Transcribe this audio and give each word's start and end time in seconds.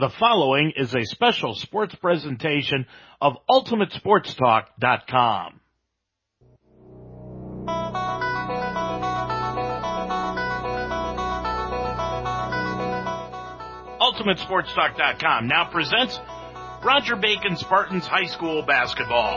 The 0.00 0.08
following 0.08 0.72
is 0.78 0.94
a 0.94 1.04
special 1.04 1.54
sports 1.54 1.94
presentation 1.94 2.86
of 3.20 3.34
UltimateSportsTalk.com. 3.50 5.60
UltimateSportsTalk.com 14.00 15.46
now 15.46 15.68
presents 15.70 16.18
Roger 16.82 17.16
Bacon 17.16 17.56
Spartans 17.56 18.06
High 18.06 18.24
School 18.24 18.62
Basketball. 18.62 19.36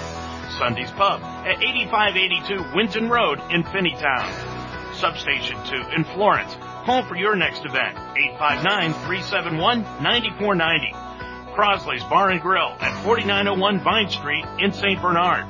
Sunday's 0.59 0.91
Pub 0.93 1.21
at 1.23 1.63
8582 1.63 2.75
Winton 2.75 3.09
Road 3.09 3.41
in 3.51 3.63
Finneytown. 3.65 4.29
Substation 4.95 5.57
2 5.65 5.75
in 5.97 6.05
Florence. 6.05 6.55
Call 6.85 7.03
for 7.05 7.17
your 7.17 7.35
next 7.37 7.65
event. 7.65 7.97
859-371-9490. 8.39 10.93
Crosley's 11.55 12.05
Bar 12.05 12.31
and 12.31 12.41
Grill 12.41 12.77
at 12.81 13.03
4901 13.05 13.81
Vine 13.83 14.09
Street 14.11 14.45
in 14.59 14.73
St. 14.73 15.01
Bernard. 15.01 15.47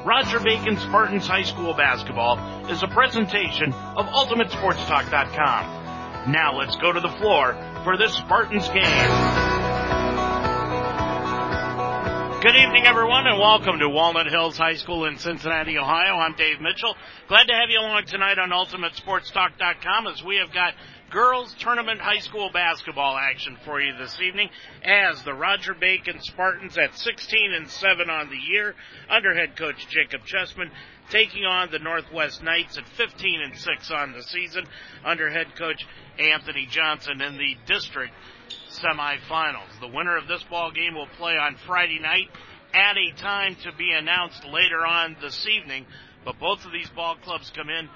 Roger 0.05 0.39
Bacon 0.39 0.77
Spartans 0.77 1.27
High 1.27 1.43
School 1.43 1.75
Basketball 1.75 2.39
is 2.71 2.81
a 2.81 2.87
presentation 2.87 3.71
of 3.71 4.07
UltimateSportsTalk.com. 4.07 6.31
Now 6.31 6.57
let's 6.57 6.75
go 6.77 6.91
to 6.91 6.99
the 6.99 7.11
floor 7.19 7.53
for 7.83 7.97
this 7.97 8.15
Spartans 8.15 8.67
game. 8.69 9.51
Good 12.41 12.55
evening, 12.55 12.87
everyone, 12.87 13.27
and 13.27 13.37
welcome 13.37 13.77
to 13.77 13.87
Walnut 13.87 14.25
Hills 14.25 14.57
High 14.57 14.73
School 14.73 15.05
in 15.05 15.19
Cincinnati, 15.19 15.77
Ohio. 15.77 16.15
I'm 16.15 16.33
Dave 16.33 16.59
Mitchell. 16.59 16.95
Glad 17.27 17.45
to 17.45 17.53
have 17.53 17.69
you 17.69 17.79
along 17.79 18.05
tonight 18.07 18.39
on 18.39 18.49
UltimateSportsTalk.com 18.49 20.07
as 20.07 20.23
we 20.23 20.37
have 20.37 20.51
got 20.51 20.73
girls 21.11 21.53
tournament 21.59 21.99
high 21.99 22.19
school 22.19 22.49
basketball 22.53 23.17
action 23.17 23.57
for 23.65 23.81
you 23.81 23.91
this 23.97 24.17
evening 24.21 24.49
as 24.81 25.21
the 25.23 25.33
Roger 25.33 25.73
Bacon 25.73 26.21
Spartans 26.21 26.77
at 26.77 26.97
16 26.97 27.53
and 27.53 27.69
7 27.69 28.09
on 28.09 28.29
the 28.29 28.37
year 28.37 28.73
under 29.09 29.35
head 29.35 29.57
coach 29.57 29.85
Jacob 29.89 30.21
Chessman 30.25 30.71
taking 31.09 31.43
on 31.43 31.69
the 31.69 31.79
Northwest 31.79 32.41
Knights 32.41 32.77
at 32.77 32.87
15 32.87 33.41
and 33.41 33.57
6 33.57 33.91
on 33.91 34.13
the 34.13 34.23
season 34.23 34.65
under 35.03 35.29
head 35.29 35.47
coach 35.57 35.85
Anthony 36.17 36.65
Johnson 36.71 37.21
in 37.21 37.37
the 37.37 37.57
district 37.67 38.13
semifinals. 38.69 39.79
The 39.81 39.91
winner 39.93 40.15
of 40.15 40.29
this 40.29 40.43
ball 40.43 40.71
game 40.71 40.95
will 40.95 41.09
play 41.17 41.33
on 41.33 41.57
Friday 41.67 41.99
night 41.99 42.29
at 42.73 42.95
a 42.95 43.11
time 43.17 43.55
to 43.63 43.73
be 43.73 43.91
announced 43.91 44.45
later 44.45 44.85
on 44.85 45.17
this 45.21 45.45
evening, 45.45 45.85
but 46.23 46.39
both 46.39 46.65
of 46.65 46.71
these 46.71 46.89
ball 46.91 47.17
clubs 47.21 47.51
come 47.53 47.69
in 47.69 47.89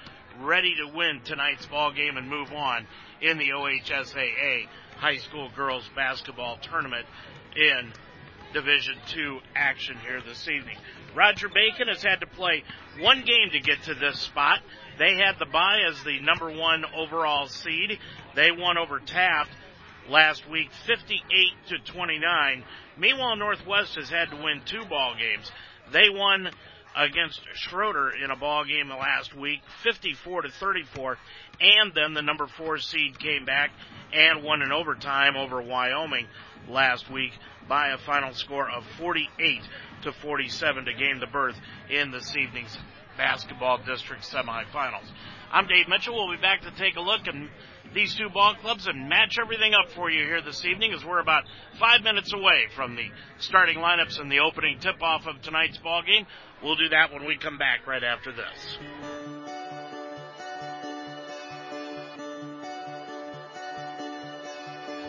ready 0.44 0.74
to 0.74 0.94
win 0.94 1.22
tonight's 1.24 1.64
ball 1.64 1.92
game 1.92 2.18
and 2.18 2.28
move 2.28 2.52
on 2.52 2.86
in 3.20 3.38
the 3.38 3.50
OHSAA 3.50 4.66
high 4.96 5.16
school 5.16 5.50
girls 5.54 5.88
basketball 5.94 6.58
tournament 6.62 7.06
in 7.56 7.92
Division 8.52 8.94
Two 9.08 9.38
action 9.54 9.96
here 9.98 10.20
this 10.26 10.48
evening. 10.48 10.76
Roger 11.14 11.48
Bacon 11.48 11.88
has 11.88 12.02
had 12.02 12.20
to 12.20 12.26
play 12.26 12.62
one 12.98 13.22
game 13.24 13.50
to 13.52 13.60
get 13.60 13.82
to 13.84 13.94
this 13.94 14.20
spot. 14.20 14.60
They 14.98 15.14
had 15.16 15.38
the 15.38 15.46
bye 15.46 15.80
as 15.88 16.02
the 16.04 16.20
number 16.20 16.50
one 16.50 16.84
overall 16.94 17.48
seed. 17.48 17.98
They 18.34 18.50
won 18.50 18.78
over 18.78 19.00
Taft 19.00 19.50
last 20.08 20.48
week, 20.48 20.70
58 20.86 21.20
to 21.68 21.92
29. 21.92 22.64
Meanwhile, 22.98 23.36
Northwest 23.36 23.94
has 23.96 24.08
had 24.08 24.30
to 24.30 24.36
win 24.36 24.62
two 24.64 24.84
ball 24.84 25.14
games. 25.18 25.50
They 25.92 26.08
won 26.10 26.50
against 26.96 27.40
Schroeder 27.54 28.10
in 28.10 28.30
a 28.30 28.36
ball 28.36 28.64
game 28.64 28.88
last 28.88 29.36
week, 29.36 29.60
54 29.82 30.42
to 30.42 30.48
34, 30.50 31.18
and 31.60 31.92
then 31.94 32.14
the 32.14 32.22
number 32.22 32.46
four 32.46 32.78
seed 32.78 33.18
came 33.18 33.44
back 33.44 33.70
and 34.12 34.42
won 34.42 34.62
in 34.62 34.72
overtime 34.72 35.36
over 35.36 35.60
Wyoming 35.60 36.26
last 36.68 37.10
week 37.10 37.32
by 37.68 37.88
a 37.88 37.98
final 37.98 38.32
score 38.32 38.68
of 38.70 38.84
48 38.98 39.60
to 40.02 40.12
47 40.12 40.84
to 40.86 40.92
gain 40.94 41.20
the 41.20 41.26
berth 41.26 41.56
in 41.90 42.10
this 42.10 42.34
evening's 42.36 42.76
basketball 43.16 43.78
district 43.78 44.22
semifinals. 44.22 45.06
I'm 45.52 45.66
Dave 45.66 45.88
Mitchell. 45.88 46.14
We'll 46.14 46.34
be 46.34 46.42
back 46.42 46.62
to 46.62 46.70
take 46.72 46.96
a 46.96 47.00
look 47.00 47.26
at 47.28 47.34
these 47.94 48.14
two 48.14 48.28
ball 48.28 48.54
clubs 48.60 48.86
and 48.86 49.08
match 49.08 49.38
everything 49.40 49.72
up 49.74 49.90
for 49.92 50.10
you 50.10 50.24
here 50.24 50.42
this 50.42 50.64
evening 50.64 50.92
as 50.92 51.04
we're 51.04 51.20
about 51.20 51.44
five 51.78 52.02
minutes 52.02 52.32
away 52.32 52.64
from 52.74 52.96
the 52.96 53.06
starting 53.38 53.78
lineups 53.78 54.20
and 54.20 54.30
the 54.30 54.40
opening 54.40 54.78
tip 54.80 55.00
off 55.02 55.26
of 55.26 55.40
tonight's 55.42 55.78
ball 55.78 56.02
game. 56.02 56.26
We'll 56.62 56.76
do 56.76 56.88
that 56.90 57.12
when 57.12 57.26
we 57.26 57.36
come 57.38 57.58
back 57.58 57.86
right 57.86 58.02
after 58.02 58.32
this. 58.32 58.78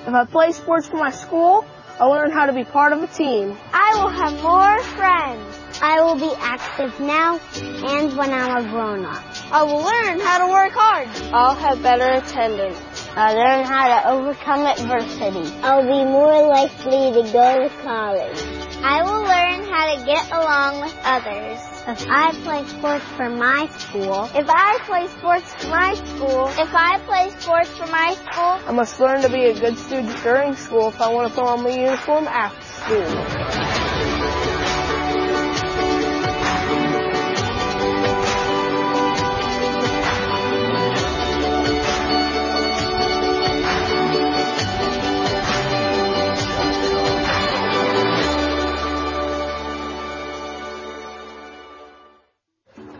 If 0.05 0.13
I 0.13 0.23
play 0.25 0.51
sports 0.51 0.87
for 0.87 0.97
my 0.97 1.11
school, 1.11 1.65
I'll 1.99 2.11
learn 2.11 2.31
how 2.31 2.45
to 2.45 2.53
be 2.53 2.63
part 2.63 2.93
of 2.93 3.01
a 3.01 3.07
team. 3.07 3.57
I 3.73 3.95
will 3.95 4.09
have 4.09 4.41
more 4.41 4.79
friends. 4.95 5.66
I 5.81 6.01
will 6.01 6.15
be 6.15 6.33
active 6.39 6.99
now 6.99 7.39
and 7.59 8.17
when 8.17 8.33
I'm 8.33 8.65
a 8.65 8.69
grown 8.69 9.05
up. 9.05 9.23
I 9.51 9.61
will 9.61 9.77
learn 9.77 10.19
how 10.19 10.45
to 10.45 10.51
work 10.51 10.73
hard. 10.73 11.07
I'll 11.31 11.53
have 11.53 11.83
better 11.83 12.09
attendance. 12.17 12.79
I'll 13.15 13.35
learn 13.35 13.63
how 13.63 13.87
to 13.87 14.09
overcome 14.09 14.65
adversity. 14.65 15.53
I'll 15.61 15.83
be 15.83 16.03
more 16.03 16.47
likely 16.47 17.13
to 17.13 17.31
go 17.31 17.59
to 17.59 17.69
college. 17.83 18.39
I 18.83 19.03
will 19.03 19.21
learn 19.21 19.71
how 19.71 19.95
to 19.95 20.05
get 20.05 20.31
along 20.31 20.81
with 20.81 20.95
others. 21.03 21.59
If 21.87 22.07
I 22.09 22.31
play 22.43 22.65
sports 22.67 23.05
for 23.15 23.29
my 23.29 23.67
school, 23.77 24.25
if 24.33 24.49
I 24.49 24.79
play 24.85 25.07
sports 25.07 25.53
for 25.53 25.69
my 25.69 25.93
school, 25.93 26.47
if 26.47 26.73
I 26.73 26.99
play 27.05 27.29
sports 27.39 27.69
for 27.69 27.87
my 27.87 28.15
school, 28.15 28.67
I 28.67 28.71
must 28.71 28.99
learn 28.99 29.21
to 29.21 29.29
be 29.29 29.45
a 29.45 29.59
good 29.59 29.77
student 29.77 30.21
during 30.23 30.55
school 30.55 30.89
if 30.89 30.99
I 30.99 31.13
want 31.13 31.29
to 31.29 31.35
put 31.35 31.45
on 31.45 31.63
my 31.63 31.69
uniform 31.69 32.27
after 32.27 32.61
school. 32.63 33.66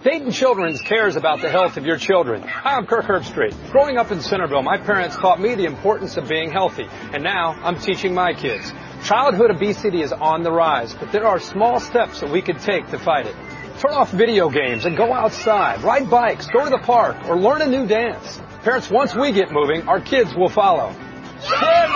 Dayton 0.07 0.31
Children's 0.31 0.79
cares 0.79 1.17
about 1.17 1.41
the 1.41 1.49
health 1.49 1.75
of 1.75 1.85
your 1.85 1.97
children. 1.97 2.41
Hi, 2.41 2.77
I'm 2.77 2.85
Kirk 2.85 3.03
Herbstreit. 3.03 3.53
Growing 3.73 3.97
up 3.97 4.09
in 4.09 4.21
Centerville, 4.21 4.61
my 4.61 4.77
parents 4.77 5.17
taught 5.17 5.41
me 5.41 5.53
the 5.53 5.65
importance 5.65 6.15
of 6.15 6.29
being 6.29 6.49
healthy, 6.49 6.87
and 7.11 7.21
now 7.21 7.59
I'm 7.61 7.77
teaching 7.77 8.13
my 8.13 8.31
kids. 8.33 8.71
Childhood 9.03 9.51
obesity 9.51 10.01
is 10.01 10.13
on 10.13 10.43
the 10.43 10.51
rise, 10.53 10.95
but 10.95 11.11
there 11.11 11.27
are 11.27 11.41
small 11.41 11.81
steps 11.81 12.21
that 12.21 12.31
we 12.31 12.41
can 12.41 12.57
take 12.57 12.87
to 12.91 12.97
fight 12.97 13.25
it. 13.25 13.35
Turn 13.79 13.91
off 13.91 14.09
video 14.11 14.49
games 14.49 14.85
and 14.85 14.95
go 14.95 15.11
outside, 15.11 15.81
ride 15.83 16.09
bikes, 16.09 16.47
go 16.47 16.63
to 16.63 16.69
the 16.69 16.77
park, 16.77 17.17
or 17.27 17.37
learn 17.37 17.61
a 17.61 17.67
new 17.67 17.85
dance. 17.85 18.39
Parents, 18.63 18.89
once 18.89 19.13
we 19.13 19.33
get 19.33 19.51
moving, 19.51 19.89
our 19.89 19.99
kids 19.99 20.33
will 20.33 20.47
follow. 20.47 20.95
Get 21.41 21.89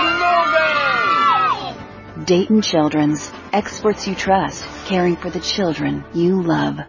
moving! 2.18 2.26
Dayton 2.26 2.62
Children's, 2.62 3.32
experts 3.54 4.06
you 4.06 4.16
trust, 4.16 4.66
caring 4.84 5.16
for 5.16 5.30
the 5.30 5.40
children 5.40 6.04
you 6.14 6.42
love. 6.42 6.82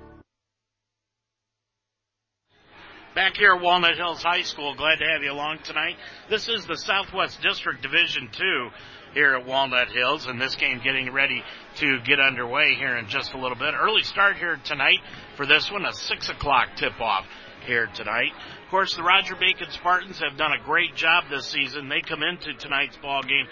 Back 3.14 3.36
here 3.36 3.52
at 3.52 3.60
Walnut 3.60 3.98
Hills 3.98 4.22
High 4.22 4.40
School, 4.40 4.74
glad 4.74 4.96
to 4.96 5.04
have 5.04 5.22
you 5.22 5.32
along 5.32 5.58
tonight. 5.64 5.96
This 6.30 6.48
is 6.48 6.64
the 6.64 6.78
Southwest 6.78 7.42
District 7.42 7.82
Division 7.82 8.30
2 8.32 8.68
here 9.12 9.34
at 9.34 9.44
Walnut 9.44 9.88
Hills, 9.88 10.24
and 10.24 10.40
this 10.40 10.54
game 10.54 10.80
getting 10.82 11.12
ready 11.12 11.42
to 11.76 12.00
get 12.06 12.18
underway 12.18 12.74
here 12.74 12.96
in 12.96 13.08
just 13.08 13.34
a 13.34 13.38
little 13.38 13.58
bit. 13.58 13.74
Early 13.78 14.02
start 14.02 14.36
here 14.36 14.58
tonight 14.64 15.00
for 15.36 15.44
this 15.44 15.70
one, 15.70 15.84
a 15.84 15.92
6 15.92 16.28
o'clock 16.30 16.68
tip-off. 16.76 17.26
here 17.66 17.86
tonight. 17.94 18.32
Of 18.64 18.70
course, 18.70 18.96
the 18.96 19.02
Roger 19.02 19.36
Bacon 19.36 19.70
Spartans 19.70 20.18
have 20.18 20.38
done 20.38 20.52
a 20.52 20.64
great 20.64 20.96
job 20.96 21.24
this 21.28 21.46
season. 21.46 21.90
They 21.90 22.00
come 22.00 22.22
into 22.22 22.54
tonight's 22.54 22.96
ball 22.96 23.22
game 23.22 23.46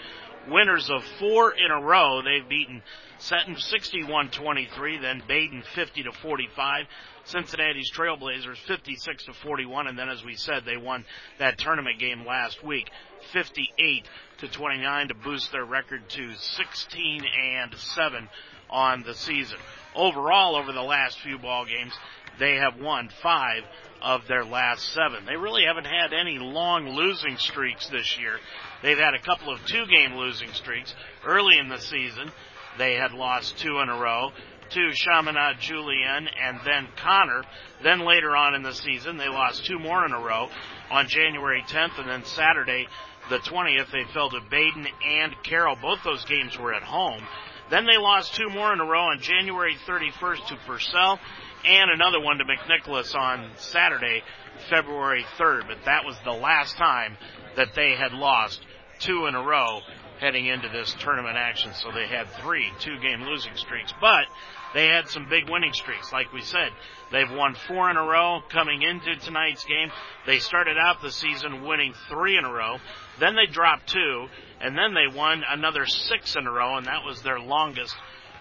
winners 0.49 0.89
of 0.89 1.03
four 1.19 1.53
in 1.53 1.71
a 1.71 1.81
row. 1.81 2.21
They've 2.21 2.47
beaten 2.47 2.81
Seton 3.19 3.55
61-23, 3.55 5.01
then 5.01 5.21
Badin 5.29 5.63
50 5.75 6.03
to 6.03 6.11
45, 6.11 6.85
Cincinnati's 7.25 7.91
Trailblazers 7.91 8.57
56 8.67 9.25
to 9.25 9.33
41, 9.33 9.87
and 9.87 9.97
then 9.97 10.09
as 10.09 10.23
we 10.23 10.35
said, 10.35 10.63
they 10.65 10.77
won 10.77 11.05
that 11.39 11.57
tournament 11.57 11.99
game 11.99 12.25
last 12.25 12.63
week 12.63 12.89
58 13.33 14.07
to 14.39 14.47
29 14.47 15.07
to 15.09 15.13
boost 15.13 15.51
their 15.51 15.65
record 15.65 16.07
to 16.09 16.33
16 16.33 17.23
and 17.55 17.73
7 17.75 18.29
on 18.69 19.03
the 19.03 19.13
season. 19.13 19.57
Overall, 19.95 20.55
over 20.55 20.71
the 20.71 20.81
last 20.81 21.19
few 21.19 21.37
ball 21.37 21.65
games, 21.65 21.93
they 22.39 22.55
have 22.55 22.79
won 22.79 23.09
five 23.21 23.63
of 24.01 24.27
their 24.27 24.43
last 24.43 24.93
seven. 24.93 25.25
They 25.25 25.35
really 25.35 25.63
haven't 25.65 25.85
had 25.85 26.13
any 26.13 26.39
long 26.39 26.89
losing 26.89 27.37
streaks 27.37 27.87
this 27.89 28.17
year. 28.17 28.39
They've 28.81 28.97
had 28.97 29.13
a 29.13 29.21
couple 29.21 29.53
of 29.53 29.63
two 29.65 29.85
game 29.85 30.15
losing 30.15 30.51
streaks 30.53 30.95
early 31.25 31.59
in 31.59 31.69
the 31.69 31.79
season. 31.79 32.31
They 32.77 32.95
had 32.95 33.11
lost 33.11 33.59
two 33.59 33.79
in 33.79 33.89
a 33.89 33.97
row 33.97 34.31
to 34.73 34.91
Chaminade 34.93 35.59
Julienne 35.59 36.27
and 36.27 36.59
then 36.65 36.87
Connor. 36.97 37.43
Then 37.83 37.99
later 37.99 38.35
on 38.35 38.55
in 38.55 38.63
the 38.63 38.73
season, 38.73 39.17
they 39.17 39.27
lost 39.27 39.65
two 39.65 39.79
more 39.79 40.05
in 40.05 40.11
a 40.11 40.19
row 40.19 40.49
on 40.89 41.07
January 41.07 41.63
10th 41.67 41.99
and 41.99 42.09
then 42.09 42.25
Saturday 42.25 42.87
the 43.29 43.37
20th, 43.37 43.91
they 43.91 44.03
fell 44.13 44.29
to 44.29 44.39
Badin 44.39 44.87
and 45.05 45.35
Carroll. 45.43 45.77
Both 45.81 46.03
those 46.03 46.25
games 46.25 46.57
were 46.57 46.73
at 46.73 46.83
home. 46.83 47.23
Then 47.69 47.85
they 47.85 47.97
lost 47.97 48.35
two 48.35 48.49
more 48.49 48.73
in 48.73 48.81
a 48.81 48.85
row 48.85 49.05
on 49.05 49.21
January 49.21 49.77
31st 49.87 50.47
to 50.47 50.57
Purcell 50.67 51.19
and 51.63 51.91
another 51.91 52.19
one 52.19 52.39
to 52.39 52.43
McNicholas 52.43 53.15
on 53.15 53.51
Saturday, 53.57 54.21
February 54.69 55.25
3rd. 55.37 55.67
But 55.67 55.85
that 55.85 56.03
was 56.05 56.17
the 56.25 56.33
last 56.33 56.75
time 56.75 57.17
that 57.55 57.73
they 57.75 57.95
had 57.95 58.11
lost 58.11 58.61
two 58.99 59.27
in 59.27 59.35
a 59.35 59.41
row 59.41 59.79
heading 60.19 60.47
into 60.47 60.67
this 60.67 60.93
tournament 60.99 61.37
action. 61.37 61.71
So 61.75 61.91
they 61.91 62.07
had 62.07 62.29
three 62.41 62.69
two 62.79 62.99
game 62.99 63.23
losing 63.23 63.55
streaks, 63.55 63.93
but 64.01 64.25
they 64.73 64.87
had 64.87 65.09
some 65.09 65.27
big 65.29 65.49
winning 65.49 65.73
streaks. 65.73 66.11
Like 66.11 66.31
we 66.33 66.41
said, 66.41 66.69
they've 67.11 67.29
won 67.29 67.55
four 67.67 67.89
in 67.89 67.97
a 67.97 68.03
row 68.03 68.41
coming 68.49 68.81
into 68.81 69.15
tonight's 69.17 69.65
game. 69.65 69.91
They 70.25 70.39
started 70.39 70.77
out 70.77 71.01
the 71.01 71.11
season 71.11 71.63
winning 71.63 71.93
three 72.09 72.37
in 72.37 72.45
a 72.45 72.51
row. 72.51 72.77
Then 73.19 73.35
they 73.35 73.51
dropped 73.51 73.89
two 73.89 74.27
and 74.61 74.77
then 74.77 74.93
they 74.93 75.13
won 75.13 75.43
another 75.47 75.85
six 75.85 76.35
in 76.35 76.47
a 76.47 76.51
row 76.51 76.77
and 76.77 76.87
that 76.87 77.03
was 77.05 77.21
their 77.21 77.39
longest 77.39 77.95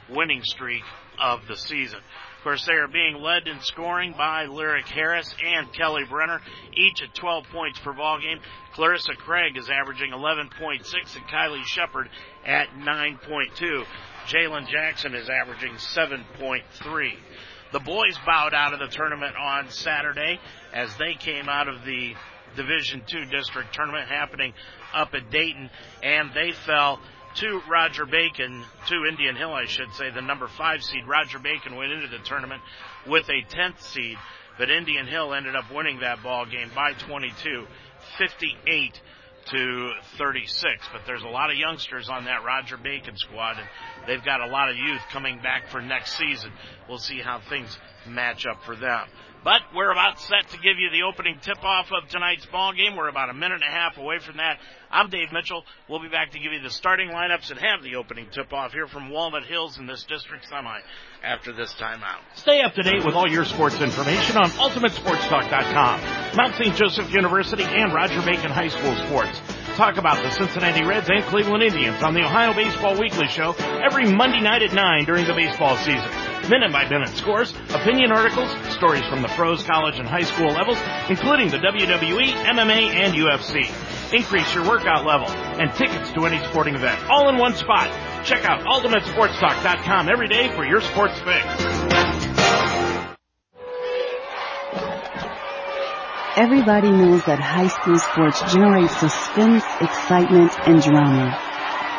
winning 0.09 0.43
streak 0.45 0.83
of 1.21 1.47
the 1.49 1.57
season. 1.57 2.01
Of 2.39 2.45
course, 2.45 2.65
they 2.65 2.73
are 2.73 2.89
being 2.89 3.17
led 3.17 3.47
in 3.47 3.61
scoring 3.61 4.15
by 4.17 4.47
Lyric 4.47 4.87
Harris 4.87 5.35
and 5.45 5.71
Kelly 5.75 6.05
Brenner, 6.09 6.41
each 6.73 7.03
at 7.03 7.15
12 7.15 7.45
points 7.53 7.79
per 7.81 7.93
ball 7.93 8.19
game. 8.19 8.39
Clarissa 8.73 9.13
Craig 9.13 9.59
is 9.59 9.69
averaging 9.69 10.13
11.6 10.13 10.47
and 11.17 11.25
Kylie 11.27 11.65
Shepard 11.65 12.09
at 12.47 12.69
9.2. 12.71 13.85
Jalen 14.27 14.69
Jackson 14.69 15.15
is 15.15 15.29
averaging 15.29 15.75
7.3. 15.75 16.63
The 17.73 17.81
boys 17.81 18.19
bowed 18.27 18.55
out 18.55 18.73
of 18.73 18.81
the 18.81 18.89
tournament 18.89 19.37
on 19.37 19.71
Saturday 19.71 20.41
as 20.73 20.97
they 20.97 21.15
came 21.15 21.49
out 21.49 21.69
of 21.69 21.85
the 21.85 22.15
Division 22.57 23.03
Two 23.07 23.25
district 23.27 23.75
tournament 23.75 24.09
happening 24.09 24.53
up 24.93 25.15
at 25.15 25.31
Dayton, 25.31 25.71
and 26.03 26.31
they 26.35 26.51
fell 26.67 27.01
to 27.37 27.63
Roger 27.71 28.07
Bacon, 28.07 28.65
to 28.89 29.07
Indian 29.09 29.37
Hill, 29.37 29.53
I 29.53 29.67
should 29.67 29.93
say, 29.95 30.11
the 30.11 30.21
number 30.21 30.49
five 30.49 30.83
seed. 30.83 31.07
Roger 31.07 31.39
Bacon 31.39 31.77
went 31.77 31.93
into 31.93 32.09
the 32.09 32.19
tournament 32.25 32.61
with 33.07 33.29
a 33.29 33.43
10th 33.55 33.81
seed, 33.83 34.19
but 34.59 34.69
Indian 34.69 35.07
Hill 35.07 35.33
ended 35.33 35.55
up 35.55 35.73
winning 35.73 36.01
that 36.01 36.23
ball 36.25 36.45
game 36.45 36.71
by 36.75 36.93
22, 36.95 37.67
58 38.19 39.01
to 39.51 39.91
36. 40.19 40.87
But 40.93 41.03
there's 41.07 41.23
a 41.23 41.29
lot 41.29 41.51
of 41.51 41.57
youngsters 41.57 42.09
on 42.09 42.25
that 42.25 42.45
Roger 42.45 42.77
Bacon 42.77 43.17
squad, 43.17 43.59
and 43.59 43.69
they've 44.07 44.25
got 44.25 44.41
a 44.41 44.47
lot 44.47 44.69
of 44.71 44.77
youth 44.77 45.01
coming 45.13 45.41
back 45.43 45.69
for 45.69 45.81
next 45.81 46.17
season. 46.17 46.53
We'll 46.89 46.99
see 46.99 47.21
how 47.21 47.41
things 47.49 47.77
match 48.07 48.47
up 48.47 48.65
for 48.65 48.77
them. 48.77 49.09
But 49.43 49.63
we're 49.75 49.91
about 49.91 50.21
set 50.21 50.49
to 50.51 50.57
give 50.59 50.79
you 50.79 50.91
the 50.91 51.03
opening 51.03 51.39
tip-off 51.41 51.91
of 51.93 52.09
tonight's 52.11 52.45
ball 52.47 52.75
game. 52.75 52.95
We're 52.95 53.09
about 53.09 53.31
a 53.31 53.35
minute 53.35 53.63
and 53.63 53.63
a 53.63 53.73
half 53.73 53.97
away 53.97 54.19
from 54.19 54.37
that. 54.37 54.59
I'm 54.91 55.09
Dave 55.09 55.33
Mitchell. 55.33 55.65
We'll 55.89 56.03
be 56.03 56.09
back 56.09 56.33
to 56.33 56.39
give 56.39 56.53
you 56.53 56.61
the 56.61 56.69
starting 56.69 57.09
lineups 57.09 57.51
and 57.51 57.59
have 57.59 57.83
the 57.83 57.97
opening 57.97 58.27
tip-off 58.31 58.73
here 58.73 58.87
from 58.87 59.09
Walnut 59.09 59.45
Hills 59.45 59.79
in 59.79 59.87
this 59.87 60.05
district 60.05 60.47
semi 60.47 60.81
after 61.25 61.55
this 61.55 61.73
timeout. 61.75 62.21
Stay 62.35 62.61
up 62.61 62.75
to 62.75 62.83
date 62.83 63.03
with 63.05 63.15
all 63.15 63.31
your 63.31 63.47
sports 63.47 63.81
information 63.81 64.37
on 64.37 64.51
UltimateSportsTalk.com. 64.51 66.37
Mount 66.37 66.55
St. 66.57 66.77
Joseph 66.77 67.11
University 67.11 67.65
and 67.65 67.95
Roger 67.95 68.21
Bacon 68.21 68.51
High 68.51 68.69
School 68.69 68.95
sports. 69.07 69.41
Talk 69.77 69.97
about 69.97 70.23
the 70.23 70.31
Cincinnati 70.33 70.85
Reds 70.85 71.09
and 71.09 71.25
Cleveland 71.25 71.63
Indians 71.63 72.03
on 72.03 72.13
the 72.13 72.21
Ohio 72.21 72.53
Baseball 72.53 73.01
Weekly 73.01 73.29
Show 73.29 73.53
every 73.83 74.13
Monday 74.13 74.41
night 74.41 74.63
at 74.63 74.75
9 74.75 75.05
during 75.05 75.27
the 75.27 75.35
baseball 75.35 75.77
season 75.79 76.11
minute 76.51 76.73
by 76.73 76.89
minute 76.89 77.09
scores, 77.11 77.55
opinion 77.71 78.11
articles, 78.11 78.51
stories 78.75 79.07
from 79.07 79.23
the 79.23 79.29
pros, 79.29 79.63
college, 79.63 79.99
and 79.99 80.09
high 80.09 80.25
school 80.25 80.49
levels, 80.49 80.79
including 81.09 81.49
the 81.49 81.59
WWE, 81.59 82.27
MMA, 82.27 82.93
and 82.93 83.15
UFC. 83.15 83.65
Increase 84.13 84.53
your 84.55 84.67
workout 84.69 85.07
level 85.07 85.29
and 85.29 85.73
tickets 85.75 86.11
to 86.13 86.27
any 86.27 86.43
sporting 86.51 86.75
event 86.75 87.01
all 87.09 87.29
in 87.29 87.39
one 87.39 87.55
spot. 87.55 87.89
Check 88.25 88.45
out 88.45 88.61
UltimateSportsTalk.com 88.67 90.09
every 90.11 90.29
day 90.29 90.55
for 90.57 90.65
your 90.65 90.81
sports 90.81 91.15
fix. 91.21 91.47
Everybody 96.37 96.91
knows 96.91 97.25
that 97.27 97.39
high 97.39 97.69
school 97.69 97.99
sports 97.99 98.41
generate 98.53 98.91
suspense, 98.91 99.65
excitement, 99.81 100.53
and 100.67 100.83
drama. 100.83 101.39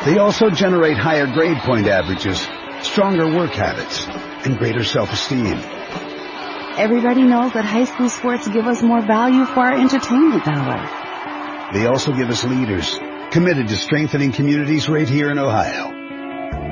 They 0.05 0.17
also 0.17 0.49
generate 0.49 0.97
higher 0.97 1.27
grade 1.27 1.57
point 1.59 1.87
averages, 1.87 2.47
stronger 2.81 3.27
work 3.27 3.51
habits, 3.51 4.07
and 4.45 4.57
greater 4.57 4.83
self-esteem. 4.83 5.57
Everybody 6.77 7.23
knows 7.23 7.53
that 7.53 7.65
high 7.65 7.85
school 7.85 8.09
sports 8.09 8.47
give 8.47 8.65
us 8.65 8.81
more 8.81 9.01
value 9.01 9.45
for 9.45 9.59
our 9.59 9.73
entertainment 9.73 10.45
dollar. 10.45 10.87
They 11.73 11.85
also 11.85 12.13
give 12.13 12.29
us 12.29 12.43
leaders 12.43 12.97
committed 13.31 13.69
to 13.69 13.75
strengthening 13.75 14.31
communities 14.33 14.89
right 14.89 15.07
here 15.07 15.31
in 15.31 15.39
Ohio. 15.39 16.00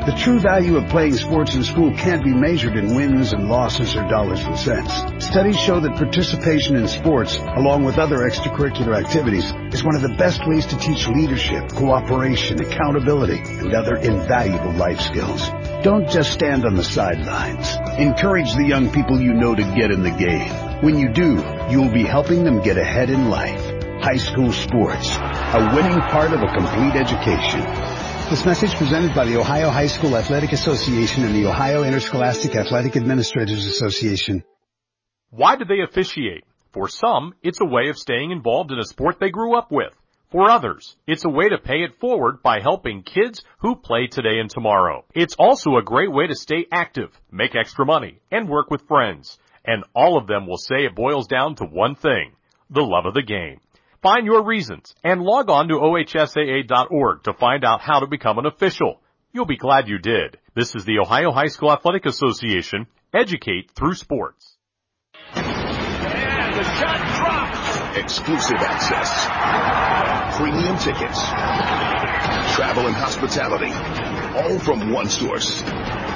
The 0.06 0.16
true 0.16 0.40
value 0.40 0.78
of 0.78 0.90
playing 0.90 1.16
sports 1.18 1.56
in 1.56 1.64
school 1.64 1.94
can't 1.94 2.24
be 2.24 2.34
measured 2.34 2.76
in 2.78 2.96
wins 2.96 3.34
and 3.34 3.50
losses 3.50 3.96
or 3.96 4.08
dollars 4.08 4.44
and 4.44 4.58
cents. 4.58 5.26
Studies 5.26 5.60
show 5.60 5.80
that 5.80 5.98
participation 5.98 6.78
in 6.78 6.88
sports, 6.88 7.38
along 7.38 7.84
with 7.84 7.98
other 7.98 8.20
extracurricular 8.20 8.98
activities, 8.98 9.52
is 9.74 9.84
one 9.84 9.96
of 9.96 10.02
the 10.02 10.16
best 10.18 10.48
ways 10.48 10.66
to 10.68 10.78
teach 10.78 11.08
leadership, 11.08 11.70
cooperation, 11.74 12.62
accountability, 12.62 13.40
and 13.40 13.74
other 13.74 13.98
invaluable 13.98 14.72
life 14.72 15.02
skills. 15.02 15.50
Don't 15.84 16.10
just 16.10 16.32
stand 16.32 16.66
on 16.66 16.76
the 16.76 16.84
sidelines. 16.84 17.76
Encourage 18.00 18.54
the 18.54 18.66
young 18.66 18.92
people 18.92 19.20
you 19.20 19.34
know 19.34 19.54
to 19.54 19.64
get 19.76 19.92
in 19.92 20.02
the 20.02 20.12
game. 20.12 20.50
When 20.82 20.98
you 20.98 21.10
do, 21.10 21.44
you'll 21.70 21.92
be 21.92 22.04
helping 22.04 22.46
them 22.46 22.62
get 22.62 22.78
ahead 22.78 23.10
in 23.10 23.30
life. 23.30 23.64
High 24.02 24.18
school 24.18 24.54
sports, 24.54 25.10
a 25.12 25.72
winning 25.76 26.00
part 26.00 26.32
of 26.32 26.42
a 26.42 26.48
complete 26.48 26.96
education. 26.96 27.99
This 28.30 28.46
message 28.46 28.76
presented 28.76 29.16
by 29.16 29.26
the 29.26 29.38
Ohio 29.38 29.72
High 29.72 29.88
School 29.88 30.16
Athletic 30.16 30.52
Association 30.52 31.24
and 31.24 31.34
the 31.34 31.48
Ohio 31.48 31.82
Interscholastic 31.82 32.56
Athletic 32.56 32.96
Administrators 32.96 33.66
Association. 33.66 34.44
Why 35.32 35.56
do 35.56 35.66
they 35.66 35.82
officiate? 35.82 36.44
For 36.72 36.88
some, 36.88 37.34
it's 37.42 37.60
a 37.60 37.66
way 37.66 37.90
of 37.90 37.98
staying 37.98 38.30
involved 38.30 38.72
in 38.72 38.78
a 38.78 38.84
sport 38.84 39.18
they 39.20 39.32
grew 39.32 39.58
up 39.58 39.72
with. 39.72 39.94
For 40.32 40.48
others, 40.52 40.96
it's 41.08 41.26
a 41.26 41.30
way 41.30 41.50
to 41.50 41.58
pay 41.58 41.82
it 41.82 42.00
forward 42.00 42.44
by 42.44 42.60
helping 42.62 43.02
kids 43.02 43.44
who 43.62 43.76
play 43.76 44.06
today 44.06 44.40
and 44.40 44.48
tomorrow. 44.48 45.06
It's 45.16 45.36
also 45.40 45.78
a 45.78 45.84
great 45.84 46.12
way 46.12 46.28
to 46.28 46.36
stay 46.36 46.68
active, 46.72 47.10
make 47.32 47.56
extra 47.56 47.84
money, 47.84 48.20
and 48.32 48.48
work 48.48 48.70
with 48.70 48.88
friends. 48.88 49.40
And 49.66 49.84
all 49.96 50.20
of 50.20 50.28
them 50.28 50.46
will 50.46 50.60
say 50.60 50.86
it 50.86 50.96
boils 50.96 51.26
down 51.26 51.56
to 51.56 51.66
one 51.66 51.96
thing, 51.96 52.34
the 52.70 52.84
love 52.84 53.08
of 53.08 53.16
the 53.16 53.24
game. 53.24 53.60
Find 54.02 54.26
your 54.26 54.46
reasons 54.46 54.96
and 55.04 55.22
log 55.22 55.50
on 55.50 55.68
to 55.68 55.74
ohsaa.org 55.74 57.24
to 57.24 57.34
find 57.34 57.66
out 57.66 57.82
how 57.82 58.00
to 58.00 58.08
become 58.08 58.38
an 58.38 58.46
official. 58.46 59.02
You'll 59.34 59.46
be 59.46 59.58
glad 59.58 59.90
you 59.90 59.98
did. 59.98 60.38
This 60.56 60.74
is 60.74 60.86
the 60.86 61.00
Ohio 61.00 61.32
High 61.32 61.48
School 61.48 61.72
Athletic 61.72 62.06
Association. 62.06 62.88
Educate 63.14 63.72
through 63.72 63.96
sports. 63.96 64.56
And 65.36 66.56
the 66.56 66.64
shot 66.64 66.98
dropped. 67.18 67.98
Exclusive 67.98 68.58
access. 68.58 69.26
Premium 70.38 70.78
tickets. 70.78 71.20
Travel 72.56 72.88
and 72.88 72.96
hospitality. 72.96 73.72
All 74.40 74.60
from 74.60 74.94
one 74.94 75.10
source. 75.10 75.62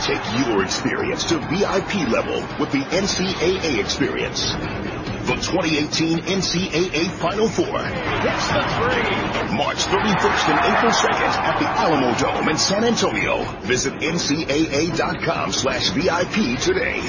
Take 0.05 0.47
your 0.47 0.63
experience 0.63 1.25
to 1.25 1.37
VIP 1.39 2.07
level 2.09 2.39
with 2.59 2.71
the 2.71 2.83
NCAA 2.91 3.79
experience. 3.79 4.53
The 5.23 5.35
2018 5.35 6.19
NCAA 6.19 7.09
Final 7.11 7.47
Four. 7.47 7.79
Hits 7.79 8.47
the 8.49 8.61
three. 8.75 9.55
March 9.55 9.77
31st 9.85 10.49
and 10.49 10.75
April 10.75 10.91
2nd 10.91 11.31
at 11.39 11.59
the 11.59 11.65
Alamodome 11.65 12.49
in 12.49 12.57
San 12.57 12.83
Antonio. 12.83 13.43
Visit 13.61 13.93
ncaa.com 13.93 15.53
slash 15.53 15.91
VIP 15.91 16.59
today. 16.59 16.99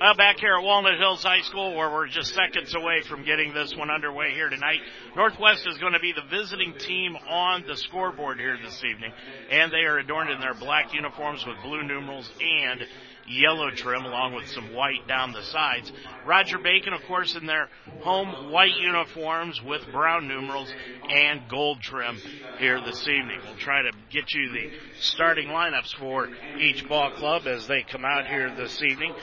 Well, 0.00 0.14
back 0.14 0.38
here 0.38 0.54
at 0.54 0.62
Walnut 0.62 0.98
Hills 0.98 1.22
High 1.22 1.42
School, 1.42 1.74
where 1.76 1.90
we're 1.90 2.08
just 2.08 2.34
seconds 2.34 2.74
away 2.74 3.02
from 3.02 3.24
getting 3.24 3.54
this 3.54 3.74
one 3.76 3.90
underway 3.90 4.32
here 4.32 4.48
tonight, 4.48 4.80
Northwest 5.16 5.66
is 5.66 5.78
going 5.78 5.92
to 5.92 6.00
be 6.00 6.12
the 6.12 6.24
visiting 6.30 6.74
team 6.78 7.16
on 7.28 7.64
the 7.66 7.76
scoreboard 7.76 8.38
here 8.38 8.58
this 8.62 8.82
evening, 8.84 9.12
and 9.50 9.72
they 9.72 9.84
are 9.84 9.98
adorned 9.98 10.30
in 10.30 10.40
their 10.40 10.54
black 10.54 10.92
uniforms 10.92 11.46
with 11.46 11.56
blue 11.62 11.82
numerals 11.82 12.30
and 12.40 12.86
yellow 13.28 13.70
trim 13.70 14.04
along 14.04 14.34
with 14.34 14.48
some 14.48 14.72
white 14.72 15.06
down 15.06 15.32
the 15.32 15.42
sides. 15.42 15.92
Roger 16.26 16.58
Bacon, 16.58 16.92
of 16.92 17.02
course, 17.04 17.34
in 17.36 17.46
their 17.46 17.68
home 18.02 18.50
white 18.50 18.76
uniforms 18.80 19.62
with 19.62 19.82
brown 19.92 20.28
numerals 20.28 20.72
and 21.08 21.42
gold 21.48 21.80
trim 21.80 22.18
here 22.58 22.80
this 22.80 23.02
evening. 23.08 23.40
We'll 23.44 23.56
try 23.56 23.82
to 23.82 23.92
get 24.10 24.32
you 24.32 24.52
the 24.52 24.70
starting 25.00 25.48
lineups 25.48 25.94
for 25.96 26.28
each 26.58 26.88
ball 26.88 27.10
club 27.12 27.46
as 27.46 27.66
they 27.66 27.82
come 27.82 28.04
out 28.04 28.26
here 28.26 28.54
this 28.54 28.82
evening. 28.82 29.14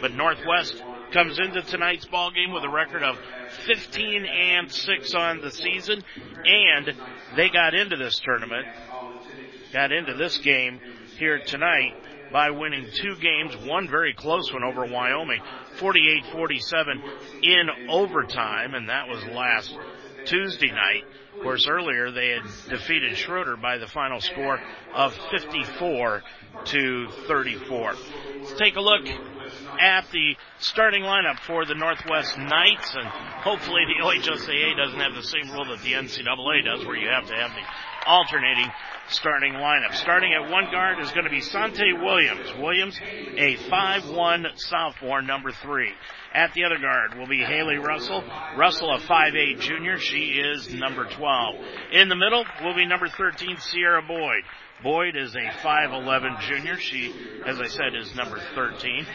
But 0.00 0.12
Northwest 0.12 0.82
comes 1.12 1.38
into 1.38 1.62
tonight's 1.62 2.04
ball 2.04 2.30
game 2.30 2.52
with 2.52 2.64
a 2.64 2.68
record 2.68 3.02
of 3.02 3.18
15 3.66 4.26
and 4.26 4.70
6 4.70 5.14
on 5.14 5.40
the 5.40 5.50
season 5.50 6.02
and 6.44 6.92
they 7.36 7.48
got 7.48 7.74
into 7.74 7.96
this 7.96 8.18
tournament, 8.18 8.66
got 9.72 9.92
into 9.92 10.14
this 10.14 10.38
game 10.38 10.80
here 11.18 11.38
tonight 11.38 11.94
by 12.32 12.50
winning 12.50 12.86
two 13.02 13.16
games, 13.16 13.56
one 13.66 13.88
very 13.88 14.14
close 14.14 14.52
one 14.52 14.64
over 14.64 14.84
Wyoming, 14.84 15.40
48-47 15.78 17.42
in 17.42 17.68
overtime, 17.88 18.74
and 18.74 18.88
that 18.88 19.08
was 19.08 19.24
last 19.26 19.76
Tuesday 20.26 20.70
night. 20.70 21.04
Of 21.36 21.42
course, 21.42 21.66
earlier 21.68 22.10
they 22.10 22.30
had 22.30 22.42
defeated 22.70 23.16
Schroeder 23.16 23.56
by 23.56 23.78
the 23.78 23.86
final 23.86 24.20
score 24.20 24.58
of 24.94 25.14
54 25.30 26.22
to 26.64 27.08
34. 27.28 27.94
Let's 28.38 28.52
take 28.54 28.76
a 28.76 28.80
look 28.80 29.06
at 29.80 30.10
the 30.10 30.34
starting 30.58 31.02
lineup 31.02 31.38
for 31.40 31.64
the 31.66 31.74
Northwest 31.74 32.38
Knights, 32.38 32.94
and 32.94 33.06
hopefully 33.06 33.82
the 33.86 34.02
OHSAA 34.04 34.76
doesn't 34.76 35.00
have 35.00 35.14
the 35.14 35.22
same 35.22 35.50
rule 35.52 35.66
that 35.66 35.82
the 35.82 35.92
NCAA 35.92 36.64
does, 36.64 36.86
where 36.86 36.96
you 36.96 37.08
have 37.08 37.26
to 37.26 37.34
have 37.34 37.50
the 37.50 37.62
alternating 38.06 38.70
starting 39.08 39.54
lineup. 39.54 39.94
Starting 39.94 40.32
at 40.32 40.50
one 40.50 40.70
guard 40.70 40.98
is 41.00 41.10
going 41.12 41.24
to 41.24 41.30
be 41.30 41.40
Sante 41.40 41.92
Williams. 41.92 42.52
Williams, 42.58 42.98
a 43.36 43.56
5'1 43.56 44.46
sophomore, 44.56 45.22
number 45.22 45.52
three. 45.52 45.92
At 46.34 46.52
the 46.54 46.64
other 46.64 46.78
guard 46.78 47.18
will 47.18 47.26
be 47.26 47.42
Haley 47.42 47.76
Russell. 47.76 48.22
Russell, 48.56 48.94
a 48.94 48.98
5'8 48.98 49.60
junior. 49.60 49.98
She 49.98 50.40
is 50.40 50.72
number 50.74 51.04
12. 51.08 51.54
In 51.92 52.08
the 52.08 52.16
middle 52.16 52.44
will 52.62 52.74
be 52.74 52.86
number 52.86 53.08
13, 53.08 53.56
Sierra 53.58 54.02
Boyd. 54.02 54.42
Boyd 54.82 55.16
is 55.16 55.34
a 55.34 55.66
5'11 55.66 56.40
junior. 56.42 56.76
She, 56.78 57.14
as 57.46 57.58
I 57.58 57.66
said, 57.66 57.94
is 57.98 58.14
number 58.14 58.38
13. 58.54 59.06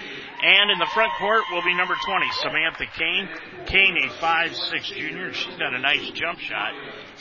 And 0.43 0.71
in 0.71 0.79
the 0.79 0.89
front 0.93 1.11
court 1.19 1.43
will 1.51 1.61
be 1.61 1.75
number 1.75 1.93
20, 2.03 2.25
Samantha 2.41 2.85
Kane. 2.97 3.29
Kane, 3.67 3.97
a 3.97 4.09
5'6 4.09 4.83
junior. 4.95 5.33
She's 5.33 5.55
got 5.57 5.75
a 5.75 5.79
nice 5.79 6.09
jump 6.11 6.39
shot. 6.39 6.73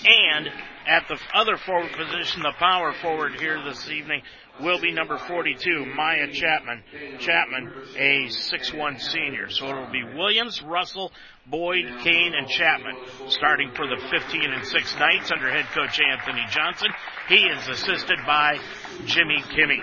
And 0.07 0.49
at 0.87 1.07
the 1.09 1.19
other 1.35 1.57
forward 1.57 1.93
position, 1.93 2.43
the 2.43 2.53
power 2.59 2.93
forward 3.01 3.35
here 3.35 3.63
this 3.65 3.89
evening 3.89 4.23
will 4.61 4.81
be 4.81 4.93
number 4.93 5.17
42, 5.17 5.87
Maya 5.87 6.33
Chapman. 6.33 6.83
Chapman, 7.19 7.73
a 7.97 8.27
6'1 8.27 9.01
senior. 9.01 9.49
So 9.51 9.69
it 9.69 9.75
will 9.75 9.93
be 9.93 10.05
Williams, 10.05 10.63
Russell, 10.63 11.13
Boyd, 11.47 11.87
Kane, 12.03 12.35
and 12.35 12.49
Chapman 12.49 12.97
starting 13.29 13.73
for 13.75 13.87
the 13.87 13.97
15 14.11 14.53
and 14.53 14.67
6 14.67 14.99
Knights 14.99 15.31
under 15.33 15.51
head 15.51 15.67
coach 15.75 16.01
Anthony 16.01 16.45
Johnson. 16.51 16.89
He 17.29 17.37
is 17.37 17.69
assisted 17.69 18.19
by 18.27 18.59
Jimmy 19.07 19.43
Kimmy. 19.53 19.83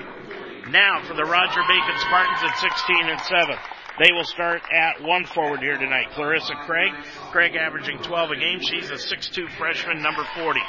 Now 0.70 1.02
for 1.04 1.14
the 1.14 1.24
Roger 1.24 1.62
Bacon 1.68 1.98
Spartans 2.00 2.44
at 2.44 2.58
16 2.60 3.10
and 3.10 3.22
7. 3.22 3.56
They 4.00 4.12
will 4.14 4.26
start 4.26 4.62
at 4.72 5.02
one 5.02 5.26
forward 5.26 5.60
here 5.60 5.78
tonight. 5.78 6.12
Clarissa 6.14 6.54
Craig. 6.66 6.94
Craig 7.32 7.56
averaging 7.56 7.98
12 8.04 8.32
a 8.32 8.36
game. 8.36 8.60
She's 8.62 8.90
a 8.92 8.94
6'2 8.94 9.50
freshman, 9.58 10.04
number 10.04 10.24
40. 10.36 10.60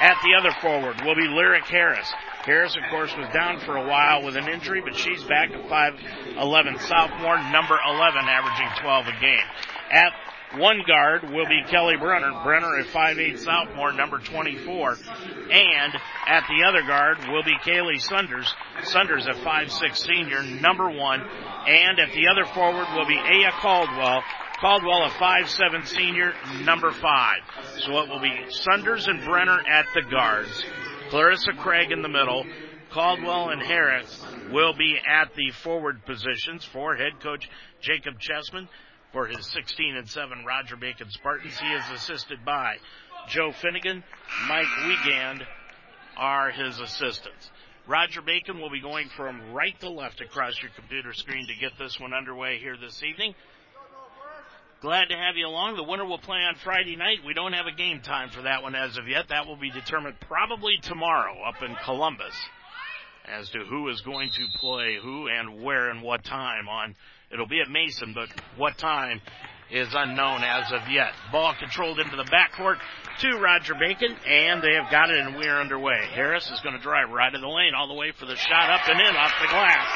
At 0.00 0.16
the 0.22 0.34
other 0.38 0.54
forward 0.62 0.96
will 1.04 1.14
be 1.14 1.28
Lyric 1.28 1.66
Harris. 1.66 2.10
Harris, 2.44 2.76
of 2.76 2.82
course, 2.90 3.14
was 3.18 3.28
down 3.34 3.60
for 3.60 3.76
a 3.76 3.86
while 3.86 4.24
with 4.24 4.36
an 4.36 4.48
injury, 4.48 4.80
but 4.80 4.96
she's 4.96 5.22
back 5.24 5.50
at 5.50 5.68
5'11 5.68 6.80
sophomore, 6.80 7.36
number 7.52 7.76
11, 7.84 8.24
averaging 8.24 8.68
12 8.80 9.06
a 9.08 9.20
game. 9.20 9.46
At 9.90 10.12
one 10.56 10.82
guard 10.86 11.30
will 11.30 11.46
be 11.46 11.62
Kelly 11.68 11.96
Brenner. 11.96 12.32
Brenner, 12.42 12.76
a 12.76 12.84
5'8 12.84 13.38
sophomore, 13.38 13.92
number 13.92 14.18
24. 14.18 14.96
And 15.50 15.94
at 16.26 16.44
the 16.48 16.64
other 16.66 16.82
guard 16.82 17.18
will 17.28 17.42
be 17.42 17.56
Kaylee 17.64 18.00
Sunders. 18.00 18.52
Sunders, 18.84 19.26
a 19.26 19.34
5'6 19.34 19.96
senior, 19.96 20.42
number 20.42 20.90
one. 20.90 21.20
And 21.66 21.98
at 21.98 22.12
the 22.12 22.28
other 22.28 22.46
forward 22.54 22.86
will 22.94 23.06
be 23.06 23.18
Aya 23.18 23.52
Caldwell. 23.60 24.22
Caldwell, 24.60 25.04
a 25.04 25.10
5'7 25.10 25.86
senior, 25.86 26.32
number 26.62 26.92
five. 26.92 27.40
So 27.80 27.98
it 28.00 28.08
will 28.08 28.20
be 28.20 28.50
Sunders 28.50 29.06
and 29.06 29.24
Brenner 29.24 29.60
at 29.68 29.86
the 29.94 30.02
guards. 30.02 30.64
Clarissa 31.10 31.52
Craig 31.52 31.92
in 31.92 32.02
the 32.02 32.08
middle. 32.08 32.44
Caldwell 32.90 33.50
and 33.50 33.62
Harris 33.62 34.24
will 34.50 34.72
be 34.72 34.96
at 35.06 35.34
the 35.34 35.50
forward 35.50 36.04
positions 36.06 36.64
for 36.64 36.96
head 36.96 37.20
coach 37.22 37.48
Jacob 37.80 38.18
Chessman 38.18 38.68
for 39.12 39.26
his 39.26 39.46
16 39.46 39.96
and 39.96 40.08
7 40.08 40.44
Roger 40.44 40.76
Bacon 40.76 41.10
Spartans. 41.10 41.58
He 41.58 41.66
is 41.66 41.84
assisted 41.94 42.44
by 42.44 42.76
Joe 43.28 43.52
Finnegan, 43.52 44.02
Mike 44.48 44.66
Wiegand 44.86 45.46
are 46.16 46.50
his 46.50 46.78
assistants. 46.80 47.50
Roger 47.86 48.20
Bacon 48.20 48.60
will 48.60 48.70
be 48.70 48.80
going 48.80 49.08
from 49.16 49.52
right 49.52 49.78
to 49.80 49.88
left 49.88 50.20
across 50.20 50.60
your 50.60 50.70
computer 50.76 51.12
screen 51.12 51.46
to 51.46 51.54
get 51.54 51.72
this 51.78 51.98
one 51.98 52.12
underway 52.12 52.58
here 52.58 52.76
this 52.76 53.02
evening. 53.02 53.34
Glad 54.80 55.06
to 55.08 55.16
have 55.16 55.36
you 55.36 55.46
along. 55.46 55.76
The 55.76 55.82
winner 55.82 56.04
will 56.04 56.18
play 56.18 56.38
on 56.38 56.54
Friday 56.62 56.96
night. 56.96 57.18
We 57.26 57.34
don't 57.34 57.52
have 57.52 57.66
a 57.66 57.72
game 57.72 58.00
time 58.00 58.30
for 58.30 58.42
that 58.42 58.62
one 58.62 58.74
as 58.74 58.96
of 58.96 59.08
yet. 59.08 59.28
That 59.28 59.46
will 59.46 59.56
be 59.56 59.70
determined 59.70 60.20
probably 60.20 60.78
tomorrow 60.82 61.34
up 61.42 61.62
in 61.62 61.74
Columbus 61.84 62.34
as 63.26 63.48
to 63.50 63.64
who 63.64 63.88
is 63.88 64.00
going 64.02 64.30
to 64.30 64.58
play 64.58 64.98
who 65.02 65.28
and 65.28 65.62
where 65.62 65.90
and 65.90 66.02
what 66.02 66.24
time 66.24 66.68
on 66.68 66.94
It'll 67.30 67.46
be 67.46 67.60
at 67.60 67.68
Mason, 67.68 68.14
but 68.14 68.28
what 68.56 68.78
time 68.78 69.20
is 69.70 69.88
unknown 69.92 70.42
as 70.42 70.72
of 70.72 70.88
yet. 70.90 71.12
Ball 71.30 71.54
controlled 71.58 72.00
into 72.00 72.16
the 72.16 72.24
backcourt 72.24 72.78
to 73.20 73.36
Roger 73.36 73.74
Bacon, 73.74 74.16
and 74.26 74.62
they 74.62 74.72
have 74.80 74.90
got 74.90 75.10
it, 75.10 75.18
and 75.18 75.36
we're 75.36 75.60
underway. 75.60 76.08
Harris 76.14 76.50
is 76.50 76.60
going 76.60 76.74
to 76.74 76.80
drive 76.80 77.10
right 77.10 77.34
in 77.34 77.40
the 77.40 77.48
lane 77.48 77.74
all 77.76 77.86
the 77.86 77.94
way 77.94 78.12
for 78.12 78.24
the 78.24 78.36
shot 78.36 78.70
up 78.70 78.88
and 78.88 78.98
in 78.98 79.14
off 79.14 79.32
the 79.42 79.48
glass. 79.48 79.88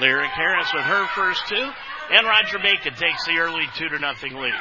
Lyric 0.00 0.30
Harris 0.36 0.70
with 0.74 0.84
her 0.84 1.06
first 1.16 1.48
two, 1.48 1.70
and 2.12 2.26
Roger 2.26 2.58
Bacon 2.58 2.92
takes 2.94 3.24
the 3.24 3.38
early 3.38 3.64
two 3.74 3.88
to 3.88 3.98
nothing 3.98 4.36
lead. 4.36 4.54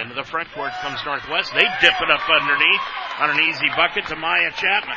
Into 0.00 0.14
the 0.14 0.24
front 0.24 0.50
court 0.52 0.72
comes 0.80 0.98
Northwest. 1.04 1.52
They 1.52 1.68
dip 1.80 2.00
it 2.00 2.10
up 2.10 2.24
underneath 2.24 2.80
on 3.20 3.30
an 3.30 3.40
easy 3.40 3.68
bucket 3.76 4.06
to 4.06 4.16
Maya 4.16 4.50
Chapman. 4.56 4.96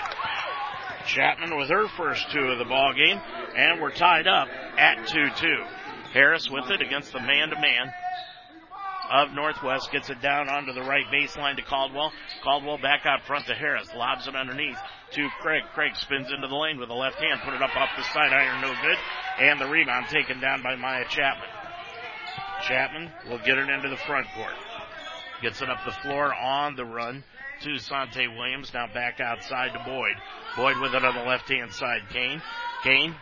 Chapman 1.06 1.58
with 1.58 1.70
her 1.70 1.88
first 1.98 2.30
two 2.32 2.40
of 2.40 2.58
the 2.58 2.66
ball 2.66 2.94
game, 2.94 3.20
and 3.56 3.82
we're 3.82 3.92
tied 3.92 4.28
up 4.28 4.48
at 4.78 5.08
2-2. 5.08 5.66
Harris 6.14 6.50
with 6.50 6.70
it 6.70 6.82
against 6.82 7.12
the 7.12 7.20
man-to-man 7.20 7.94
of 9.12 9.34
Northwest 9.34 9.92
gets 9.92 10.10
it 10.10 10.22
down 10.22 10.50
onto 10.50 10.74
the 10.74 10.82
right 10.82 11.06
baseline 11.14 11.56
to 11.56 11.62
Caldwell. 11.62 12.12
Caldwell 12.44 12.78
back 12.78 13.06
out 13.06 13.22
front 13.28 13.46
to 13.46 13.54
Harris, 13.54 13.88
lobs 13.96 14.28
it 14.28 14.36
underneath 14.36 14.78
to 15.12 15.30
Craig. 15.42 15.64
Craig 15.74 15.96
spins 15.96 16.32
into 16.32 16.48
the 16.48 16.56
lane 16.56 16.80
with 16.80 16.90
the 16.90 16.96
left 16.96 17.18
hand, 17.18 17.40
put 17.44 17.54
it 17.54 17.62
up 17.62 17.76
off 17.76 17.90
the 17.98 18.04
side 18.04 18.34
iron, 18.34 18.62
no 18.62 18.74
good, 18.82 18.98
and 19.40 19.62
the 19.62 19.68
rebound 19.68 20.08
taken 20.08 20.40
down 20.40 20.64
by 20.64 20.76
Maya 20.76 21.06
Chapman. 21.08 21.50
Chapman 22.64 23.12
will 23.30 23.40
get 23.40 23.58
it 23.58 23.70
into 23.70 23.90
the 23.90 23.98
front 23.98 24.28
court. 24.36 24.54
Gets 25.42 25.62
it 25.62 25.70
up 25.70 25.80
the 25.86 25.92
floor 25.92 26.34
on 26.34 26.76
the 26.76 26.86
run 26.86 27.24
Sante 27.78 28.28
Williams. 28.28 28.72
Now 28.74 28.88
back 28.94 29.20
outside 29.20 29.74
to 29.74 29.84
Boyd. 29.86 30.16
Boyd 30.56 30.80
with 30.80 30.94
it 30.94 31.04
on 31.04 31.16
the 31.16 31.24
left 31.24 31.50
hand 31.50 31.74
side. 31.74 32.02
Kane. 32.12 32.42
Kane 32.84 33.16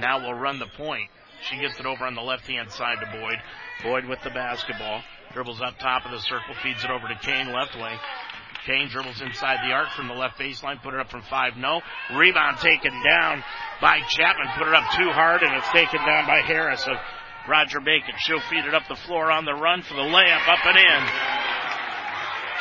now 0.00 0.24
will 0.24 0.34
run 0.34 0.58
the 0.58 0.66
point. 0.76 1.10
She 1.42 1.58
gets 1.58 1.78
it 1.78 1.86
over 1.86 2.04
on 2.04 2.14
the 2.14 2.22
left 2.22 2.46
hand 2.46 2.70
side 2.72 2.98
to 3.00 3.18
Boyd. 3.18 3.38
Boyd 3.82 4.04
with 4.06 4.20
the 4.24 4.30
basketball. 4.30 5.02
Dribbles 5.32 5.60
up 5.60 5.78
top 5.78 6.06
of 6.06 6.12
the 6.12 6.20
circle, 6.20 6.54
feeds 6.62 6.82
it 6.82 6.90
over 6.90 7.06
to 7.06 7.14
Kane 7.22 7.52
left 7.52 7.76
wing. 7.76 7.98
Kane 8.66 8.88
dribbles 8.88 9.20
inside 9.20 9.58
the 9.62 9.72
arc 9.72 9.90
from 9.92 10.08
the 10.08 10.14
left 10.14 10.38
baseline, 10.38 10.82
put 10.82 10.94
it 10.94 11.00
up 11.00 11.10
from 11.10 11.22
five, 11.22 11.56
no. 11.56 11.80
Rebound 12.16 12.58
taken 12.58 12.92
down 13.04 13.44
by 13.80 14.00
Chapman, 14.08 14.48
put 14.56 14.66
it 14.66 14.74
up 14.74 14.84
too 14.96 15.10
hard, 15.10 15.42
and 15.42 15.54
it's 15.54 15.70
taken 15.70 16.00
down 16.04 16.26
by 16.26 16.40
Harris 16.40 16.84
of 16.86 16.96
Roger 17.48 17.80
Bacon. 17.80 18.14
She'll 18.18 18.40
feed 18.50 18.64
it 18.64 18.74
up 18.74 18.88
the 18.88 18.96
floor 18.96 19.30
on 19.30 19.44
the 19.44 19.54
run 19.54 19.82
for 19.82 19.94
the 19.94 20.02
layup 20.02 20.48
up 20.48 20.64
and 20.64 20.76
in 20.76 21.67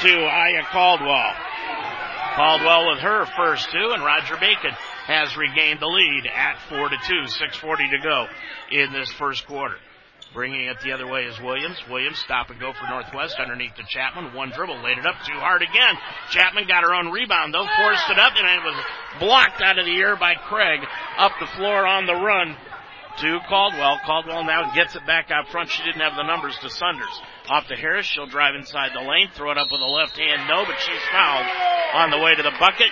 to 0.01 0.25
Aya 0.25 0.63
Caldwell. 0.72 1.34
Caldwell 2.36 2.92
with 2.92 3.00
her 3.00 3.25
first 3.36 3.72
two, 3.72 3.92
and 3.94 4.04
Roger 4.04 4.38
Bacon 4.38 4.72
has 5.08 5.36
regained 5.36 5.80
the 5.80 5.88
lead 5.88 6.27
at 6.27 6.60
four 6.70 6.88
to 6.89 6.98
two. 7.08 7.27
Six 7.27 7.58
forty 7.58 7.89
to 7.89 7.98
go 7.98 8.27
in 8.72 8.94
this 8.94 9.12
first 9.13 9.48
quarter. 9.48 9.75
Bringing 10.34 10.66
it 10.66 10.77
the 10.84 10.92
other 10.92 11.08
way 11.08 11.24
is 11.24 11.39
Williams. 11.42 11.82
Williams 11.89 12.20
stop 12.20 12.51
and 12.51 12.60
go 12.60 12.74
for 12.74 12.86
Northwest 12.88 13.38
underneath 13.39 13.74
to 13.75 13.84
Chapman. 13.88 14.34
One 14.34 14.51
dribble, 14.51 14.84
laid 14.84 15.00
it 15.00 15.06
up 15.06 15.16
too 15.25 15.39
hard 15.39 15.63
again. 15.63 15.96
Chapman 16.30 16.68
got 16.68 16.84
her 16.84 16.94
own 16.94 17.10
rebound 17.10 17.54
though, 17.54 17.66
forced 17.66 18.10
it 18.10 18.20
up, 18.20 18.34
and 18.38 18.46
it 18.46 18.63
was 18.63 18.86
blocked 19.20 19.62
out 19.62 19.80
of 19.80 19.86
the 19.86 19.98
air 19.98 20.16
by 20.16 20.36
Craig 20.36 20.82
up 21.18 21.32
the 21.39 21.48
floor 21.48 21.88
on 21.88 22.06
the 22.06 22.13
run 22.13 22.56
to 23.17 23.39
Caldwell. 23.47 24.00
Caldwell 24.05 24.43
now 24.43 24.74
gets 24.74 24.95
it 24.95 25.05
back 25.05 25.31
out 25.31 25.50
front. 25.50 25.69
She 25.69 25.83
didn't 25.83 26.01
have 26.01 26.15
the 26.15 26.24
numbers 26.24 26.57
to 26.59 26.69
Sunders. 26.69 27.21
Off 27.50 27.67
to 27.67 27.75
Harris. 27.75 28.05
She'll 28.05 28.27
drive 28.27 28.55
inside 28.55 28.91
the 28.93 29.07
lane, 29.07 29.29
throw 29.33 29.51
it 29.51 29.57
up 29.57 29.67
with 29.71 29.81
a 29.81 29.86
left 29.86 30.17
hand. 30.17 30.47
No, 30.47 30.65
but 30.65 30.79
she's 30.79 31.01
fouled 31.12 31.47
on 31.93 32.09
the 32.12 32.19
way 32.19 32.36
to 32.36 32.43
the 32.43 32.53
bucket. 32.59 32.91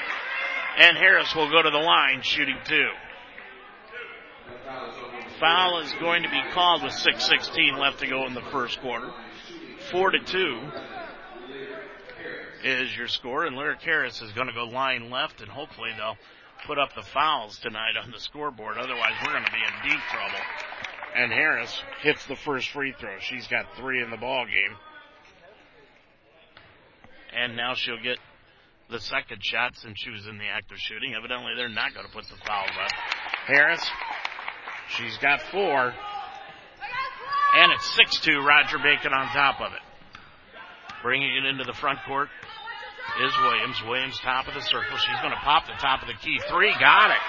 And 0.77 0.98
Harris 0.98 1.34
will 1.36 1.50
go 1.50 1.62
to 1.62 1.70
the 1.70 1.77
line 1.77 2.22
shooting 2.22 2.58
two. 2.65 2.89
Foul 5.39 5.79
is 5.79 5.91
going 6.00 6.24
to 6.24 6.29
be 6.29 6.41
called 6.53 6.84
with 6.84 6.94
6.16 6.94 7.77
left 7.77 8.00
to 8.00 8.08
go 8.08 8.25
in 8.25 8.34
the 8.34 8.41
first 8.51 8.79
quarter. 8.82 9.12
Four 9.91 10.12
to 10.12 10.20
two 10.20 10.60
is 12.63 12.96
your 12.98 13.08
score, 13.08 13.46
and 13.46 13.55
Lyric 13.55 13.82
Harris 13.82 14.22
is 14.22 14.32
going 14.32 14.48
to 14.48 14.53
go 14.53 14.63
line 14.63 15.12
left, 15.12 15.41
and 15.41 15.50
hopefully 15.50 15.91
they'll 15.96 16.17
put 16.65 16.79
up 16.79 16.89
the 16.95 17.03
fouls 17.13 17.57
tonight 17.60 17.93
on 18.01 18.12
the 18.12 18.19
scoreboard. 18.19 18.77
Otherwise, 18.77 19.13
we're 19.24 19.31
going 19.31 19.45
to 19.45 19.51
be 19.51 19.57
in 19.57 19.89
deep 19.89 20.01
trouble. 20.12 20.39
And 21.15 21.31
Harris 21.31 21.81
hits 22.01 22.25
the 22.25 22.36
first 22.36 22.69
free 22.69 22.93
throw. 23.00 23.17
She's 23.19 23.48
got 23.48 23.65
three 23.77 24.01
in 24.01 24.10
the 24.10 24.17
ball 24.17 24.45
game. 24.45 24.77
And 27.36 27.55
now 27.55 27.74
she'll 27.75 28.01
get 28.01 28.17
the 28.89 29.00
second 29.00 29.43
shot 29.43 29.75
since 29.75 29.98
she 30.00 30.10
was 30.10 30.27
in 30.27 30.38
the 30.38 30.45
act 30.45 30.72
of 30.72 30.77
shooting. 30.77 31.13
Evidently, 31.15 31.53
they're 31.55 31.69
not 31.69 31.93
going 31.93 32.05
to 32.05 32.12
put 32.12 32.24
the 32.25 32.38
fouls 32.45 32.69
up. 32.84 32.91
Harris, 33.48 33.86
she's 34.89 35.17
got 35.17 35.41
four. 35.51 35.93
And 37.55 37.72
it's 37.72 37.98
6-2, 38.25 38.45
Roger 38.45 38.77
Bacon 38.79 39.13
on 39.13 39.27
top 39.27 39.62
of 39.62 39.72
it. 39.72 39.79
Bringing 41.01 41.36
it 41.38 41.45
into 41.45 41.63
the 41.63 41.74
front 41.74 42.00
court 42.05 42.29
is 43.24 43.34
Williams. 43.42 43.82
Williams 43.86 44.20
top 44.20 44.48
of 44.48 44.54
the 44.54 44.62
circle. 44.62 44.98
She's 44.98 45.20
going 45.22 45.32
to 45.34 45.44
pop 45.44 45.66
the 45.68 45.78
top 45.80 46.02
of 46.02 46.08
the 46.08 46.16
key. 46.16 46.40
Three, 46.50 46.74
got 46.80 47.12
it. 47.12 47.24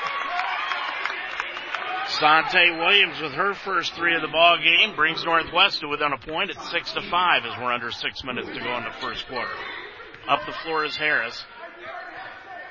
Sante 2.09 2.71
Williams 2.79 3.21
with 3.21 3.33
her 3.33 3.55
first 3.55 3.95
three 3.95 4.15
of 4.15 4.23
the 4.23 4.29
ball 4.29 4.59
game 4.59 4.95
brings 4.95 5.25
Northwest 5.25 5.81
to 5.81 5.89
within 5.89 6.13
a 6.13 6.19
point 6.19 6.51
at 6.51 6.63
six 6.71 6.93
to 6.93 7.03
five 7.11 7.45
as 7.45 7.53
we're 7.59 7.73
under 7.73 7.91
six 7.91 8.23
minutes 8.25 8.49
to 8.49 8.61
go 8.61 8.77
in 8.79 8.85
the 8.85 8.95
first 9.01 9.27
quarter. 9.29 9.51
Up 10.29 10.41
the 10.47 10.53
floor 10.65 10.85
is 10.85 10.97
Harris. 10.97 11.45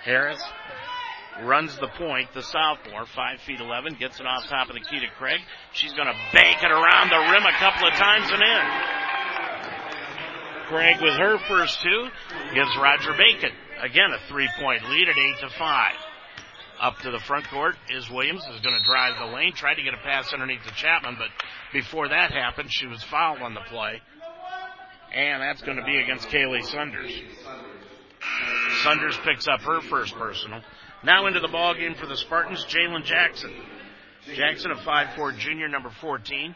Harris 0.03 0.41
runs 1.43 1.77
the 1.79 1.89
point, 1.97 2.29
the 2.33 2.43
sophomore, 2.43 3.05
five 3.07 3.41
feet 3.41 3.59
eleven, 3.59 3.95
gets 3.99 4.19
it 4.19 4.25
off 4.25 4.47
top 4.47 4.69
of 4.69 4.75
the 4.75 4.81
key 4.81 4.99
to 4.99 5.07
Craig. 5.17 5.41
She's 5.73 5.91
going 5.93 6.07
to 6.07 6.15
bank 6.31 6.63
it 6.63 6.71
around 6.71 7.09
the 7.09 7.31
rim 7.31 7.43
a 7.43 7.57
couple 7.59 7.87
of 7.87 7.93
times 7.95 8.31
and 8.31 8.41
in. 8.41 9.04
Craig 10.67 10.97
with 11.01 11.13
her 11.13 11.37
first 11.47 11.81
two 11.81 12.07
gives 12.53 12.75
Roger 12.81 13.13
Bacon 13.13 13.51
again 13.81 14.11
a 14.11 14.27
three 14.27 14.49
point 14.59 14.83
lead 14.89 15.07
at 15.09 15.17
eight 15.17 15.39
to 15.41 15.49
five. 15.57 15.95
Up 16.81 16.97
to 16.99 17.11
the 17.11 17.19
front 17.19 17.47
court 17.47 17.75
is 17.89 18.09
Williams 18.09 18.43
is 18.53 18.59
going 18.61 18.77
to 18.77 18.85
drive 18.85 19.17
the 19.17 19.33
lane, 19.33 19.53
tried 19.53 19.75
to 19.75 19.83
get 19.83 19.93
a 19.93 20.03
pass 20.03 20.33
underneath 20.33 20.61
to 20.63 20.73
Chapman, 20.75 21.15
but 21.17 21.29
before 21.71 22.09
that 22.09 22.31
happened, 22.31 22.69
she 22.71 22.85
was 22.85 23.01
fouled 23.03 23.41
on 23.41 23.53
the 23.53 23.61
play. 23.69 24.01
And 25.13 25.41
that's 25.41 25.61
going 25.61 25.77
to 25.77 25.83
be 25.83 25.97
against 25.97 26.27
Kaylee 26.27 26.65
Sunders. 26.65 27.11
Sunders 28.83 29.17
picks 29.23 29.47
up 29.47 29.61
her 29.61 29.79
first 29.81 30.15
personal. 30.15 30.61
Now 31.03 31.27
into 31.27 31.39
the 31.39 31.47
ball 31.47 31.75
game 31.75 31.95
for 31.95 32.07
the 32.07 32.17
Spartans, 32.17 32.65
Jalen 32.65 33.05
Jackson. 33.05 33.53
Jackson, 34.33 34.71
a 34.71 34.75
5'4 34.75 35.37
junior, 35.37 35.69
number 35.69 35.91
14. 36.01 36.55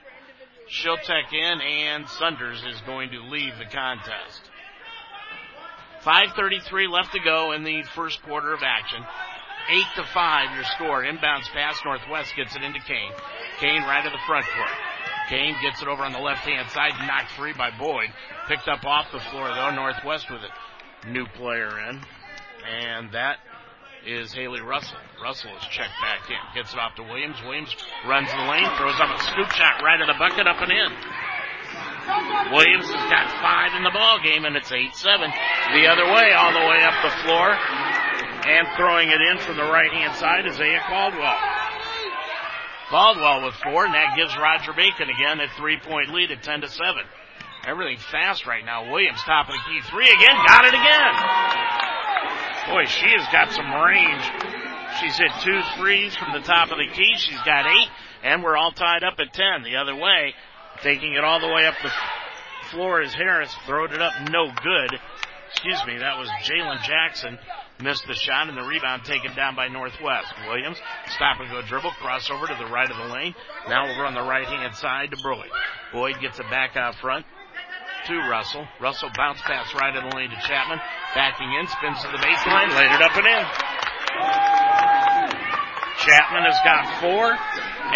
She'll 0.70 0.98
check 0.98 1.34
in, 1.34 1.62
and 1.62 2.08
Sunders 2.08 2.64
is 2.64 2.80
going 2.82 3.12
to 3.12 3.22
leave 3.24 3.58
the 3.58 3.66
contest. 3.66 4.42
5.33 6.04 6.90
left 6.90 7.12
to 7.14 7.20
go 7.20 7.52
in 7.52 7.64
the 7.64 7.84
first 7.96 8.22
quarter 8.24 8.54
of 8.54 8.62
action. 8.64 9.04
8 9.70 9.84
to 9.96 10.04
5 10.04 10.56
your 10.56 10.64
score. 10.76 11.04
Inbounds 11.04 11.50
pass. 11.54 11.80
Northwest 11.84 12.36
gets 12.36 12.56
it 12.56 12.62
into 12.62 12.80
Kane. 12.80 13.12
Kane 13.60 13.84
right 13.84 14.04
to 14.04 14.10
the 14.10 14.24
front 14.26 14.46
court. 14.56 14.72
Kane 15.28 15.56
gets 15.62 15.82
it 15.82 15.88
over 15.88 16.04
on 16.04 16.14
the 16.14 16.20
left 16.20 16.42
hand 16.42 16.70
side, 16.72 16.94
knocked 17.06 17.32
free 17.34 17.54
by 17.54 17.70
Boyd. 17.78 18.10
Picked 18.48 18.68
up 18.68 18.84
off 18.86 19.12
the 19.12 19.20
floor 19.20 19.48
though. 19.50 19.72
Northwest 19.72 20.30
with 20.32 20.42
it. 20.42 21.08
New 21.08 21.26
player 21.28 21.80
in. 21.90 22.02
And 22.68 23.12
that 23.12 23.38
is 24.06 24.34
Haley 24.34 24.62
Russell. 24.62 24.98
Russell 25.22 25.52
is 25.58 25.64
checked 25.72 25.98
back 26.02 26.30
in. 26.30 26.40
Gets 26.56 26.74
it 26.74 26.80
off 26.80 26.96
to 26.96 27.04
Williams. 27.04 27.38
Williams 27.44 27.76
runs 28.08 28.30
the 28.32 28.44
lane, 28.48 28.70
throws 28.78 29.00
up 29.00 29.12
a 29.12 29.20
scoop 29.24 29.52
shot 29.52 29.82
right 29.84 30.00
at 30.00 30.08
the 30.08 30.18
bucket, 30.18 30.48
up 30.48 30.62
and 30.62 30.72
in. 30.72 30.92
Williams 32.52 32.88
has 32.90 33.06
got 33.12 33.30
five 33.44 33.76
in 33.78 33.84
the 33.84 33.94
ball 33.94 34.18
game, 34.24 34.46
and 34.46 34.56
it's 34.56 34.72
8-7. 34.72 35.30
The 35.76 35.86
other 35.86 36.08
way, 36.10 36.34
all 36.34 36.54
the 36.54 36.66
way 36.66 36.82
up 36.82 36.98
the 37.06 37.14
floor. 37.22 37.54
And 38.50 38.66
throwing 38.78 39.10
it 39.10 39.22
in 39.22 39.38
from 39.40 39.58
the 39.58 39.68
right-hand 39.70 40.16
side 40.16 40.48
is 40.48 40.60
Aya 40.60 40.82
Caldwell. 40.88 41.38
Caldwell 42.90 43.46
with 43.46 43.56
four, 43.62 43.86
and 43.86 43.94
that 43.94 44.16
gives 44.16 44.36
Roger 44.38 44.74
Bacon 44.74 45.10
again 45.10 45.40
a 45.40 45.48
three-point 45.58 46.10
lead 46.10 46.32
at 46.32 46.42
10 46.42 46.62
to 46.62 46.68
7. 46.68 47.04
Everything 47.68 48.00
fast 48.10 48.48
right 48.48 48.66
now. 48.66 48.90
Williams 48.90 49.22
top 49.24 49.50
of 49.50 49.54
the 49.54 49.62
key 49.68 49.82
three 49.92 50.10
again, 50.10 50.36
got 50.48 50.66
it 50.66 50.74
again. 50.74 51.99
Boy, 52.68 52.86
she 52.86 53.08
has 53.10 53.26
got 53.32 53.52
some 53.52 53.72
range. 53.72 54.24
She's 55.00 55.18
hit 55.18 55.32
two 55.44 55.62
threes 55.78 56.16
from 56.16 56.34
the 56.34 56.42
top 56.42 56.72
of 56.72 56.78
the 56.78 56.88
key. 56.94 57.14
She's 57.16 57.42
got 57.46 57.66
eight, 57.66 57.90
and 58.24 58.44
we're 58.44 58.58
all 58.58 58.72
tied 58.72 59.04
up 59.04 59.20
at 59.20 59.34
ten. 59.34 59.64
The 59.64 59.78
other 59.78 59.96
way, 59.96 60.34
taking 60.82 61.14
it 61.14 61.24
all 61.24 61.40
the 61.40 61.48
way 61.48 61.66
up 61.66 61.76
the 61.82 61.92
floor 62.72 63.02
is 63.02 63.14
Harris. 63.14 63.54
Throwed 63.66 63.94
it 63.94 64.02
up, 64.02 64.14
no 64.30 64.52
good. 64.64 65.00
Excuse 65.52 65.82
me, 65.88 65.98
that 65.98 66.18
was 66.18 66.30
Jalen 66.44 66.84
Jackson. 66.84 67.40
Missed 67.82 68.06
the 68.08 68.14
shot 68.14 68.50
and 68.50 68.58
the 68.58 68.64
rebound 68.64 69.06
taken 69.06 69.34
down 69.36 69.56
by 69.56 69.68
Northwest. 69.68 70.34
Williams, 70.48 70.78
stop 71.16 71.40
and 71.40 71.50
go 71.50 71.62
dribble, 71.62 71.92
crossover 71.92 72.48
to 72.48 72.56
the 72.60 72.70
right 72.70 72.90
of 72.90 72.98
the 72.98 73.14
lane. 73.14 73.34
Now 73.70 73.90
over 73.90 74.06
on 74.06 74.14
the 74.14 74.22
right 74.22 74.46
hand 74.46 74.76
side 74.76 75.12
to 75.12 75.18
Boyd. 75.24 75.50
Boyd 75.94 76.20
gets 76.22 76.40
it 76.40 76.50
back 76.52 76.76
out 76.76 76.96
front 76.96 77.26
to 78.10 78.18
Russell. 78.28 78.68
Russell 78.82 79.10
bounce 79.16 79.40
pass 79.42 79.72
right 79.76 79.96
in 79.96 80.02
the 80.02 80.16
lane 80.16 80.32
to 80.32 80.42
Chapman. 80.42 80.80
Backing 81.14 81.54
in, 81.54 81.68
spins 81.68 82.02
to 82.02 82.10
the 82.10 82.18
baseline, 82.18 82.74
laid 82.74 82.90
it 82.90 83.02
up 83.06 83.16
and 83.16 83.28
in. 83.30 83.46
Chapman 86.02 86.44
has 86.50 86.58
got 86.66 86.90
four, 87.02 87.38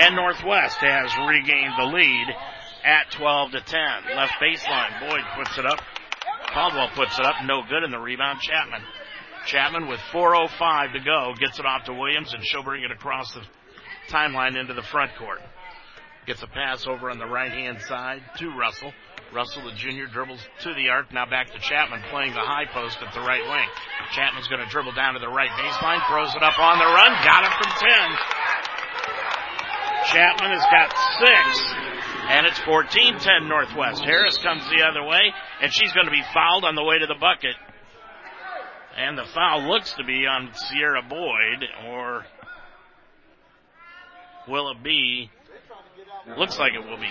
and 0.04 0.16
Northwest 0.16 0.78
has 0.78 1.10
regained 1.26 1.74
the 1.80 1.90
lead 1.90 2.28
at 2.86 3.10
12 3.12 3.52
to 3.54 3.62
10. 3.62 3.82
Left 4.16 4.34
baseline, 4.38 5.00
Boyd 5.10 5.26
puts 5.36 5.58
it 5.58 5.66
up. 5.66 5.82
Caldwell 6.54 6.90
puts 6.94 7.18
it 7.18 7.26
up, 7.26 7.36
no 7.46 7.64
good 7.68 7.84
in 7.84 7.90
the 7.90 8.00
rebound. 8.00 8.40
Chapman. 8.40 8.82
Chapman 9.48 9.88
with 9.88 10.00
4.05 10.12 10.94
to 10.94 11.00
go 11.00 11.34
gets 11.40 11.58
it 11.58 11.66
off 11.66 11.86
to 11.86 11.94
Williams, 11.94 12.34
and 12.36 12.46
she'll 12.46 12.64
bring 12.64 12.84
it 12.84 12.92
across 12.92 13.34
the 13.34 13.42
timeline 14.10 14.60
into 14.60 14.76
the 14.76 14.84
front 14.84 15.12
court. 15.18 15.40
Gets 16.28 16.44
a 16.44 16.48
pass 16.48 16.86
over 16.86 17.10
on 17.10 17.18
the 17.18 17.26
right 17.26 17.52
hand 17.52 17.82
side 17.82 18.22
to 18.38 18.50
Russell. 18.56 18.94
Russell, 19.34 19.66
the 19.66 19.74
junior, 19.74 20.06
dribbles 20.06 20.40
to 20.62 20.74
the 20.78 20.90
arc. 20.90 21.12
Now 21.12 21.26
back 21.26 21.52
to 21.52 21.60
Chapman 21.60 22.02
playing 22.14 22.34
the 22.38 22.46
high 22.46 22.70
post 22.70 23.02
at 23.02 23.14
the 23.14 23.20
right 23.20 23.42
wing. 23.42 23.68
Chapman's 24.14 24.48
going 24.48 24.62
to 24.62 24.70
dribble 24.70 24.94
down 24.94 25.16
to 25.16 25.20
the 25.20 25.28
right 25.28 25.50
baseline, 25.58 26.06
throws 26.08 26.36
it 26.36 26.44
up 26.44 26.60
on 26.60 26.78
the 26.78 26.86
run, 26.86 27.12
got 27.26 27.42
it 27.42 27.54
from 27.58 27.72
10. 27.74 27.90
Chapman 30.14 30.52
has 30.54 30.66
got 30.70 30.94
six, 31.18 31.74
and 32.30 32.46
it's 32.46 32.60
14-10 32.62 33.50
Northwest. 33.50 34.06
Harris 34.06 34.38
comes 34.38 34.62
the 34.70 34.86
other 34.86 35.04
way, 35.04 35.34
and 35.62 35.74
she's 35.74 35.92
going 35.94 36.06
to 36.06 36.12
be 36.12 36.24
fouled 36.34 36.64
on 36.64 36.76
the 36.76 36.84
way 36.84 37.00
to 37.00 37.08
the 37.08 37.18
bucket. 37.20 37.56
And 38.96 39.18
the 39.18 39.26
foul 39.34 39.68
looks 39.68 39.94
to 39.94 40.04
be 40.04 40.28
on 40.28 40.52
Sierra 40.54 41.02
Boyd, 41.02 41.66
or 41.88 42.24
will 44.48 44.70
it 44.70 44.84
be? 44.84 45.32
Looks 46.38 46.60
like 46.60 46.74
it 46.74 46.86
will 46.86 46.98
be 46.98 47.10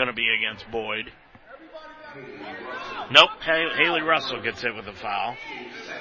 going 0.00 0.08
to 0.08 0.14
be 0.14 0.28
against 0.30 0.64
Boyd. 0.70 1.12
Nope, 3.10 3.28
Haley 3.42 4.00
Russell 4.00 4.40
gets 4.42 4.62
hit 4.62 4.74
with 4.74 4.86
a 4.86 4.94
foul. 4.94 5.36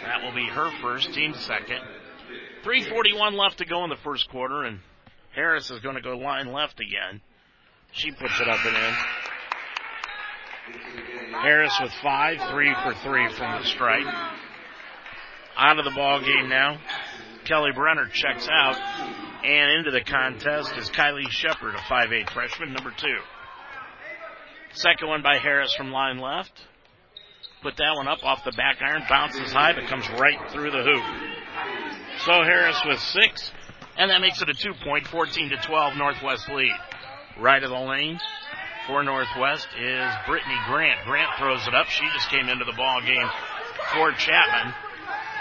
That 0.05 0.23
will 0.23 0.33
be 0.33 0.45
her 0.47 0.71
first, 0.81 1.13
team 1.13 1.33
second. 1.33 1.81
341 2.63 3.35
left 3.35 3.57
to 3.57 3.65
go 3.65 3.83
in 3.83 3.89
the 3.89 3.97
first 3.97 4.29
quarter, 4.29 4.63
and 4.63 4.79
Harris 5.35 5.69
is 5.69 5.81
going 5.81 5.95
to 5.95 6.01
go 6.01 6.17
line 6.17 6.53
left 6.53 6.79
again. 6.79 7.19
She 7.91 8.11
puts 8.11 8.39
it 8.39 8.47
up 8.47 8.65
and 8.65 8.77
in. 8.77 8.93
Harris 11.41 11.77
with 11.81 11.91
five, 12.01 12.37
three 12.51 12.73
for 12.81 12.93
three 13.03 13.27
from 13.33 13.61
the 13.61 13.67
strike. 13.67 14.05
Out 15.57 15.77
of 15.77 15.83
the 15.83 15.91
ball 15.91 16.21
game 16.21 16.47
now. 16.47 16.79
Kelly 17.43 17.71
Brenner 17.75 18.07
checks 18.13 18.47
out, 18.49 18.77
and 19.43 19.71
into 19.71 19.91
the 19.91 20.05
contest 20.05 20.71
is 20.77 20.89
Kylie 20.89 21.29
Shepard, 21.29 21.75
a 21.75 21.79
5'8 21.79 22.29
freshman, 22.29 22.71
number 22.71 22.93
two. 22.95 23.17
Second 24.73 25.07
one 25.07 25.21
by 25.21 25.37
Harris 25.37 25.73
from 25.75 25.91
line 25.91 26.19
left. 26.19 26.51
Put 27.61 27.77
that 27.77 27.95
one 27.95 28.07
up 28.07 28.23
off 28.23 28.43
the 28.45 28.51
back 28.51 28.77
iron, 28.81 29.03
bounces 29.09 29.51
high, 29.51 29.73
but 29.73 29.87
comes 29.87 30.07
right 30.11 30.39
through 30.51 30.71
the 30.71 30.83
hoop. 30.83 31.03
So 32.25 32.43
Harris 32.43 32.79
with 32.85 32.99
six, 32.99 33.51
and 33.97 34.09
that 34.11 34.21
makes 34.21 34.41
it 34.41 34.49
a 34.49 34.53
two 34.53 34.73
point, 34.83 35.07
14 35.07 35.49
to 35.49 35.57
12 35.57 35.97
Northwest 35.97 36.49
lead. 36.49 36.71
Right 37.39 37.63
of 37.63 37.69
the 37.69 37.79
lane 37.79 38.19
for 38.87 39.03
Northwest 39.03 39.67
is 39.77 40.07
Brittany 40.25 40.55
Grant. 40.67 41.05
Grant 41.05 41.29
throws 41.37 41.67
it 41.67 41.73
up. 41.73 41.87
She 41.87 42.05
just 42.13 42.29
came 42.29 42.49
into 42.49 42.65
the 42.65 42.73
ball 42.73 43.01
game 43.01 43.27
for 43.93 44.11
Chapman. 44.11 44.73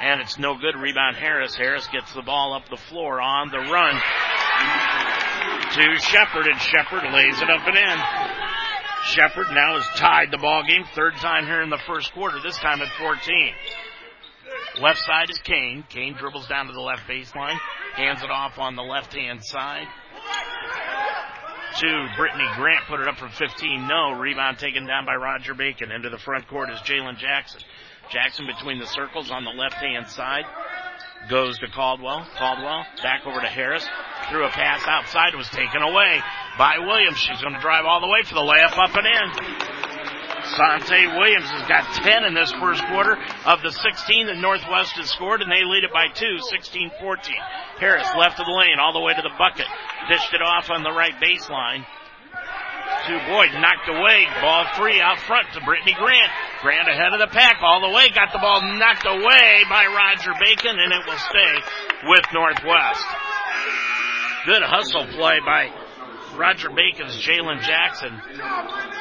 And 0.01 0.21
it's 0.21 0.39
no 0.39 0.57
good. 0.57 0.77
Rebound 0.77 1.17
Harris. 1.17 1.57
Harris 1.57 1.89
gets 1.89 2.13
the 2.15 2.23
ball 2.23 2.55
up 2.55 2.69
the 2.69 2.77
floor 2.77 3.21
on 3.21 3.51
the 3.51 3.59
run. 3.59 3.95
to 5.75 5.99
Shepard, 6.01 6.47
and 6.47 6.61
Shepard 6.61 7.13
lays 7.13 7.41
it 7.41 7.51
up 7.51 7.67
and 7.67 7.77
in. 7.77 8.38
Shepard 9.05 9.49
now 9.53 9.79
has 9.79 9.87
tied 9.99 10.31
the 10.31 10.39
ball 10.39 10.63
game, 10.67 10.85
third 10.95 11.15
time 11.17 11.47
here 11.47 11.63
in 11.63 11.71
the 11.71 11.81
first 11.87 12.13
quarter, 12.13 12.39
this 12.43 12.59
time 12.59 12.81
at 12.83 12.93
14. 12.99 13.53
Left 14.81 14.99
side 14.99 15.31
is 15.31 15.39
Kane. 15.39 15.85
Kane 15.89 16.15
dribbles 16.15 16.47
down 16.49 16.67
to 16.67 16.73
the 16.73 16.81
left 16.81 17.09
baseline, 17.09 17.59
hands 17.95 18.23
it 18.23 18.31
off 18.31 18.59
on 18.59 18.77
the 18.77 18.83
left 18.83 19.15
hand 19.15 19.45
side 19.45 19.87
to 21.79 22.09
Brittany 22.17 22.45
Grant, 22.57 22.87
put 22.89 23.01
it 23.01 23.07
up 23.07 23.19
from 23.19 23.31
15. 23.31 23.87
No. 23.87 24.13
Rebound 24.19 24.59
taken 24.59 24.87
down 24.87 25.07
by 25.07 25.15
Roger 25.15 25.55
Bacon. 25.55 25.93
Into 25.93 26.11
the 26.11 26.19
front 26.19 26.49
court 26.49 26.71
is 26.71 26.79
Jalen 26.81 27.19
Jackson. 27.19 27.61
Jackson 28.11 28.47
between 28.47 28.81
the 28.81 28.87
circles 28.87 29.31
on 29.31 29.45
the 29.45 29.51
left 29.51 29.77
hand 29.77 30.09
side. 30.09 30.45
Goes 31.27 31.59
to 31.59 31.69
Caldwell. 31.69 32.27
Caldwell 32.39 32.87
back 33.03 33.27
over 33.27 33.41
to 33.41 33.49
Harris. 33.49 33.85
Threw 34.31 34.47
a 34.47 34.51
pass 34.51 34.87
outside. 34.87 35.35
Was 35.35 35.49
taken 35.51 35.83
away 35.83 36.21
by 36.57 36.79
Williams. 36.79 37.19
She's 37.19 37.41
going 37.43 37.55
to 37.55 37.61
drive 37.61 37.85
all 37.85 38.01
the 38.01 38.09
way 38.09 38.23
for 38.25 38.35
the 38.35 38.47
layup 38.47 38.79
up 38.79 38.95
and 38.95 39.07
in. 39.07 39.79
Sante 40.57 41.07
Williams 41.19 41.51
has 41.51 41.69
got 41.69 41.85
10 42.01 42.25
in 42.25 42.33
this 42.33 42.53
first 42.57 42.81
quarter 42.87 43.19
of 43.45 43.61
the 43.63 43.71
16 43.71 44.27
that 44.27 44.39
Northwest 44.39 44.97
has 44.97 45.11
scored, 45.11 45.43
and 45.43 45.51
they 45.51 45.65
lead 45.65 45.85
it 45.85 45.93
by 45.93 46.09
two, 46.15 46.39
16-14. 46.49 46.97
Harris 47.79 48.09
left 48.17 48.41
of 48.41 48.47
the 48.47 48.53
lane 48.53 48.79
all 48.81 48.93
the 48.93 49.01
way 49.01 49.13
to 49.13 49.23
the 49.23 49.35
bucket. 49.37 49.67
Dished 50.09 50.33
it 50.33 50.41
off 50.41 50.71
on 50.71 50.83
the 50.83 50.93
right 50.93 51.13
baseline. 51.21 51.85
To 53.09 53.15
Boyd, 53.27 53.53
knocked 53.55 53.89
away. 53.89 54.27
Ball 54.41 54.67
free 54.77 55.01
out 55.01 55.19
front 55.21 55.49
to 55.55 55.61
Brittany 55.65 55.95
Grant. 55.95 56.31
Grant 56.61 56.89
ahead 56.89 57.13
of 57.13 57.21
the 57.21 57.33
pack 57.33 57.59
all 57.63 57.81
the 57.81 57.95
way. 57.95 58.09
Got 58.11 58.33
the 58.33 58.39
ball 58.39 58.61
knocked 58.61 59.07
away 59.07 59.65
by 59.71 59.87
Roger 59.87 60.33
Bacon, 60.39 60.77
and 60.79 60.93
it 60.93 61.07
will 61.07 61.19
stay 61.19 61.55
with 62.05 62.25
Northwest. 62.35 63.07
Good 64.45 64.63
hustle 64.63 65.07
play 65.07 65.41
by 65.45 65.71
Roger 66.37 66.69
Bacon's 66.71 67.17
Jalen 67.21 67.63
Jackson. 67.63 68.13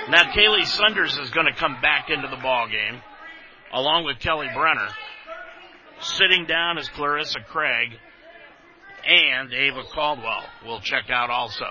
Now 0.09 0.31
Kaylee 0.31 0.65
Sunders 0.65 1.17
is 1.17 1.29
going 1.29 1.45
to 1.45 1.53
come 1.53 1.81
back 1.81 2.09
into 2.09 2.27
the 2.27 2.41
ball 2.41 2.67
game, 2.67 3.01
along 3.73 4.05
with 4.05 4.19
Kelly 4.19 4.47
Brenner. 4.53 4.87
Sitting 5.99 6.45
down 6.45 6.77
is 6.77 6.87
Clarissa 6.89 7.39
Craig, 7.47 7.89
and 9.05 9.53
Ava 9.53 9.83
Caldwell 9.93 10.43
will 10.65 10.79
check 10.79 11.09
out 11.09 11.29
also. 11.29 11.65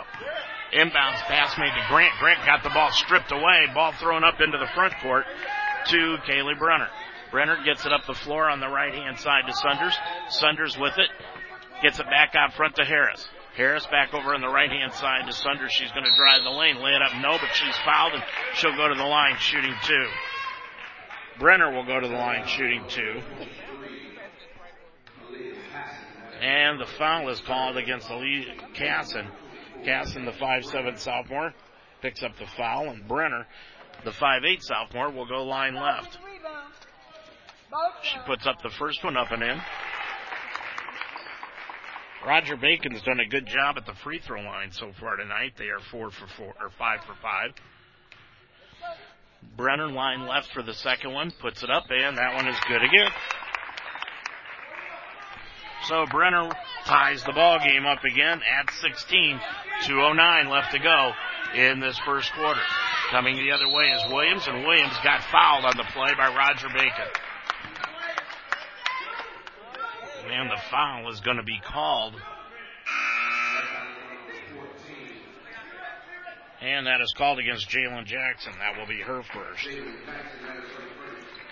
Inbounds 0.73 1.21
pass 1.27 1.57
made 1.59 1.71
to 1.71 1.87
Grant. 1.89 2.13
Grant 2.19 2.45
got 2.45 2.63
the 2.63 2.71
ball 2.71 2.91
stripped 2.91 3.33
away. 3.33 3.67
Ball 3.73 3.93
thrown 3.93 4.25
up 4.25 4.41
into 4.41 4.59
the 4.59 4.67
front 4.75 4.95
court 5.01 5.25
to 5.89 6.17
Kaylee 6.27 6.59
Brenner. 6.59 6.89
Brenner 7.31 7.59
gets 7.65 7.87
it 7.87 7.93
up 7.93 8.07
the 8.07 8.15
floor 8.15 8.49
on 8.49 8.61
the 8.61 8.69
right 8.69 8.93
hand 8.93 9.19
side 9.19 9.45
to 9.47 9.53
Sunders. 9.53 9.97
Sunders 10.29 10.77
with 10.79 10.97
it. 10.99 11.11
Gets 11.83 12.01
it 12.01 12.07
back 12.07 12.35
out 12.35 12.55
front 12.55 12.77
to 12.77 12.85
Harris. 12.85 13.29
Harris 13.57 13.87
back 13.87 14.13
over 14.13 14.35
on 14.35 14.41
the 14.41 14.49
right 14.49 14.71
hand 14.71 14.93
side 14.93 15.27
to 15.27 15.33
Sunders. 15.33 15.73
She's 15.73 15.91
going 15.93 16.05
to 16.05 16.17
drive 16.17 16.43
the 16.45 16.51
lane. 16.51 16.77
Lay 16.77 16.93
it 16.93 17.03
up. 17.03 17.13
No, 17.21 17.39
but 17.39 17.55
she's 17.55 17.77
fouled 17.85 18.15
and 18.15 18.23
she'll 18.55 18.77
go 18.77 18.89
to 18.89 18.95
the 18.95 19.05
line 19.05 19.37
shooting 19.39 19.75
two. 19.85 20.07
Brenner 21.39 21.73
will 21.73 21.85
go 21.85 22.01
to 22.01 22.09
the 22.09 22.15
line 22.15 22.47
shooting 22.47 22.85
two. 22.89 23.23
And 26.41 26.81
the 26.81 26.87
foul 26.87 27.29
is 27.31 27.41
called 27.41 27.77
against 27.77 28.11
Ali 28.11 28.47
Casson. 28.75 29.27
Casson, 29.85 30.25
the 30.25 30.33
five-seven 30.33 30.97
sophomore, 30.97 31.53
picks 32.03 32.23
up 32.23 32.37
the 32.39 32.47
foul, 32.57 32.91
and 32.91 33.07
Brenner, 33.07 33.47
the 34.05 34.13
five-eight 34.13 34.63
sophomore, 34.63 35.11
will 35.11 35.27
go 35.27 35.45
line 35.45 35.75
left. 35.75 36.19
She 38.03 38.19
puts 38.27 38.47
up 38.47 38.63
the 38.63 38.71
first 38.71 39.03
one 39.05 39.17
up 39.17 39.31
and 39.31 39.43
in. 39.43 39.61
Roger 42.27 42.57
Bacon's 42.57 43.03
done 43.03 43.21
a 43.21 43.29
good 43.29 43.47
job 43.47 43.77
at 43.77 43.87
the 43.87 43.95
free 44.03 44.19
throw 44.19 44.41
line 44.41 44.73
so 44.73 44.91
far 44.99 45.17
tonight. 45.17 45.53
They 45.59 45.67
are 45.67 45.81
four 45.91 46.11
for 46.11 46.27
four 46.27 46.55
or 46.61 46.71
five 46.79 47.01
for 47.07 47.15
five. 47.23 47.53
Brenner 49.57 49.91
line 49.91 50.27
left 50.27 50.49
for 50.53 50.63
the 50.63 50.75
second 50.75 51.13
one, 51.13 51.31
puts 51.41 51.63
it 51.63 51.71
up, 51.71 51.85
and 51.89 52.19
that 52.19 52.35
one 52.35 52.49
is 52.49 52.57
good 52.69 52.83
again. 52.83 53.11
So 55.89 56.05
Brenner 56.11 56.51
ties 56.85 57.23
the 57.23 57.33
ball 57.33 57.61
game 57.61 57.87
up 57.87 58.03
again 58.05 58.41
at 58.43 58.71
16. 58.81 59.41
209 59.85 60.49
left 60.49 60.73
to 60.73 60.79
go 60.81 61.13
in 61.55 61.79
this 61.79 61.97
first 61.99 62.33
quarter. 62.33 62.61
Coming 63.11 63.37
the 63.37 63.53
other 63.53 63.69
way 63.69 63.85
is 63.91 64.03
Williams, 64.13 64.49
and 64.49 64.65
Williams 64.65 64.95
got 65.05 65.23
fouled 65.31 65.65
on 65.65 65.77
the 65.77 65.85
play 65.93 66.13
by 66.17 66.35
Roger 66.35 66.69
Bacon. 66.69 67.07
And 70.29 70.51
the 70.51 70.61
foul 70.71 71.09
is 71.13 71.21
going 71.21 71.37
to 71.37 71.45
be 71.45 71.61
called. 71.65 72.15
And 76.61 76.87
that 76.89 77.01
is 77.01 77.15
called 77.17 77.39
against 77.39 77.69
Jalen 77.69 78.07
Jackson. 78.07 78.53
That 78.59 78.77
will 78.77 78.89
be 78.89 79.01
her 79.03 79.23
first. 79.23 79.69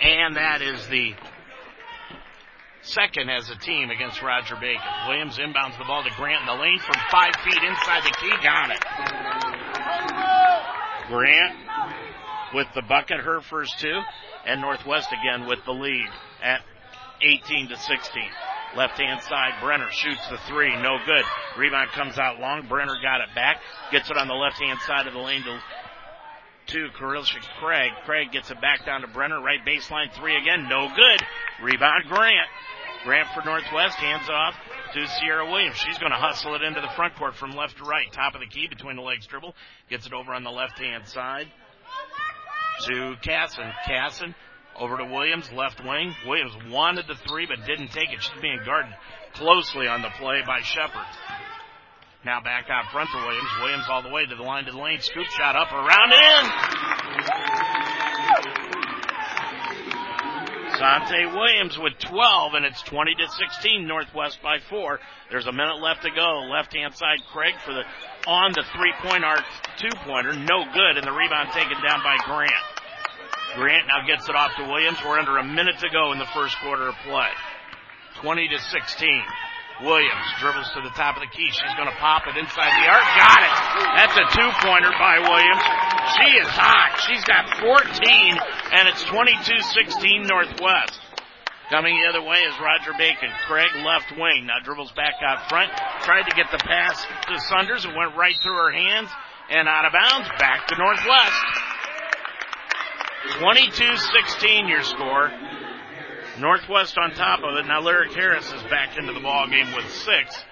And 0.02 0.36
that 0.36 0.60
is 0.60 0.88
the 0.88 1.14
second 2.86 3.30
as 3.30 3.50
a 3.50 3.56
team 3.56 3.90
against 3.90 4.22
Roger 4.22 4.56
Bacon. 4.56 4.82
Williams 5.08 5.38
inbounds 5.38 5.78
the 5.78 5.84
ball 5.84 6.02
to 6.02 6.10
Grant 6.16 6.40
in 6.40 6.46
the 6.46 6.60
lane 6.60 6.78
from 6.78 6.96
five 7.10 7.34
feet 7.44 7.62
inside 7.62 8.02
the 8.04 8.14
key. 8.20 8.32
Got 8.42 8.70
it. 8.70 8.82
Grant 11.08 11.56
with 12.54 12.68
the 12.74 12.82
bucket, 12.82 13.20
her 13.20 13.40
first 13.40 13.78
two, 13.78 13.98
and 14.46 14.60
Northwest 14.60 15.08
again 15.12 15.46
with 15.46 15.58
the 15.64 15.72
lead 15.72 16.08
at 16.42 16.60
18 17.22 17.68
to 17.68 17.76
16. 17.76 18.22
Left 18.76 18.98
hand 18.98 19.22
side, 19.22 19.52
Brenner 19.60 19.88
shoots 19.92 20.26
the 20.28 20.38
three, 20.48 20.74
no 20.82 20.98
good. 21.06 21.24
Rebound 21.56 21.90
comes 21.90 22.18
out 22.18 22.40
long. 22.40 22.66
Brenner 22.68 22.96
got 23.02 23.20
it 23.20 23.34
back, 23.34 23.60
gets 23.92 24.10
it 24.10 24.16
on 24.16 24.26
the 24.26 24.34
left 24.34 24.60
hand 24.60 24.78
side 24.80 25.06
of 25.06 25.12
the 25.12 25.20
lane 25.20 25.42
to 25.42 25.60
to 26.66 26.88
Carissa 26.98 27.40
Craig. 27.60 27.92
Craig 28.06 28.32
gets 28.32 28.50
it 28.50 28.60
back 28.60 28.86
down 28.86 29.02
to 29.02 29.06
Brenner, 29.06 29.40
right 29.40 29.60
baseline 29.66 30.10
three 30.14 30.36
again, 30.36 30.66
no 30.68 30.88
good. 30.88 31.20
Rebound 31.62 32.04
Grant. 32.08 32.48
Grant 33.04 33.28
for 33.34 33.44
Northwest, 33.44 33.96
hands 33.98 34.28
off 34.30 34.54
to 34.94 35.06
Sierra 35.20 35.50
Williams. 35.50 35.76
She's 35.76 35.98
going 35.98 36.12
to 36.12 36.18
hustle 36.18 36.54
it 36.54 36.62
into 36.62 36.80
the 36.80 36.88
front 36.96 37.16
court 37.16 37.36
from 37.36 37.50
left 37.50 37.76
to 37.78 37.84
right. 37.84 38.10
Top 38.12 38.34
of 38.34 38.40
the 38.40 38.46
key 38.46 38.66
between 38.66 38.96
the 38.96 39.02
legs 39.02 39.26
dribble. 39.26 39.54
Gets 39.90 40.06
it 40.06 40.12
over 40.12 40.32
on 40.32 40.42
the 40.42 40.50
left 40.50 40.78
hand 40.78 41.06
side 41.06 41.46
to 42.86 43.14
Casson. 43.22 43.70
Casson 43.86 44.34
over 44.78 44.96
to 44.96 45.04
Williams, 45.04 45.50
left 45.52 45.84
wing. 45.84 46.14
Williams 46.26 46.52
wanted 46.70 47.06
the 47.06 47.16
three 47.28 47.46
but 47.46 47.64
didn't 47.66 47.92
take 47.92 48.10
it. 48.10 48.22
She's 48.22 48.40
being 48.40 48.60
guarded 48.64 48.92
closely 49.34 49.86
on 49.86 50.02
the 50.02 50.10
play 50.18 50.40
by 50.46 50.60
Shepard. 50.62 51.06
Now 52.24 52.40
back 52.40 52.66
out 52.70 52.90
front 52.90 53.10
to 53.10 53.18
Williams. 53.18 53.50
Williams 53.60 53.84
all 53.90 54.02
the 54.02 54.08
way 54.08 54.24
to 54.24 54.34
the 54.34 54.42
line 54.42 54.64
to 54.64 54.72
the 54.72 54.78
lane. 54.78 55.00
Scoop 55.00 55.26
shot 55.26 55.56
up 55.56 55.70
around 55.72 56.12
in. 56.12 57.63
Sante 60.78 61.26
Williams 61.32 61.78
with 61.78 61.98
12, 61.98 62.54
and 62.54 62.64
it's 62.64 62.82
20 62.82 63.14
to 63.14 63.28
16, 63.28 63.87
Northwest 63.87 64.42
by 64.42 64.58
four. 64.70 64.98
There's 65.30 65.46
a 65.46 65.52
minute 65.52 65.80
left 65.80 66.02
to 66.02 66.10
go. 66.10 66.48
Left 66.50 66.74
hand 66.74 66.94
side, 66.94 67.18
Craig 67.32 67.54
for 67.64 67.72
the 67.72 67.82
on 68.26 68.52
the 68.52 68.64
three 68.74 68.92
point 69.02 69.24
arc 69.24 69.44
two 69.78 69.92
pointer, 70.04 70.32
no 70.32 70.64
good, 70.72 70.96
and 70.96 71.06
the 71.06 71.12
rebound 71.12 71.50
taken 71.52 71.76
down 71.87 72.02
by 72.02 72.16
Grant. 72.24 72.52
Grant 73.54 73.87
now 73.87 74.06
gets 74.06 74.28
it 74.28 74.34
off 74.34 74.56
to 74.56 74.64
Williams. 74.64 74.98
We're 75.04 75.18
under 75.18 75.38
a 75.38 75.44
minute 75.44 75.78
to 75.78 75.88
go 75.90 76.12
in 76.12 76.18
the 76.18 76.28
first 76.34 76.56
quarter 76.58 76.88
of 76.88 76.94
play. 77.06 77.30
20 78.20 78.48
to 78.48 78.58
16. 78.58 79.22
Williams 79.82 80.26
dribbles 80.38 80.70
to 80.78 80.80
the 80.87 80.94
top 80.94 81.16
of 81.18 81.22
the 81.26 81.32
key. 81.34 81.50
She's 81.50 81.74
going 81.74 81.90
to 81.90 81.98
pop 81.98 82.30
it 82.30 82.38
inside 82.38 82.70
the 82.78 82.87
arc. 82.87 83.02
Got 83.18 83.40
it. 83.42 83.54
That's 83.98 84.16
a 84.22 84.26
two 84.30 84.50
pointer 84.62 84.94
by 84.94 85.18
Williams. 85.18 85.64
She 86.14 86.28
is 86.38 86.46
hot. 86.46 86.94
She's 87.02 87.24
got 87.26 87.50
14 87.58 87.82
and 88.70 88.87
it's 88.87 89.02
22-16 89.10 90.30
Northwest. 90.30 91.00
Coming 91.70 91.98
the 91.98 92.06
other 92.06 92.22
way 92.22 92.38
is 92.44 92.54
Roger 92.60 92.92
Bacon. 92.96 93.30
Craig 93.48 93.70
left 93.82 94.12
wing. 94.14 94.46
Now 94.46 94.62
dribbles 94.62 94.92
back 94.92 95.14
out 95.26 95.48
front. 95.48 95.72
Tried 96.02 96.28
to 96.28 96.37
get 96.37 96.52
the 96.52 96.58
pass 96.58 97.04
to 97.26 97.40
Sunders. 97.40 97.84
It 97.84 97.96
went 97.96 98.14
right 98.14 98.37
through 98.42 98.54
her 98.54 98.70
hands 98.70 99.08
and 99.50 99.66
out 99.66 99.87
of 99.87 99.92
bounds. 99.92 100.28
Back 100.38 100.68
to 100.68 100.76
Northwest. 100.76 101.42
22-16 103.40 104.68
your 104.68 104.82
score. 104.82 105.32
Northwest 106.38 106.98
on 106.98 107.12
top 107.12 107.40
of 107.44 107.56
it. 107.56 107.66
Now 107.66 107.80
Lyric 107.80 108.12
Harris 108.12 108.46
is 108.46 108.62
back 108.64 108.98
into 108.98 109.12
the 109.12 109.20
ball 109.20 109.48
game 109.48 109.72
with 109.74 109.88
six. 109.90 110.44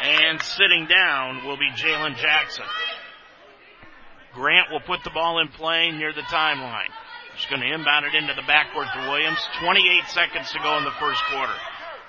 And 0.00 0.40
sitting 0.42 0.86
down 0.86 1.44
will 1.44 1.56
be 1.56 1.70
Jalen 1.76 2.16
Jackson. 2.16 2.64
Grant 4.32 4.70
will 4.70 4.80
put 4.80 5.02
the 5.04 5.10
ball 5.10 5.40
in 5.40 5.48
play 5.48 5.90
near 5.90 6.12
the 6.12 6.22
timeline. 6.22 6.92
She's 7.36 7.50
going 7.50 7.62
to 7.62 7.72
inbound 7.72 8.06
it 8.06 8.14
into 8.14 8.34
the 8.34 8.42
backcourt 8.42 8.92
to 8.92 9.10
Williams. 9.10 9.38
28 9.60 10.08
seconds 10.08 10.50
to 10.52 10.58
go 10.60 10.78
in 10.78 10.84
the 10.84 10.94
first 10.98 11.22
quarter. 11.30 11.54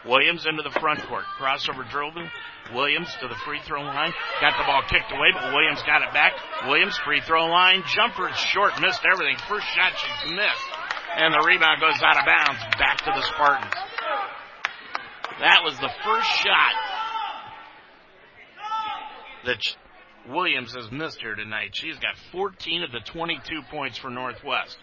Williams 0.06 0.46
into 0.46 0.64
the 0.64 0.72
front 0.80 1.02
court. 1.08 1.26
Crossover 1.38 1.90
dribbling. 1.90 2.30
Williams 2.74 3.10
to 3.22 3.28
the 3.28 3.36
free 3.46 3.60
throw 3.66 3.82
line. 3.82 4.14
Got 4.42 4.58
the 4.58 4.64
ball 4.64 4.84
kicked 4.88 5.12
away, 5.12 5.30
but 5.34 5.54
Williams 5.54 5.82
got 5.84 6.02
it 6.02 6.14
back. 6.14 6.34
Williams 6.68 6.98
free 7.00 7.22
throw 7.22 7.48
line. 7.48 7.84
Jumper 7.88 8.30
short. 8.34 8.80
Missed 8.80 9.02
everything. 9.06 9.38
First 9.50 9.68
shot 9.76 9.92
she's 9.98 10.32
missed. 10.32 10.79
And 11.18 11.34
the 11.34 11.44
rebound 11.46 11.82
goes 11.82 12.02
out 12.04 12.18
of 12.20 12.26
bounds. 12.26 12.62
Back 12.78 12.98
to 13.00 13.12
the 13.14 13.22
Spartans. 13.34 13.74
That 15.40 15.64
was 15.64 15.78
the 15.80 15.90
first 16.04 16.28
shot 16.44 16.74
that 19.46 19.58
Williams 20.28 20.76
has 20.76 20.92
missed 20.92 21.22
here 21.22 21.36
tonight. 21.36 21.72
She's 21.74 21.96
got 21.96 22.16
14 22.32 22.84
of 22.84 22.92
the 22.92 23.00
22 23.00 23.62
points 23.72 23.98
for 23.98 24.10
Northwest. 24.10 24.78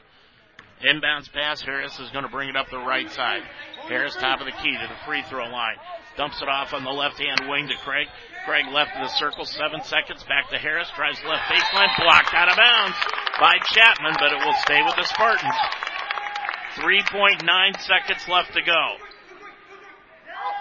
Inbounds 0.85 1.33
pass. 1.33 1.63
Harris 1.63 1.99
is 2.01 2.11
going 2.11 2.25
to 2.25 2.31
bring 2.31 2.49
it 2.49 2.57
up 2.57 2.69
the 2.71 2.79
right 2.79 3.11
side. 3.11 3.43
Harris 3.89 4.15
top 4.17 4.41
of 4.41 4.47
the 4.47 4.53
key 4.53 4.73
to 4.73 4.89
the 4.89 5.01
free 5.07 5.23
throw 5.29 5.49
line. 5.49 5.77
Dumps 6.17 6.41
it 6.43 6.49
off 6.49 6.73
on 6.75 6.85
the 6.85 6.91
left 6.91 7.19
hand 7.19 7.49
wing 7.49 7.69
to 7.69 7.77
Craig. 7.85 8.09
Craig 8.45 8.65
left 8.73 8.97
of 8.97 9.09
the 9.09 9.15
circle, 9.17 9.45
seven 9.45 9.83
seconds. 9.85 10.25
Back 10.25 10.51
to 10.51 10.59
Harris. 10.59 10.89
Drives 10.97 11.21
left 11.25 11.49
baseline. 11.49 11.93
Blocked 11.97 12.35
out 12.35 12.49
of 12.49 12.57
bounds 12.57 12.97
by 13.41 13.57
Chapman, 13.73 14.17
but 14.21 14.33
it 14.33 14.41
will 14.45 14.57
stay 14.65 14.83
with 14.85 14.97
the 14.97 15.05
Spartans. 15.05 15.57
3.9 16.77 17.81
seconds 17.81 18.29
left 18.29 18.53
to 18.53 18.63
go 18.63 18.97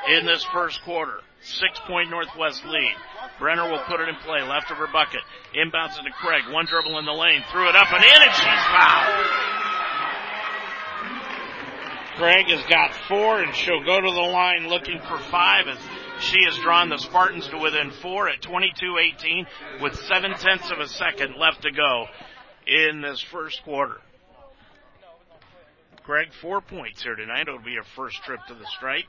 in 0.07 0.25
this 0.25 0.43
first 0.45 0.81
quarter. 0.83 1.19
Six 1.41 1.79
point 1.87 2.09
Northwest 2.09 2.65
lead. 2.65 2.95
Brenner 3.37 3.69
will 3.69 3.83
put 3.87 3.99
it 3.99 4.07
in 4.07 4.15
play, 4.23 4.41
left 4.41 4.71
of 4.71 4.77
her 4.77 4.87
bucket. 4.87 5.21
Inbounds 5.53 5.95
to 5.95 6.11
Craig. 6.21 6.43
One 6.49 6.65
dribble 6.65 6.97
in 6.97 7.05
the 7.05 7.11
lane. 7.11 7.43
Threw 7.51 7.67
it 7.69 7.75
up 7.75 7.91
and 7.91 8.03
in, 8.03 8.21
and 8.21 8.33
she's 8.33 8.65
fouled. 8.71 9.55
Craig 12.15 12.45
has 12.47 12.65
got 12.69 12.95
four, 13.09 13.41
and 13.41 13.53
she'll 13.53 13.83
go 13.83 13.99
to 13.99 14.09
the 14.09 14.31
line 14.31 14.69
looking 14.69 14.99
for 15.01 15.19
five 15.19 15.67
as 15.67 15.77
she 16.19 16.37
has 16.45 16.57
drawn 16.59 16.87
the 16.87 16.97
Spartans 16.97 17.47
to 17.49 17.57
within 17.57 17.91
four 17.91 18.29
at 18.29 18.41
22-18 18.41 19.45
with 19.81 19.95
seven 20.07 20.33
tenths 20.35 20.71
of 20.71 20.79
a 20.79 20.87
second 20.87 21.35
left 21.37 21.63
to 21.63 21.71
go 21.71 22.05
in 22.65 23.01
this 23.01 23.21
first 23.21 23.61
quarter. 23.63 23.99
Craig, 26.05 26.29
four 26.39 26.61
points 26.61 27.01
here 27.01 27.15
tonight. 27.15 27.47
It'll 27.47 27.57
be 27.57 27.73
her 27.73 27.87
first 27.95 28.21
trip 28.23 28.39
to 28.47 28.53
the 28.53 28.65
stripe. 28.77 29.05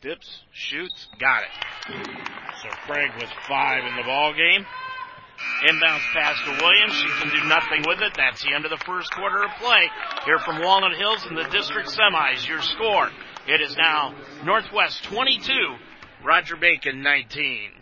Dips, 0.00 0.40
shoots, 0.50 1.06
got 1.20 1.42
it. 1.42 1.50
So 2.62 2.68
Craig 2.86 3.10
with 3.20 3.28
five 3.46 3.84
in 3.84 3.94
the 3.96 4.02
ball 4.02 4.32
game. 4.32 4.64
Inbounds 5.68 6.12
pass 6.14 6.36
to 6.46 6.64
Williams. 6.64 6.94
She 6.94 7.08
can 7.20 7.28
do 7.28 7.46
nothing 7.46 7.84
with 7.86 8.00
it. 8.00 8.14
That's 8.16 8.42
the 8.42 8.54
end 8.54 8.64
of 8.64 8.70
the 8.70 8.82
first 8.86 9.12
quarter 9.12 9.44
of 9.44 9.50
play. 9.60 9.90
Here 10.24 10.38
from 10.38 10.62
Walnut 10.62 10.96
Hills 10.96 11.26
in 11.28 11.34
the 11.34 11.44
district 11.50 11.90
semis, 11.90 12.48
your 12.48 12.62
score. 12.62 13.10
It 13.46 13.60
is 13.60 13.76
now 13.76 14.14
Northwest 14.44 15.04
22, 15.04 15.52
Roger 16.24 16.56
Bacon 16.56 17.02
19. 17.02 17.72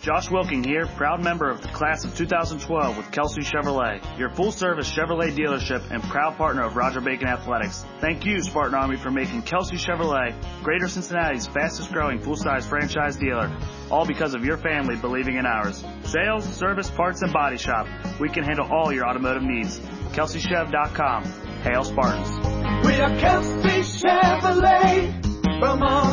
Josh 0.00 0.30
Wilking 0.30 0.62
here, 0.62 0.86
proud 0.86 1.22
member 1.22 1.50
of 1.50 1.62
the 1.62 1.68
class 1.68 2.04
of 2.04 2.16
2012 2.16 2.96
with 2.96 3.10
Kelsey 3.10 3.40
Chevrolet, 3.40 4.18
your 4.18 4.28
full 4.30 4.52
service 4.52 4.92
Chevrolet 4.92 5.34
dealership 5.34 5.90
and 5.90 6.02
proud 6.02 6.36
partner 6.36 6.62
of 6.64 6.76
Roger 6.76 7.00
Bacon 7.00 7.26
Athletics. 7.28 7.84
Thank 8.00 8.24
you, 8.24 8.42
Spartan 8.42 8.74
Army, 8.74 8.96
for 8.96 9.10
making 9.10 9.42
Kelsey 9.42 9.76
Chevrolet 9.76 10.34
Greater 10.62 10.86
Cincinnati's 10.86 11.46
fastest 11.46 11.92
growing 11.92 12.20
full 12.20 12.36
size 12.36 12.66
franchise 12.66 13.16
dealer. 13.16 13.50
All 13.90 14.06
because 14.06 14.34
of 14.34 14.44
your 14.44 14.58
family 14.58 14.96
believing 14.96 15.36
in 15.36 15.46
ours. 15.46 15.84
Sales, 16.04 16.44
service, 16.44 16.90
parts, 16.90 17.22
and 17.22 17.32
body 17.32 17.56
shop. 17.56 17.88
We 18.20 18.28
can 18.28 18.44
handle 18.44 18.68
all 18.70 18.92
your 18.92 19.08
automotive 19.08 19.42
needs. 19.42 19.80
KelseyChev.com. 20.12 21.24
Hail 21.62 21.84
Spartans. 21.84 22.86
We 22.86 22.94
are 23.00 23.18
Kelsey 23.18 24.06
Chevrolet 24.06 25.58
from 25.58 25.82
our 25.82 26.12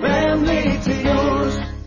family 0.00 0.80
to 0.80 1.02
yours. 1.02 1.79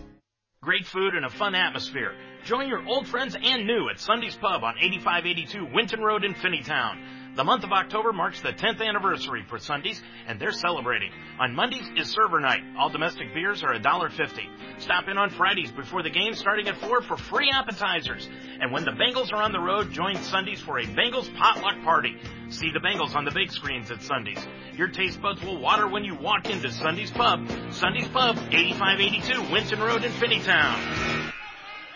Great 0.63 0.87
food 0.87 1.13
and 1.13 1.25
a 1.25 1.29
fun 1.29 1.55
atmosphere. 1.55 2.13
Join 2.45 2.69
your 2.69 2.87
old 2.87 3.05
friends 3.09 3.35
and 3.35 3.67
new 3.67 3.89
at 3.89 3.99
Sunday's 3.99 4.37
Pub 4.37 4.63
on 4.63 4.75
8582 4.79 5.65
Winton 5.73 5.99
Road 5.99 6.23
in 6.23 6.33
Finneytown. 6.35 7.35
The 7.35 7.43
month 7.43 7.65
of 7.65 7.73
October 7.73 8.13
marks 8.13 8.39
the 8.39 8.53
10th 8.53 8.81
anniversary 8.81 9.43
for 9.49 9.59
Sundays, 9.59 10.01
and 10.25 10.39
they're 10.39 10.53
celebrating. 10.53 11.11
On 11.37 11.53
Mondays 11.53 11.89
is 11.97 12.11
server 12.11 12.39
night. 12.39 12.61
All 12.77 12.89
domestic 12.89 13.33
beers 13.33 13.61
are 13.61 13.73
$1.50. 13.73 14.79
Stop 14.79 15.09
in 15.09 15.17
on 15.17 15.31
Fridays 15.31 15.71
before 15.71 16.01
the 16.01 16.09
game 16.09 16.33
starting 16.33 16.69
at 16.69 16.77
4 16.77 17.01
for 17.01 17.17
free 17.17 17.51
appetizers. 17.53 18.29
And 18.61 18.71
when 18.71 18.85
the 18.85 18.91
Bengals 18.91 19.33
are 19.33 19.41
on 19.43 19.51
the 19.51 19.59
road, 19.59 19.91
join 19.91 20.15
Sundays 20.15 20.61
for 20.61 20.79
a 20.79 20.85
Bengals 20.85 21.33
potluck 21.35 21.83
party. 21.83 22.15
See 22.53 22.69
the 22.71 22.79
Bengals 22.79 23.15
on 23.15 23.25
the 23.25 23.31
big 23.31 23.51
screens 23.51 23.89
at 23.89 24.03
Sundays. 24.03 24.37
Your 24.77 24.87
taste 24.87 25.19
buds 25.19 25.41
will 25.41 25.59
water 25.59 25.87
when 25.87 26.03
you 26.03 26.13
walk 26.13 26.51
into 26.51 26.71
Sunday's 26.71 27.09
Pub. 27.09 27.49
Sunday's 27.71 28.07
Pub, 28.09 28.37
8582 28.51 29.51
Winton 29.51 29.79
Road 29.79 30.03
in 30.03 30.11
Finneytown. 30.11 31.31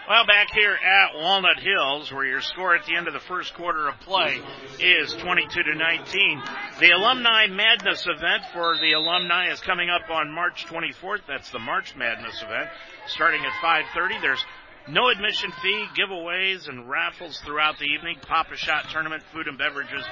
Well, 0.10 0.26
back 0.26 0.48
here 0.52 0.74
at 0.74 1.16
Walnut 1.16 1.60
Hills, 1.60 2.12
where 2.12 2.26
your 2.26 2.42
score 2.42 2.74
at 2.76 2.88
the 2.88 2.96
end 2.96 3.08
of 3.08 3.14
the 3.14 3.20
first 3.20 3.54
quarter 3.54 3.88
of 3.88 4.00
play 4.00 4.42
is 4.80 5.14
22 5.14 5.62
to 5.62 5.76
19. 5.76 6.44
The 6.80 6.92
Alumni 6.92 7.48
Madness 7.48 8.08
event 8.08 8.44
for 8.52 8.78
the 8.78 8.94
alumni 8.94 9.52
is 9.52 9.60
coming 9.60 9.92
up 9.92 10.10
on 10.10 10.32
March 10.32 10.66
24th. 10.66 11.22
That's 11.28 11.52
the 11.52 11.60
March 11.60 11.96
Madness 11.96 12.42
event, 12.42 12.70
starting 13.06 13.46
at 13.46 13.54
5:30. 13.62 14.22
There's 14.22 14.44
no 14.88 15.10
admission 15.10 15.52
fee, 15.62 15.86
giveaways, 15.96 16.68
and 16.68 16.90
raffles 16.90 17.40
throughout 17.42 17.78
the 17.78 17.86
evening. 17.86 18.18
Pop-A-Shot 18.22 18.90
tournament, 18.90 19.22
food 19.34 19.48
and 19.48 19.58
beverages 19.58 20.04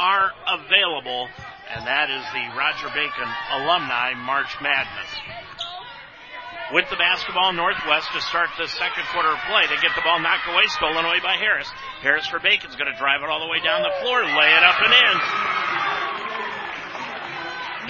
are 0.00 0.32
available, 0.48 1.28
and 1.68 1.84
that 1.84 2.08
is 2.08 2.24
the 2.32 2.44
Roger 2.56 2.88
Bacon 2.96 3.28
Alumni 3.52 4.16
March 4.16 4.56
Madness 4.64 5.12
with 6.72 6.88
the 6.88 6.96
basketball 6.96 7.52
Northwest 7.52 8.08
to 8.14 8.20
start 8.22 8.48
the 8.56 8.66
second 8.66 9.04
quarter 9.12 9.28
of 9.28 9.38
play. 9.50 9.66
They 9.68 9.76
get 9.82 9.92
the 9.92 10.06
ball 10.06 10.22
knocked 10.22 10.48
away, 10.48 10.64
stolen 10.72 11.04
away 11.04 11.20
by 11.20 11.36
Harris. 11.36 11.68
Harris 12.00 12.26
for 12.26 12.38
Bacon's 12.38 12.76
going 12.80 12.90
to 12.90 12.96
drive 12.96 13.20
it 13.20 13.28
all 13.28 13.44
the 13.44 13.50
way 13.50 13.60
down 13.60 13.82
the 13.82 13.92
floor, 14.00 14.24
lay 14.24 14.50
it 14.56 14.64
up 14.64 14.78
and 14.80 14.94
in. 14.94 15.16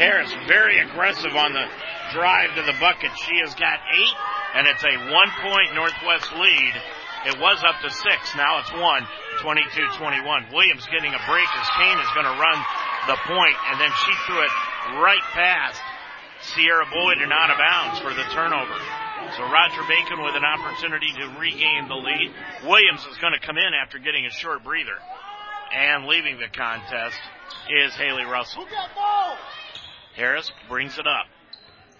Harris 0.03 0.33
very 0.49 0.81
aggressive 0.81 1.37
on 1.37 1.53
the 1.53 1.66
drive 2.11 2.57
to 2.57 2.62
the 2.66 2.75
bucket. 2.81 3.12
She 3.23 3.38
has 3.44 3.55
got 3.55 3.79
eight, 3.94 4.16
and 4.57 4.66
it's 4.66 4.83
a 4.83 5.12
one 5.12 5.31
point 5.44 5.77
Northwest 5.77 6.33
lead. 6.35 6.75
It 7.26 7.37
was 7.37 7.61
up 7.64 7.76
to 7.85 7.90
six. 7.90 8.33
Now 8.37 8.61
it's 8.61 8.72
one, 8.72 9.04
22-21. 9.44 10.52
Williams 10.52 10.87
getting 10.88 11.12
a 11.12 11.22
break 11.28 11.48
as 11.52 11.68
Kane 11.76 11.98
is 12.00 12.11
going 12.16 12.24
to 12.24 12.37
run 12.40 12.59
the 13.09 13.18
point, 13.28 13.56
and 13.68 13.80
then 13.80 13.92
she 13.92 14.12
threw 14.24 14.40
it 14.40 14.52
right 15.00 15.24
past 15.33 15.80
Sierra 16.40 16.87
Boyd 16.88 17.18
and 17.20 17.33
out 17.33 17.50
of 17.50 17.59
bounds 17.59 18.00
for 18.00 18.14
the 18.14 18.24
turnover. 18.33 18.72
So 19.37 19.44
Roger 19.44 19.83
Bacon 19.87 20.24
with 20.24 20.35
an 20.35 20.44
opportunity 20.44 21.12
to 21.20 21.38
regain 21.38 21.88
the 21.88 21.94
lead. 21.94 22.33
Williams 22.64 23.04
is 23.06 23.18
going 23.18 23.35
to 23.35 23.40
come 23.44 23.56
in 23.59 23.72
after 23.74 23.98
getting 23.98 24.24
a 24.24 24.30
short 24.30 24.64
breather. 24.64 24.96
And 25.72 26.06
leaving 26.06 26.38
the 26.38 26.48
contest 26.48 27.20
is 27.68 27.94
Haley 27.94 28.24
Russell. 28.24 28.66
Harris 30.16 30.50
brings 30.68 30.98
it 30.98 31.06
up. 31.06 31.26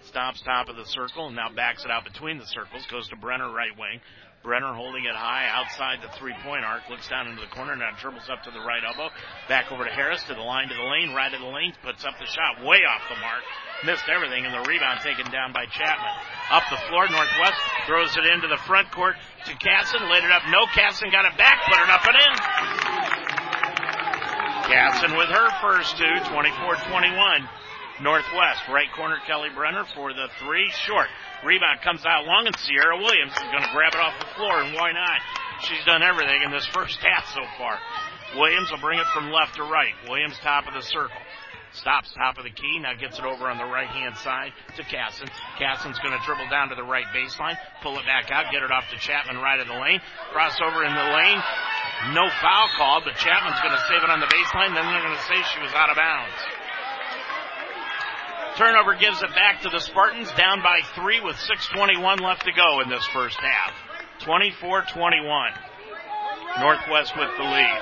Stops 0.03 0.41
top 0.41 0.67
of 0.67 0.75
the 0.75 0.85
circle 0.85 1.27
and 1.27 1.35
now 1.35 1.49
backs 1.55 1.85
it 1.85 1.91
out 1.91 2.03
between 2.03 2.37
the 2.37 2.45
circles. 2.45 2.85
Goes 2.87 3.07
to 3.09 3.15
Brenner 3.15 3.49
right 3.51 3.71
wing. 3.77 4.01
Brenner 4.43 4.73
holding 4.73 5.05
it 5.05 5.13
high 5.13 5.45
outside 5.53 6.01
the 6.01 6.09
three 6.17 6.33
point 6.41 6.65
arc, 6.65 6.89
looks 6.89 7.07
down 7.07 7.29
into 7.29 7.41
the 7.41 7.53
corner, 7.53 7.75
now 7.75 7.93
dribbles 8.01 8.25
up 8.25 8.41
to 8.43 8.51
the 8.51 8.59
right 8.59 8.81
elbow, 8.81 9.13
back 9.47 9.71
over 9.71 9.85
to 9.85 9.93
Harris, 9.93 10.23
to 10.25 10.33
the 10.33 10.41
line, 10.41 10.67
to 10.69 10.73
the 10.73 10.81
lane, 10.81 11.13
right 11.13 11.29
of 11.29 11.39
the 11.39 11.53
lane, 11.53 11.73
puts 11.85 12.01
up 12.05 12.17
the 12.17 12.25
shot 12.25 12.65
way 12.65 12.81
off 12.81 13.05
the 13.05 13.21
mark, 13.21 13.45
missed 13.85 14.09
everything, 14.09 14.45
and 14.45 14.53
the 14.53 14.65
rebound 14.65 15.05
taken 15.05 15.29
down 15.29 15.53
by 15.53 15.69
Chapman. 15.69 16.13
Up 16.49 16.65
the 16.73 16.81
floor, 16.89 17.05
Northwest 17.05 17.61
throws 17.85 18.17
it 18.17 18.25
into 18.25 18.49
the 18.49 18.57
front 18.65 18.89
court 18.89 19.13
to 19.45 19.53
Casson, 19.61 20.09
laid 20.09 20.25
it 20.25 20.33
up, 20.33 20.41
no, 20.49 20.65
Casson 20.73 21.13
got 21.13 21.29
it 21.29 21.37
back, 21.37 21.61
put 21.69 21.77
it 21.77 21.89
up 21.93 22.01
and 22.09 22.17
in. 22.17 22.33
Casson 24.73 25.17
with 25.17 25.29
her 25.29 25.49
first 25.61 25.97
two, 26.01 26.15
24-21. 26.33 27.45
Northwest. 28.01 28.67
Right 28.67 28.91
corner, 28.95 29.17
Kelly 29.27 29.49
Brenner 29.53 29.85
for 29.93 30.13
the 30.13 30.27
three. 30.39 30.71
Short. 30.85 31.07
Rebound 31.43 31.81
comes 31.81 32.05
out 32.05 32.25
long, 32.25 32.45
and 32.45 32.55
Sierra 32.59 32.97
Williams 32.97 33.33
is 33.33 33.49
going 33.49 33.65
to 33.65 33.73
grab 33.73 33.93
it 33.93 34.01
off 34.01 34.13
the 34.19 34.29
floor, 34.37 34.61
and 34.61 34.75
why 34.75 34.91
not? 34.93 35.19
She's 35.65 35.83
done 35.85 36.03
everything 36.03 36.41
in 36.43 36.51
this 36.51 36.65
first 36.67 36.99
half 37.05 37.25
so 37.33 37.41
far. 37.57 37.77
Williams 38.35 38.71
will 38.71 38.79
bring 38.79 38.99
it 38.99 39.07
from 39.13 39.31
left 39.31 39.55
to 39.55 39.63
right. 39.63 39.93
Williams 40.07 40.37
top 40.41 40.67
of 40.67 40.73
the 40.73 40.81
circle. 40.81 41.17
Stops 41.71 42.11
top 42.19 42.35
of 42.35 42.43
the 42.43 42.51
key, 42.51 42.79
now 42.83 42.91
gets 42.99 43.15
it 43.17 43.23
over 43.23 43.47
on 43.47 43.55
the 43.55 43.63
right 43.63 43.87
hand 43.87 44.17
side 44.19 44.51
to 44.75 44.83
Casson. 44.83 45.27
Casson's 45.57 45.97
gonna 46.03 46.19
dribble 46.27 46.51
down 46.51 46.67
to 46.67 46.75
the 46.75 46.83
right 46.83 47.07
baseline, 47.15 47.55
pull 47.79 47.95
it 47.95 48.03
back 48.03 48.27
out, 48.27 48.51
get 48.51 48.59
it 48.61 48.71
off 48.71 48.91
to 48.91 48.99
Chapman 48.99 49.39
right 49.39 49.59
of 49.59 49.67
the 49.67 49.79
lane, 49.79 50.03
crossover 50.35 50.83
in 50.83 50.91
the 50.91 51.07
lane. 51.15 51.39
No 52.11 52.27
foul 52.43 52.67
called, 52.75 53.03
but 53.07 53.15
Chapman's 53.15 53.59
gonna 53.63 53.79
save 53.87 54.03
it 54.03 54.11
on 54.11 54.19
the 54.19 54.27
baseline, 54.27 54.75
then 54.75 54.83
they're 54.83 55.01
gonna 55.01 55.27
say 55.31 55.39
she 55.55 55.63
was 55.63 55.71
out 55.71 55.89
of 55.89 55.95
bounds. 55.95 56.60
Turnover 58.57 58.95
gives 58.95 59.21
it 59.21 59.29
back 59.33 59.61
to 59.61 59.69
the 59.69 59.79
Spartans, 59.79 60.29
down 60.33 60.61
by 60.61 60.81
three 60.95 61.21
with 61.21 61.35
6.21 61.37 62.19
left 62.19 62.43
to 62.43 62.51
go 62.51 62.81
in 62.81 62.89
this 62.89 63.05
first 63.13 63.37
half. 63.39 63.73
24-21. 64.21 65.51
Northwest 66.59 67.15
with 67.15 67.29
the 67.37 67.43
lead. 67.43 67.81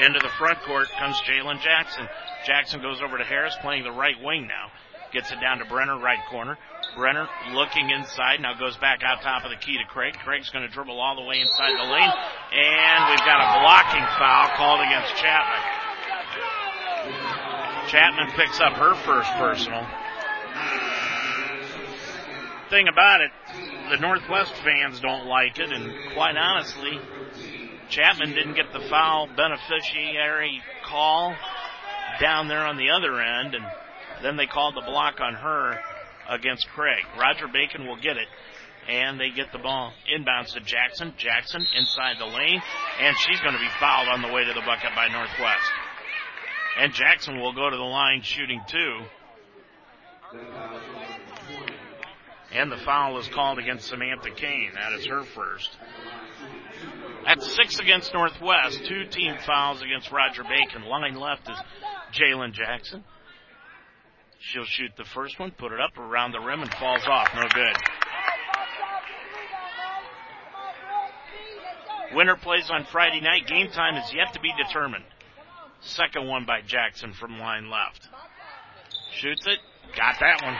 Into 0.00 0.20
the 0.20 0.30
front 0.38 0.62
court 0.62 0.88
comes 0.98 1.20
Jalen 1.22 1.60
Jackson. 1.60 2.06
Jackson 2.46 2.80
goes 2.80 3.02
over 3.02 3.18
to 3.18 3.24
Harris, 3.24 3.54
playing 3.60 3.82
the 3.82 3.90
right 3.90 4.14
wing 4.22 4.46
now. 4.46 4.70
Gets 5.12 5.32
it 5.32 5.40
down 5.40 5.58
to 5.58 5.64
Brenner, 5.64 5.98
right 5.98 6.24
corner. 6.30 6.56
Brenner 6.96 7.26
looking 7.52 7.90
inside, 7.90 8.40
now 8.40 8.54
goes 8.54 8.76
back 8.76 9.02
out 9.02 9.22
top 9.22 9.44
of 9.44 9.50
the 9.50 9.56
key 9.56 9.76
to 9.76 9.84
Craig. 9.90 10.14
Craig's 10.22 10.50
going 10.50 10.66
to 10.66 10.72
dribble 10.72 10.98
all 10.98 11.16
the 11.16 11.26
way 11.26 11.40
inside 11.40 11.74
the 11.74 11.90
lane, 11.90 12.12
and 12.54 13.10
we've 13.10 13.26
got 13.26 13.42
a 13.42 13.60
blocking 13.60 14.06
foul 14.18 14.54
called 14.56 14.80
against 14.86 15.14
Chapman. 15.16 15.79
Chapman 17.90 18.30
picks 18.36 18.60
up 18.60 18.74
her 18.74 18.94
first 19.04 19.30
personal. 19.32 19.84
thing 22.70 22.86
about 22.86 23.20
it, 23.20 23.32
the 23.90 23.96
Northwest 23.96 24.54
fans 24.62 25.00
don't 25.00 25.26
like 25.26 25.58
it, 25.58 25.72
and 25.72 25.92
quite 26.14 26.36
honestly, 26.36 27.00
Chapman 27.88 28.30
didn't 28.30 28.54
get 28.54 28.72
the 28.72 28.78
foul 28.88 29.26
beneficiary 29.34 30.62
call 30.86 31.34
down 32.20 32.46
there 32.46 32.64
on 32.64 32.76
the 32.76 32.90
other 32.90 33.20
end, 33.20 33.56
and 33.56 33.64
then 34.22 34.36
they 34.36 34.46
called 34.46 34.76
the 34.76 34.86
block 34.86 35.20
on 35.20 35.34
her 35.34 35.76
against 36.28 36.68
Craig. 36.68 37.02
Roger 37.18 37.48
Bacon 37.48 37.88
will 37.88 38.00
get 38.00 38.16
it, 38.16 38.28
and 38.88 39.18
they 39.18 39.30
get 39.30 39.50
the 39.50 39.58
ball 39.58 39.92
inbounds 40.06 40.52
to 40.54 40.60
Jackson. 40.60 41.12
Jackson 41.18 41.66
inside 41.76 42.16
the 42.20 42.26
lane, 42.26 42.62
and 43.00 43.16
she's 43.18 43.40
going 43.40 43.54
to 43.54 43.60
be 43.60 43.70
fouled 43.80 44.06
on 44.06 44.22
the 44.22 44.28
way 44.28 44.44
to 44.44 44.52
the 44.52 44.62
bucket 44.64 44.94
by 44.94 45.08
Northwest. 45.08 45.89
And 46.80 46.94
Jackson 46.94 47.38
will 47.38 47.52
go 47.52 47.68
to 47.68 47.76
the 47.76 47.82
line 47.82 48.22
shooting 48.22 48.62
two. 48.66 49.00
And 52.54 52.72
the 52.72 52.78
foul 52.78 53.18
is 53.18 53.28
called 53.28 53.58
against 53.58 53.86
Samantha 53.86 54.30
Kane. 54.30 54.70
That 54.74 54.98
is 54.98 55.04
her 55.04 55.22
first. 55.22 55.68
That's 57.26 57.54
six 57.54 57.78
against 57.80 58.14
Northwest. 58.14 58.80
Two 58.86 59.04
team 59.04 59.34
fouls 59.46 59.82
against 59.82 60.10
Roger 60.10 60.42
Bacon. 60.42 60.88
Line 60.88 61.16
left 61.16 61.50
is 61.50 61.58
Jalen 62.14 62.54
Jackson. 62.54 63.04
She'll 64.38 64.64
shoot 64.64 64.92
the 64.96 65.04
first 65.04 65.38
one, 65.38 65.50
put 65.50 65.72
it 65.72 65.80
up 65.80 65.98
around 65.98 66.32
the 66.32 66.40
rim, 66.40 66.62
and 66.62 66.74
falls 66.76 67.04
off. 67.06 67.28
No 67.34 67.42
good. 67.52 67.76
Winner 72.14 72.36
plays 72.36 72.70
on 72.70 72.86
Friday 72.90 73.20
night. 73.20 73.46
Game 73.46 73.68
time 73.68 73.96
is 73.96 74.14
yet 74.14 74.32
to 74.32 74.40
be 74.40 74.50
determined. 74.56 75.04
Second 75.80 76.28
one 76.28 76.44
by 76.44 76.60
Jackson 76.60 77.12
from 77.12 77.38
line 77.38 77.70
left. 77.70 78.08
Shoots 79.12 79.46
it. 79.46 79.58
Got 79.96 80.20
that 80.20 80.42
one. 80.42 80.56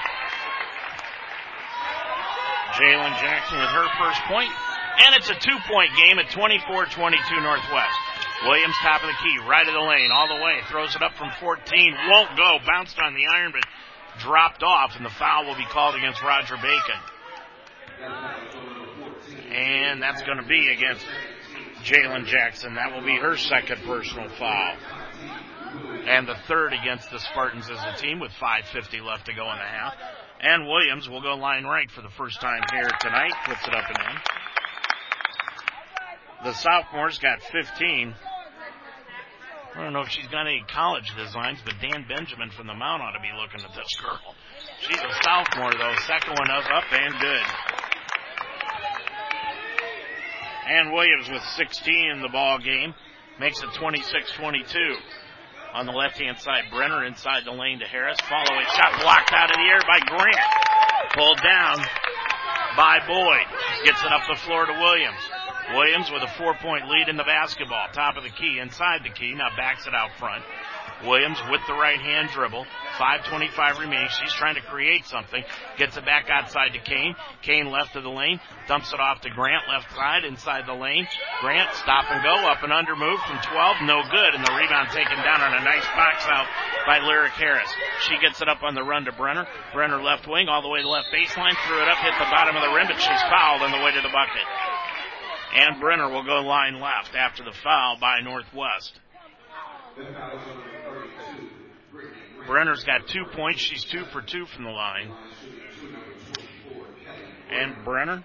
Jalen 2.80 3.20
Jackson 3.20 3.58
with 3.58 3.68
her 3.68 3.86
first 3.98 4.20
point. 4.24 4.50
And 5.04 5.14
it's 5.16 5.30
a 5.30 5.34
two 5.34 5.56
point 5.68 5.90
game 5.96 6.18
at 6.18 6.26
24-22 6.26 7.42
Northwest. 7.42 7.98
Williams 8.44 8.76
top 8.82 9.02
of 9.02 9.08
the 9.08 9.16
key, 9.22 9.38
right 9.46 9.66
of 9.66 9.74
the 9.74 9.80
lane, 9.80 10.10
all 10.10 10.28
the 10.28 10.42
way. 10.42 10.60
Throws 10.68 10.96
it 10.96 11.02
up 11.02 11.14
from 11.16 11.30
14. 11.40 11.94
Won't 12.08 12.36
go. 12.36 12.58
Bounced 12.66 12.98
on 12.98 13.14
the 13.14 13.26
iron, 13.26 13.52
but 13.52 13.64
dropped 14.20 14.62
off, 14.62 14.96
and 14.96 15.04
the 15.04 15.10
foul 15.10 15.46
will 15.46 15.56
be 15.56 15.66
called 15.66 15.94
against 15.94 16.22
Roger 16.22 16.56
Bacon. 16.56 17.00
And 19.52 20.02
that's 20.02 20.22
going 20.22 20.38
to 20.38 20.46
be 20.46 20.68
against 20.68 21.04
Jalen 21.84 22.26
Jackson. 22.26 22.74
That 22.74 22.94
will 22.94 23.04
be 23.04 23.16
her 23.16 23.36
second 23.36 23.82
personal 23.84 24.28
foul. 24.30 24.76
And 26.06 26.26
the 26.26 26.36
third 26.48 26.72
against 26.72 27.10
the 27.10 27.18
Spartans 27.18 27.68
as 27.70 27.78
a 27.78 27.96
team 28.00 28.18
with 28.18 28.32
5.50 28.32 29.04
left 29.04 29.26
to 29.26 29.34
go 29.34 29.50
in 29.52 29.58
the 29.58 29.64
half. 29.64 29.94
And 30.40 30.66
Williams 30.66 31.08
will 31.08 31.20
go 31.20 31.34
line 31.34 31.64
right 31.64 31.90
for 31.90 32.02
the 32.02 32.10
first 32.16 32.40
time 32.40 32.62
here 32.72 32.88
tonight. 33.00 33.32
Puts 33.44 33.66
it 33.68 33.74
up 33.74 33.84
and 33.88 33.98
in. 33.98 34.16
The 36.44 36.54
sophomores 36.54 37.18
got 37.18 37.42
15. 37.52 38.14
I 39.72 39.84
don't 39.84 39.92
know 39.92 40.00
if 40.00 40.08
she's 40.08 40.26
got 40.26 40.46
any 40.46 40.64
college 40.72 41.14
designs, 41.16 41.60
but 41.64 41.74
Dan 41.80 42.06
Benjamin 42.08 42.50
from 42.50 42.66
the 42.66 42.74
Mount 42.74 43.02
ought 43.02 43.12
to 43.12 43.20
be 43.20 43.30
looking 43.38 43.60
at 43.60 43.76
this 43.76 43.94
girl. 44.02 44.18
She's 44.80 44.98
a 44.98 45.22
sophomore 45.22 45.72
though. 45.72 45.94
Second 46.06 46.34
one 46.38 46.50
up, 46.50 46.64
up 46.72 46.84
and 46.90 47.14
good. 47.20 47.46
And 50.66 50.92
Williams 50.92 51.28
with 51.30 51.42
16 51.42 52.10
in 52.10 52.22
the 52.22 52.28
ball 52.28 52.58
game 52.58 52.94
makes 53.38 53.62
it 53.62 53.68
26-22. 53.70 54.96
On 55.72 55.86
the 55.86 55.92
left 55.92 56.18
hand 56.18 56.38
side, 56.38 56.64
Brenner 56.70 57.04
inside 57.04 57.44
the 57.44 57.52
lane 57.52 57.78
to 57.78 57.86
Harris. 57.86 58.18
Following 58.28 58.66
shot 58.74 59.00
blocked 59.00 59.32
out 59.32 59.50
of 59.50 59.56
the 59.56 59.62
air 59.62 59.80
by 59.86 60.00
Grant. 60.02 60.50
Pulled 61.14 61.40
down 61.42 61.78
by 62.76 62.98
Boyd. 63.06 63.46
Gets 63.84 64.02
it 64.02 64.12
up 64.12 64.22
the 64.28 64.34
floor 64.34 64.66
to 64.66 64.72
Williams. 64.72 65.22
Williams 65.74 66.10
with 66.10 66.22
a 66.22 66.32
four 66.38 66.54
point 66.54 66.88
lead 66.88 67.08
in 67.08 67.16
the 67.16 67.24
basketball. 67.24 67.88
Top 67.92 68.16
of 68.16 68.22
the 68.22 68.30
key, 68.30 68.58
inside 68.60 69.02
the 69.04 69.10
key. 69.10 69.34
Now 69.34 69.48
backs 69.56 69.86
it 69.86 69.94
out 69.94 70.10
front. 70.18 70.42
Williams 71.04 71.38
with 71.50 71.60
the 71.66 71.72
right 71.72 71.98
hand 71.98 72.28
dribble. 72.30 72.66
5.25 72.98 73.80
remaining. 73.80 74.08
She's 74.20 74.32
trying 74.34 74.56
to 74.56 74.60
create 74.60 75.06
something. 75.06 75.42
Gets 75.78 75.96
it 75.96 76.04
back 76.04 76.28
outside 76.28 76.72
to 76.74 76.80
Kane. 76.80 77.14
Kane 77.42 77.70
left 77.70 77.96
of 77.96 78.02
the 78.02 78.12
lane. 78.12 78.40
Dumps 78.68 78.92
it 78.92 79.00
off 79.00 79.22
to 79.22 79.30
Grant 79.30 79.64
left 79.68 79.88
side 79.94 80.24
inside 80.24 80.66
the 80.66 80.76
lane. 80.76 81.08
Grant 81.40 81.72
stop 81.76 82.04
and 82.10 82.22
go. 82.22 82.34
Up 82.50 82.62
and 82.62 82.72
under 82.72 82.96
move 82.96 83.18
from 83.24 83.40
12. 83.40 83.76
No 83.88 84.02
good. 84.10 84.34
And 84.36 84.44
the 84.44 84.52
rebound 84.52 84.90
taken 84.92 85.16
down 85.24 85.40
on 85.40 85.56
a 85.56 85.64
nice 85.64 85.86
box 85.96 86.26
out 86.28 86.46
by 86.86 87.00
Lyric 87.00 87.32
Harris. 87.32 87.70
She 88.04 88.18
gets 88.20 88.42
it 88.42 88.48
up 88.48 88.62
on 88.62 88.74
the 88.74 88.84
run 88.84 89.04
to 89.04 89.12
Brenner. 89.12 89.46
Brenner 89.72 90.02
left 90.02 90.28
wing 90.28 90.48
all 90.48 90.60
the 90.60 90.68
way 90.68 90.82
to 90.82 90.88
left 90.88 91.08
baseline. 91.08 91.56
Threw 91.66 91.80
it 91.80 91.88
up, 91.88 91.96
hit 91.98 92.12
the 92.18 92.28
bottom 92.28 92.56
of 92.56 92.62
the 92.62 92.72
rim, 92.76 92.88
but 92.88 93.00
she's 93.00 93.22
fouled 93.32 93.62
on 93.62 93.72
the 93.72 93.80
way 93.80 93.92
to 93.92 94.02
the 94.02 94.12
bucket. 94.12 94.44
And 95.54 95.80
Brenner 95.80 96.08
will 96.08 96.24
go 96.24 96.40
line 96.42 96.80
left 96.80 97.14
after 97.14 97.42
the 97.44 97.52
foul 97.52 97.98
by 98.00 98.20
Northwest. 98.20 98.92
Brenner's 102.46 102.84
got 102.84 103.06
two 103.06 103.24
points. 103.32 103.60
She's 103.60 103.84
two 103.84 104.04
for 104.12 104.22
two 104.22 104.46
from 104.46 104.64
the 104.64 104.70
line. 104.70 105.12
And 107.50 107.84
Brenner 107.84 108.24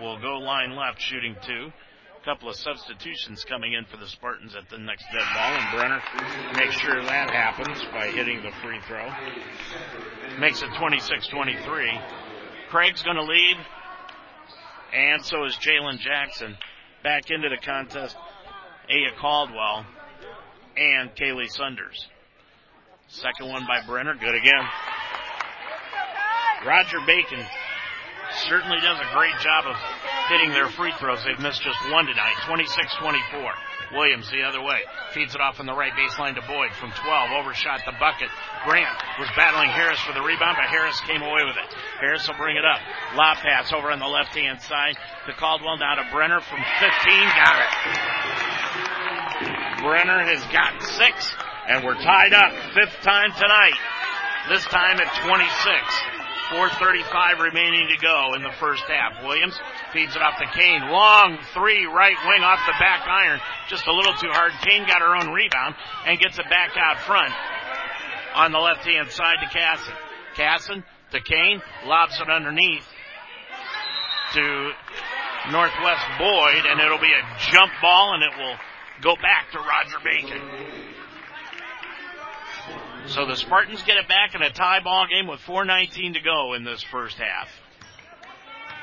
will 0.00 0.20
go 0.20 0.38
line 0.38 0.76
left 0.76 1.00
shooting 1.00 1.36
two. 1.46 1.72
A 2.20 2.24
couple 2.24 2.48
of 2.48 2.56
substitutions 2.56 3.44
coming 3.44 3.72
in 3.72 3.84
for 3.84 3.96
the 3.96 4.06
Spartans 4.06 4.56
at 4.56 4.68
the 4.68 4.78
next 4.78 5.04
dead 5.12 5.24
ball, 5.32 5.52
and 5.52 5.78
Brenner 5.78 6.02
makes 6.56 6.74
sure 6.74 7.00
that 7.02 7.30
happens 7.30 7.80
by 7.92 8.08
hitting 8.08 8.42
the 8.42 8.50
free 8.62 8.80
throw. 8.86 9.08
Makes 10.40 10.62
it 10.62 10.70
26-23. 10.70 12.02
Craig's 12.68 13.02
going 13.04 13.16
to 13.16 13.22
lead, 13.22 13.56
and 14.92 15.24
so 15.24 15.44
is 15.44 15.56
Jalen 15.56 15.98
Jackson. 16.00 16.56
Back 17.06 17.30
into 17.30 17.48
the 17.48 17.62
contest, 17.64 18.16
Aya 18.90 19.14
Caldwell 19.20 19.86
and 20.76 21.14
Kaylee 21.14 21.46
Sunders. 21.46 22.04
Second 23.06 23.48
one 23.48 23.64
by 23.64 23.86
Brenner, 23.86 24.16
good 24.16 24.34
again. 24.34 24.64
Roger 26.66 26.98
Bacon 27.06 27.46
certainly 28.48 28.78
does 28.82 28.98
a 28.98 29.14
great 29.14 29.38
job 29.38 29.66
of 29.70 29.76
hitting 30.30 30.50
their 30.50 30.66
free 30.70 30.90
throws. 30.98 31.22
They've 31.22 31.38
missed 31.38 31.62
just 31.62 31.78
one 31.92 32.06
tonight, 32.06 32.34
26-24. 32.42 33.52
Williams 33.92 34.30
the 34.30 34.42
other 34.42 34.62
way. 34.62 34.82
Feeds 35.12 35.34
it 35.34 35.40
off 35.40 35.60
on 35.60 35.66
the 35.66 35.74
right 35.74 35.92
baseline 35.92 36.34
to 36.34 36.42
Boyd 36.46 36.72
from 36.78 36.90
12. 36.90 37.30
Overshot 37.38 37.82
the 37.86 37.92
bucket. 37.98 38.28
Grant 38.64 38.96
was 39.18 39.28
battling 39.36 39.70
Harris 39.70 40.00
for 40.00 40.12
the 40.12 40.22
rebound, 40.22 40.56
but 40.58 40.66
Harris 40.66 40.98
came 41.06 41.22
away 41.22 41.44
with 41.44 41.56
it. 41.56 41.70
Harris 42.00 42.26
will 42.26 42.36
bring 42.36 42.56
it 42.56 42.64
up. 42.64 42.80
Lob 43.14 43.38
pass 43.38 43.72
over 43.72 43.90
on 43.90 43.98
the 43.98 44.08
left 44.08 44.34
hand 44.34 44.60
side 44.62 44.96
to 45.26 45.32
Caldwell. 45.34 45.78
Now 45.78 45.94
to 45.96 46.06
Brenner 46.12 46.40
from 46.40 46.58
15. 46.58 46.90
Got 47.36 47.58
it. 47.62 47.72
Brenner 49.82 50.24
has 50.24 50.42
got 50.50 50.82
six, 50.82 51.34
and 51.68 51.84
we're 51.84 52.00
tied 52.00 52.32
up. 52.32 52.52
Fifth 52.74 53.02
time 53.02 53.30
tonight. 53.32 53.78
This 54.48 54.64
time 54.64 54.98
at 55.00 55.10
26. 55.26 56.15
4.35 56.50 57.40
remaining 57.40 57.88
to 57.90 57.98
go 57.98 58.34
in 58.34 58.42
the 58.42 58.54
first 58.60 58.84
half. 58.84 59.24
Williams 59.24 59.58
feeds 59.92 60.14
it 60.14 60.22
off 60.22 60.38
to 60.38 60.46
Kane. 60.58 60.82
Long 60.90 61.38
three, 61.52 61.86
right 61.86 62.16
wing 62.26 62.42
off 62.42 62.60
the 62.66 62.74
back 62.78 63.06
iron. 63.06 63.40
Just 63.68 63.86
a 63.86 63.92
little 63.92 64.14
too 64.14 64.30
hard. 64.30 64.52
Kane 64.62 64.86
got 64.86 65.00
her 65.00 65.16
own 65.16 65.32
rebound 65.32 65.74
and 66.06 66.18
gets 66.18 66.38
it 66.38 66.48
back 66.48 66.70
out 66.76 67.00
front 67.02 67.32
on 68.34 68.52
the 68.52 68.58
left 68.58 68.84
hand 68.84 69.10
side 69.10 69.36
to 69.42 69.48
Casson. 69.48 69.94
Casson 70.34 70.84
to 71.12 71.20
Kane, 71.20 71.62
lobs 71.86 72.20
it 72.20 72.28
underneath 72.28 72.86
to 74.34 74.70
Northwest 75.50 76.06
Boyd, 76.18 76.66
and 76.66 76.80
it'll 76.80 76.98
be 76.98 77.12
a 77.12 77.52
jump 77.52 77.72
ball, 77.80 78.14
and 78.14 78.22
it 78.22 78.36
will 78.36 78.56
go 79.02 79.16
back 79.16 79.50
to 79.52 79.58
Roger 79.58 79.98
Bacon. 80.04 80.42
So 83.08 83.24
the 83.24 83.36
Spartans 83.36 83.82
get 83.84 83.96
it 83.98 84.08
back 84.08 84.34
in 84.34 84.42
a 84.42 84.50
tie 84.50 84.80
ball 84.80 85.06
game 85.06 85.28
with 85.28 85.40
4.19 85.40 86.14
to 86.14 86.20
go 86.20 86.54
in 86.54 86.64
this 86.64 86.82
first 86.82 87.16
half. 87.16 87.48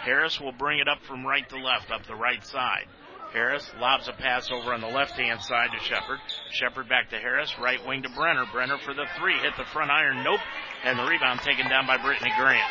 Harris 0.03 0.39
will 0.39 0.53
bring 0.53 0.79
it 0.79 0.87
up 0.87 1.03
from 1.03 1.25
right 1.25 1.47
to 1.49 1.57
left, 1.57 1.91
up 1.91 2.05
the 2.07 2.15
right 2.15 2.43
side. 2.45 2.85
Harris 3.33 3.69
lobs 3.79 4.07
a 4.07 4.13
pass 4.13 4.49
over 4.51 4.73
on 4.73 4.79
the 4.79 4.87
left 4.87 5.13
hand 5.13 5.41
side 5.41 5.69
to 5.73 5.83
Shepard. 5.83 6.19
Shepard 6.51 6.87
back 6.87 7.09
to 7.09 7.17
Harris, 7.17 7.53
right 7.59 7.85
wing 7.85 8.03
to 8.03 8.09
Brenner. 8.09 8.45
Brenner 8.51 8.77
for 8.77 8.93
the 8.93 9.05
three, 9.19 9.37
hit 9.39 9.53
the 9.57 9.65
front 9.73 9.91
iron, 9.91 10.23
nope. 10.23 10.39
And 10.83 10.97
the 10.97 11.03
rebound 11.03 11.41
taken 11.41 11.67
down 11.67 11.85
by 11.85 11.97
Brittany 11.97 12.31
Grant. 12.37 12.69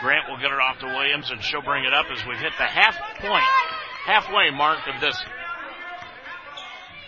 Grant 0.00 0.28
will 0.28 0.36
get 0.36 0.52
it 0.52 0.60
off 0.60 0.78
to 0.80 0.86
Williams 0.86 1.30
and 1.30 1.42
she'll 1.42 1.62
bring 1.62 1.84
it 1.84 1.92
up 1.92 2.06
as 2.10 2.24
we've 2.26 2.38
hit 2.38 2.52
the 2.58 2.64
half 2.64 2.96
point, 3.20 3.44
halfway 4.06 4.50
mark 4.50 4.78
of 4.86 5.00
this 5.00 5.16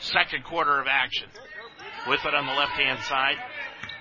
second 0.00 0.44
quarter 0.44 0.80
of 0.80 0.86
action. 0.88 1.28
With 2.08 2.24
it 2.24 2.34
on 2.34 2.46
the 2.46 2.52
left 2.52 2.72
hand 2.72 2.98
side, 3.00 3.36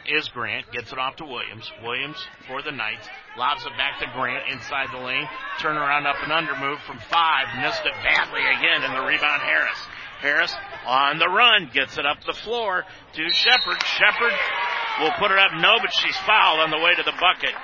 is 0.10 0.28
Grant. 0.30 0.72
Gets 0.72 0.92
it 0.92 1.00
off 1.00 1.18
to 1.18 1.26
Williams. 1.26 1.72
Williams 1.84 2.18
for 2.48 2.62
the 2.62 2.72
Knights. 2.72 3.08
Lobs 3.38 3.66
it 3.66 3.72
back 3.78 4.00
to 4.00 4.08
Grant 4.14 4.50
inside 4.52 4.90
the 4.92 5.00
lane. 5.00 5.28
Turnaround 5.60 6.06
up 6.06 6.18
and 6.24 6.32
under 6.32 6.56
move 6.56 6.80
from 6.88 7.00
five. 7.10 7.48
Missed 7.62 7.86
it 7.86 7.94
badly 8.04 8.42
again 8.42 8.84
and 8.84 8.94
the 8.96 9.06
rebound 9.06 9.42
Harris. 9.42 9.80
Harris 10.22 10.54
on 10.86 11.20
the 11.20 11.28
run. 11.28 11.70
Gets 11.74 11.98
it 11.98 12.06
up 12.06 12.18
the 12.26 12.34
floor 12.34 12.84
to 13.14 13.30
Shepard. 13.30 13.82
Shepard 13.84 14.34
will 15.00 15.14
put 15.20 15.32
it 15.32 15.40
up. 15.40 15.52
No, 15.56 15.78
but 15.80 15.92
she's 15.94 16.18
fouled 16.18 16.60
on 16.60 16.72
the 16.72 16.80
way 16.80 16.96
to 16.96 17.04
the 17.04 17.16
bucket. 17.20 17.56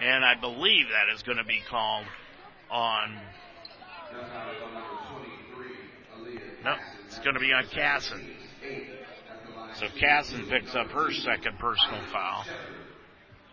And 0.00 0.24
I 0.24 0.34
believe 0.38 0.86
that 0.92 1.14
is 1.14 1.22
going 1.22 1.38
to 1.38 1.44
be 1.44 1.62
called 1.68 2.04
on. 2.70 3.18
No, 6.64 6.74
it's 7.06 7.18
going 7.20 7.34
to 7.34 7.40
be 7.40 7.52
on 7.52 7.66
Casson. 7.68 8.36
So 9.74 9.86
Casson 9.98 10.46
picks 10.48 10.74
up 10.74 10.88
her 10.88 11.12
second 11.12 11.58
personal 11.58 12.00
foul. 12.12 12.44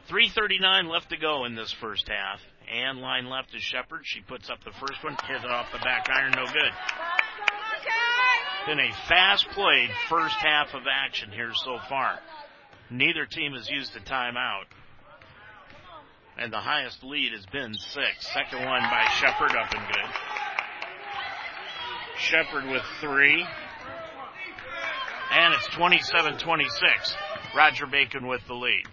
3.39 0.09 0.89
left 0.89 1.09
to 1.09 1.17
go 1.17 1.45
in 1.45 1.55
this 1.55 1.73
first 1.79 2.07
half. 2.07 2.39
And 2.71 2.99
line 2.99 3.29
left 3.29 3.53
is 3.53 3.61
Shepard. 3.61 4.01
She 4.03 4.21
puts 4.21 4.49
up 4.49 4.63
the 4.63 4.71
first 4.71 5.03
one, 5.03 5.17
hits 5.27 5.43
it 5.43 5.51
off 5.51 5.71
the 5.71 5.79
back 5.79 6.07
iron, 6.09 6.31
no 6.31 6.45
good. 6.45 6.71
Been 8.65 8.79
a 8.79 8.93
fast 9.09 9.49
played 9.49 9.89
first 10.07 10.35
half 10.35 10.73
of 10.73 10.83
action 10.89 11.29
here 11.31 11.51
so 11.53 11.77
far. 11.89 12.19
Neither 12.89 13.25
team 13.25 13.53
has 13.53 13.69
used 13.69 13.93
a 13.95 13.99
timeout. 13.99 14.65
And 16.37 16.51
the 16.51 16.59
highest 16.59 17.03
lead 17.03 17.33
has 17.33 17.45
been 17.47 17.73
six. 17.73 18.33
Second 18.33 18.65
one 18.65 18.81
by 18.83 19.05
Shepard 19.19 19.51
up 19.51 19.73
and 19.73 19.93
good. 19.93 20.09
Shepard 22.17 22.65
with 22.69 22.83
three. 23.01 23.45
And 25.33 25.53
it's 25.53 25.67
27-26. 25.73 26.69
Roger 27.55 27.87
Bacon 27.87 28.27
with 28.27 28.45
the 28.47 28.53
lead. 28.53 28.85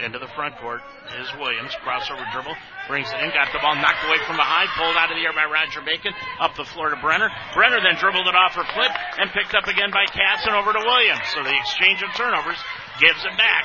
Into 0.00 0.18
the 0.18 0.28
front 0.32 0.56
court 0.56 0.80
is 1.20 1.28
Williams. 1.36 1.76
Crossover 1.84 2.24
dribble. 2.32 2.56
Brings 2.88 3.12
it 3.12 3.20
in. 3.20 3.28
Got 3.36 3.52
the 3.52 3.60
ball 3.60 3.76
knocked 3.76 4.00
away 4.08 4.16
from 4.24 4.40
behind. 4.40 4.72
Pulled 4.72 4.96
out 4.96 5.12
of 5.12 5.16
the 5.20 5.22
air 5.22 5.36
by 5.36 5.44
Roger 5.44 5.84
Bacon. 5.84 6.16
Up 6.40 6.56
the 6.56 6.64
floor 6.64 6.88
to 6.88 6.96
Brenner. 6.96 7.28
Brenner 7.52 7.76
then 7.84 8.00
dribbled 8.00 8.24
it 8.26 8.34
off 8.34 8.56
her 8.56 8.64
foot 8.64 8.92
and 9.20 9.28
picked 9.36 9.52
up 9.54 9.68
again 9.68 9.92
by 9.92 10.08
Casson 10.08 10.56
over 10.56 10.72
to 10.72 10.80
Williams. 10.80 11.28
So 11.36 11.44
the 11.44 11.52
exchange 11.52 12.00
of 12.00 12.08
turnovers 12.16 12.56
gives 12.96 13.20
it 13.20 13.36
back 13.36 13.64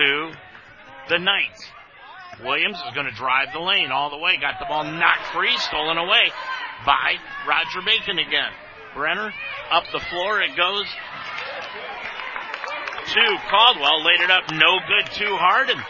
to 0.00 0.32
the 1.12 1.20
Knights. 1.20 1.60
Williams 2.40 2.80
is 2.80 2.94
going 2.96 3.06
to 3.06 3.14
drive 3.14 3.52
the 3.52 3.60
lane 3.60 3.92
all 3.92 4.08
the 4.08 4.18
way. 4.18 4.40
Got 4.40 4.58
the 4.58 4.66
ball 4.66 4.84
knocked 4.88 5.36
free. 5.36 5.52
Stolen 5.58 5.98
away 5.98 6.32
by 6.88 7.20
Roger 7.46 7.84
Bacon 7.84 8.18
again. 8.18 8.52
Brenner 8.94 9.32
up 9.70 9.84
the 9.92 10.00
floor. 10.00 10.40
It 10.40 10.56
goes 10.56 10.84
to 13.12 13.38
Caldwell. 13.50 14.04
Laid 14.04 14.20
it 14.20 14.30
up 14.30 14.50
no 14.52 14.78
good 14.86 15.12
too 15.12 15.36
hard. 15.36 15.70
And 15.70 15.80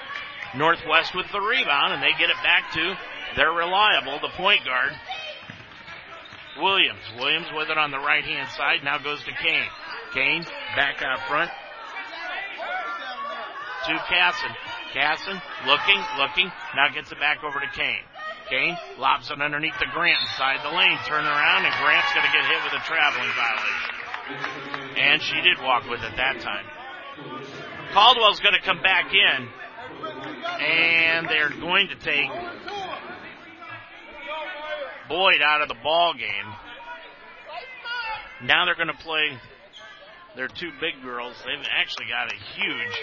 Northwest 0.56 1.14
with 1.14 1.26
the 1.32 1.40
rebound. 1.40 1.92
And 1.92 2.02
they 2.02 2.12
get 2.18 2.30
it 2.30 2.36
back 2.42 2.72
to 2.74 2.96
their 3.36 3.52
reliable, 3.52 4.18
the 4.20 4.32
point 4.36 4.64
guard, 4.64 4.92
Williams. 6.60 7.02
Williams 7.18 7.46
with 7.54 7.70
it 7.70 7.78
on 7.78 7.90
the 7.90 7.98
right 7.98 8.24
hand 8.24 8.48
side. 8.50 8.80
Now 8.82 8.98
goes 8.98 9.22
to 9.24 9.32
Kane. 9.32 9.68
Kane 10.12 10.44
back 10.74 11.02
out 11.02 11.20
front 11.28 11.50
to 13.86 13.98
Casson. 14.08 14.50
Casson 14.92 15.40
looking, 15.66 16.00
looking. 16.18 16.50
Now 16.74 16.88
gets 16.92 17.12
it 17.12 17.20
back 17.20 17.44
over 17.44 17.60
to 17.60 17.70
Kane. 17.72 18.04
Kane 18.50 18.76
lobs 18.98 19.30
it 19.30 19.40
underneath 19.40 19.78
the 19.78 19.86
Grant 19.92 20.20
inside 20.22 20.60
the 20.64 20.74
lane. 20.74 20.98
Turn 21.06 21.24
around 21.24 21.64
and 21.64 21.74
Grant's 21.84 22.12
going 22.14 22.26
to 22.26 22.32
get 22.32 22.44
hit 22.44 22.60
with 22.64 22.80
a 22.80 22.84
traveling 22.84 23.30
violation. 23.36 24.96
And 24.96 25.22
she 25.22 25.40
did 25.42 25.62
walk 25.62 25.88
with 25.88 26.02
it 26.02 26.16
that 26.16 26.40
time. 26.40 26.64
Caldwell's 27.92 28.40
going 28.40 28.54
to 28.54 28.62
come 28.64 28.82
back 28.82 29.12
in 29.12 29.48
and 30.60 31.28
they're 31.28 31.50
going 31.50 31.88
to 31.88 31.96
take 31.96 32.30
Boyd 35.08 35.40
out 35.42 35.62
of 35.62 35.68
the 35.68 35.76
ball 35.82 36.14
game. 36.14 36.54
Now 38.44 38.64
they're 38.66 38.76
going 38.76 38.88
to 38.88 39.02
play 39.02 39.38
their 40.36 40.48
two 40.48 40.70
big 40.80 41.02
girls. 41.02 41.34
They've 41.44 41.66
actually 41.72 42.06
got 42.06 42.32
a 42.32 42.36
huge 42.36 42.94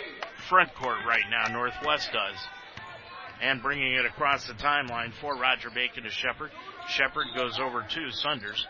front 0.47 0.73
court 0.75 0.99
right 1.07 1.25
now. 1.29 1.51
Northwest 1.51 2.11
does. 2.13 2.37
And 3.41 3.61
bringing 3.61 3.93
it 3.93 4.05
across 4.05 4.47
the 4.47 4.53
timeline 4.53 5.11
for 5.21 5.35
Roger 5.35 5.69
Bacon 5.69 6.03
to 6.03 6.09
Shepard. 6.09 6.51
Shepard 6.87 7.27
goes 7.35 7.59
over 7.59 7.83
to 7.83 8.11
Sunders. 8.11 8.65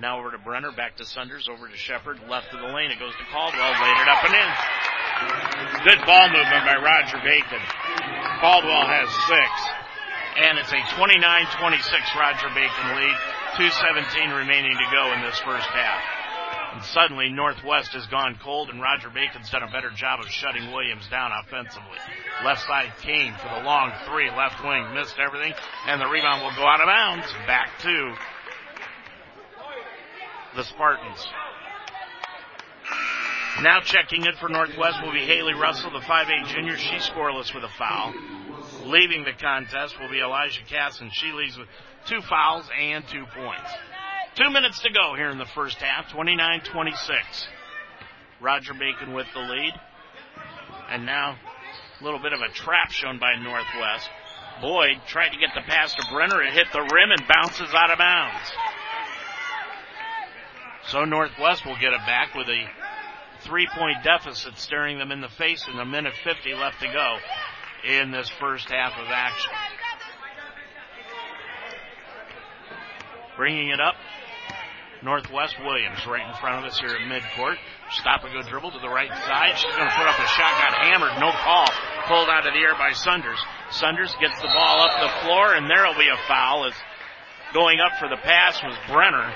Now 0.00 0.18
over 0.18 0.30
to 0.30 0.38
Brenner, 0.38 0.72
back 0.72 0.96
to 0.96 1.04
Sunders, 1.04 1.48
over 1.48 1.68
to 1.68 1.76
Shepard, 1.76 2.20
left 2.28 2.52
of 2.52 2.60
the 2.60 2.68
lane. 2.68 2.90
It 2.90 2.98
goes 2.98 3.12
to 3.16 3.26
Caldwell, 3.32 3.72
laid 3.80 3.96
it 4.00 4.08
up 4.08 4.24
and 4.24 4.34
in. 4.36 4.50
Good 5.84 6.04
ball 6.04 6.28
movement 6.28 6.64
by 6.64 6.76
Roger 6.76 7.16
Bacon. 7.24 7.62
Caldwell 8.40 8.84
has 8.84 9.08
six. 9.24 9.52
And 10.36 10.58
it's 10.58 10.72
a 10.72 10.82
29-26 11.00 12.20
Roger 12.20 12.48
Bacon 12.52 12.86
lead. 12.96 13.16
2.17 13.56 14.36
remaining 14.36 14.76
to 14.76 14.86
go 14.92 15.12
in 15.16 15.22
this 15.22 15.38
first 15.40 15.68
half. 15.72 16.25
And 16.76 16.84
suddenly 16.84 17.30
Northwest 17.30 17.92
has 17.96 18.04
gone 18.08 18.38
cold 18.44 18.68
and 18.68 18.82
Roger 18.82 19.08
Bacon's 19.08 19.48
done 19.48 19.62
a 19.62 19.72
better 19.72 19.88
job 19.96 20.20
of 20.20 20.26
shutting 20.28 20.70
Williams 20.72 21.08
down 21.08 21.32
offensively. 21.32 21.96
Left 22.44 22.60
side 22.68 22.92
Kane 23.00 23.32
for 23.40 23.48
the 23.48 23.64
long 23.64 23.92
three, 24.04 24.28
left 24.28 24.62
wing, 24.62 24.92
missed 24.92 25.16
everything, 25.18 25.54
and 25.86 25.98
the 25.98 26.06
rebound 26.06 26.42
will 26.42 26.54
go 26.54 26.68
out 26.68 26.82
of 26.82 26.86
bounds. 26.86 27.24
Back 27.46 27.70
to 27.80 28.12
the 30.54 30.64
Spartans. 30.64 31.26
Now 33.62 33.80
checking 33.80 34.26
in 34.26 34.34
for 34.36 34.50
Northwest 34.50 34.98
will 35.02 35.12
be 35.12 35.24
Haley 35.24 35.54
Russell, 35.54 35.92
the 35.92 36.04
5'8 36.04 36.46
junior. 36.48 36.76
She's 36.76 37.08
scoreless 37.08 37.54
with 37.54 37.64
a 37.64 37.72
foul. 37.78 38.12
Leaving 38.84 39.24
the 39.24 39.32
contest 39.32 39.98
will 39.98 40.10
be 40.10 40.20
Elijah 40.20 40.60
Casson. 40.68 41.08
She 41.10 41.32
leaves 41.32 41.56
with 41.56 41.68
two 42.06 42.20
fouls 42.20 42.68
and 42.78 43.02
two 43.08 43.24
points. 43.34 43.70
Two 44.36 44.50
minutes 44.50 44.80
to 44.80 44.90
go 44.90 45.14
here 45.16 45.30
in 45.30 45.38
the 45.38 45.46
first 45.54 45.78
half, 45.78 46.12
29-26. 46.12 46.92
Roger 48.38 48.74
Bacon 48.74 49.14
with 49.14 49.26
the 49.32 49.40
lead. 49.40 49.72
And 50.90 51.06
now 51.06 51.38
a 51.98 52.04
little 52.04 52.20
bit 52.20 52.34
of 52.34 52.40
a 52.40 52.52
trap 52.52 52.90
shown 52.90 53.18
by 53.18 53.36
Northwest. 53.36 54.10
Boyd 54.60 55.00
tried 55.06 55.30
to 55.30 55.38
get 55.38 55.50
the 55.54 55.62
pass 55.62 55.94
to 55.94 56.04
Brenner. 56.12 56.42
It 56.42 56.52
hit 56.52 56.66
the 56.70 56.82
rim 56.82 57.10
and 57.12 57.22
bounces 57.26 57.74
out 57.74 57.90
of 57.90 57.96
bounds. 57.96 58.52
So 60.88 61.06
Northwest 61.06 61.64
will 61.64 61.78
get 61.80 61.94
it 61.94 62.00
back 62.06 62.34
with 62.34 62.48
a 62.48 62.64
three 63.40 63.66
point 63.74 64.04
deficit 64.04 64.58
staring 64.58 64.98
them 64.98 65.12
in 65.12 65.22
the 65.22 65.28
face 65.28 65.64
and 65.66 65.80
a 65.80 65.86
minute 65.86 66.12
50 66.24 66.52
left 66.54 66.80
to 66.80 66.88
go 66.88 67.16
in 67.88 68.10
this 68.10 68.28
first 68.38 68.68
half 68.68 68.92
of 68.98 69.06
action. 69.08 69.52
Bringing 73.36 73.68
it 73.68 73.80
up, 73.80 73.96
Northwest 75.02 75.56
Williams 75.64 76.06
right 76.06 76.26
in 76.26 76.34
front 76.40 76.64
of 76.64 76.70
us 76.70 76.78
here 76.78 76.90
at 76.90 77.02
midcourt. 77.04 77.56
Stop 77.90 78.24
and 78.24 78.32
go 78.32 78.42
dribble 78.48 78.72
to 78.72 78.78
the 78.80 78.88
right 78.88 79.10
side. 79.10 79.56
She's 79.56 79.74
going 79.76 79.88
to 79.88 79.96
put 79.96 80.06
up 80.06 80.18
a 80.18 80.28
shot, 80.34 80.52
got 80.58 80.74
hammered, 80.84 81.20
no 81.20 81.30
call. 81.32 81.66
Pulled 82.08 82.28
out 82.28 82.46
of 82.46 82.54
the 82.54 82.60
air 82.60 82.74
by 82.74 82.92
Sunders. 82.92 83.38
Sunders 83.70 84.14
gets 84.20 84.40
the 84.40 84.48
ball 84.48 84.82
up 84.82 85.00
the 85.00 85.26
floor, 85.26 85.54
and 85.54 85.68
there 85.68 85.84
will 85.86 85.98
be 85.98 86.08
a 86.08 86.20
foul 86.28 86.66
as 86.66 86.74
going 87.52 87.78
up 87.80 87.98
for 87.98 88.08
the 88.08 88.16
pass 88.16 88.62
was 88.62 88.76
Brenner. 88.88 89.32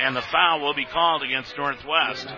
And 0.00 0.14
the 0.14 0.22
foul 0.22 0.60
will 0.60 0.74
be 0.74 0.84
called 0.84 1.22
against 1.22 1.56
Northwest. 1.56 2.28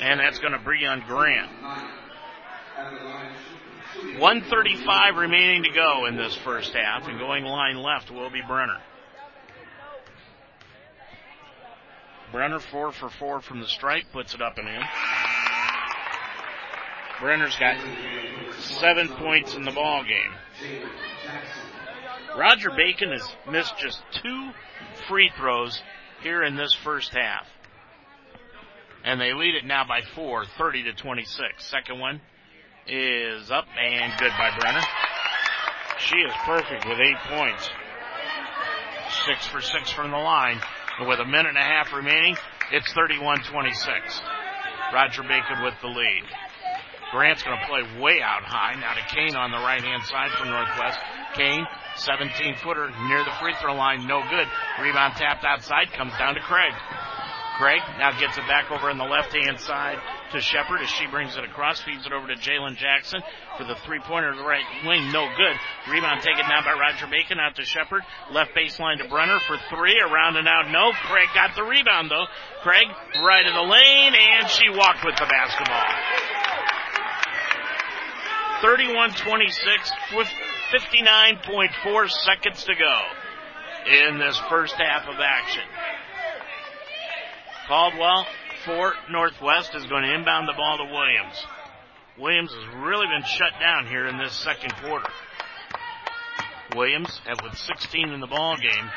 And 0.00 0.20
that's 0.20 0.38
going 0.38 0.52
to 0.52 0.58
bring 0.58 0.86
on 0.86 1.00
Grant. 1.06 1.50
135 4.18 5.16
remaining 5.16 5.64
to 5.64 5.70
go 5.70 6.06
in 6.06 6.16
this 6.16 6.36
first 6.36 6.72
half, 6.74 7.08
and 7.08 7.18
going 7.18 7.44
line 7.44 7.76
left 7.76 8.10
will 8.10 8.30
be 8.30 8.40
Brenner. 8.46 8.78
Brenner 12.30 12.60
four 12.60 12.92
for 12.92 13.10
four 13.10 13.40
from 13.40 13.60
the 13.60 13.66
stripe, 13.66 14.04
puts 14.12 14.34
it 14.34 14.40
up 14.40 14.58
and 14.58 14.68
in. 14.68 14.82
Brenner's 17.20 17.56
got 17.56 17.76
seven 18.60 19.08
points 19.08 19.54
in 19.54 19.64
the 19.64 19.72
ball 19.72 20.04
game. 20.04 20.80
Roger 22.38 22.70
Bacon 22.70 23.10
has 23.10 23.28
missed 23.50 23.76
just 23.78 24.00
two 24.22 24.50
free 25.08 25.30
throws 25.36 25.82
here 26.22 26.44
in 26.44 26.54
this 26.54 26.72
first 26.84 27.12
half. 27.12 27.46
And 29.04 29.20
they 29.20 29.32
lead 29.32 29.56
it 29.56 29.64
now 29.64 29.84
by 29.84 30.02
four, 30.14 30.44
30 30.58 30.84
to 30.84 30.92
26. 30.92 31.66
Second 31.66 31.98
one 31.98 32.20
is 32.86 33.50
up 33.50 33.66
and 33.78 34.12
good 34.18 34.32
by 34.38 34.50
Brenner. 34.58 34.82
She 35.98 36.16
is 36.16 36.32
perfect 36.44 36.88
with 36.88 36.98
eight 36.98 37.18
points. 37.28 37.68
Six 39.26 39.46
for 39.48 39.60
six 39.60 39.90
from 39.90 40.10
the 40.10 40.16
line. 40.16 40.60
And 40.98 41.08
with 41.08 41.20
a 41.20 41.24
minute 41.24 41.48
and 41.48 41.58
a 41.58 41.62
half 41.62 41.92
remaining, 41.92 42.36
it's 42.72 42.92
31-26. 42.92 43.74
Roger 44.92 45.22
Bacon 45.22 45.62
with 45.62 45.74
the 45.82 45.88
lead. 45.88 46.24
Grant's 47.12 47.42
going 47.42 47.58
to 47.58 47.66
play 47.66 47.82
way 48.00 48.22
out 48.22 48.42
high. 48.42 48.78
Now 48.78 48.94
to 48.94 49.02
Kane 49.14 49.34
on 49.34 49.50
the 49.50 49.58
right 49.58 49.82
hand 49.82 50.04
side 50.04 50.30
from 50.38 50.48
Northwest. 50.48 50.98
Kane, 51.34 51.66
17 51.96 52.56
footer 52.62 52.90
near 53.08 53.24
the 53.24 53.34
free 53.40 53.54
throw 53.60 53.74
line. 53.74 54.06
No 54.06 54.22
good. 54.30 54.46
Rebound 54.80 55.14
tapped 55.16 55.44
outside. 55.44 55.92
Comes 55.92 56.12
down 56.18 56.34
to 56.34 56.40
Craig. 56.40 56.72
Craig 57.60 57.84
now 58.00 58.16
gets 58.18 58.38
it 58.40 58.48
back 58.48 58.72
over 58.72 58.88
on 58.88 58.96
the 58.96 59.04
left 59.04 59.36
hand 59.36 59.60
side 59.60 60.00
to 60.32 60.40
Shepard 60.40 60.80
as 60.80 60.88
she 60.88 61.04
brings 61.06 61.36
it 61.36 61.44
across, 61.44 61.78
feeds 61.82 62.06
it 62.06 62.12
over 62.12 62.26
to 62.26 62.32
Jalen 62.40 62.80
Jackson 62.80 63.20
for 63.58 63.64
the 63.64 63.76
three 63.84 64.00
pointer 64.00 64.32
to 64.32 64.38
the 64.40 64.48
right 64.48 64.64
wing. 64.88 65.12
No 65.12 65.28
good. 65.36 65.56
Rebound 65.92 66.24
taken 66.24 66.48
down 66.48 66.64
by 66.64 66.72
Roger 66.72 67.04
Bacon 67.04 67.36
out 67.38 67.56
to 67.56 67.64
Shepard. 67.68 68.00
Left 68.32 68.56
baseline 68.56 68.96
to 69.04 69.08
Brenner 69.12 69.38
for 69.44 69.60
three. 69.68 69.92
Around 70.00 70.40
and 70.40 70.48
out. 70.48 70.72
No. 70.72 70.88
Craig 71.04 71.28
got 71.34 71.52
the 71.54 71.62
rebound 71.62 72.10
though. 72.10 72.24
Craig 72.64 72.88
right 73.20 73.44
of 73.44 73.52
the 73.52 73.68
lane 73.68 74.16
and 74.16 74.48
she 74.48 74.72
walked 74.72 75.04
with 75.04 75.20
the 75.20 75.28
basketball. 75.28 75.84
31-26 78.64 80.16
with 80.16 80.28
59.4 80.72 82.08
seconds 82.08 82.64
to 82.64 82.72
go 82.72 82.96
in 83.84 84.18
this 84.18 84.40
first 84.48 84.76
half 84.80 85.08
of 85.08 85.20
action. 85.20 85.64
Caldwell 87.70 88.26
for 88.66 88.94
Northwest 89.12 89.76
is 89.76 89.86
going 89.86 90.02
to 90.02 90.12
inbound 90.12 90.48
the 90.48 90.58
ball 90.58 90.82
to 90.82 90.90
Williams. 90.90 91.38
Williams 92.18 92.50
has 92.50 92.66
really 92.82 93.06
been 93.06 93.22
shut 93.22 93.54
down 93.62 93.86
here 93.86 94.08
in 94.08 94.18
this 94.18 94.34
second 94.42 94.74
quarter. 94.82 95.06
Williams 96.74 97.20
with 97.44 97.54
16 97.54 98.10
in 98.10 98.18
the 98.18 98.26
ball 98.26 98.56
game, 98.56 98.90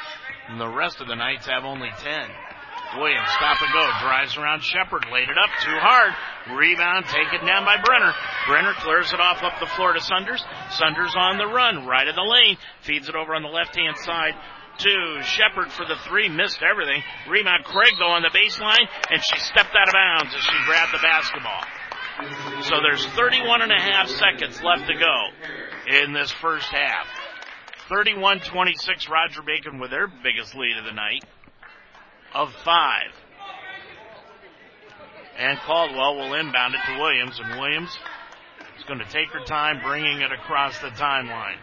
and 0.50 0.60
the 0.60 0.68
rest 0.68 1.00
of 1.02 1.08
the 1.08 1.14
Knights 1.14 1.46
have 1.46 1.64
only 1.64 1.90
10. 2.02 2.30
Williams 2.98 3.30
stop 3.38 3.62
and 3.62 3.74
go, 3.78 3.86
drives 4.02 4.38
around 4.38 4.64
Shepard, 4.64 5.06
laid 5.14 5.30
it 5.30 5.38
up 5.38 5.54
too 5.62 5.78
hard. 5.78 6.10
Rebound 6.58 7.06
taken 7.14 7.46
down 7.46 7.66
by 7.66 7.78
Brenner. 7.78 8.14
Brenner 8.48 8.74
clears 8.82 9.14
it 9.14 9.22
off 9.22 9.44
up 9.44 9.54
the 9.60 9.70
floor 9.78 9.94
to 9.94 10.02
Sunders. 10.02 10.44
Sunders 10.72 11.14
on 11.16 11.38
the 11.38 11.46
run, 11.46 11.86
right 11.86 12.08
of 12.08 12.16
the 12.16 12.26
lane, 12.26 12.58
feeds 12.82 13.08
it 13.08 13.14
over 13.14 13.36
on 13.36 13.44
the 13.44 13.54
left 13.54 13.76
hand 13.76 13.98
side 14.02 14.34
to 14.80 15.22
Shepard 15.24 15.72
for 15.72 15.86
the 15.86 15.96
three, 16.08 16.30
missed 16.30 16.62
everything. 16.64 17.04
Rebound 17.30 17.64
Craig 17.66 17.94
though 18.00 18.14
on 18.14 18.24
the 18.24 18.34
baseline, 18.34 18.88
and 19.12 19.22
she 19.24 19.40
stepped 19.40 19.76
out 19.76 19.88
of 19.88 19.94
bounds 19.94 20.34
as 20.36 20.42
she 20.42 20.58
grabbed 20.66 20.94
the 20.94 21.04
basketball. 21.04 21.64
So 22.64 22.76
there's 22.82 23.06
31 23.16 23.62
and 23.62 23.72
a 23.72 23.82
half 23.82 24.08
seconds 24.08 24.62
left 24.62 24.88
to 24.88 24.94
go 24.94 25.98
in 26.04 26.14
this 26.14 26.32
first 26.32 26.68
half. 26.70 27.08
31-26 27.90 29.10
Roger 29.10 29.42
Bacon 29.42 29.80
with 29.80 29.92
their 29.92 30.08
biggest 30.08 30.56
lead 30.56 30.78
of 30.78 30.86
the 30.86 30.94
night 30.94 31.24
of 32.34 32.54
five. 32.64 33.12
And 35.38 35.58
Caldwell 35.60 36.16
will 36.16 36.34
inbound 36.36 36.76
it 36.76 36.82
to 36.86 37.00
Williams, 37.00 37.40
and 37.40 37.60
Williams 37.60 37.98
is 38.78 38.84
going 38.86 39.00
to 39.00 39.10
take 39.10 39.30
her 39.30 39.44
time 39.46 39.82
bringing 39.84 40.22
it 40.22 40.32
across 40.32 40.78
the 40.80 40.90
timeline. 40.90 41.58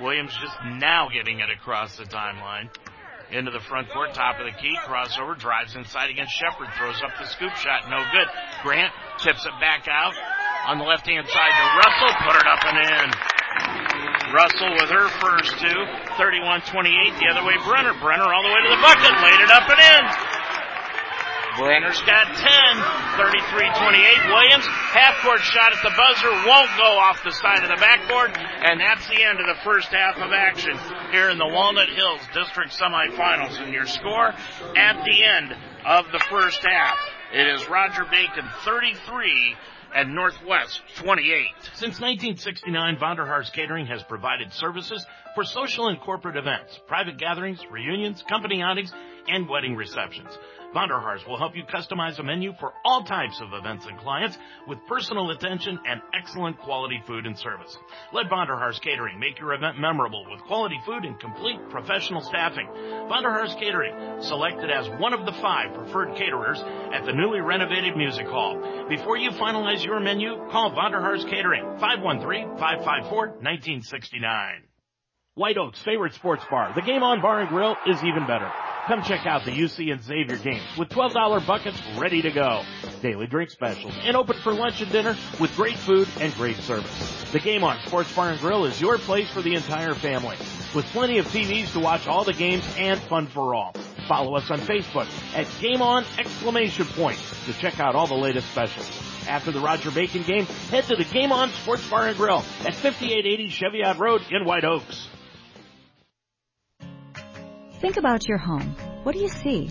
Williams 0.00 0.36
just 0.40 0.56
now 0.78 1.08
getting 1.12 1.40
it 1.40 1.50
across 1.50 1.96
the 1.96 2.04
timeline. 2.04 2.68
Into 3.30 3.50
the 3.50 3.60
front 3.60 3.90
court, 3.90 4.14
top 4.14 4.38
of 4.38 4.46
the 4.46 4.54
key, 4.54 4.78
crossover, 4.86 5.36
drives 5.36 5.74
inside 5.74 6.10
against 6.10 6.30
Shepard, 6.38 6.68
throws 6.78 7.02
up 7.02 7.10
the 7.18 7.26
scoop 7.26 7.50
shot, 7.58 7.90
no 7.90 7.98
good. 8.14 8.28
Grant 8.62 8.94
tips 9.18 9.44
it 9.44 9.56
back 9.58 9.88
out 9.90 10.14
on 10.70 10.78
the 10.78 10.84
left 10.84 11.06
hand 11.06 11.26
side 11.26 11.54
to 11.54 11.66
Russell, 11.82 12.12
put 12.22 12.36
it 12.38 12.46
up 12.46 12.62
and 12.70 12.78
in. 12.86 13.08
Russell 14.30 14.70
with 14.78 14.90
her 14.90 15.08
first 15.18 15.58
two, 15.58 15.80
31-28, 16.14 17.18
the 17.18 17.26
other 17.30 17.42
way 17.42 17.58
Brenner. 17.66 17.94
Brenner 17.98 18.30
all 18.30 18.42
the 18.42 18.52
way 18.54 18.62
to 18.62 18.70
the 18.70 18.82
bucket, 18.82 19.14
laid 19.22 19.40
it 19.42 19.50
up 19.50 19.66
and 19.70 19.80
in. 19.80 20.35
Brenner's 21.56 22.00
got 22.02 22.26
10, 22.36 22.44
33-28. 23.16 24.28
Williams, 24.28 24.66
half 24.92 25.16
court 25.22 25.40
shot 25.40 25.72
at 25.72 25.82
the 25.82 25.92
buzzer, 25.96 26.30
won't 26.46 26.70
go 26.76 26.98
off 27.00 27.22
the 27.24 27.32
side 27.32 27.62
of 27.64 27.70
the 27.70 27.80
backboard, 27.80 28.30
and 28.36 28.78
that's 28.78 29.08
the 29.08 29.22
end 29.22 29.40
of 29.40 29.46
the 29.46 29.56
first 29.64 29.88
half 29.88 30.16
of 30.18 30.32
action 30.32 30.76
here 31.10 31.30
in 31.30 31.38
the 31.38 31.46
Walnut 31.46 31.88
Hills 31.88 32.20
District 32.34 32.70
semifinals. 32.70 33.60
And 33.60 33.72
your 33.72 33.86
score 33.86 34.34
at 34.76 35.04
the 35.04 35.24
end 35.24 35.56
of 35.86 36.04
the 36.12 36.22
first 36.30 36.60
half, 36.66 36.98
it 37.32 37.46
is 37.46 37.68
Roger 37.68 38.04
Bacon 38.04 38.44
33 38.64 39.56
and 39.94 40.14
Northwest 40.14 40.82
28. 40.96 41.46
Since 41.72 42.00
1969, 42.00 42.98
Vonderhaar's 42.98 43.50
Catering 43.50 43.86
has 43.86 44.02
provided 44.02 44.52
services 44.52 45.06
for 45.36 45.44
social 45.44 45.86
and 45.88 46.00
corporate 46.00 46.36
events, 46.36 46.80
private 46.88 47.18
gatherings, 47.18 47.60
reunions, 47.70 48.24
company 48.26 48.62
outings, 48.62 48.90
and 49.28 49.46
wedding 49.48 49.76
receptions. 49.76 50.30
Vonderhaars 50.74 51.24
will 51.28 51.36
help 51.36 51.54
you 51.54 51.62
customize 51.64 52.18
a 52.18 52.22
menu 52.22 52.54
for 52.58 52.72
all 52.84 53.04
types 53.04 53.38
of 53.42 53.52
events 53.52 53.84
and 53.86 53.98
clients 53.98 54.38
with 54.66 54.78
personal 54.88 55.30
attention 55.30 55.78
and 55.86 56.00
excellent 56.14 56.58
quality 56.58 57.02
food 57.06 57.26
and 57.26 57.38
service. 57.38 57.76
Let 58.14 58.30
Vonderhaars 58.30 58.80
Catering 58.80 59.20
make 59.20 59.38
your 59.38 59.52
event 59.52 59.78
memorable 59.78 60.24
with 60.30 60.40
quality 60.44 60.80
food 60.86 61.04
and 61.04 61.20
complete 61.20 61.60
professional 61.68 62.22
staffing. 62.22 62.66
Vonderhaars 62.66 63.60
Catering, 63.60 64.22
selected 64.22 64.70
as 64.70 64.88
one 64.98 65.12
of 65.12 65.26
the 65.26 65.32
five 65.32 65.74
preferred 65.74 66.16
caterers 66.16 66.62
at 66.94 67.04
the 67.04 67.12
newly 67.12 67.40
renovated 67.40 67.94
music 67.94 68.26
hall. 68.26 68.86
Before 68.88 69.18
you 69.18 69.32
finalize 69.32 69.84
your 69.84 70.00
menu, 70.00 70.48
call 70.50 70.72
Vonderhaars 70.72 71.28
Catering 71.28 71.64
513-554-1969. 71.78 74.62
White 75.36 75.58
Oak's 75.58 75.78
favorite 75.82 76.14
sports 76.14 76.42
bar, 76.50 76.72
the 76.74 76.80
Game 76.80 77.02
On 77.02 77.20
Bar 77.20 77.40
and 77.40 77.50
Grill, 77.50 77.76
is 77.86 78.02
even 78.02 78.26
better. 78.26 78.50
Come 78.86 79.02
check 79.02 79.26
out 79.26 79.44
the 79.44 79.50
UC 79.50 79.92
and 79.92 80.02
Xavier 80.02 80.38
games 80.38 80.64
with 80.78 80.88
$12 80.88 81.46
buckets 81.46 81.78
ready 81.98 82.22
to 82.22 82.30
go. 82.30 82.62
Daily 83.02 83.26
drink 83.26 83.50
specials 83.50 83.92
and 84.02 84.16
open 84.16 84.38
for 84.42 84.54
lunch 84.54 84.80
and 84.80 84.90
dinner 84.90 85.14
with 85.38 85.54
great 85.54 85.76
food 85.76 86.08
and 86.20 86.32
great 86.36 86.56
service. 86.56 87.30
The 87.32 87.40
Game 87.40 87.64
On 87.64 87.78
Sports 87.86 88.10
Bar 88.16 88.30
and 88.30 88.40
Grill 88.40 88.64
is 88.64 88.80
your 88.80 88.96
place 88.96 89.28
for 89.30 89.42
the 89.42 89.54
entire 89.54 89.92
family 89.92 90.38
with 90.74 90.86
plenty 90.86 91.18
of 91.18 91.26
TVs 91.26 91.70
to 91.74 91.80
watch 91.80 92.06
all 92.06 92.24
the 92.24 92.32
games 92.32 92.64
and 92.78 92.98
fun 92.98 93.26
for 93.26 93.54
all. 93.54 93.74
Follow 94.08 94.36
us 94.36 94.50
on 94.50 94.60
Facebook 94.60 95.06
at 95.34 95.46
Game 95.60 95.82
On 95.82 96.02
exclamation 96.18 96.86
point 96.86 97.18
to 97.44 97.52
check 97.52 97.78
out 97.78 97.94
all 97.94 98.06
the 98.06 98.14
latest 98.14 98.50
specials. 98.52 98.90
After 99.28 99.52
the 99.52 99.60
Roger 99.60 99.90
Bacon 99.90 100.22
game, 100.22 100.46
head 100.70 100.84
to 100.84 100.96
the 100.96 101.04
Game 101.04 101.30
On 101.30 101.50
Sports 101.50 101.86
Bar 101.90 102.06
and 102.06 102.16
Grill 102.16 102.42
at 102.60 102.74
5880 102.74 103.50
Cheviot 103.50 103.98
Road 103.98 104.22
in 104.30 104.46
White 104.46 104.64
Oaks. 104.64 105.08
Think 107.86 107.98
about 107.98 108.26
your 108.26 108.38
home. 108.38 108.74
What 109.04 109.14
do 109.14 109.20
you 109.20 109.28
see? 109.28 109.70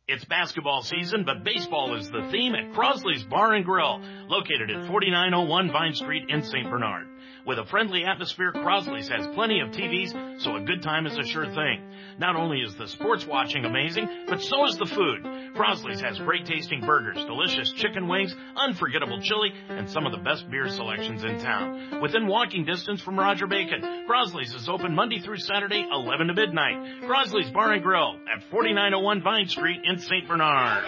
It's 0.06 0.24
basketball 0.26 0.82
season, 0.82 1.24
but 1.24 1.44
baseball 1.44 1.94
is 1.94 2.10
the 2.10 2.28
theme 2.30 2.54
at 2.54 2.72
Crosley's 2.72 3.24
Bar 3.24 3.54
and 3.54 3.64
Grill, 3.64 4.02
located 4.28 4.70
at 4.70 4.86
4901 4.86 5.72
Vine 5.72 5.94
Street 5.94 6.24
in 6.28 6.42
St. 6.42 6.68
Bernard. 6.68 7.06
With 7.46 7.58
a 7.58 7.64
friendly 7.66 8.04
atmosphere, 8.04 8.52
Crosley's 8.52 9.08
has 9.08 9.26
plenty 9.34 9.60
of 9.60 9.68
TVs, 9.68 10.40
so 10.40 10.56
a 10.56 10.62
good 10.62 10.82
time 10.82 11.06
is 11.06 11.18
a 11.18 11.24
sure 11.24 11.44
thing. 11.44 11.84
Not 12.18 12.36
only 12.36 12.60
is 12.60 12.74
the 12.74 12.88
sports 12.88 13.26
watching 13.26 13.66
amazing, 13.66 14.08
but 14.26 14.40
so 14.40 14.66
is 14.66 14.78
the 14.78 14.86
food. 14.86 15.22
Crosley's 15.54 16.00
has 16.00 16.18
great 16.20 16.46
tasting 16.46 16.80
burgers, 16.80 17.22
delicious 17.26 17.70
chicken 17.72 18.08
wings, 18.08 18.34
unforgettable 18.56 19.20
chili, 19.20 19.52
and 19.68 19.90
some 19.90 20.06
of 20.06 20.12
the 20.12 20.24
best 20.24 20.50
beer 20.50 20.70
selections 20.70 21.22
in 21.22 21.38
town. 21.38 22.00
Within 22.00 22.26
walking 22.26 22.64
distance 22.64 23.02
from 23.02 23.18
Roger 23.18 23.46
Bacon, 23.46 24.06
Crosley's 24.08 24.54
is 24.54 24.66
open 24.66 24.94
Monday 24.94 25.18
through 25.18 25.38
Saturday, 25.38 25.86
11 25.92 26.28
to 26.28 26.34
midnight. 26.34 27.02
Crosley's 27.02 27.50
Bar 27.50 27.74
and 27.74 27.82
Grill 27.82 28.16
at 28.34 28.42
4901 28.50 29.22
Vine 29.22 29.48
Street 29.48 29.82
in 29.84 29.98
St. 29.98 30.26
Bernard. 30.26 30.82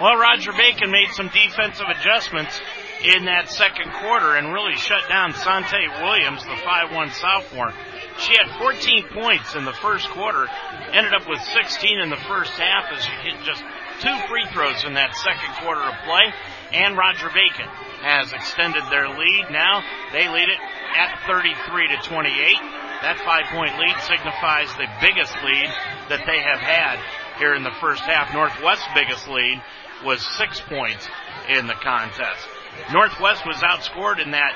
Well, 0.00 0.16
Roger 0.16 0.52
Bacon 0.52 0.92
made 0.92 1.10
some 1.10 1.28
defensive 1.28 1.86
adjustments 1.88 2.60
in 3.04 3.24
that 3.26 3.50
second 3.50 3.90
quarter 3.92 4.36
and 4.36 4.52
really 4.52 4.76
shut 4.76 5.08
down 5.08 5.34
Sante 5.34 5.88
Williams, 6.02 6.42
the 6.44 6.58
5-1 6.62 7.12
sophomore. 7.12 7.72
She 8.18 8.36
had 8.36 8.58
14 8.58 9.08
points 9.10 9.54
in 9.54 9.64
the 9.64 9.72
first 9.72 10.08
quarter, 10.10 10.46
ended 10.92 11.14
up 11.14 11.28
with 11.28 11.40
16 11.40 12.00
in 12.00 12.10
the 12.10 12.22
first 12.28 12.52
half 12.52 12.92
as 12.92 13.02
she 13.02 13.12
hit 13.26 13.42
just 13.44 13.64
two 14.00 14.16
free 14.28 14.46
throws 14.52 14.84
in 14.84 14.94
that 14.94 15.14
second 15.16 15.50
quarter 15.62 15.80
of 15.80 15.94
play. 16.04 16.32
And 16.72 16.96
Roger 16.96 17.28
Bacon 17.28 17.68
has 18.02 18.32
extended 18.32 18.82
their 18.90 19.08
lead. 19.08 19.46
Now 19.50 19.82
they 20.12 20.28
lead 20.28 20.48
it 20.48 20.60
at 20.96 21.26
33 21.26 21.88
to 21.88 21.96
28. 22.08 22.56
That 23.02 23.18
five 23.24 23.46
point 23.50 23.78
lead 23.78 23.98
signifies 24.06 24.70
the 24.78 24.86
biggest 25.00 25.34
lead 25.42 25.68
that 26.08 26.22
they 26.26 26.38
have 26.38 26.60
had 26.60 27.02
here 27.38 27.54
in 27.54 27.64
the 27.64 27.74
first 27.80 28.02
half. 28.02 28.32
Northwest's 28.32 28.86
biggest 28.94 29.26
lead 29.28 29.60
was 30.04 30.20
six 30.38 30.60
points 30.60 31.08
in 31.48 31.66
the 31.66 31.74
contest. 31.74 32.46
Northwest 32.92 33.46
was 33.46 33.56
outscored 33.56 34.22
in 34.22 34.32
that 34.32 34.54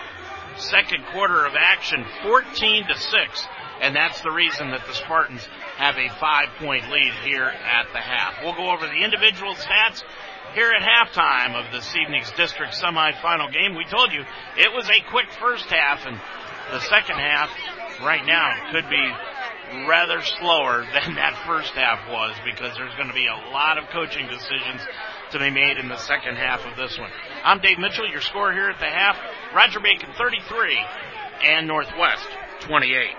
second 0.57 1.05
quarter 1.13 1.45
of 1.45 1.55
action 1.55 2.05
14 2.23 2.87
to 2.89 2.99
6 2.99 3.47
and 3.81 3.95
that's 3.95 4.21
the 4.23 4.31
reason 4.31 4.71
that 4.71 4.87
the 4.87 4.95
Spartans 4.95 5.47
have 5.77 5.97
a 5.97 6.09
five 6.19 6.49
point 6.59 6.91
lead 6.91 7.13
here 7.25 7.45
at 7.45 7.93
the 7.93 8.01
half. 8.01 8.43
We'll 8.43 8.55
go 8.55 8.71
over 8.71 8.87
the 8.87 9.05
individual 9.05 9.55
stats 9.55 10.03
here 10.55 10.73
at 10.73 10.83
halftime 10.83 11.55
of 11.55 11.71
this 11.73 11.95
evening's 11.95 12.31
district 12.33 12.73
semifinal 12.73 13.53
game. 13.53 13.75
We 13.75 13.85
told 13.85 14.13
you 14.13 14.25
it 14.57 14.73
was 14.73 14.89
a 14.89 15.11
quick 15.11 15.27
first 15.39 15.67
half 15.67 16.07
and 16.07 16.19
the 16.73 16.81
second 16.81 17.17
half 17.17 17.51
right 18.03 18.25
now 18.25 18.73
could 18.73 18.89
be 18.89 19.13
rather 19.89 20.23
slower 20.23 20.85
than 20.95 21.15
that 21.17 21.35
first 21.47 21.73
half 21.73 22.09
was 22.09 22.37
because 22.45 22.77
there's 22.77 22.95
going 22.97 23.09
to 23.09 23.15
be 23.15 23.27
a 23.27 23.51
lot 23.51 23.79
of 23.79 23.85
coaching 23.91 24.27
decisions 24.27 24.81
to 25.33 25.39
be 25.39 25.51
made 25.51 25.79
in 25.79 25.89
the 25.89 25.99
second 25.99 26.37
half 26.37 26.61
of 26.65 26.77
this 26.77 26.99
one. 26.99 27.11
I'm 27.43 27.61
Dave 27.61 27.79
Mitchell, 27.79 28.09
your 28.09 28.21
score 28.21 28.53
here 28.53 28.71
at 28.71 28.79
the 28.79 28.87
half. 28.87 29.17
Roger 29.55 29.81
Bacon 29.81 30.11
33, 30.17 30.79
and 31.45 31.67
Northwest 31.67 32.27
28. 32.61 33.11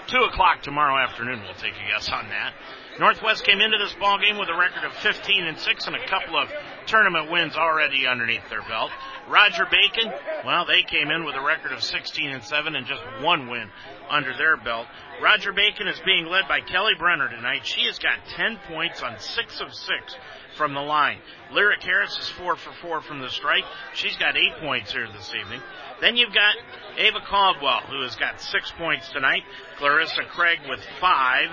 2 0.09 0.19
o'clock 0.19 0.61
tomorrow 0.61 1.03
afternoon. 1.03 1.41
We'll 1.45 1.55
take 1.55 1.73
a 1.73 1.89
guess 1.89 2.11
on 2.11 2.29
that. 2.29 2.53
Northwest 3.01 3.45
came 3.45 3.63
into 3.63 3.79
this 3.79 3.95
ball 3.95 4.19
game 4.19 4.37
with 4.37 4.51
a 4.51 4.59
record 4.59 4.85
of 4.85 4.93
15 4.93 5.45
and 5.45 5.59
6 5.59 5.87
and 5.87 5.97
a 5.97 6.07
couple 6.07 6.37
of 6.37 6.51
tournament 6.89 7.31
wins 7.31 7.55
already 7.55 8.07
underneath 8.07 8.49
their 8.51 8.63
belt. 8.63 8.91
Roger 9.29 9.67
Bacon, 9.71 10.11
well, 10.45 10.65
they 10.65 10.83
came 10.83 11.11
in 11.11 11.25
with 11.25 11.35
a 11.35 11.41
record 11.41 11.73
of 11.73 11.83
16 11.83 12.31
and 12.31 12.43
7 12.43 12.75
and 12.75 12.87
just 12.87 13.03
one 13.21 13.49
win 13.49 13.71
under 14.11 14.35
their 14.37 14.57
belt. 14.57 14.87
Roger 15.23 15.53
Bacon 15.53 15.87
is 15.87 16.01
being 16.05 16.27
led 16.27 16.49
by 16.49 16.61
Kelly 16.61 16.95
Brenner 16.99 17.29
tonight. 17.29 17.67
She 17.67 17.85
has 17.87 17.99
got 17.99 18.19
10 18.37 18.59
points 18.69 19.03
on 19.03 19.19
6 19.19 19.61
of 19.61 19.75
6 19.75 20.17
from 20.57 20.75
the 20.75 20.81
line. 20.81 21.19
Lyric 21.53 21.83
Harris 21.83 22.19
is 22.19 22.29
4 22.31 22.57
for 22.57 22.73
4 22.81 23.03
from 23.03 23.21
the 23.21 23.29
strike. 23.29 23.65
She's 23.95 24.17
got 24.17 24.37
8 24.37 24.61
points 24.61 24.93
here 24.93 25.07
this 25.13 25.33
evening. 25.35 25.61
Then 26.01 26.17
you've 26.17 26.35
got 26.35 26.57
Ava 26.97 27.21
Caldwell, 27.29 27.83
who 27.89 28.03
has 28.03 28.17
got 28.17 28.41
6 28.41 28.73
points 28.79 29.11
tonight. 29.11 29.43
Clarissa 29.79 30.23
Craig 30.31 30.61
with 30.69 30.81
5. 31.01 31.49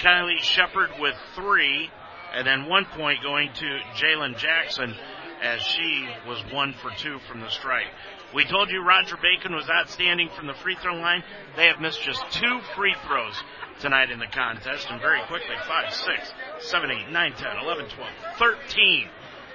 Kylie 0.00 0.40
Shepard 0.40 0.90
with 0.98 1.14
3. 1.34 1.90
And 2.36 2.46
then 2.46 2.68
one 2.68 2.84
point 2.84 3.22
going 3.22 3.50
to 3.54 3.78
Jalen 3.94 4.36
Jackson 4.36 4.94
as 5.42 5.62
she 5.62 6.06
was 6.28 6.38
1 6.52 6.74
for 6.74 6.90
2 6.90 7.18
from 7.20 7.40
the 7.40 7.48
strike. 7.48 7.86
We 8.34 8.44
told 8.44 8.70
you 8.70 8.84
Roger 8.84 9.16
Bacon 9.16 9.54
was 9.54 9.70
outstanding 9.70 10.28
from 10.36 10.46
the 10.46 10.52
free 10.52 10.76
throw 10.76 10.96
line. 10.96 11.24
They 11.56 11.66
have 11.66 11.80
missed 11.80 12.02
just 12.02 12.22
two 12.30 12.60
free 12.74 12.94
throws 13.06 13.42
tonight 13.80 14.10
in 14.10 14.18
the 14.18 14.26
contest, 14.26 14.86
and 14.90 15.00
very 15.00 15.22
quickly, 15.28 15.54
5, 15.66 15.94
6, 15.94 16.32
7, 16.60 16.90
8, 16.90 17.10
9, 17.10 17.32
10, 17.32 17.46
11, 17.62 17.88
12, 17.88 18.10
13. 18.38 19.08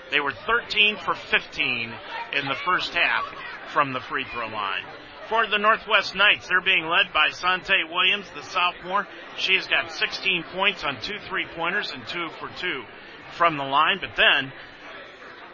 They 0.09 0.19
were 0.19 0.33
13 0.47 0.97
for 0.97 1.13
15 1.13 1.93
in 2.33 2.45
the 2.45 2.55
first 2.65 2.95
half 2.95 3.25
from 3.71 3.93
the 3.93 4.01
free 4.01 4.25
throw 4.33 4.47
line. 4.47 4.83
For 5.31 5.47
the 5.47 5.59
Northwest 5.59 6.13
Knights, 6.13 6.49
they're 6.49 6.59
being 6.59 6.83
led 6.87 7.13
by 7.13 7.29
Sante 7.29 7.85
Williams, 7.89 8.25
the 8.35 8.43
sophomore. 8.43 9.07
She 9.37 9.55
has 9.55 9.65
got 9.65 9.89
16 9.89 10.43
points 10.53 10.83
on 10.83 10.99
two 10.99 11.19
three 11.29 11.45
pointers 11.55 11.89
and 11.89 12.05
two 12.05 12.27
for 12.37 12.49
two 12.59 12.83
from 13.37 13.55
the 13.55 13.63
line, 13.63 13.99
but 14.01 14.17
then 14.17 14.51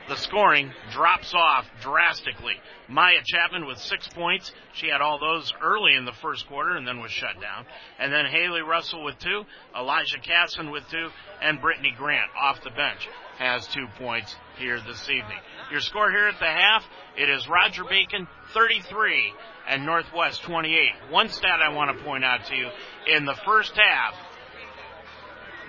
the 0.10 0.16
scoring 0.16 0.72
drops 0.90 1.32
off 1.36 1.68
drastically. 1.80 2.56
Maya 2.88 3.20
Chapman 3.24 3.68
with 3.68 3.78
six 3.78 4.08
points. 4.08 4.52
She 4.74 4.88
had 4.88 5.02
all 5.02 5.20
those 5.20 5.54
early 5.62 5.94
in 5.94 6.06
the 6.06 6.14
first 6.24 6.48
quarter 6.48 6.76
and 6.76 6.88
then 6.88 7.00
was 7.00 7.12
shut 7.12 7.40
down. 7.40 7.68
And 8.00 8.12
then 8.12 8.26
Haley 8.26 8.62
Russell 8.62 9.04
with 9.04 9.20
two, 9.20 9.44
Elijah 9.78 10.18
Casson 10.18 10.72
with 10.72 10.90
two, 10.90 11.10
and 11.40 11.62
Brittany 11.62 11.94
Grant 11.96 12.32
off 12.36 12.64
the 12.64 12.72
bench 12.72 13.08
has 13.38 13.68
two 13.68 13.86
points 14.00 14.36
here 14.58 14.82
this 14.82 15.08
evening. 15.08 15.38
Your 15.70 15.82
score 15.82 16.10
here 16.10 16.30
at 16.30 16.40
the 16.40 16.48
half, 16.48 16.84
it 17.16 17.30
is 17.30 17.48
Roger 17.48 17.84
Bacon 17.84 18.28
33 18.54 19.34
and 19.70 19.86
Northwest 19.86 20.44
28. 20.44 21.12
One 21.12 21.30
stat 21.30 21.62
I 21.62 21.70
want 21.70 21.98
to 21.98 22.04
point 22.04 22.24
out 22.24 22.46
to 22.46 22.56
you, 22.56 22.70
in 23.08 23.26
the 23.26 23.36
first 23.46 23.76
half, 23.76 24.16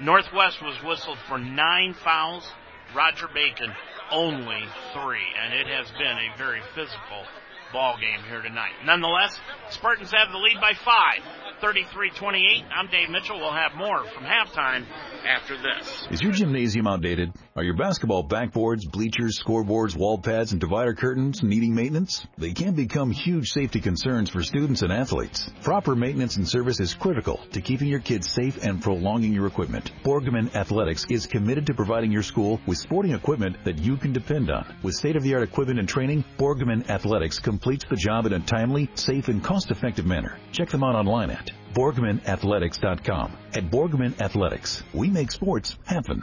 Northwest 0.01 0.63
was 0.63 0.77
whistled 0.83 1.19
for 1.29 1.39
nine 1.39 1.95
fouls. 1.95 2.49
Roger 2.95 3.29
Bacon 3.29 3.73
only 4.11 4.65
three, 4.93 5.27
and 5.43 5.53
it 5.53 5.67
has 5.67 5.91
been 5.93 6.17
a 6.17 6.37
very 6.39 6.63
physical 6.75 7.25
ball 7.73 7.97
game 8.01 8.25
here 8.29 8.43
tonight. 8.43 8.73
Nonetheless, 8.85 9.39
Spartans 9.71 10.13
have 10.13 10.33
the 10.33 10.39
lead 10.39 10.61
by 10.61 10.73
five. 10.85 11.23
33-28. 11.61 12.65
I'm 12.73 12.87
Dave 12.87 13.11
Mitchell. 13.11 13.39
We'll 13.39 13.53
have 13.53 13.75
more 13.77 14.05
from 14.15 14.23
halftime 14.23 14.87
after 15.27 15.57
this. 15.57 16.07
Is 16.11 16.23
your 16.23 16.31
gymnasium 16.31 16.87
outdated? 16.87 17.33
Are 17.57 17.65
your 17.65 17.77
basketball 17.77 18.27
backboards, 18.29 18.89
bleachers, 18.91 19.41
scoreboards, 19.45 19.97
wall 19.97 20.19
pads, 20.19 20.53
and 20.53 20.61
divider 20.61 20.95
curtains 20.95 21.43
needing 21.43 21.75
maintenance? 21.75 22.25
They 22.39 22.53
can 22.53 22.75
become 22.75 23.11
huge 23.11 23.49
safety 23.49 23.81
concerns 23.81 24.31
for 24.31 24.43
students 24.43 24.83
and 24.83 24.93
athletes. 24.93 25.51
Proper 25.63 25.97
maintenance 25.97 26.37
and 26.37 26.49
service 26.49 26.79
is 26.79 26.95
critical 26.95 27.41
to 27.53 27.61
keeping 27.61 27.89
your 27.89 28.01
kids 28.01 28.31
safe 28.31 28.63
and 28.65 28.81
prolonging 28.81 29.33
your 29.33 29.49
equipment. 29.49 29.91
Borgman 30.05 30.55
Athletics 30.55 31.07
is 31.11 31.27
committed 31.27 31.67
to 31.67 31.75
providing 31.75 32.13
your 32.13 32.23
school 32.23 32.61
with 32.67 32.79
sporting 32.79 33.13
equipment 33.13 33.57
that 33.65 33.79
you 33.79 33.97
can 33.97 34.13
depend 34.13 34.51
on. 34.51 34.77
With 34.85 34.95
state-of-the-art 34.95 35.43
equipment 35.43 35.81
and 35.81 35.89
training, 35.89 36.25
Borgman 36.39 36.89
Athletics 36.89 37.41
completes 37.59 37.85
the 37.91 37.97
job 37.97 38.25
in 38.25 38.33
a 38.33 38.39
timely, 38.39 38.89
safe, 38.95 39.27
and 39.27 39.43
cost-effective 39.43 40.07
manner. 40.07 40.39
Check 40.53 40.69
them 40.69 40.85
out 40.85 40.95
online 40.95 41.31
at 41.31 41.51
BorgmanAthletics.com. 41.75 43.37
At 43.53 43.65
Borgman 43.69 44.21
Athletics, 44.21 44.85
we 44.95 45.11
make 45.11 45.33
sports 45.33 45.77
happen. 45.85 46.23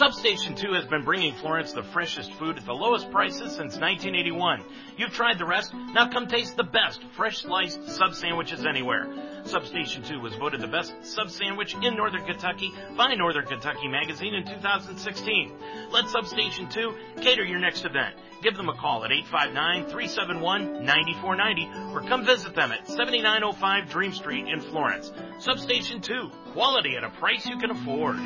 Substation 0.00 0.54
2 0.54 0.72
has 0.72 0.86
been 0.86 1.04
bringing 1.04 1.34
Florence 1.34 1.74
the 1.74 1.82
freshest 1.82 2.32
food 2.36 2.56
at 2.56 2.64
the 2.64 2.72
lowest 2.72 3.10
prices 3.10 3.52
since 3.52 3.76
1981. 3.76 4.64
You've 4.96 5.12
tried 5.12 5.38
the 5.38 5.44
rest, 5.44 5.74
now 5.74 6.08
come 6.08 6.26
taste 6.26 6.56
the 6.56 6.64
best 6.64 7.02
fresh 7.14 7.40
sliced 7.40 7.86
sub 7.86 8.14
sandwiches 8.14 8.64
anywhere. 8.64 9.12
Substation 9.44 10.02
2 10.02 10.18
was 10.18 10.34
voted 10.36 10.62
the 10.62 10.68
best 10.68 10.94
sub 11.02 11.28
sandwich 11.28 11.76
in 11.82 11.98
Northern 11.98 12.24
Kentucky 12.24 12.72
by 12.96 13.14
Northern 13.14 13.44
Kentucky 13.44 13.88
Magazine 13.88 14.32
in 14.32 14.46
2016. 14.46 15.52
Let 15.90 16.08
Substation 16.08 16.70
2 16.70 16.94
cater 17.20 17.44
your 17.44 17.58
next 17.58 17.84
event. 17.84 18.16
Give 18.42 18.56
them 18.56 18.70
a 18.70 18.76
call 18.78 19.04
at 19.04 19.10
859-371-9490 19.10 21.92
or 21.92 22.00
come 22.08 22.24
visit 22.24 22.54
them 22.54 22.72
at 22.72 22.88
7905 22.88 23.90
Dream 23.90 24.14
Street 24.14 24.48
in 24.48 24.62
Florence. 24.62 25.12
Substation 25.40 26.00
2, 26.00 26.30
quality 26.54 26.96
at 26.96 27.04
a 27.04 27.10
price 27.10 27.44
you 27.44 27.58
can 27.58 27.70
afford. 27.70 28.16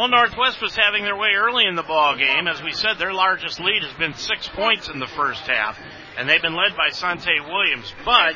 Well, 0.00 0.08
Northwest 0.08 0.62
was 0.62 0.74
having 0.74 1.04
their 1.04 1.14
way 1.14 1.36
early 1.36 1.66
in 1.66 1.76
the 1.76 1.82
ball 1.82 2.16
game. 2.16 2.48
As 2.48 2.62
we 2.62 2.72
said, 2.72 2.96
their 2.96 3.12
largest 3.12 3.60
lead 3.60 3.82
has 3.82 3.92
been 3.98 4.14
six 4.14 4.48
points 4.48 4.88
in 4.88 4.98
the 4.98 5.06
first 5.06 5.42
half, 5.42 5.78
and 6.16 6.26
they've 6.26 6.40
been 6.40 6.56
led 6.56 6.74
by 6.74 6.88
Sante 6.88 7.38
Williams. 7.44 7.92
But 8.02 8.32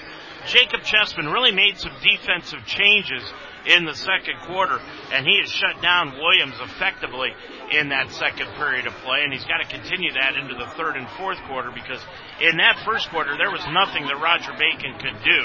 Jacob 0.47 0.83
Chessman 0.83 1.33
really 1.33 1.53
made 1.53 1.79
some 1.79 1.97
defensive 2.03 2.67
changes 2.67 3.25
in 3.65 3.87
the 3.87 3.95
second 3.95 4.45
quarter, 4.45 4.79
and 5.11 5.25
he 5.25 5.41
has 5.41 5.49
shut 5.49 5.81
down 5.81 6.12
Williams 6.12 6.61
effectively 6.61 7.33
in 7.73 7.89
that 7.89 8.12
second 8.12 8.53
period 8.61 8.87
of 8.87 8.93
play, 9.01 9.25
and 9.25 9.33
he's 9.33 9.47
got 9.47 9.65
to 9.65 9.69
continue 9.73 10.12
that 10.12 10.37
into 10.37 10.55
the 10.55 10.69
third 10.77 10.97
and 10.97 11.09
fourth 11.17 11.39
quarter 11.49 11.71
because 11.73 12.05
in 12.43 12.59
that 12.59 12.77
first 12.85 13.09
quarter 13.09 13.39
there 13.39 13.51
was 13.51 13.65
nothing 13.73 14.05
that 14.05 14.21
Roger 14.21 14.53
Bacon 14.53 15.01
could 15.01 15.17
do 15.25 15.41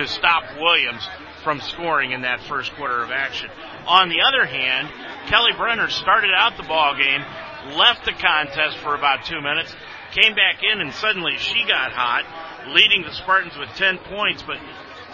to 0.00 0.08
stop 0.08 0.44
Williams 0.56 1.06
from 1.42 1.60
scoring 1.60 2.12
in 2.12 2.22
that 2.22 2.40
first 2.42 2.72
quarter 2.74 3.02
of 3.02 3.10
action. 3.10 3.48
On 3.86 4.08
the 4.08 4.20
other 4.20 4.46
hand, 4.46 4.88
Kelly 5.28 5.52
Brenner 5.56 5.88
started 5.88 6.30
out 6.36 6.56
the 6.56 6.62
ball 6.64 6.94
game, 6.96 7.22
left 7.76 8.04
the 8.04 8.12
contest 8.12 8.78
for 8.78 8.94
about 8.94 9.24
two 9.24 9.40
minutes, 9.40 9.74
came 10.12 10.34
back 10.34 10.62
in, 10.62 10.80
and 10.80 10.92
suddenly 10.94 11.36
she 11.38 11.64
got 11.66 11.92
hot, 11.92 12.24
leading 12.74 13.02
the 13.02 13.12
Spartans 13.12 13.56
with 13.58 13.68
10 13.76 13.98
points, 13.98 14.42
but 14.42 14.58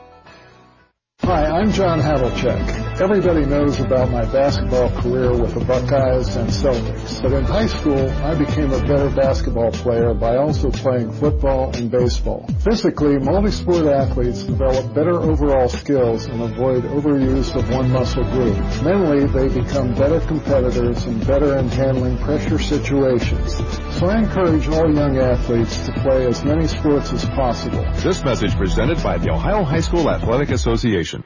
Hi, 1.27 1.43
I'm 1.45 1.73
John 1.73 1.99
Havlicek. 1.99 3.01
Everybody 3.01 3.45
knows 3.45 3.81
about 3.81 4.09
my 4.09 4.23
basketball 4.31 4.89
career 5.01 5.29
with 5.33 5.55
the 5.55 5.59
Buckeyes 5.59 6.37
and 6.37 6.49
Celtics, 6.49 7.21
but 7.21 7.33
in 7.33 7.43
high 7.43 7.67
school, 7.67 8.09
I 8.23 8.33
became 8.35 8.71
a 8.71 8.79
better 8.79 9.09
basketball 9.09 9.71
player 9.71 10.13
by 10.13 10.37
also 10.37 10.71
playing 10.71 11.11
football 11.11 11.75
and 11.75 11.91
baseball. 11.91 12.47
Physically, 12.63 13.19
multi-sport 13.19 13.87
athletes 13.87 14.43
develop 14.43 14.93
better 14.93 15.19
overall 15.19 15.67
skills 15.67 16.27
and 16.27 16.41
avoid 16.41 16.85
overuse 16.85 17.53
of 17.57 17.69
one 17.71 17.91
muscle 17.91 18.23
group. 18.23 18.55
Mentally, 18.81 19.25
they 19.25 19.49
become 19.53 19.95
better 19.95 20.21
competitors 20.21 21.03
and 21.03 21.27
better 21.27 21.57
in 21.57 21.67
handling 21.67 22.17
pressure 22.19 22.57
situations. 22.57 23.59
So 23.97 24.05
I 24.05 24.19
encourage 24.19 24.67
all 24.67 24.93
young 24.93 25.17
athletes 25.17 25.87
to 25.87 25.91
play 26.03 26.27
as 26.27 26.45
many 26.45 26.67
sports 26.67 27.11
as 27.11 27.25
possible. 27.25 27.83
This 28.03 28.23
message 28.23 28.55
presented 28.55 29.01
by 29.01 29.17
the 29.17 29.31
Ohio 29.31 29.63
High 29.63 29.79
School 29.79 30.07
Athletic 30.07 30.51
Association. 30.51 31.23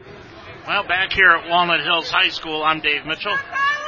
Well, 0.66 0.88
back 0.88 1.12
here 1.12 1.32
at 1.32 1.50
Walnut 1.50 1.82
Hills 1.82 2.10
High 2.10 2.30
School, 2.30 2.64
I'm 2.64 2.80
Dave 2.80 3.06
Mitchell. 3.06 3.36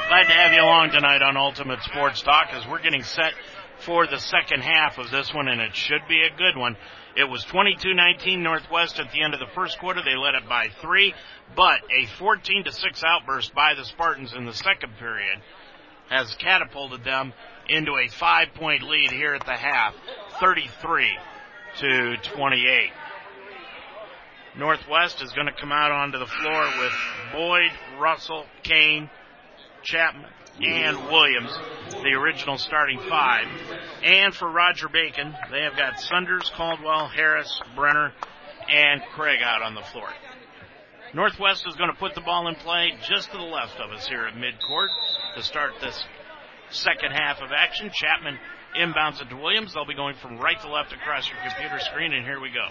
Glad 0.08 0.24
to 0.24 0.32
have 0.34 0.52
you 0.52 0.60
along 0.60 0.90
tonight 0.90 1.22
on 1.22 1.38
Ultimate 1.38 1.80
Sports 1.84 2.20
Talk 2.20 2.48
as 2.52 2.68
we're 2.68 2.82
getting 2.82 3.02
set 3.02 3.32
for 3.78 4.06
the 4.06 4.18
second 4.18 4.60
half 4.60 4.98
of 4.98 5.10
this 5.10 5.32
one, 5.32 5.48
and 5.48 5.62
it 5.62 5.74
should 5.74 6.06
be 6.06 6.20
a 6.20 6.36
good 6.36 6.60
one. 6.60 6.76
It 7.16 7.24
was 7.24 7.42
22-19 7.46 8.40
Northwest 8.40 9.00
at 9.00 9.10
the 9.12 9.22
end 9.22 9.32
of 9.32 9.40
the 9.40 9.54
first 9.54 9.78
quarter. 9.78 10.02
They 10.04 10.14
led 10.14 10.34
it 10.34 10.46
by 10.46 10.68
three, 10.82 11.14
but 11.56 11.80
a 11.90 12.04
14 12.18 12.64
to 12.64 12.72
6 12.72 13.02
outburst 13.02 13.54
by 13.54 13.72
the 13.78 13.84
Spartans 13.86 14.34
in 14.34 14.44
the 14.44 14.52
second 14.52 14.92
period 14.98 15.40
has 16.10 16.34
catapulted 16.34 17.02
them 17.02 17.32
into 17.68 17.92
a 17.96 18.08
five 18.08 18.48
point 18.54 18.82
lead 18.82 19.10
here 19.10 19.34
at 19.34 19.44
the 19.46 19.56
half, 19.56 19.94
33 20.40 21.18
to 21.80 22.16
28. 22.34 22.90
Northwest 24.56 25.20
is 25.22 25.32
going 25.32 25.46
to 25.46 25.52
come 25.52 25.72
out 25.72 25.90
onto 25.90 26.18
the 26.18 26.26
floor 26.26 26.64
with 26.78 26.92
Boyd, 27.32 27.70
Russell, 27.98 28.44
Kane, 28.62 29.10
Chapman, 29.82 30.30
and 30.60 30.96
Williams, 31.06 31.50
the 31.90 32.12
original 32.14 32.56
starting 32.58 33.00
five. 33.08 33.48
And 34.04 34.32
for 34.32 34.48
Roger 34.48 34.88
Bacon, 34.88 35.34
they 35.50 35.62
have 35.62 35.76
got 35.76 35.98
Sunders, 35.98 36.50
Caldwell, 36.54 37.08
Harris, 37.08 37.60
Brenner, 37.74 38.12
and 38.68 39.02
Craig 39.14 39.40
out 39.42 39.62
on 39.62 39.74
the 39.74 39.82
floor. 39.82 40.08
Northwest 41.12 41.64
is 41.66 41.76
going 41.76 41.90
to 41.90 41.96
put 41.96 42.14
the 42.14 42.20
ball 42.20 42.48
in 42.48 42.54
play 42.56 42.92
just 43.08 43.30
to 43.32 43.36
the 43.36 43.44
left 43.44 43.78
of 43.80 43.90
us 43.90 44.06
here 44.06 44.26
at 44.26 44.34
midcourt 44.34 44.88
to 45.36 45.42
start 45.42 45.72
this 45.80 46.04
second 46.70 47.12
half 47.12 47.40
of 47.40 47.50
action. 47.52 47.90
Chapman 47.92 48.38
inbounds 48.78 49.20
it 49.20 49.28
to 49.30 49.36
Williams. 49.36 49.74
They'll 49.74 49.86
be 49.86 49.94
going 49.94 50.16
from 50.16 50.38
right 50.38 50.60
to 50.60 50.68
left 50.68 50.92
across 50.92 51.28
your 51.28 51.38
computer 51.42 51.78
screen, 51.78 52.12
and 52.12 52.24
here 52.24 52.40
we 52.40 52.50
go. 52.50 52.66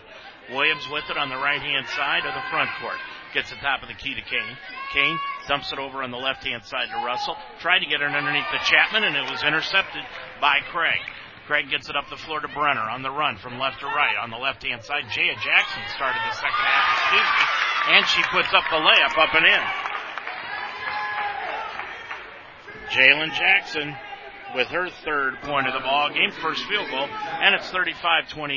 Williams 0.52 0.84
with 0.91 1.08
it 1.10 1.18
on 1.18 1.30
the 1.30 1.39
right 1.39 1.62
hand 1.62 1.88
side 1.96 2.26
of 2.26 2.34
the 2.36 2.46
front 2.52 2.70
court. 2.82 3.00
Gets 3.34 3.50
the 3.50 3.62
top 3.64 3.82
of 3.82 3.88
the 3.88 3.96
key 3.96 4.14
to 4.14 4.22
Kane. 4.22 4.58
Kane 4.94 5.18
dumps 5.48 5.72
it 5.72 5.80
over 5.80 6.04
on 6.04 6.12
the 6.12 6.20
left 6.20 6.44
hand 6.44 6.64
side 6.66 6.89
to 6.91 7.06
Russell. 7.06 7.36
Tried 7.60 7.80
to 7.80 7.89
get 7.89 8.02
it 8.02 8.14
underneath 8.14 8.46
the 8.52 8.62
Chapman, 8.68 9.04
and 9.04 9.16
it 9.16 9.32
was 9.32 9.41
intercepted 9.44 10.04
by 10.39 10.60
Craig. 10.70 11.02
Craig 11.48 11.70
gets 11.70 11.89
it 11.89 11.96
up 11.96 12.08
the 12.10 12.18
floor 12.18 12.39
to 12.39 12.48
Brenner 12.48 12.88
on 12.88 13.02
the 13.02 13.12
run 13.12 13.38
from 13.38 13.60
left 13.60 13.80
to 13.82 13.88
right. 13.88 14.16
On 14.22 14.30
the 14.30 14.38
left 14.38 14.64
hand 14.64 14.84
side, 14.84 15.04
Jaya 15.12 15.36
Jackson 15.44 15.84
started 15.96 16.22
the 16.30 16.36
second 16.36 16.64
half, 16.64 16.86
excuse 17.04 17.30
me, 17.36 17.46
and 17.96 18.04
she 18.08 18.22
puts 18.32 18.52
up 18.54 18.64
the 18.72 18.80
layup 18.80 19.16
up 19.20 19.36
and 19.36 19.46
in. 19.46 19.93
Jalen 22.94 23.34
Jackson 23.34 23.96
with 24.56 24.68
her 24.68 24.88
third 25.04 25.34
point 25.41 25.68
of 25.68 25.74
the 25.74 25.80
ball 25.80 26.10
game, 26.14 26.30
first 26.44 26.64
field 26.66 26.88
goal, 26.91 27.08
and 27.08 27.56
it's 27.56 27.72
35-28. 27.72 28.54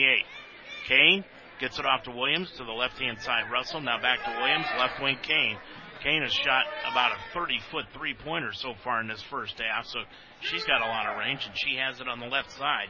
Kane 0.86 1.24
gets 1.58 1.78
it 1.78 1.86
off 1.86 2.02
to 2.02 2.10
Williams 2.10 2.50
to 2.58 2.64
the 2.64 2.72
left 2.72 2.98
hand 2.98 3.18
side. 3.22 3.50
Russell 3.50 3.80
now 3.80 3.98
back 4.00 4.22
to 4.24 4.30
Williams, 4.38 4.66
left 4.78 5.00
wing 5.00 5.16
Kane. 5.22 5.56
Kane 6.02 6.20
has 6.20 6.32
shot 6.32 6.66
about 6.90 7.12
a 7.12 7.32
30 7.32 7.60
foot 7.70 7.86
three 7.94 8.12
pointer 8.12 8.52
so 8.52 8.74
far 8.84 9.00
in 9.00 9.08
this 9.08 9.22
first 9.30 9.58
half, 9.58 9.86
so 9.86 10.00
she's 10.42 10.64
got 10.64 10.82
a 10.82 10.86
lot 10.86 11.06
of 11.06 11.18
range 11.18 11.46
and 11.46 11.56
she 11.56 11.76
has 11.76 12.00
it 12.00 12.08
on 12.08 12.20
the 12.20 12.26
left 12.26 12.52
side. 12.52 12.88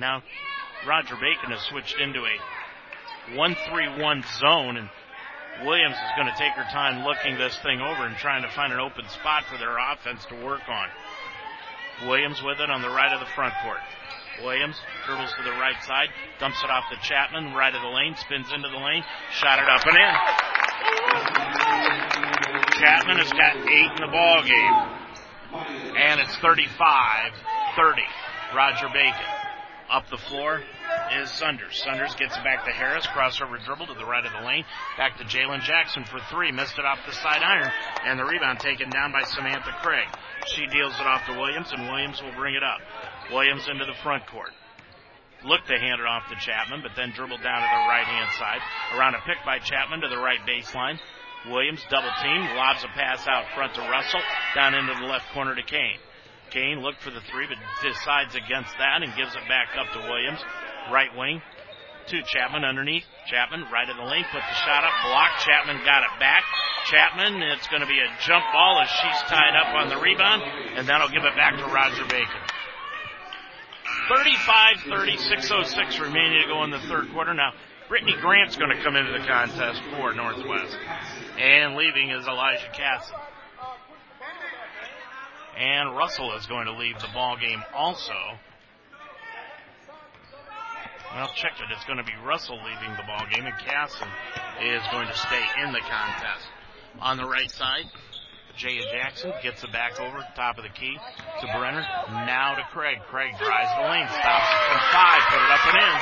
Now, 0.00 0.20
Roger 0.84 1.14
Bacon 1.14 1.52
has 1.52 1.60
switched 1.70 2.00
into 2.00 2.24
a 2.24 3.36
1-3-1 3.36 4.24
zone 4.40 4.76
and 4.78 4.88
Williams 5.62 5.94
is 5.94 6.12
going 6.16 6.26
to 6.26 6.34
take 6.34 6.52
her 6.58 6.66
time 6.74 7.04
looking 7.06 7.38
this 7.38 7.56
thing 7.62 7.80
over 7.80 8.06
and 8.06 8.16
trying 8.16 8.42
to 8.42 8.50
find 8.50 8.72
an 8.72 8.80
open 8.80 9.06
spot 9.08 9.44
for 9.46 9.56
their 9.58 9.78
offense 9.78 10.24
to 10.26 10.34
work 10.44 10.66
on. 10.68 10.88
Williams 12.08 12.42
with 12.42 12.58
it 12.58 12.70
on 12.70 12.82
the 12.82 12.90
right 12.90 13.12
of 13.14 13.20
the 13.20 13.30
front 13.38 13.54
court. 13.62 13.78
Williams 14.42 14.74
dribbles 15.06 15.30
to 15.38 15.44
the 15.44 15.54
right 15.62 15.78
side, 15.86 16.08
dumps 16.40 16.58
it 16.64 16.70
off 16.70 16.84
to 16.90 16.96
Chapman, 17.06 17.54
right 17.54 17.74
of 17.74 17.82
the 17.82 17.88
lane, 17.88 18.16
spins 18.18 18.50
into 18.52 18.68
the 18.68 18.82
lane, 18.82 19.04
shot 19.30 19.62
it 19.62 19.68
up 19.70 19.86
and 19.86 19.94
in. 19.94 20.14
Chapman 22.82 23.18
has 23.22 23.30
got 23.30 23.54
eight 23.54 23.92
in 23.94 24.00
the 24.02 24.10
ball 24.10 24.42
game. 24.42 24.74
And 25.94 26.20
it's 26.20 26.34
35-30. 26.42 28.02
Roger 28.54 28.88
Bacon. 28.92 29.43
Up 29.90 30.08
the 30.08 30.16
floor 30.16 30.62
is 31.20 31.30
Sunders. 31.30 31.82
Sunders 31.84 32.14
gets 32.14 32.36
it 32.36 32.42
back 32.42 32.64
to 32.64 32.72
Harris. 32.72 33.06
Crossover 33.06 33.62
dribble 33.64 33.86
to 33.86 33.94
the 33.94 34.06
right 34.06 34.24
of 34.24 34.32
the 34.32 34.46
lane. 34.46 34.64
Back 34.96 35.18
to 35.18 35.24
Jalen 35.24 35.60
Jackson 35.60 36.04
for 36.04 36.20
three. 36.30 36.50
Missed 36.50 36.78
it 36.78 36.84
off 36.84 36.98
the 37.06 37.12
side 37.12 37.42
iron. 37.42 37.70
And 38.04 38.18
the 38.18 38.24
rebound 38.24 38.60
taken 38.60 38.88
down 38.88 39.12
by 39.12 39.22
Samantha 39.22 39.76
Craig. 39.82 40.08
She 40.46 40.66
deals 40.66 40.94
it 40.98 41.06
off 41.06 41.26
to 41.26 41.38
Williams, 41.38 41.70
and 41.72 41.88
Williams 41.88 42.22
will 42.22 42.34
bring 42.34 42.54
it 42.54 42.62
up. 42.62 42.80
Williams 43.30 43.68
into 43.68 43.84
the 43.84 43.96
front 44.02 44.26
court. 44.26 44.50
Looked 45.44 45.68
to 45.68 45.78
hand 45.78 46.00
it 46.00 46.06
off 46.06 46.24
to 46.32 46.36
Chapman, 46.40 46.80
but 46.80 46.96
then 46.96 47.12
dribbled 47.12 47.42
down 47.42 47.60
to 47.60 47.68
the 47.68 47.88
right 47.88 48.08
hand 48.08 48.32
side. 48.40 48.60
Around 48.96 49.16
a 49.16 49.22
pick 49.28 49.44
by 49.44 49.58
Chapman 49.58 50.00
to 50.00 50.08
the 50.08 50.16
right 50.16 50.40
baseline. 50.48 50.98
Williams 51.50 51.84
double 51.90 52.10
team, 52.22 52.40
lobs 52.56 52.82
a 52.84 52.88
pass 52.88 53.28
out 53.28 53.44
front 53.54 53.74
to 53.74 53.82
Russell, 53.82 54.22
down 54.54 54.72
into 54.72 54.94
the 54.94 55.06
left 55.06 55.28
corner 55.34 55.54
to 55.54 55.62
Kane. 55.62 56.00
Kane 56.54 56.78
looked 56.80 57.02
for 57.02 57.10
the 57.10 57.20
three, 57.34 57.50
but 57.50 57.58
decides 57.82 58.38
against 58.38 58.70
that 58.78 59.02
and 59.02 59.10
gives 59.18 59.34
it 59.34 59.42
back 59.50 59.74
up 59.74 59.90
to 59.92 59.98
Williams. 60.06 60.38
Right 60.86 61.10
wing 61.18 61.42
to 62.06 62.22
Chapman 62.22 62.64
underneath. 62.64 63.02
Chapman 63.26 63.66
right 63.72 63.90
of 63.90 63.96
the 63.96 64.06
lane, 64.06 64.24
put 64.30 64.38
the 64.38 64.58
shot 64.62 64.84
up, 64.86 64.94
blocked. 65.02 65.42
Chapman 65.42 65.82
got 65.84 66.06
it 66.06 66.14
back. 66.20 66.44
Chapman, 66.86 67.42
it's 67.42 67.66
going 67.68 67.80
to 67.80 67.88
be 67.88 67.98
a 67.98 68.08
jump 68.22 68.44
ball 68.52 68.78
as 68.80 68.88
she's 68.88 69.20
tied 69.26 69.56
up 69.58 69.74
on 69.74 69.88
the 69.88 69.98
rebound, 69.98 70.42
and 70.78 70.86
that'll 70.86 71.08
give 71.08 71.24
it 71.24 71.34
back 71.34 71.58
to 71.58 71.66
Roger 71.66 72.04
Bacon. 72.06 72.42
35-30, 74.84 75.16
6.06 75.16 76.00
remaining 76.00 76.42
to 76.42 76.48
go 76.48 76.62
in 76.62 76.70
the 76.70 76.78
third 76.80 77.10
quarter. 77.12 77.32
Now, 77.32 77.52
Brittany 77.88 78.14
Grant's 78.20 78.56
going 78.56 78.70
to 78.70 78.82
come 78.82 78.96
into 78.96 79.12
the 79.12 79.26
contest 79.26 79.82
for 79.90 80.12
Northwest. 80.12 80.76
And 81.38 81.74
leaving 81.74 82.10
is 82.10 82.26
Elijah 82.26 82.68
Casson. 82.72 83.16
And 85.56 85.96
Russell 85.96 86.34
is 86.36 86.46
going 86.46 86.66
to 86.66 86.72
leave 86.72 86.98
the 87.00 87.08
ball 87.14 87.36
game 87.36 87.62
also. 87.74 88.14
Well, 91.14 91.30
check 91.36 91.52
it. 91.60 91.70
It's 91.70 91.84
going 91.84 91.98
to 91.98 92.04
be 92.04 92.14
Russell 92.24 92.56
leaving 92.56 92.96
the 92.96 93.04
ball 93.06 93.24
game, 93.32 93.46
and 93.46 93.56
Casson 93.58 94.08
is 94.60 94.82
going 94.90 95.06
to 95.06 95.16
stay 95.16 95.44
in 95.62 95.72
the 95.72 95.78
contest. 95.78 96.48
On 97.00 97.16
the 97.16 97.24
right 97.24 97.50
side, 97.50 97.84
Jaya 98.56 98.82
Jackson 98.90 99.32
gets 99.42 99.62
it 99.62 99.70
back 99.70 100.00
over, 100.00 100.26
top 100.34 100.58
of 100.58 100.64
the 100.64 100.70
key 100.70 100.98
to 101.40 101.46
Brenner. 101.56 101.86
Now 102.10 102.54
to 102.56 102.62
Craig. 102.72 102.98
Craig 103.06 103.34
drives 103.38 103.70
the 103.78 103.82
lane, 103.88 104.08
stops 104.10 104.50
it 104.50 104.58
from 104.66 104.80
five, 104.90 105.22
put 105.30 105.42
it 105.42 105.50
up 105.54 105.66
and 105.70 105.78
in. 105.78 105.94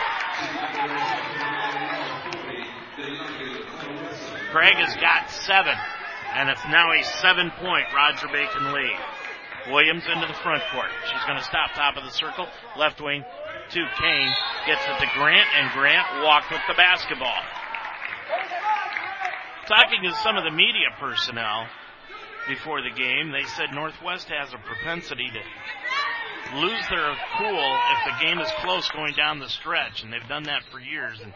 Craig 4.52 4.76
has 4.76 4.96
got 4.96 5.30
seven, 5.30 5.76
and 6.34 6.48
it's 6.48 6.64
now 6.68 6.92
a 6.92 7.02
seven-point 7.20 7.86
Roger 7.94 8.28
Bacon 8.28 8.72
lead. 8.72 8.98
Williams 9.70 10.04
into 10.08 10.26
the 10.26 10.38
front 10.42 10.62
court. 10.72 10.90
She's 11.06 11.24
going 11.26 11.38
to 11.38 11.44
stop 11.44 11.74
top 11.74 11.96
of 11.96 12.04
the 12.04 12.10
circle. 12.10 12.46
Left 12.76 13.00
wing 13.00 13.22
to 13.22 13.80
Kane. 14.00 14.32
Gets 14.66 14.82
it 14.82 14.98
to 14.98 15.08
Grant, 15.14 15.48
and 15.58 15.70
Grant 15.72 16.24
walked 16.24 16.50
with 16.50 16.62
the 16.68 16.74
basketball. 16.74 17.42
Talking 19.68 20.02
to 20.04 20.12
some 20.22 20.36
of 20.36 20.44
the 20.44 20.50
media 20.50 20.90
personnel 20.98 21.66
before 22.48 22.82
the 22.82 22.90
game, 22.90 23.30
they 23.30 23.46
said 23.54 23.70
Northwest 23.72 24.28
has 24.28 24.52
a 24.52 24.58
propensity 24.58 25.30
to 25.30 25.42
lose 26.58 26.84
their 26.90 27.14
cool 27.38 27.78
if 27.94 28.00
the 28.04 28.24
game 28.24 28.38
is 28.38 28.50
close 28.60 28.90
going 28.90 29.14
down 29.14 29.38
the 29.38 29.48
stretch, 29.48 30.02
and 30.02 30.12
they've 30.12 30.28
done 30.28 30.42
that 30.44 30.62
for 30.70 30.80
years. 30.80 31.18
And 31.22 31.32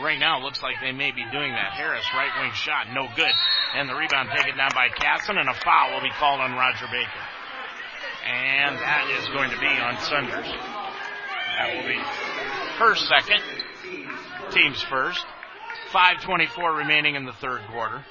right 0.00 0.18
now, 0.18 0.38
it 0.38 0.44
looks 0.44 0.62
like 0.62 0.76
they 0.80 0.92
may 0.92 1.10
be 1.10 1.24
doing 1.32 1.52
that. 1.52 1.74
Harris, 1.74 2.06
right 2.14 2.30
wing 2.40 2.52
shot, 2.54 2.86
no 2.94 3.08
good. 3.16 3.34
And 3.74 3.88
the 3.88 3.94
rebound 3.94 4.30
taken 4.34 4.56
down 4.56 4.70
by 4.74 4.88
Casson, 4.88 5.36
and 5.36 5.48
a 5.48 5.54
foul 5.54 5.92
will 5.92 6.02
be 6.02 6.14
called 6.16 6.40
on 6.40 6.52
Roger 6.52 6.86
Bacon. 6.86 7.33
And 8.24 8.76
that 8.76 9.10
is 9.20 9.28
going 9.28 9.50
to 9.50 9.60
be 9.60 9.66
on 9.66 10.00
Sunders. 10.00 10.48
That 10.48 11.76
will 11.76 11.86
be 11.86 12.00
her 12.78 12.94
second, 12.96 13.42
team's 14.50 14.82
first. 14.82 15.24
5.24 15.92 16.78
remaining 16.78 17.14
in 17.14 17.24
the 17.24 17.32
third 17.32 17.60
quarter. 17.70 18.04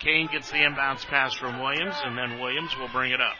Kane 0.00 0.28
gets 0.32 0.50
the 0.50 0.58
inbounds 0.58 1.06
pass 1.06 1.32
from 1.34 1.60
Williams, 1.60 1.94
and 2.04 2.18
then 2.18 2.40
Williams 2.40 2.76
will 2.78 2.88
bring 2.88 3.12
it 3.12 3.20
up. 3.20 3.36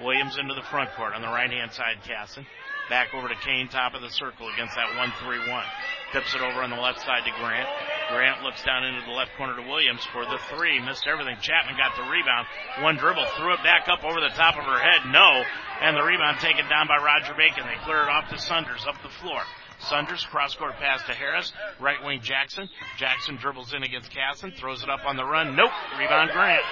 Williams 0.00 0.38
into 0.38 0.54
the 0.54 0.62
front 0.62 0.90
court 0.96 1.14
on 1.14 1.20
the 1.20 1.28
right 1.28 1.50
hand 1.50 1.70
side, 1.72 1.98
Casson. 2.04 2.46
Back 2.88 3.14
over 3.14 3.28
to 3.28 3.34
Kane, 3.40 3.68
top 3.68 3.94
of 3.94 4.02
the 4.02 4.10
circle 4.10 4.48
against 4.52 4.76
that 4.76 4.92
1-3-1. 4.92 5.64
Tips 6.12 6.34
it 6.34 6.42
over 6.42 6.62
on 6.62 6.70
the 6.70 6.76
left 6.76 7.00
side 7.00 7.24
to 7.24 7.32
Grant. 7.40 7.68
Grant 8.12 8.42
looks 8.44 8.62
down 8.62 8.84
into 8.84 9.00
the 9.06 9.16
left 9.16 9.32
corner 9.36 9.56
to 9.56 9.62
Williams 9.62 10.04
for 10.12 10.24
the 10.26 10.38
three. 10.52 10.78
Missed 10.78 11.08
everything. 11.08 11.36
Chapman 11.40 11.76
got 11.80 11.96
the 11.96 12.04
rebound. 12.04 12.46
One 12.84 12.96
dribble, 12.96 13.24
threw 13.36 13.54
it 13.54 13.64
back 13.64 13.88
up 13.88 14.04
over 14.04 14.20
the 14.20 14.34
top 14.36 14.56
of 14.56 14.64
her 14.64 14.78
head. 14.78 15.08
No. 15.10 15.42
And 15.80 15.96
the 15.96 16.04
rebound 16.04 16.38
taken 16.40 16.68
down 16.68 16.86
by 16.86 17.00
Roger 17.00 17.32
Bacon. 17.34 17.64
They 17.64 17.82
clear 17.84 18.04
it 18.04 18.12
off 18.12 18.28
to 18.30 18.38
Sunders 18.38 18.84
up 18.86 19.00
the 19.02 19.08
floor. 19.08 19.40
Sunders, 19.80 20.24
cross 20.30 20.54
court 20.54 20.76
pass 20.76 21.02
to 21.08 21.14
Harris. 21.14 21.52
Right 21.80 22.02
wing 22.04 22.20
Jackson. 22.22 22.68
Jackson 22.98 23.36
dribbles 23.36 23.72
in 23.74 23.82
against 23.82 24.10
Casson, 24.12 24.52
throws 24.52 24.82
it 24.82 24.90
up 24.90 25.04
on 25.06 25.16
the 25.16 25.24
run. 25.24 25.56
Nope. 25.56 25.72
Rebound 25.98 26.30
Grant. 26.32 26.62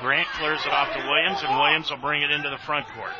Grant 0.00 0.28
clears 0.34 0.64
it 0.64 0.72
off 0.72 0.92
to 0.96 1.00
Williams, 1.04 1.42
and 1.44 1.58
Williams 1.58 1.90
will 1.90 1.98
bring 1.98 2.22
it 2.22 2.30
into 2.30 2.48
the 2.48 2.58
front 2.64 2.86
court. 2.96 3.12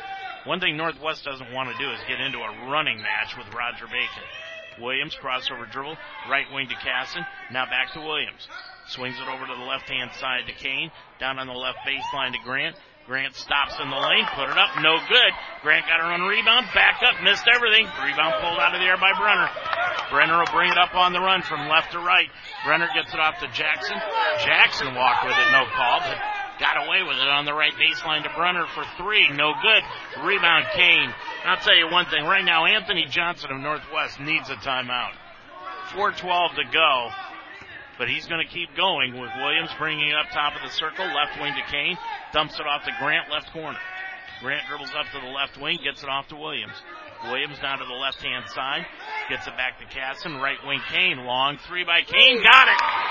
One 0.45 0.59
thing 0.59 0.77
Northwest 0.77 1.25
doesn't 1.25 1.51
want 1.51 1.69
to 1.69 1.77
do 1.77 1.91
is 1.91 1.99
get 2.07 2.19
into 2.19 2.39
a 2.39 2.71
running 2.71 3.01
match 3.01 3.35
with 3.37 3.47
Roger 3.53 3.87
Bacon. 3.87 4.23
Williams, 4.79 5.15
crossover 5.19 5.69
dribble, 5.69 5.97
right 6.29 6.47
wing 6.53 6.67
to 6.69 6.75
Casson, 6.75 7.25
now 7.51 7.65
back 7.65 7.91
to 7.93 7.99
Williams. 7.99 8.47
Swings 8.87 9.19
it 9.19 9.27
over 9.27 9.45
to 9.45 9.55
the 9.55 9.67
left 9.67 9.89
hand 9.89 10.11
side 10.15 10.47
to 10.47 10.53
Kane, 10.53 10.91
down 11.19 11.39
on 11.39 11.47
the 11.47 11.53
left 11.53 11.79
baseline 11.83 12.31
to 12.31 12.39
Grant. 12.43 12.75
Grant 13.05 13.35
stops 13.35 13.73
in 13.81 13.89
the 13.89 13.97
lane, 13.97 14.25
put 14.37 14.47
it 14.47 14.57
up, 14.57 14.79
no 14.79 14.95
good. 15.09 15.31
Grant 15.61 15.85
got 15.89 15.99
her 15.99 16.13
on 16.13 16.21
rebound, 16.21 16.69
back 16.73 17.01
up, 17.01 17.17
missed 17.23 17.49
everything. 17.49 17.89
Rebound 18.05 18.37
pulled 18.39 18.61
out 18.61 18.73
of 18.73 18.79
the 18.79 18.85
air 18.85 19.01
by 19.01 19.11
Brenner. 19.17 19.49
Brenner 20.13 20.37
will 20.37 20.53
bring 20.53 20.71
it 20.71 20.77
up 20.77 20.93
on 20.93 21.11
the 21.11 21.19
run 21.19 21.41
from 21.41 21.67
left 21.67 21.91
to 21.91 21.99
right. 21.99 22.29
Brenner 22.63 22.87
gets 22.93 23.11
it 23.13 23.19
off 23.19 23.41
to 23.41 23.47
Jackson. 23.49 23.97
Jackson 24.45 24.93
walked 24.93 25.25
with 25.25 25.33
it, 25.33 25.49
no 25.51 25.65
call, 25.73 25.99
but 26.05 26.17
got 26.59 26.85
away 26.85 27.03
with 27.03 27.17
it 27.17 27.27
on 27.27 27.45
the 27.45 27.53
right 27.53 27.73
baseline 27.73 28.23
to 28.23 28.29
Brunner 28.35 28.65
for 28.75 28.83
three, 28.97 29.29
no 29.31 29.53
good. 29.61 29.83
Rebound 30.23 30.65
Kane. 30.75 31.13
I'll 31.45 31.57
tell 31.57 31.75
you 31.75 31.89
one 31.89 32.05
thing, 32.05 32.25
right 32.25 32.43
now 32.43 32.65
Anthony 32.65 33.05
Johnson 33.05 33.51
of 33.51 33.59
Northwest 33.59 34.19
needs 34.19 34.49
a 34.49 34.55
timeout. 34.55 35.11
4.12 35.91 36.55
to 36.55 36.63
go. 36.71 37.09
But 37.97 38.07
he's 38.07 38.27
going 38.27 38.45
to 38.45 38.53
keep 38.53 38.75
going 38.77 39.19
with 39.19 39.29
Williams 39.41 39.71
bringing 39.77 40.07
it 40.07 40.15
up 40.15 40.31
top 40.31 40.55
of 40.55 40.61
the 40.61 40.69
circle, 40.69 41.05
left 41.05 41.39
wing 41.41 41.53
to 41.53 41.71
Kane, 41.71 41.97
dumps 42.31 42.59
it 42.59 42.65
off 42.65 42.85
to 42.85 42.91
Grant, 42.99 43.29
left 43.29 43.51
corner. 43.51 43.79
Grant 44.41 44.67
dribbles 44.69 44.91
up 44.95 45.05
to 45.11 45.19
the 45.19 45.31
left 45.31 45.59
wing, 45.59 45.79
gets 45.83 46.01
it 46.03 46.07
off 46.07 46.29
to 46.29 46.35
Williams. 46.35 46.75
Williams 47.25 47.59
down 47.59 47.79
to 47.79 47.85
the 47.85 47.93
left 47.93 48.21
hand 48.23 48.45
side, 48.47 48.85
gets 49.29 49.47
it 49.47 49.57
back 49.57 49.79
to 49.79 49.85
Casson, 49.85 50.37
right 50.37 50.57
wing 50.65 50.79
Kane, 50.89 51.25
long 51.25 51.57
three 51.67 51.83
by 51.83 52.01
Kane, 52.01 52.41
got 52.41 52.67
it! 52.69 53.08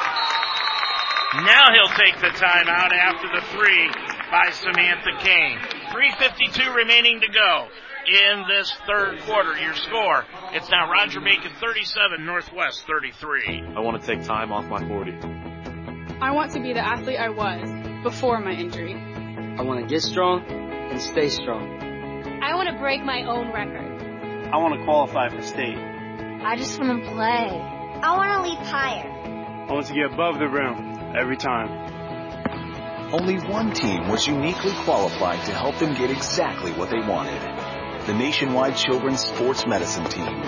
Now 1.35 1.67
he'll 1.75 1.95
take 1.95 2.19
the 2.23 2.29
timeout 2.29 2.91
after 2.91 3.29
the 3.29 3.45
three 3.53 3.91
by 4.31 4.49
Samantha 4.51 5.11
Kane. 5.21 5.59
3.52 5.93 6.75
remaining 6.75 7.21
to 7.21 7.29
go 7.29 7.69
in 8.07 8.45
this 8.49 8.73
third 8.87 9.21
quarter. 9.27 9.59
Your 9.59 9.75
score, 9.75 10.25
it's 10.53 10.71
now 10.71 10.91
Roger 10.91 11.21
Bacon 11.21 11.53
37, 11.61 12.25
Northwest 12.25 12.87
33. 12.87 13.63
I 13.77 13.81
want 13.81 14.01
to 14.01 14.07
take 14.07 14.27
time 14.27 14.53
off 14.53 14.65
my 14.65 14.81
40. 14.89 15.19
I 16.23 16.31
want 16.31 16.53
to 16.53 16.61
be 16.61 16.73
the 16.73 16.81
athlete 16.81 17.19
I 17.21 17.29
was 17.29 18.03
before 18.03 18.41
my 18.41 18.53
injury. 18.53 18.95
I 18.95 19.63
want 19.63 19.83
to 19.83 19.87
get 19.87 20.03
strong 20.03 20.47
and 20.49 20.99
stay 20.99 21.29
strong. 21.29 22.41
I 22.43 22.55
want 22.55 22.71
to 22.71 22.79
break 22.79 23.05
my 23.05 23.25
own 23.25 23.53
record. 23.53 23.85
I 24.51 24.57
want 24.57 24.79
to 24.79 24.85
qualify 24.87 25.29
for 25.29 25.43
state. 25.43 25.77
I 25.77 26.57
just 26.57 26.81
want 26.81 27.05
to 27.05 27.11
play. 27.11 27.51
I 28.03 28.17
want 28.17 28.33
to 28.33 28.51
leap 28.51 28.61
higher. 28.61 29.11
I 29.69 29.73
want 29.75 29.87
to 29.89 29.93
get 29.93 30.11
above 30.11 30.39
the 30.39 30.49
rim 30.49 30.98
every 31.17 31.37
time. 31.37 31.99
Only 33.13 33.39
one 33.49 33.73
team 33.73 34.09
was 34.09 34.27
uniquely 34.27 34.73
qualified 34.85 35.45
to 35.47 35.53
help 35.53 35.79
them 35.79 35.95
get 35.95 36.11
exactly 36.11 36.73
what 36.73 36.91
they 36.91 37.01
wanted. 37.01 37.41
The 38.07 38.15
Nationwide 38.15 38.77
Children's 38.77 39.21
Sports 39.21 39.67
Medicine 39.67 40.05
Team, 40.05 40.43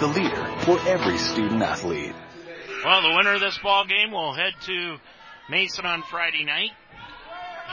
the 0.00 0.06
leader 0.06 0.54
for 0.60 0.78
every 0.88 1.18
student 1.18 1.62
athlete. 1.62 2.14
Well, 2.84 3.02
the 3.02 3.16
winner 3.16 3.34
of 3.34 3.40
this 3.40 3.58
ball 3.58 3.84
game 3.84 4.12
will 4.12 4.32
head 4.32 4.52
to 4.62 4.96
Mason 5.50 5.84
on 5.84 6.02
Friday 6.04 6.44
night. 6.44 6.70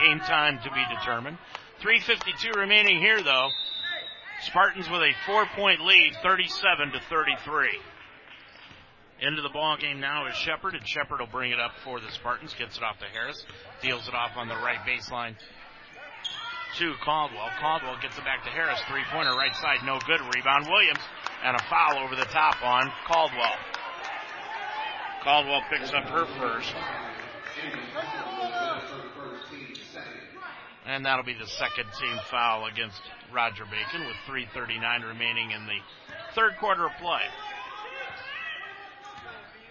Game 0.01 0.19
time 0.19 0.59
to 0.63 0.69
be 0.71 0.83
determined. 0.97 1.37
3.52 1.81 2.55
remaining 2.55 2.99
here, 2.99 3.21
though. 3.21 3.49
Spartans 4.41 4.89
with 4.89 5.01
a 5.01 5.11
four-point 5.25 5.81
lead, 5.81 6.13
37 6.21 6.91
to 6.93 6.99
33. 7.09 7.69
Into 9.23 9.41
the 9.41 9.55
ball 9.55 9.77
game 9.77 10.01
now 10.01 10.27
is 10.27 10.35
Shepard, 10.35 10.75
and 10.75 10.85
Shepard 10.85 11.21
will 11.21 11.31
bring 11.31 11.51
it 11.51 11.59
up 11.59 11.71
for 11.85 12.01
the 12.01 12.11
Spartans. 12.11 12.53
Gets 12.59 12.75
it 12.75 12.83
off 12.83 12.99
to 12.99 13.05
Harris, 13.05 13.45
deals 13.81 14.05
it 14.09 14.13
off 14.13 14.35
on 14.35 14.49
the 14.49 14.55
right 14.55 14.83
baseline 14.83 15.35
to 16.77 16.93
Caldwell. 17.01 17.47
Caldwell 17.61 17.95
gets 18.01 18.17
it 18.17 18.25
back 18.25 18.43
to 18.43 18.49
Harris, 18.49 18.81
three-pointer 18.91 19.31
right 19.31 19.55
side, 19.55 19.79
no 19.85 19.97
good. 20.05 20.19
Rebound 20.35 20.67
Williams, 20.67 20.99
and 21.41 21.55
a 21.55 21.63
foul 21.69 22.03
over 22.03 22.17
the 22.17 22.27
top 22.35 22.61
on 22.65 22.91
Caldwell. 23.07 23.55
Caldwell 25.23 25.61
picks 25.69 25.93
up 25.93 26.03
her 26.09 26.25
first. 26.37 26.73
And 30.85 31.05
that'll 31.05 31.23
be 31.23 31.33
the 31.39 31.47
second 31.47 31.85
team 31.97 32.19
foul 32.29 32.65
against 32.65 32.99
Roger 33.31 33.63
Bacon 33.63 34.05
with 34.05 34.17
3.39 34.27 35.07
remaining 35.07 35.51
in 35.51 35.65
the 35.65 35.79
third 36.35 36.57
quarter 36.59 36.85
of 36.85 36.91
play. 36.99 37.23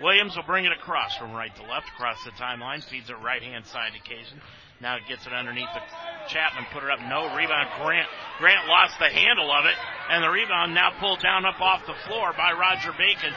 Williams 0.02 0.34
will 0.34 0.42
bring 0.42 0.64
it 0.64 0.72
across 0.72 1.16
from 1.16 1.32
right 1.32 1.54
to 1.54 1.62
left, 1.62 1.88
across 1.94 2.22
the 2.24 2.32
timeline, 2.32 2.82
feeds 2.82 3.08
it 3.08 3.18
right 3.22 3.42
hand 3.42 3.64
side 3.66 3.92
occasion. 3.94 4.40
Now 4.80 4.98
gets 5.06 5.26
it 5.26 5.32
underneath 5.32 5.70
the 5.72 5.80
Chapman, 6.28 6.66
put 6.72 6.82
it 6.82 6.90
up, 6.90 6.98
no 7.06 7.34
rebound. 7.36 7.70
Grant 7.78 8.08
Grant 8.38 8.66
lost 8.66 8.98
the 8.98 9.08
handle 9.08 9.50
of 9.50 9.64
it, 9.64 9.78
and 10.10 10.24
the 10.24 10.28
rebound 10.28 10.74
now 10.74 10.90
pulled 10.98 11.20
down 11.20 11.46
up 11.46 11.60
off 11.60 11.86
the 11.86 11.94
floor 12.06 12.32
by 12.36 12.50
Roger 12.52 12.90
Bacon, 12.98 13.32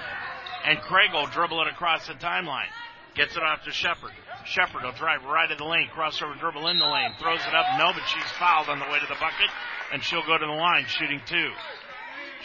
and 0.66 0.82
Craig 0.82 1.14
will 1.14 1.28
dribble 1.28 1.62
it 1.62 1.68
across 1.68 2.08
the 2.08 2.14
timeline. 2.14 2.70
Gets 3.14 3.38
it 3.38 3.44
off 3.44 3.64
to 3.66 3.72
Shepard. 3.72 4.12
Shepard 4.46 4.84
will 4.84 4.92
drive 4.98 5.24
right 5.24 5.50
at 5.50 5.58
the 5.58 5.66
lane, 5.66 5.90
crossover 5.96 6.38
dribble 6.40 6.68
in 6.68 6.80
the 6.80 6.86
lane, 6.86 7.14
throws 7.20 7.42
it 7.46 7.54
up, 7.54 7.66
no, 7.78 7.94
but 7.94 8.04
she's 8.10 8.32
fouled 8.38 8.70
on 8.70 8.80
the 8.80 8.86
way 8.86 9.00
to 9.00 9.08
the 9.08 9.20
bucket, 9.22 9.50
and 9.94 10.04
she'll 10.04 10.26
go 10.26 10.38
to 10.38 10.46
the 10.46 10.52
line 10.52 10.86
shooting 10.88 11.22
two. 11.26 11.52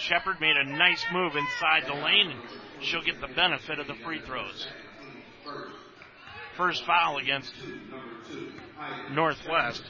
Shepard 0.00 0.40
made 0.40 0.56
a 0.56 0.64
nice 0.64 1.04
move 1.12 1.36
inside 1.36 1.84
the 1.86 1.94
lane, 1.94 2.30
and 2.30 2.84
she'll 2.84 3.02
get 3.02 3.20
the 3.20 3.28
benefit 3.28 3.78
of 3.78 3.86
the 3.86 3.94
free 4.04 4.20
throws. 4.20 4.66
First 6.56 6.84
foul 6.86 7.18
against 7.18 7.52
Northwest. 9.12 9.82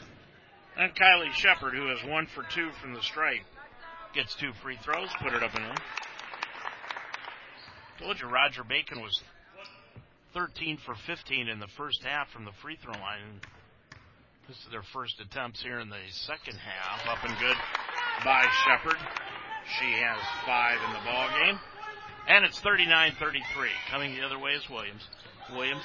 And 0.76 0.94
Kylie 0.94 1.32
Shepard, 1.32 1.74
who 1.74 1.88
has 1.88 1.98
one 2.08 2.26
for 2.34 2.44
two 2.54 2.70
from 2.80 2.94
the 2.94 3.02
stripe, 3.02 3.42
gets 4.14 4.34
two 4.34 4.52
free 4.62 4.78
throws, 4.82 5.08
put 5.22 5.32
it 5.32 5.42
up 5.42 5.54
and 5.54 5.64
in. 5.64 5.76
Told 7.98 8.20
you 8.20 8.28
Roger 8.28 8.64
Bacon 8.64 9.00
was 9.00 9.20
13 10.32 10.78
for 10.78 10.94
15 11.06 11.48
in 11.48 11.60
the 11.60 11.68
first 11.76 12.02
half 12.02 12.30
from 12.30 12.44
the 12.44 12.52
free 12.62 12.76
throw 12.82 12.94
line. 12.94 13.40
This 14.48 14.56
is 14.56 14.68
their 14.70 14.82
first 14.92 15.20
attempts 15.20 15.62
here 15.62 15.80
in 15.80 15.90
the 15.90 16.00
second 16.10 16.56
half. 16.58 17.06
Up 17.06 17.22
and 17.24 17.38
good 17.38 17.56
by 18.24 18.46
Shepard. 18.66 19.29
She 19.78 19.92
has 20.02 20.18
five 20.46 20.78
in 20.82 20.92
the 20.92 21.04
ball 21.04 21.28
game. 21.38 21.58
And 22.26 22.44
it's 22.44 22.60
39-33. 22.60 23.42
Coming 23.90 24.14
the 24.14 24.22
other 24.22 24.38
way 24.38 24.52
is 24.52 24.68
Williams. 24.68 25.06
Williams 25.52 25.82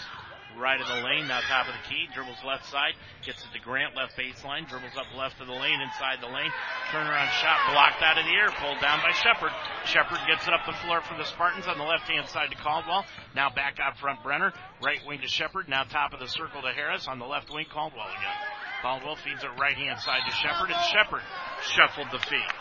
right 0.58 0.80
of 0.80 0.88
the 0.88 1.04
lane, 1.04 1.28
now 1.28 1.40
top 1.42 1.68
of 1.68 1.76
the 1.76 1.86
key, 1.90 2.08
dribbles 2.14 2.40
left 2.46 2.66
side, 2.72 2.96
gets 3.26 3.44
it 3.44 3.52
to 3.54 3.60
Grant, 3.60 3.96
left 3.96 4.16
baseline, 4.16 4.68
dribbles 4.68 4.96
up 4.96 5.08
left 5.16 5.40
of 5.42 5.48
the 5.48 5.54
lane, 5.54 5.82
inside 5.82 6.20
the 6.22 6.32
lane, 6.32 6.52
turnaround 6.92 7.30
shot 7.44 7.60
blocked 7.72 8.02
out 8.02 8.18
of 8.18 8.26
the 8.26 8.32
air, 8.32 8.50
pulled 8.56 8.80
down 8.80 9.00
by 9.04 9.12
Shepard. 9.12 9.52
Shepard 9.86 10.20
gets 10.28 10.48
it 10.48 10.54
up 10.54 10.66
the 10.66 10.78
floor 10.86 11.02
for 11.02 11.18
the 11.18 11.26
Spartans 11.26 11.68
on 11.68 11.78
the 11.78 11.84
left 11.84 12.08
hand 12.08 12.28
side 12.30 12.52
to 12.52 12.58
Caldwell. 12.58 13.06
Now 13.36 13.50
back 13.50 13.80
out 13.80 13.98
front 13.98 14.24
Brenner, 14.24 14.54
right 14.82 15.00
wing 15.06 15.20
to 15.22 15.28
Shepard, 15.28 15.68
now 15.68 15.84
top 15.84 16.14
of 16.14 16.20
the 16.20 16.28
circle 16.28 16.62
to 16.62 16.72
Harris, 16.72 17.08
on 17.08 17.20
the 17.20 17.28
left 17.28 17.52
wing 17.52 17.68
Caldwell 17.72 18.08
again. 18.08 18.40
Caldwell 18.82 19.16
feeds 19.16 19.44
it 19.44 19.52
right 19.60 19.76
hand 19.76 20.00
side 20.00 20.22
to 20.28 20.34
Shepard, 20.36 20.70
and 20.70 20.82
Shepard 20.92 21.22
shuffled 21.64 22.08
the 22.12 22.20
feet. 22.20 22.52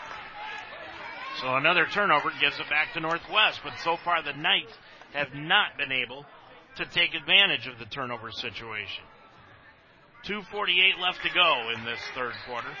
So 1.41 1.55
another 1.55 1.85
turnover 1.91 2.31
gives 2.39 2.59
it 2.59 2.69
back 2.69 2.93
to 2.93 2.99
Northwest, 2.99 3.59
but 3.63 3.73
so 3.83 3.97
far 3.97 4.23
the 4.23 4.33
Knights 4.33 4.73
have 5.13 5.33
not 5.33 5.77
been 5.77 5.91
able 5.91 6.25
to 6.77 6.85
take 6.85 7.13
advantage 7.13 7.67
of 7.67 7.77
the 7.79 7.85
turnover 7.85 8.31
situation. 8.31 9.03
2.48 10.25 10.99
left 11.01 11.21
to 11.23 11.29
go 11.33 11.71
in 11.75 11.83
this 11.85 11.99
third 12.15 12.33
quarter, 12.47 12.71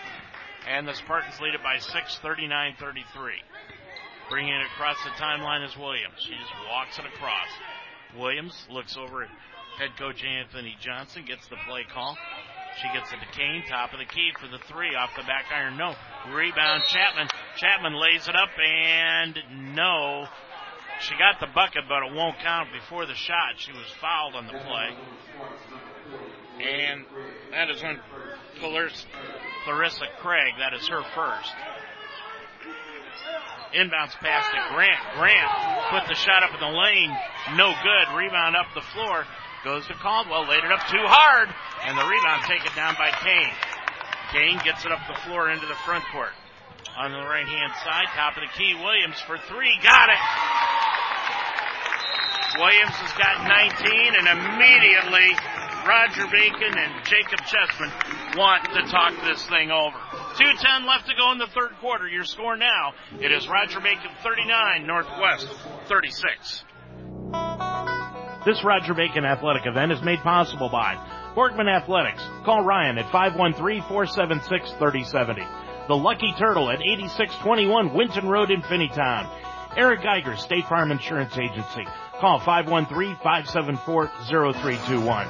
and 0.67 0.87
the 0.87 0.93
Spartans 0.95 1.39
lead 1.41 1.53
it 1.53 1.63
by 1.63 1.77
6, 1.77 2.19
39 2.21 2.75
33. 2.79 3.33
Bringing 4.29 4.53
it 4.53 4.65
across 4.73 4.97
the 5.03 5.11
timeline 5.21 5.63
is 5.63 5.77
Williams. 5.77 6.17
She 6.19 6.31
just 6.31 6.53
walks 6.67 6.97
it 6.97 7.05
across. 7.05 7.47
Williams 8.17 8.65
looks 8.71 8.97
over 8.97 9.23
at 9.23 9.29
head 9.77 9.91
coach 9.99 10.23
Anthony 10.23 10.75
Johnson, 10.81 11.25
gets 11.27 11.47
the 11.47 11.57
play 11.67 11.83
call. 11.93 12.17
She 12.81 12.87
gets 12.91 13.11
it 13.13 13.19
to 13.19 13.29
Kane, 13.37 13.63
top 13.69 13.93
of 13.93 13.99
the 13.99 14.05
key 14.05 14.31
for 14.39 14.47
the 14.47 14.59
three 14.67 14.95
off 14.95 15.15
the 15.15 15.23
back 15.23 15.45
iron. 15.53 15.77
No. 15.77 15.95
Rebound 16.33 16.83
Chapman. 16.87 17.27
Chapman 17.55 17.93
lays 17.95 18.27
it 18.27 18.35
up 18.35 18.49
and 18.59 19.37
no. 19.75 20.27
She 20.99 21.15
got 21.17 21.39
the 21.39 21.47
bucket, 21.53 21.83
but 21.87 22.03
it 22.03 22.13
won't 22.13 22.39
count 22.39 22.69
before 22.73 23.05
the 23.05 23.15
shot. 23.15 23.55
She 23.57 23.71
was 23.71 23.87
fouled 24.01 24.35
on 24.35 24.47
the 24.47 24.53
play. 24.53 24.95
And 26.59 27.05
that 27.51 27.69
is 27.69 27.83
when 27.83 27.99
Clarissa, 28.59 30.05
Craig, 30.19 30.53
that 30.59 30.73
is 30.73 30.87
her 30.87 31.03
first. 31.15 31.53
Inbounds 33.75 34.15
pass 34.23 34.47
to 34.51 34.73
Grant. 34.73 34.99
Grant 35.17 35.51
put 35.91 36.07
the 36.07 36.15
shot 36.15 36.43
up 36.43 36.53
in 36.53 36.59
the 36.59 36.77
lane. 36.77 37.11
No 37.55 37.73
good. 37.83 38.15
Rebound 38.15 38.55
up 38.55 38.67
the 38.73 38.81
floor. 38.93 39.25
Goes 39.65 39.87
to 39.87 39.97
Caldwell. 39.97 40.45
Laid 40.45 40.61
it 40.61 40.71
up 40.71 40.85
too 40.93 41.01
hard. 41.09 41.49
And 41.81 41.97
the 41.97 42.05
rebound 42.05 42.45
taken 42.45 42.69
down 42.77 42.93
by 43.01 43.09
Kane. 43.17 43.49
Kane 44.29 44.61
gets 44.61 44.85
it 44.85 44.93
up 44.93 45.01
the 45.09 45.17
floor 45.25 45.49
into 45.49 45.65
the 45.65 45.73
front 45.89 46.05
court. 46.13 46.37
On 46.93 47.09
the 47.09 47.25
right 47.25 47.49
hand 47.49 47.73
side, 47.81 48.05
top 48.13 48.37
of 48.37 48.45
the 48.45 48.53
key, 48.53 48.77
Williams 48.77 49.17
for 49.25 49.41
three. 49.49 49.73
Got 49.81 50.13
it. 50.13 50.21
Williams 52.61 52.93
has 52.93 53.09
got 53.17 53.41
19 53.49 54.13
and 54.13 54.27
immediately 54.37 55.33
Roger 55.81 56.29
Bacon 56.29 56.77
and 56.77 57.01
Jacob 57.09 57.41
Chessman 57.49 57.89
want 58.37 58.69
to 58.69 58.85
talk 58.93 59.17
this 59.25 59.41
thing 59.49 59.73
over. 59.73 59.97
2.10 60.37 60.85
left 60.85 61.09
to 61.09 61.17
go 61.17 61.33
in 61.33 61.41
the 61.41 61.49
third 61.57 61.73
quarter. 61.81 62.05
Your 62.07 62.23
score 62.23 62.55
now, 62.55 62.93
it 63.17 63.33
is 63.33 63.49
Roger 63.49 63.81
Bacon 63.81 64.13
39, 64.21 64.85
Northwest 64.85 65.49
36. 65.89 67.64
This 68.45 68.63
Roger 68.63 68.93
Bacon 68.93 69.25
athletic 69.25 69.65
event 69.65 69.91
is 69.91 70.01
made 70.03 70.19
possible 70.19 70.69
by 70.69 70.95
Borgman 71.35 71.67
Athletics. 71.67 72.23
Call 72.43 72.63
Ryan 72.63 72.99
at 72.99 73.11
513-476-3070. 73.11 75.87
The 75.87 75.95
Lucky 75.95 76.31
Turtle 76.37 76.69
at 76.69 76.79
8621 76.79 77.95
Winton 77.95 78.29
Road 78.29 78.51
in 78.51 78.61
Finneytown. 78.61 79.27
Eric 79.75 80.03
Geiger, 80.03 80.37
State 80.37 80.67
Farm 80.67 80.91
Insurance 80.91 81.35
Agency. 81.39 81.87
Call 82.19 82.39
513-574-0321. 82.41 85.27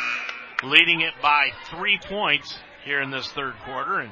leading 0.62 1.02
it 1.02 1.12
by 1.20 1.50
three 1.70 1.98
points 2.08 2.56
here 2.84 3.02
in 3.02 3.10
this 3.10 3.30
third 3.32 3.54
quarter. 3.66 4.00
And 4.00 4.10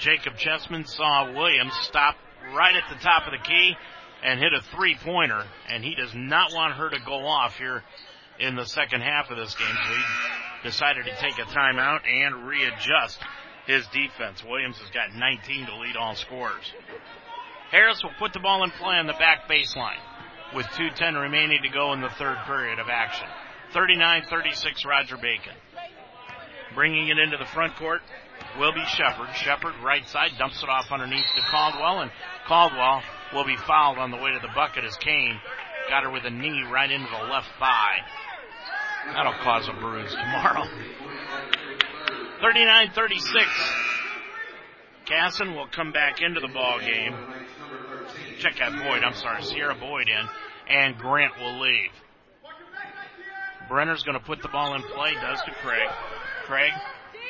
Jacob 0.00 0.36
Chessman 0.36 0.88
saw 0.88 1.32
Williams 1.32 1.74
stop 1.82 2.16
right 2.52 2.74
at 2.74 2.82
the 2.92 2.98
top 3.00 3.26
of 3.26 3.32
the 3.32 3.38
key 3.38 3.76
and 4.24 4.40
hit 4.40 4.52
a 4.52 4.60
three 4.74 4.96
pointer. 4.96 5.44
And 5.68 5.84
he 5.84 5.94
does 5.94 6.12
not 6.16 6.52
want 6.52 6.74
her 6.74 6.90
to 6.90 6.98
go 7.06 7.26
off 7.26 7.58
here 7.58 7.84
in 8.42 8.56
the 8.56 8.66
second 8.66 9.00
half 9.02 9.30
of 9.30 9.36
this 9.36 9.54
game. 9.54 9.68
He 9.68 10.68
decided 10.68 11.04
to 11.04 11.16
take 11.20 11.38
a 11.38 11.48
timeout 11.48 12.00
and 12.06 12.46
readjust 12.46 13.20
his 13.66 13.86
defense. 13.88 14.42
Williams 14.44 14.78
has 14.78 14.90
got 14.90 15.14
19 15.14 15.66
to 15.66 15.76
lead 15.78 15.96
all 15.96 16.16
scorers. 16.16 16.72
Harris 17.70 18.02
will 18.02 18.12
put 18.18 18.32
the 18.32 18.40
ball 18.40 18.64
in 18.64 18.70
play 18.72 18.96
on 18.96 19.06
the 19.06 19.14
back 19.14 19.48
baseline 19.48 20.02
with 20.54 20.66
2.10 20.74 21.20
remaining 21.20 21.62
to 21.62 21.68
go 21.70 21.92
in 21.92 22.00
the 22.00 22.10
third 22.18 22.36
period 22.44 22.80
of 22.80 22.88
action. 22.90 23.26
39-36 23.72 24.84
Roger 24.84 25.16
Bacon. 25.16 25.54
Bringing 26.74 27.08
it 27.08 27.18
into 27.18 27.36
the 27.36 27.46
front 27.46 27.76
court 27.76 28.02
will 28.58 28.72
be 28.72 28.84
Shepard. 28.86 29.34
Shepard, 29.36 29.74
right 29.84 30.06
side, 30.08 30.32
dumps 30.36 30.62
it 30.62 30.68
off 30.68 30.90
underneath 30.90 31.24
to 31.36 31.42
Caldwell, 31.48 32.00
and 32.00 32.10
Caldwell 32.46 33.02
will 33.32 33.44
be 33.44 33.56
fouled 33.56 33.98
on 33.98 34.10
the 34.10 34.16
way 34.16 34.32
to 34.32 34.40
the 34.40 34.52
bucket 34.54 34.84
as 34.84 34.96
Kane 34.96 35.38
got 35.88 36.04
her 36.04 36.10
with 36.10 36.24
a 36.24 36.30
knee 36.30 36.64
right 36.70 36.90
into 36.90 37.08
the 37.10 37.24
left 37.30 37.48
thigh. 37.58 37.98
That'll 39.06 39.32
cause 39.42 39.68
a 39.68 39.72
bruise 39.72 40.12
tomorrow. 40.12 40.64
39-36. 42.42 43.20
Casson 45.04 45.54
will 45.54 45.66
come 45.66 45.92
back 45.92 46.20
into 46.20 46.40
the 46.40 46.48
ball 46.48 46.80
game. 46.80 47.14
Check 48.38 48.60
out 48.60 48.72
Boyd, 48.72 49.04
I'm 49.04 49.14
sorry, 49.14 49.42
Sierra 49.42 49.74
Boyd 49.74 50.08
in, 50.08 50.28
and 50.68 50.96
Grant 50.98 51.38
will 51.38 51.60
leave. 51.60 51.90
Brenner's 53.68 54.02
going 54.02 54.18
to 54.18 54.24
put 54.24 54.42
the 54.42 54.48
ball 54.48 54.74
in 54.74 54.82
play, 54.82 55.14
does 55.14 55.40
to 55.42 55.50
Craig. 55.62 55.88
Craig 56.44 56.72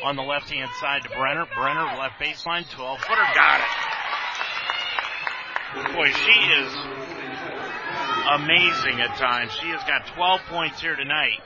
on 0.05 0.17
the 0.17 0.23
left 0.23 0.51
hand 0.51 0.71
side 0.81 1.03
to 1.03 1.09
Brenner. 1.11 1.47
Brenner, 1.55 1.85
left 1.99 2.21
baseline, 2.21 2.69
12 2.71 2.99
footer, 3.01 3.27
got 3.35 3.61
it. 3.61 3.67
Boy, 5.95 6.09
she 6.09 6.41
is 6.61 6.75
amazing 8.35 9.01
at 9.01 9.17
times. 9.17 9.53
She 9.53 9.69
has 9.69 9.83
got 9.85 10.07
12 10.15 10.41
points 10.49 10.81
here 10.81 10.97
tonight, 10.97 11.41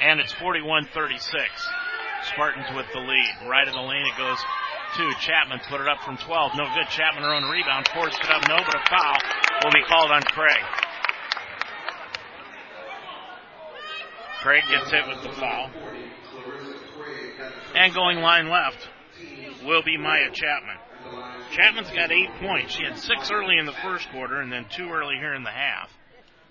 and 0.00 0.20
it's 0.20 0.32
41 0.34 0.88
36. 0.92 1.44
Spartans 2.32 2.66
with 2.74 2.86
the 2.92 3.00
lead. 3.00 3.48
Right 3.48 3.68
of 3.68 3.74
the 3.74 3.80
lane 3.80 4.06
it 4.06 4.16
goes 4.16 4.38
to 4.96 5.12
Chapman. 5.20 5.60
Put 5.68 5.80
it 5.80 5.88
up 5.88 6.00
from 6.04 6.16
12. 6.16 6.52
No 6.56 6.64
good. 6.74 6.88
Chapman 6.88 7.22
her 7.22 7.34
own 7.34 7.44
rebound. 7.50 7.88
Forced 7.94 8.18
it 8.20 8.30
up. 8.30 8.48
No, 8.48 8.56
but 8.64 8.74
a 8.74 8.84
foul 8.88 9.18
will 9.64 9.72
be 9.72 9.84
called 9.86 10.10
on 10.10 10.22
Craig. 10.22 10.64
Craig 14.42 14.62
gets 14.70 14.90
hit 14.90 15.06
with 15.08 15.22
the 15.22 15.32
foul. 15.40 15.70
And 17.74 17.94
going 17.94 18.18
line 18.18 18.48
left 18.48 18.88
will 19.64 19.82
be 19.82 19.96
Maya 19.96 20.30
Chapman. 20.32 20.76
Chapman's 21.50 21.90
got 21.90 22.12
eight 22.12 22.30
points. 22.40 22.74
She 22.74 22.84
had 22.84 22.98
six 22.98 23.30
early 23.30 23.58
in 23.58 23.66
the 23.66 23.74
first 23.82 24.08
quarter 24.10 24.40
and 24.40 24.52
then 24.52 24.66
two 24.70 24.90
early 24.90 25.16
here 25.16 25.34
in 25.34 25.44
the 25.44 25.50
half. 25.50 25.90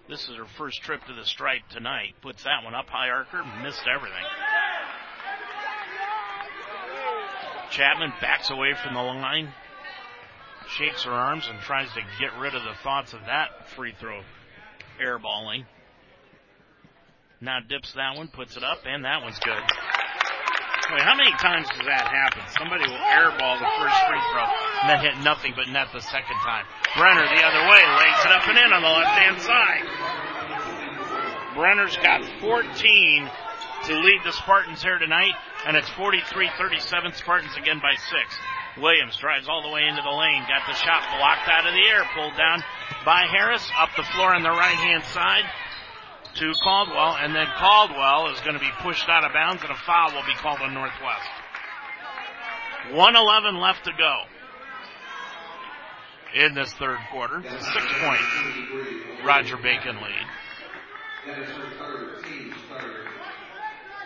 This 0.09 0.27
is 0.27 0.35
her 0.35 0.45
first 0.57 0.81
trip 0.81 1.03
to 1.05 1.13
the 1.13 1.25
stripe 1.25 1.61
tonight. 1.71 2.15
Puts 2.21 2.43
that 2.43 2.63
one 2.63 2.75
up 2.75 2.89
high 2.89 3.09
archer, 3.09 3.41
missed 3.61 3.83
everything. 3.87 4.25
Chapman 7.71 8.13
backs 8.21 8.51
away 8.51 8.73
from 8.83 8.93
the 8.93 9.01
line, 9.01 9.51
shakes 10.77 11.05
her 11.05 11.11
arms, 11.11 11.47
and 11.49 11.59
tries 11.61 11.87
to 11.93 12.01
get 12.19 12.37
rid 12.39 12.53
of 12.53 12.63
the 12.63 12.75
thoughts 12.83 13.13
of 13.13 13.21
that 13.25 13.69
free 13.75 13.93
throw 13.99 14.21
airballing. 15.01 15.65
Now 17.41 17.59
dips 17.67 17.93
that 17.93 18.15
one, 18.15 18.27
puts 18.27 18.57
it 18.57 18.63
up, 18.63 18.79
and 18.85 19.05
that 19.05 19.21
one's 19.23 19.39
good. 19.39 19.63
Wait, 20.91 20.99
how 21.01 21.15
many 21.15 21.31
times 21.39 21.63
does 21.71 21.87
that 21.87 22.11
happen? 22.11 22.43
Somebody 22.59 22.83
will 22.83 22.99
airball 22.99 23.55
the 23.55 23.71
first 23.79 23.95
free 24.03 24.19
throw 24.35 24.43
and 24.83 24.91
then 24.91 24.99
hit 24.99 25.15
nothing 25.23 25.55
but 25.55 25.71
net 25.71 25.87
the 25.95 26.03
second 26.03 26.35
time. 26.43 26.67
Brenner 26.99 27.23
the 27.23 27.39
other 27.39 27.63
way, 27.71 27.79
lays 27.79 28.19
it 28.27 28.31
up 28.35 28.43
and 28.51 28.57
in 28.59 28.69
on 28.75 28.83
the 28.83 28.91
left 28.91 29.15
hand 29.15 29.39
side. 29.39 29.87
Brenner's 31.55 31.95
got 32.03 32.19
14 32.43 32.67
to 32.67 33.93
lead 33.95 34.21
the 34.25 34.35
Spartans 34.35 34.83
here 34.83 34.99
tonight, 34.99 35.35
and 35.65 35.77
it's 35.77 35.89
43-37 35.95 37.15
Spartans 37.15 37.55
again 37.55 37.79
by 37.79 37.95
six. 37.95 38.35
Williams 38.75 39.15
drives 39.17 39.47
all 39.47 39.63
the 39.63 39.71
way 39.71 39.87
into 39.87 40.01
the 40.01 40.11
lane, 40.11 40.43
got 40.51 40.67
the 40.67 40.75
shot 40.75 41.07
blocked 41.15 41.47
out 41.47 41.63
of 41.63 41.71
the 41.71 41.85
air, 41.87 42.03
pulled 42.11 42.35
down 42.35 42.59
by 43.05 43.23
Harris, 43.31 43.63
up 43.79 43.89
the 43.95 44.03
floor 44.11 44.35
on 44.35 44.43
the 44.43 44.51
right 44.51 44.75
hand 44.75 45.03
side 45.15 45.47
to 46.35 46.53
Caldwell, 46.63 47.17
and 47.19 47.35
then 47.35 47.47
Caldwell 47.57 48.31
is 48.33 48.39
going 48.41 48.53
to 48.53 48.59
be 48.59 48.71
pushed 48.81 49.07
out 49.09 49.23
of 49.23 49.33
bounds, 49.33 49.61
and 49.61 49.71
a 49.71 49.75
foul 49.85 50.11
will 50.13 50.25
be 50.25 50.33
called 50.33 50.59
on 50.61 50.73
Northwest. 50.73 51.29
111 52.91 53.59
left 53.59 53.85
to 53.85 53.91
go 53.97 54.23
in 56.35 56.53
this 56.55 56.73
third 56.73 56.97
quarter. 57.11 57.41
Six 57.43 57.85
point 58.01 58.21
Roger 59.25 59.57
Bacon 59.57 59.97
lead. 59.97 60.27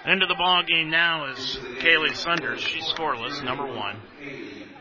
Into 0.06 0.26
the 0.26 0.36
ball 0.36 0.64
game 0.64 0.90
now 0.90 1.32
is 1.32 1.60
Kaylee 1.80 2.16
Sunders. 2.16 2.62
She's 2.62 2.84
scoreless, 2.86 3.44
number 3.44 3.66
one. 3.66 3.98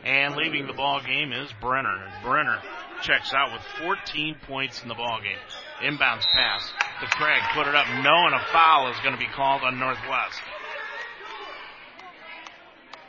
And 0.05 0.37
leaving 0.37 0.67
the 0.67 0.73
ball 0.73 1.01
game 1.01 1.33
is 1.33 1.51
Brenner. 1.61 2.13
Brenner 2.23 2.61
checks 3.03 3.33
out 3.35 3.53
with 3.53 3.63
14 3.83 4.37
points 4.47 4.83
in 4.83 4.89
the 4.89 4.95
ball 4.95 5.21
game. 5.23 5.39
Inbounds 5.83 6.25
pass 6.33 6.73
to 7.01 7.07
Craig, 7.07 7.43
put 7.55 7.67
it 7.67 7.75
up, 7.75 7.87
knowing 8.03 8.33
a 8.33 8.45
foul 8.53 8.91
is 8.91 8.97
going 9.01 9.15
to 9.15 9.19
be 9.19 9.27
called 9.27 9.63
on 9.63 9.79
Northwest. 9.79 10.41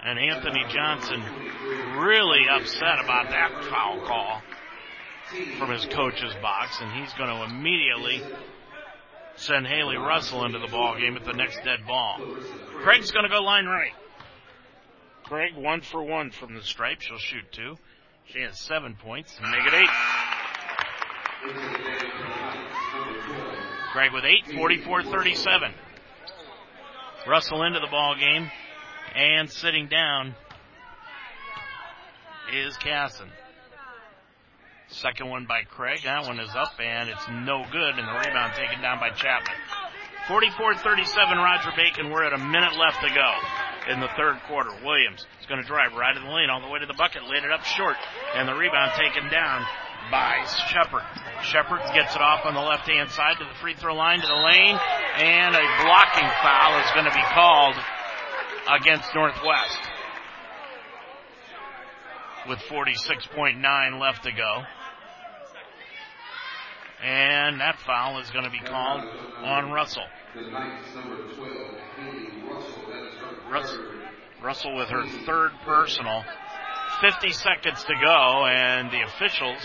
And 0.04 0.20
Anthony 0.20 0.64
Johnson 0.70 1.22
really 1.98 2.48
upset 2.50 3.00
about 3.04 3.30
that 3.30 3.66
foul 3.66 4.00
call 4.06 4.42
from 5.58 5.72
his 5.72 5.86
coach's 5.86 6.34
box, 6.42 6.80
and 6.82 6.92
he's 6.94 7.14
going 7.14 7.30
to 7.30 7.44
immediately 7.44 8.22
send 9.36 9.68
Haley 9.68 9.98
Russell 9.98 10.46
into 10.46 10.60
the 10.60 10.68
ball 10.68 10.98
game 10.98 11.16
at 11.16 11.26
the 11.26 11.34
next 11.34 11.64
dead 11.64 11.86
ball. 11.86 12.20
Craig's 12.84 13.12
going 13.12 13.24
to 13.24 13.30
go 13.30 13.42
line 13.42 13.66
right. 13.66 13.92
Craig 15.24 15.56
one 15.56 15.82
for 15.82 16.04
one 16.04 16.32
from 16.32 16.56
the 16.56 16.62
stripe. 16.62 17.02
She'll 17.02 17.18
shoot 17.18 17.44
two. 17.52 17.78
She 18.34 18.42
has 18.42 18.60
seven 18.60 18.96
points 18.96 19.40
make 19.42 19.66
it 19.66 19.74
eight. 19.74 19.90
Craig 23.94 24.12
with 24.12 24.26
eight, 24.26 24.44
44-37. 24.48 25.72
Russell 27.26 27.64
into 27.64 27.80
the 27.80 27.88
ball 27.88 28.16
game 28.20 28.52
and 29.16 29.50
sitting 29.50 29.88
down 29.88 30.36
is 32.54 32.76
Casson. 32.78 33.30
Second 34.90 35.30
one 35.30 35.46
by 35.46 35.64
Craig. 35.64 36.02
That 36.04 36.26
one 36.28 36.40
is 36.42 36.54
up 36.54 36.74
and 36.82 37.10
it's 37.10 37.28
no 37.30 37.64
good 37.72 37.96
and 37.98 38.08
the 38.08 38.28
rebound 38.28 38.54
taken 38.56 38.82
down 38.82 39.00
by 39.00 39.12
Chapman. 39.12 39.56
44-37 40.28 41.16
Roger 41.38 41.72
Bacon. 41.78 42.12
We're 42.12 42.26
at 42.26 42.34
a 42.34 42.38
minute 42.38 42.76
left 42.78 43.02
to 43.02 43.10
go 43.10 43.34
in 43.90 44.00
the 44.00 44.10
third 44.16 44.38
quarter. 44.48 44.72
Williams 44.84 45.26
is 45.40 45.46
going 45.48 45.62
to 45.62 45.68
drive 45.68 45.94
right 45.96 46.16
in 46.16 46.24
the 46.24 46.30
lane 46.30 46.50
all 46.50 46.62
the 46.62 46.68
way 46.68 46.80
to 46.80 46.86
the 46.86 46.98
bucket, 46.98 47.24
laid 47.24 47.44
it 47.44 47.52
up 47.52 47.64
short, 47.64 47.96
and 48.36 48.48
the 48.48 48.54
rebound 48.54 48.92
taken 48.96 49.30
down 49.32 49.66
by 50.12 50.44
Shepard. 50.72 51.04
Shepard 51.44 51.82
gets 51.94 52.16
it 52.16 52.22
off 52.22 52.46
on 52.46 52.54
the 52.54 52.62
left 52.62 52.88
hand 52.88 53.10
side 53.12 53.38
to 53.40 53.46
the 53.46 53.58
free 53.60 53.76
throw 53.76 53.96
line 53.96 54.20
to 54.22 54.28
the 54.28 54.42
lane, 54.44 54.78
and 55.20 55.56
a 55.56 55.66
blocking 55.84 56.30
foul 56.44 56.80
is 56.80 56.92
going 56.94 57.06
to 57.06 57.16
be 57.16 57.26
called 57.34 57.76
against 58.80 59.14
Northwest 59.16 59.80
with 62.48 62.60
46.9 62.60 64.00
left 64.00 64.24
to 64.24 64.32
go. 64.32 64.64
And 67.04 67.62
that 67.62 67.78
foul 67.86 68.20
is 68.20 68.30
going 68.32 68.46
to 68.46 68.50
be 68.50 68.60
called 68.60 69.04
on 69.44 69.72
Russell. 69.72 70.04
Russell, 73.52 73.86
Russell 74.44 74.76
with 74.76 74.90
her 74.90 75.06
third 75.26 75.52
personal. 75.66 76.24
50 77.02 77.32
seconds 77.32 77.84
to 77.84 77.94
go, 77.94 78.46
and 78.46 78.92
the 78.92 79.02
officials 79.04 79.62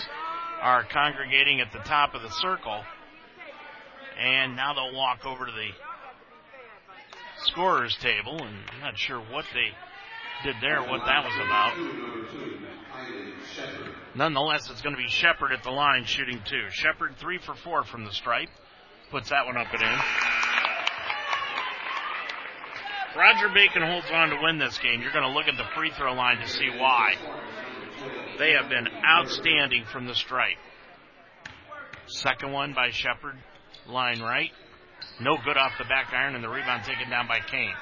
are 0.61 0.85
congregating 0.85 1.61
at 1.61 1.73
the 1.73 1.79
top 1.81 2.15
of 2.15 2.23
the 2.23 2.31
circle. 2.31 2.83
And 4.19 4.55
now 4.55 4.75
they'll 4.75 4.95
walk 4.95 5.25
over 5.25 5.47
to 5.47 5.53
the 5.53 5.71
scorer's 7.47 7.97
table, 7.97 8.43
and 8.43 8.57
I'm 8.73 8.81
not 8.81 8.99
sure 8.99 9.19
what 9.19 9.47
they 9.55 9.71
did 10.45 10.57
there, 10.61 10.83
what 10.83 11.05
that 11.07 11.25
was 11.25 11.35
about. 11.35 11.77
Nonetheless, 14.15 14.71
it's 14.71 14.83
going 14.83 14.95
to 14.95 15.03
be 15.03 15.09
Shepard 15.09 15.53
at 15.53 15.63
the 15.63 15.71
line 15.71 16.05
shooting 16.05 16.41
two. 16.45 16.69
Shepard 16.71 17.17
three 17.19 17.39
for 17.39 17.55
four 17.55 17.85
from 17.85 18.05
the 18.05 18.13
stripe. 18.13 18.51
Puts 19.11 19.31
that 19.31 19.47
one 19.47 19.57
up 19.57 19.73
and 19.73 19.83
in. 19.83 19.99
Roger 23.17 23.49
Bacon 23.53 23.83
holds 23.83 24.11
on 24.11 24.31
to 24.31 24.39
win 24.43 24.59
this 24.59 24.79
game. 24.79 25.03
You're 25.03 25.13
going 25.13 25.29
to 25.29 25.31
look 25.31 25.49
at 25.49 25.57
the 25.57 25.69
free 25.77 25.91
throw 25.91 26.15
line 26.15 26.39
to 26.39 26.49
see 26.49 26.71
why. 26.71 27.15
They 28.39 28.53
have 28.53 28.69
been 28.69 28.89
outstanding 29.05 29.85
from 29.85 30.07
the 30.07 30.15
stripe. 30.15 30.57
Second 32.07 32.53
one 32.53 32.75
by 32.75 32.91
Shepard, 32.91 33.37
line 33.87 34.21
right. 34.21 34.51
No 35.21 35.37
good 35.45 35.57
off 35.57 35.73
the 35.79 35.85
back 35.85 36.13
iron, 36.13 36.35
and 36.35 36.43
the 36.43 36.49
rebound 36.49 36.85
taken 36.85 37.11
down 37.11 37.29
by 37.29 37.41
Kane. 37.41 37.75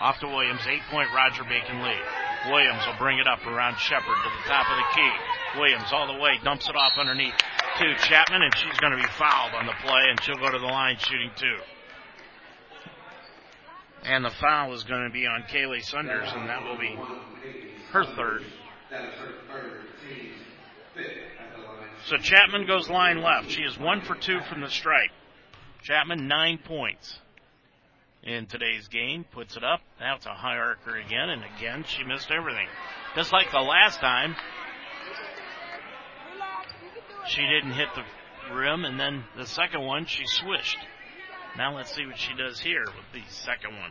Off 0.00 0.18
to 0.20 0.26
Williams, 0.26 0.60
eight 0.68 0.82
point 0.90 1.08
Roger 1.14 1.42
Bacon 1.44 1.82
lead. 1.82 2.02
Williams 2.50 2.86
will 2.86 2.98
bring 2.98 3.18
it 3.18 3.26
up 3.26 3.44
around 3.46 3.76
Shepard 3.78 4.16
to 4.16 4.30
the 4.30 4.48
top 4.48 4.70
of 4.70 4.76
the 4.76 4.88
key. 4.94 5.12
Williams 5.58 5.90
all 5.92 6.06
the 6.06 6.20
way, 6.20 6.38
dumps 6.44 6.68
it 6.68 6.76
off 6.76 6.92
underneath 6.98 7.34
to 7.78 7.94
Chapman, 8.08 8.42
and 8.42 8.54
she's 8.56 8.78
going 8.78 8.92
to 8.92 8.98
be 8.98 9.08
fouled 9.18 9.54
on 9.54 9.66
the 9.66 9.74
play, 9.82 10.02
and 10.10 10.20
she'll 10.22 10.38
go 10.38 10.50
to 10.50 10.58
the 10.58 10.66
line 10.66 10.96
shooting 10.98 11.30
two. 11.36 11.58
And 14.04 14.24
the 14.24 14.30
foul 14.30 14.72
is 14.74 14.84
going 14.84 15.04
to 15.04 15.10
be 15.10 15.26
on 15.26 15.42
Kaylee 15.42 15.82
Sunders, 15.82 16.28
and 16.34 16.48
that 16.48 16.62
will 16.64 16.78
be 16.78 16.96
her 17.90 18.04
third. 18.04 18.44
So 22.06 22.16
Chapman 22.16 22.66
goes 22.66 22.88
line 22.88 23.22
left. 23.22 23.50
She 23.50 23.62
is 23.62 23.78
one 23.78 24.00
for 24.02 24.14
two 24.14 24.40
from 24.48 24.60
the 24.60 24.70
stripe. 24.70 25.10
Chapman, 25.82 26.26
nine 26.26 26.58
points 26.58 27.18
in 28.22 28.46
today's 28.46 28.88
game. 28.88 29.24
Puts 29.30 29.56
it 29.56 29.64
up. 29.64 29.80
Now 30.00 30.16
it's 30.16 30.26
a 30.26 30.30
high 30.30 30.56
archer 30.56 30.96
again, 30.96 31.28
and 31.30 31.42
again 31.56 31.84
she 31.86 32.04
missed 32.04 32.30
everything. 32.30 32.68
Just 33.14 33.32
like 33.32 33.50
the 33.50 33.58
last 33.58 34.00
time, 34.00 34.36
she 37.26 37.42
didn't 37.42 37.72
hit 37.72 37.88
the 37.94 38.54
rim, 38.54 38.84
and 38.84 38.98
then 38.98 39.24
the 39.36 39.46
second 39.46 39.82
one 39.82 40.06
she 40.06 40.24
swished. 40.26 40.78
Now 41.58 41.74
let's 41.74 41.90
see 41.90 42.06
what 42.06 42.16
she 42.16 42.38
does 42.38 42.60
here 42.60 42.86
with 42.86 43.10
the 43.12 43.26
second 43.34 43.74
one. 43.74 43.90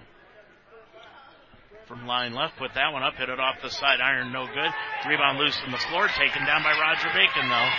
From 1.86 2.08
line 2.08 2.34
left, 2.34 2.56
put 2.56 2.72
that 2.76 2.94
one 2.94 3.04
up, 3.04 3.16
hit 3.16 3.28
it 3.28 3.42
off 3.42 3.60
the 3.62 3.70
side 3.70 4.00
iron, 4.00 4.32
no 4.32 4.48
good. 4.48 4.72
Rebound 5.04 5.38
loose 5.38 5.60
from 5.60 5.74
the 5.76 5.84
floor, 5.92 6.08
taken 6.08 6.48
down 6.48 6.64
by 6.64 6.72
Roger 6.80 7.12
Bacon 7.12 7.44
though. 7.52 7.70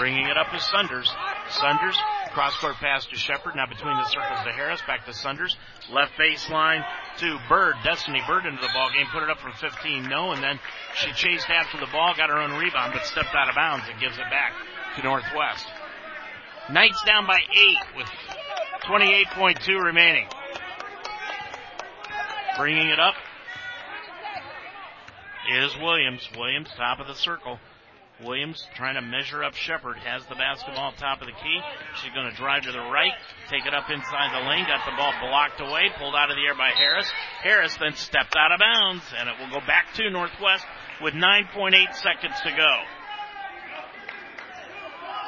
Bringing 0.00 0.24
it 0.24 0.38
up 0.38 0.48
is 0.56 0.64
Sunders. 0.72 1.12
Sunders, 1.50 1.98
cross 2.32 2.56
court 2.56 2.76
pass 2.76 3.04
to 3.12 3.16
Shepard, 3.16 3.54
now 3.54 3.66
between 3.66 3.92
the 3.92 4.08
circles 4.08 4.40
to 4.40 4.52
Harris, 4.56 4.80
back 4.86 5.04
to 5.04 5.12
Sunders. 5.12 5.54
Left 5.92 6.12
baseline 6.16 6.80
to 7.18 7.38
Bird, 7.46 7.76
Destiny 7.84 8.22
Bird 8.26 8.46
into 8.46 8.62
the 8.62 8.72
ball 8.72 8.88
game, 8.96 9.06
put 9.12 9.22
it 9.22 9.28
up 9.28 9.38
from 9.38 9.52
15, 9.60 10.08
no, 10.08 10.32
and 10.32 10.42
then 10.42 10.58
she 10.96 11.12
chased 11.12 11.50
after 11.50 11.76
the 11.78 11.92
ball, 11.92 12.14
got 12.16 12.30
her 12.30 12.40
own 12.40 12.56
rebound, 12.56 12.94
but 12.94 13.04
stepped 13.04 13.36
out 13.36 13.50
of 13.50 13.54
bounds 13.54 13.84
and 13.84 14.00
gives 14.00 14.16
it 14.16 14.30
back 14.32 14.56
to 14.96 15.02
Northwest. 15.04 15.66
Knights 16.72 17.04
down 17.04 17.26
by 17.26 17.36
eight 17.36 17.84
with 17.94 18.08
28.2 18.82 19.82
remaining. 19.82 20.26
Bringing 22.56 22.88
it 22.88 23.00
up 23.00 23.14
is 25.50 25.76
Williams. 25.80 26.28
Williams, 26.36 26.68
top 26.76 27.00
of 27.00 27.06
the 27.06 27.14
circle. 27.14 27.58
Williams 28.22 28.64
trying 28.76 28.94
to 28.94 29.02
measure 29.02 29.42
up 29.42 29.54
Shepard. 29.54 29.96
Has 29.98 30.24
the 30.26 30.36
basketball 30.36 30.92
top 30.92 31.20
of 31.20 31.26
the 31.26 31.32
key. 31.32 31.60
She's 32.00 32.12
going 32.14 32.30
to 32.30 32.36
drive 32.36 32.62
to 32.62 32.72
the 32.72 32.78
right. 32.78 33.12
Take 33.50 33.66
it 33.66 33.74
up 33.74 33.90
inside 33.90 34.30
the 34.30 34.48
lane. 34.48 34.66
Got 34.66 34.86
the 34.86 34.96
ball 34.96 35.12
blocked 35.20 35.60
away. 35.60 35.90
Pulled 35.98 36.14
out 36.14 36.30
of 36.30 36.36
the 36.36 36.46
air 36.46 36.54
by 36.54 36.70
Harris. 36.70 37.10
Harris 37.42 37.76
then 37.80 37.94
stepped 37.94 38.36
out 38.36 38.52
of 38.52 38.60
bounds. 38.60 39.02
And 39.18 39.28
it 39.28 39.34
will 39.40 39.50
go 39.60 39.66
back 39.66 39.92
to 39.94 40.08
Northwest 40.10 40.64
with 41.02 41.14
9.8 41.14 41.74
seconds 41.94 42.38
to 42.44 42.50
go. 42.54 42.74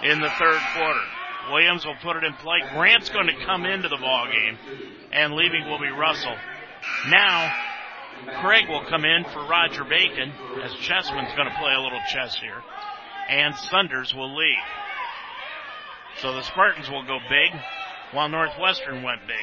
In 0.07 0.21
the 0.21 0.31
third 0.39 0.61
quarter. 0.77 1.16
Williams 1.51 1.85
will 1.85 1.97
put 2.03 2.17
it 2.17 2.25
in 2.25 2.33
play. 2.35 2.59
Grant's 2.75 3.09
going 3.09 3.27
to 3.27 3.45
come 3.45 3.65
into 3.65 3.89
the 3.89 3.97
ball 3.97 4.27
game. 4.27 4.59
And 5.13 5.35
leaving 5.35 5.69
will 5.69 5.79
be 5.79 5.89
Russell. 5.89 6.35
Now, 7.09 7.53
Craig 8.41 8.69
will 8.69 8.85
come 8.89 9.05
in 9.05 9.25
for 9.33 9.47
Roger 9.47 9.85
Bacon 9.85 10.33
as 10.63 10.73
Chessman's 10.75 11.33
going 11.37 11.49
to 11.49 11.57
play 11.59 11.73
a 11.73 11.81
little 11.81 12.01
chess 12.13 12.37
here. 12.41 12.63
And 13.29 13.55
Sunders 13.57 14.15
will 14.15 14.35
lead. 14.35 14.63
So 16.21 16.33
the 16.33 16.43
Spartans 16.43 16.89
will 16.91 17.05
go 17.05 17.19
big 17.29 17.61
while 18.13 18.29
Northwestern 18.29 19.03
went 19.03 19.27
big. 19.27 19.37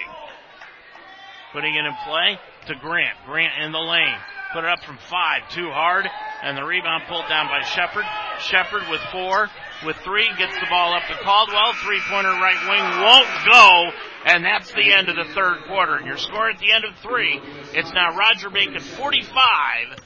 Putting 1.54 1.76
it 1.76 1.86
in 1.86 1.94
play 2.06 2.40
to 2.68 2.76
Grant. 2.76 3.18
Grant 3.26 3.54
in 3.64 3.72
the 3.72 3.80
lane. 3.80 4.18
Put 4.54 4.64
it 4.64 4.70
up 4.70 4.84
from 4.84 4.98
five, 5.10 5.50
too 5.50 5.70
hard, 5.70 6.08
and 6.44 6.58
the 6.58 6.64
rebound 6.64 7.04
pulled 7.08 7.28
down 7.28 7.48
by 7.48 7.62
Shepard. 7.62 8.06
Shepard 8.40 8.90
with 8.90 9.02
four, 9.12 9.50
with 9.86 9.96
three, 9.98 10.30
gets 10.38 10.56
the 10.60 10.66
ball 10.70 10.94
up 10.94 11.04
to 11.08 11.16
Caldwell. 11.24 11.74
Three 11.84 12.00
pointer 12.10 12.30
right 12.30 12.58
wing 12.70 13.02
won't 13.02 13.28
go, 13.46 13.92
and 14.26 14.44
that's 14.44 14.72
the 14.72 14.92
end 14.94 15.10
of 15.10 15.16
the 15.16 15.26
third 15.34 15.64
quarter. 15.68 15.96
And 15.96 16.06
your 16.06 16.18
score 16.18 16.50
at 16.50 16.60
the 16.60 16.72
end 16.72 16.86
of 16.86 16.96
three, 17.00 17.40
it's 17.74 17.92
now 17.94 18.16
Roger 18.16 18.50
Bacon 18.50 18.80
45 18.80 20.00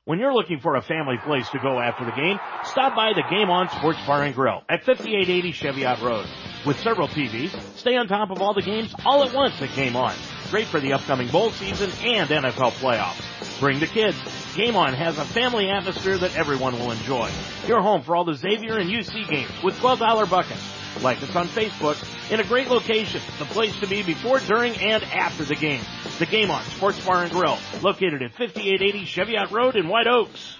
When 0.05 0.17
you're 0.17 0.33
looking 0.33 0.59
for 0.59 0.75
a 0.75 0.81
family 0.81 1.17
place 1.23 1.47
to 1.49 1.59
go 1.59 1.79
after 1.79 2.03
the 2.03 2.11
game, 2.11 2.39
stop 2.63 2.95
by 2.95 3.13
the 3.13 3.21
Game 3.29 3.51
On 3.51 3.69
Sports 3.69 3.99
Bar 4.07 4.23
and 4.23 4.33
Grill 4.33 4.63
at 4.67 4.83
5880 4.83 5.51
Cheviot 5.51 6.01
Road. 6.01 6.25
With 6.65 6.79
several 6.79 7.07
TVs, 7.07 7.51
stay 7.77 7.95
on 7.95 8.07
top 8.07 8.31
of 8.31 8.41
all 8.41 8.55
the 8.55 8.63
games 8.63 8.93
all 9.05 9.23
at 9.23 9.33
once 9.33 9.61
at 9.61 9.73
Game 9.75 9.95
On. 9.95 10.13
Great 10.49 10.65
for 10.65 10.79
the 10.79 10.93
upcoming 10.93 11.27
bowl 11.27 11.51
season 11.51 11.91
and 12.03 12.27
NFL 12.27 12.71
playoffs. 12.81 13.38
Bring 13.59 13.79
the 13.79 13.87
kids. 13.87 14.17
Game 14.55 14.75
On 14.75 14.93
has 14.93 15.17
a 15.17 15.25
family 15.25 15.69
atmosphere 15.69 16.17
that 16.17 16.35
everyone 16.35 16.79
will 16.79 16.91
enjoy. 16.91 17.29
Your 17.67 17.81
home 17.81 18.01
for 18.01 18.15
all 18.15 18.23
the 18.23 18.33
Xavier 18.33 18.77
and 18.77 18.89
UC 18.89 19.29
games 19.29 19.51
with 19.63 19.75
$12 19.79 20.29
buckets. 20.29 20.63
Like 21.01 21.21
us 21.21 21.35
on 21.35 21.47
Facebook. 21.47 21.97
In 22.31 22.39
a 22.39 22.43
great 22.43 22.69
location, 22.69 23.21
the 23.37 23.45
place 23.45 23.77
to 23.79 23.87
be 23.87 24.01
before, 24.01 24.39
during, 24.39 24.75
and 24.77 25.03
after 25.03 25.43
the 25.43 25.55
game. 25.55 25.81
The 26.19 26.25
Game 26.25 26.51
On 26.51 26.63
Sports 26.63 27.03
Bar 27.05 27.23
and 27.23 27.31
Grill, 27.31 27.57
located 27.81 28.21
at 28.21 28.31
5880 28.31 29.05
Cheviot 29.05 29.51
Road 29.51 29.75
in 29.75 29.87
White 29.87 30.07
Oaks. 30.07 30.57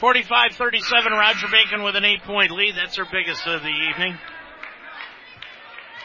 45-37, 0.00 1.10
Roger 1.10 1.46
Bacon 1.50 1.84
with 1.84 1.96
an 1.96 2.04
eight-point 2.04 2.50
lead. 2.50 2.74
That's 2.76 2.96
their 2.96 3.06
biggest 3.10 3.46
of 3.46 3.62
the 3.62 3.68
evening. 3.68 4.18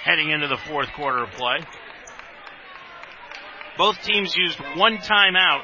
Heading 0.03 0.29
into 0.29 0.47
the 0.47 0.57
fourth 0.57 0.89
quarter 0.93 1.23
of 1.23 1.31
play. 1.31 1.59
Both 3.77 4.01
teams 4.03 4.35
used 4.35 4.59
one 4.75 4.97
timeout 4.97 5.61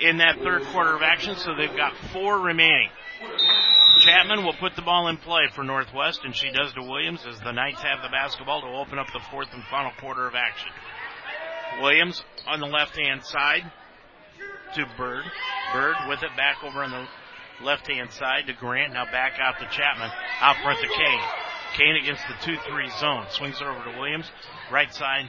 in 0.00 0.18
that 0.18 0.38
third 0.42 0.64
quarter 0.64 0.94
of 0.94 1.02
action, 1.02 1.36
so 1.36 1.54
they've 1.54 1.76
got 1.76 1.92
four 2.12 2.40
remaining. 2.40 2.90
Chapman 4.00 4.44
will 4.44 4.54
put 4.54 4.74
the 4.74 4.82
ball 4.82 5.08
in 5.08 5.16
play 5.16 5.42
for 5.54 5.62
Northwest, 5.62 6.22
and 6.24 6.34
she 6.34 6.50
does 6.50 6.72
to 6.72 6.82
Williams 6.82 7.24
as 7.26 7.38
the 7.40 7.52
Knights 7.52 7.82
have 7.82 8.02
the 8.02 8.08
basketball 8.08 8.62
to 8.62 8.66
open 8.66 8.98
up 8.98 9.06
the 9.12 9.20
fourth 9.30 9.48
and 9.52 9.62
final 9.70 9.92
quarter 10.00 10.26
of 10.26 10.34
action. 10.34 10.70
Williams 11.80 12.22
on 12.46 12.58
the 12.58 12.66
left 12.66 12.96
hand 12.96 13.24
side 13.24 13.70
to 14.74 14.86
Bird. 14.96 15.24
Bird 15.72 15.94
with 16.08 16.22
it 16.22 16.36
back 16.36 16.64
over 16.64 16.82
on 16.82 16.90
the 16.90 17.06
left 17.64 17.86
hand 17.86 18.10
side 18.10 18.46
to 18.46 18.54
Grant. 18.54 18.92
Now 18.92 19.04
back 19.04 19.38
out 19.40 19.58
to 19.60 19.68
Chapman. 19.70 20.10
Out 20.40 20.56
front 20.62 20.80
to 20.80 20.88
Kane. 20.88 21.20
Kane 21.76 21.96
against 22.02 22.24
the 22.28 22.34
2-3 22.52 22.98
zone. 22.98 23.26
Swings 23.30 23.60
it 23.60 23.66
over 23.66 23.84
to 23.84 23.98
Williams. 23.98 24.30
Right 24.70 24.92
side 24.92 25.28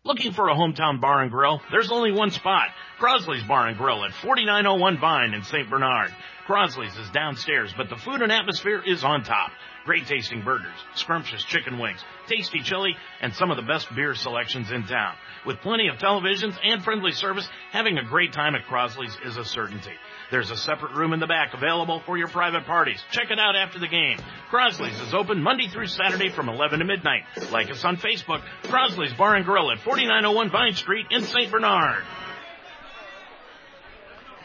Looking 0.07 0.35
for 0.35 0.51
a 0.51 0.55
hometown 0.55 1.01
bar 1.01 1.23
and 1.23 1.31
grill? 1.31 1.63
There's 1.71 1.91
only 1.91 2.13
one 2.13 2.31
spot. 2.31 2.69
Crosley's 3.01 3.43
Bar 3.45 3.69
and 3.69 3.79
Grill 3.79 4.05
at 4.05 4.13
4901 4.13 4.99
Vine 5.01 5.33
in 5.33 5.43
St. 5.45 5.71
Bernard. 5.71 6.11
Crosley's 6.47 6.95
is 6.99 7.09
downstairs, 7.09 7.73
but 7.75 7.89
the 7.89 7.97
food 7.97 8.21
and 8.21 8.31
atmosphere 8.31 8.83
is 8.85 9.03
on 9.03 9.25
top. 9.25 9.51
Great 9.87 10.07
tasting 10.07 10.43
burgers, 10.43 10.77
scrumptious 10.95 11.43
chicken 11.45 11.79
wings, 11.79 12.05
tasty 12.27 12.61
chili, 12.61 12.95
and 13.23 13.33
some 13.35 13.51
of 13.51 13.57
the 13.57 13.63
best 13.63 13.95
beer 13.95 14.15
selections 14.15 14.71
in 14.71 14.85
town. 14.85 15.15
With 15.47 15.63
plenty 15.63 15.89
of 15.89 15.97
televisions 15.97 16.59
and 16.63 16.85
friendly 16.85 17.13
service, 17.13 17.49
having 17.73 17.97
a 17.97 18.05
great 18.05 18.35
time 18.35 18.55
at 18.55 18.67
Crosley's 18.67 19.17
is 19.25 19.39
a 19.39 19.45
certainty. 19.45 19.95
There's 20.35 20.51
a 20.51 20.57
separate 20.57 20.97
room 20.97 21.13
in 21.13 21.21
the 21.21 21.29
back 21.29 21.55
available 21.55 22.01
for 22.05 22.19
your 22.19 22.27
private 22.27 22.67
parties. 22.67 23.01
Check 23.13 23.31
it 23.31 23.39
out 23.39 23.55
after 23.55 23.79
the 23.79 23.87
game. 23.87 24.19
Crosley's 24.51 25.01
is 25.01 25.15
open 25.15 25.41
Monday 25.41 25.69
through 25.69 25.87
Saturday 25.87 26.29
from 26.29 26.49
11 26.49 26.81
to 26.81 26.85
midnight. 26.85 27.23
Like 27.53 27.71
us 27.71 27.85
on 27.85 27.99
Facebook, 27.99 28.43
Crosley's 28.65 29.15
Bar 29.15 29.37
and 29.37 29.45
Grill 29.45 29.71
at 29.71 29.79
4901 29.79 30.51
Vine 30.51 30.75
Street 30.75 31.07
in 31.13 31.23
St. 31.23 31.53
Bernard. 31.53 32.03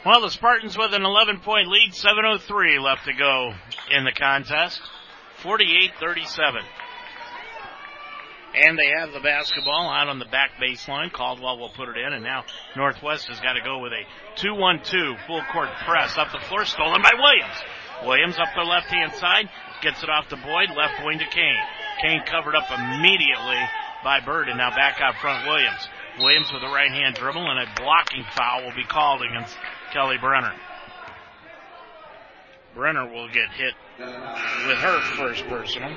Well, 0.06 0.22
the 0.22 0.30
Spartans 0.30 0.78
with 0.78 0.94
an 0.94 1.04
11 1.04 1.40
point 1.40 1.68
lead, 1.68 1.94
7.03 1.94 2.80
left 2.80 3.06
to 3.06 3.14
go 3.14 3.56
in 3.90 4.04
the 4.04 4.12
contest. 4.12 4.80
48-37. 5.42 6.62
And 8.56 8.78
they 8.78 8.90
have 8.98 9.14
the 9.14 9.20
basketball 9.20 9.90
out 9.90 10.10
on 10.10 10.18
the 10.18 10.26
back 10.26 10.52
baseline. 10.62 11.14
Caldwell 11.14 11.60
will 11.60 11.70
put 11.70 11.90
it 11.90 11.98
in, 11.98 12.14
and 12.14 12.24
now 12.24 12.46
Northwest 12.76 13.28
has 13.28 13.40
got 13.40 13.54
to 13.54 13.62
go 13.62 13.80
with 13.80 13.94
a 13.94 14.04
2-1-2 14.42 15.28
full 15.28 15.44
court 15.54 15.70
press 15.86 16.18
up 16.18 16.32
the 16.32 16.40
floor, 16.48 16.66
stolen 16.66 17.02
by 17.02 17.14
Williams. 17.14 17.58
Williams 18.06 18.40
up 18.40 18.50
the 18.56 18.64
left 18.64 18.88
hand 18.88 19.14
side, 19.14 19.50
gets 19.82 20.02
it 20.02 20.10
off 20.10 20.28
to 20.30 20.38
Boyd, 20.38 20.70
left 20.76 21.06
wing 21.06 21.20
to 21.20 21.26
Kane. 21.26 21.64
Kane 22.02 22.22
covered 22.26 22.56
up 22.56 22.66
immediately 22.72 23.62
by 24.04 24.20
Bird, 24.20 24.50
and 24.50 24.58
now 24.58 24.70
back 24.72 25.00
out 25.02 25.16
front 25.22 25.46
Williams. 25.48 25.88
Williams 26.18 26.52
with 26.52 26.64
a 26.64 26.74
right 26.74 26.92
hand 26.92 27.16
dribble, 27.16 27.46
and 27.46 27.60
a 27.60 27.74
blocking 27.76 28.26
foul 28.36 28.64
will 28.64 28.76
be 28.76 28.86
called 28.86 29.22
against 29.22 29.56
Kelly 29.94 30.18
Brenner. 30.20 30.54
Brenner 32.74 33.06
will 33.06 33.28
get 33.28 33.50
hit 33.52 33.74
with 34.00 34.78
her 34.78 35.02
first 35.18 35.46
personal. 35.48 35.96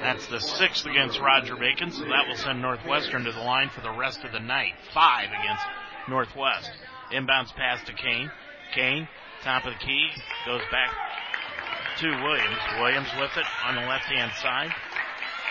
That's 0.00 0.26
the 0.28 0.40
sixth 0.40 0.86
against 0.86 1.20
Roger 1.20 1.56
Bacon, 1.56 1.92
so 1.92 2.04
that 2.04 2.26
will 2.26 2.36
send 2.36 2.62
Northwestern 2.62 3.24
to 3.24 3.32
the 3.32 3.44
line 3.44 3.68
for 3.68 3.82
the 3.82 3.92
rest 3.92 4.24
of 4.24 4.32
the 4.32 4.40
night. 4.40 4.72
Five 4.94 5.28
against 5.28 5.64
Northwest. 6.08 6.70
Inbounds 7.12 7.52
pass 7.54 7.84
to 7.84 7.92
Kane. 7.92 8.30
Kane, 8.74 9.06
top 9.44 9.66
of 9.66 9.74
the 9.74 9.78
key, 9.84 10.08
goes 10.46 10.62
back 10.72 10.88
to 11.98 12.08
Williams. 12.24 12.58
Williams 12.80 13.08
with 13.20 13.36
it 13.36 13.44
on 13.66 13.74
the 13.74 13.82
left 13.82 14.06
hand 14.06 14.32
side. 14.40 14.72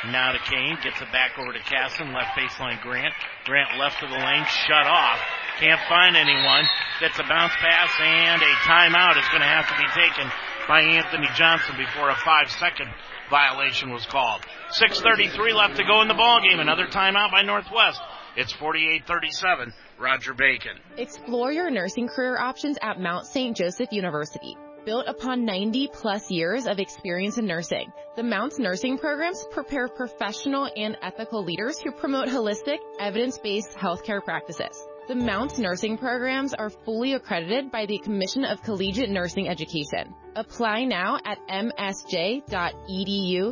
Now 0.09 0.31
to 0.31 0.39
Kane, 0.39 0.77
gets 0.81 0.99
it 0.99 1.11
back 1.11 1.38
over 1.38 1.53
to 1.53 1.59
Casson, 1.59 2.11
left 2.11 2.34
baseline 2.34 2.81
Grant. 2.81 3.13
Grant 3.45 3.77
left 3.77 4.01
of 4.01 4.09
the 4.09 4.17
lane, 4.17 4.45
shut 4.65 4.88
off. 4.88 5.19
Can't 5.59 5.81
find 5.88 6.17
anyone. 6.17 6.65
Gets 6.99 7.19
a 7.19 7.23
bounce 7.23 7.53
pass 7.61 7.91
and 8.01 8.41
a 8.41 8.53
timeout 8.65 9.19
is 9.19 9.30
going 9.30 9.45
to 9.45 9.51
have 9.51 9.67
to 9.67 9.77
be 9.77 9.85
taken 9.93 10.31
by 10.67 10.81
Anthony 10.81 11.27
Johnson 11.35 11.76
before 11.77 12.09
a 12.09 12.15
five 12.23 12.49
second 12.49 12.89
violation 13.30 13.91
was 13.91 14.06
called. 14.06 14.41
6.33 14.72 15.56
left 15.56 15.77
to 15.77 15.84
go 15.84 16.01
in 16.01 16.07
the 16.07 16.14
ball 16.14 16.41
game. 16.41 16.60
Another 16.60 16.88
timeout 16.88 17.31
by 17.31 17.41
Northwest. 17.41 18.01
It's 18.35 18.53
48-37. 18.53 19.73
Roger 19.99 20.34
Bacon. 20.34 20.77
Explore 20.97 21.51
your 21.51 21.69
nursing 21.69 22.07
career 22.07 22.38
options 22.38 22.77
at 22.81 22.99
Mount 22.99 23.26
St. 23.26 23.56
Joseph 23.56 23.91
University. 23.91 24.56
Built 24.85 25.07
upon 25.07 25.45
90 25.45 25.89
plus 25.93 26.31
years 26.31 26.65
of 26.65 26.80
experience 26.80 27.38
in 27.38 27.45
nursing, 27.45 27.91
the 28.15 28.23
Mounts 28.23 28.60
nursing 28.60 28.97
programs 28.97 29.45
prepare 29.51 29.88
professional 29.88 30.69
and 30.76 30.97
ethical 31.01 31.43
leaders 31.43 31.80
who 31.80 31.91
promote 31.91 32.30
holistic, 32.30 32.77
evidence-based 32.99 33.72
healthcare 33.73 34.23
practices. 34.23 34.88
The 35.10 35.15
Mounts 35.15 35.57
nursing 35.57 35.98
programs 35.98 36.53
are 36.53 36.69
fully 36.69 37.14
accredited 37.14 37.72
by 37.72 37.88
the 37.88 37.98
Commission 37.98 38.45
of 38.45 38.61
Collegiate 38.61 39.10
Nursing 39.10 39.49
Education. 39.49 40.14
Apply 40.36 40.84
now 40.84 41.18
at 41.26 41.40
msj.edu 41.49 42.44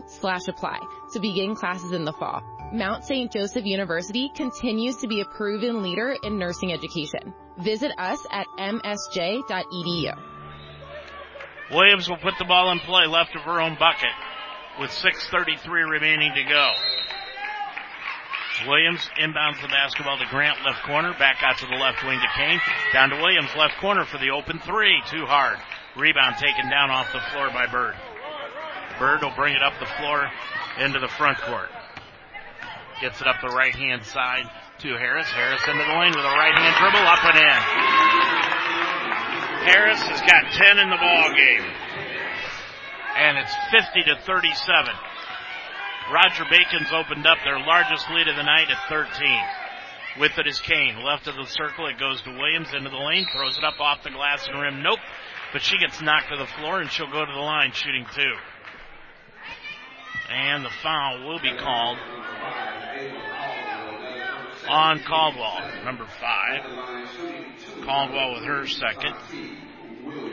slash 0.08 0.48
apply 0.48 0.78
to 1.14 1.20
begin 1.20 1.56
classes 1.56 1.94
in 1.94 2.06
the 2.06 2.14
fall. 2.14 2.44
Mount 2.72 3.06
St. 3.06 3.32
Joseph 3.32 3.66
University 3.66 4.30
continues 4.36 4.98
to 4.98 5.08
be 5.08 5.22
a 5.22 5.26
proven 5.26 5.82
leader 5.82 6.16
in 6.22 6.38
nursing 6.38 6.74
education. 6.74 7.34
Visit 7.58 7.92
us 7.98 8.24
at 8.30 8.46
msj.edu. 8.60 10.14
Williams 11.72 12.08
will 12.08 12.18
put 12.18 12.36
the 12.38 12.46
ball 12.46 12.72
in 12.72 12.78
play 12.82 13.08
left 13.08 13.36
of 13.36 13.42
her 13.42 13.60
own 13.60 13.76
bucket 13.80 14.14
with 14.80 14.92
6.33 14.92 15.90
remaining 15.90 16.32
to 16.36 16.44
go. 16.44 16.72
Williams 18.66 19.10
inbounds 19.20 19.62
the 19.62 19.68
basketball 19.68 20.18
to 20.18 20.26
Grant 20.32 20.58
left 20.66 20.84
corner, 20.84 21.14
back 21.20 21.44
out 21.44 21.58
to 21.60 21.68
the 21.68 21.76
left 21.76 22.04
wing 22.04 22.20
to 22.20 22.32
Kane, 22.36 22.60
down 22.94 23.10
to 23.10 23.18
Williams 23.18 23.52
left 23.58 23.78
corner 23.78 24.06
for 24.06 24.18
the 24.18 24.32
open 24.32 24.60
three, 24.60 25.02
too 25.12 25.26
hard. 25.26 25.58
Rebound 25.96 26.38
taken 26.38 26.70
down 26.70 26.90
off 26.90 27.12
the 27.14 27.22
floor 27.32 27.50
by 27.52 27.68
Bird. 27.68 27.96
Bird 29.00 29.22
will 29.22 29.36
bring 29.36 29.54
it 29.54 29.62
up 29.62 29.74
the 29.80 29.86
floor 30.00 30.26
into 30.80 31.00
the 31.00 31.08
front 31.08 31.38
court. 31.42 31.70
Gets 33.02 33.22
it 33.22 33.28
up 33.28 33.36
the 33.42 33.54
right 33.54 33.76
hand 33.76 34.04
side 34.04 34.50
to 34.80 34.90
Harris. 34.98 35.28
Harris 35.30 35.62
into 35.68 35.84
the 35.86 35.98
lane 35.98 36.14
with 36.18 36.26
a 36.26 36.36
right 36.38 36.58
hand 36.58 36.74
dribble 36.82 37.06
up 37.06 37.24
and 37.26 37.38
in. 37.38 37.62
Harris 39.70 40.02
has 40.02 40.22
got 40.22 40.50
10 40.54 40.80
in 40.80 40.90
the 40.90 40.98
ball 40.98 41.34
game. 41.36 41.66
And 43.18 43.38
it's 43.38 43.54
50 43.70 44.04
to 44.04 44.16
37. 44.22 44.94
Roger 46.12 46.46
Bacon's 46.50 46.92
opened 46.94 47.28
up 47.28 47.38
their 47.44 47.60
largest 47.60 48.10
lead 48.12 48.28
of 48.30 48.36
the 48.38 48.44
night 48.44 48.70
at 48.70 48.90
13. 48.90 49.10
With 50.20 50.38
it 50.38 50.48
is 50.48 50.60
Kane. 50.60 51.04
Left 51.04 51.28
of 51.28 51.36
the 51.36 51.46
circle, 51.46 51.88
it 51.88 52.00
goes 52.00 52.22
to 52.22 52.32
Williams 52.32 52.74
into 52.74 52.90
the 52.90 52.98
lane, 52.98 53.28
throws 53.36 53.58
it 53.58 53.64
up 53.64 53.80
off 53.80 54.04
the 54.04 54.10
glass 54.10 54.48
and 54.48 54.60
rim. 54.60 54.82
Nope. 54.82 55.00
But 55.52 55.62
she 55.62 55.78
gets 55.78 56.02
knocked 56.02 56.30
to 56.30 56.38
the 56.38 56.48
floor 56.58 56.80
and 56.80 56.90
she'll 56.90 57.12
go 57.12 57.26
to 57.26 57.32
the 57.32 57.40
line 57.40 57.72
shooting 57.74 58.06
two. 58.16 58.34
And 60.32 60.64
the 60.64 60.72
foul 60.82 61.28
will 61.28 61.40
be 61.40 61.56
called 61.58 61.98
on 64.70 65.00
Caldwell, 65.04 65.84
number 65.86 66.06
five. 66.20 66.64
Caldwell 67.86 68.34
with 68.36 68.44
her 68.44 68.68
second. 68.68 69.16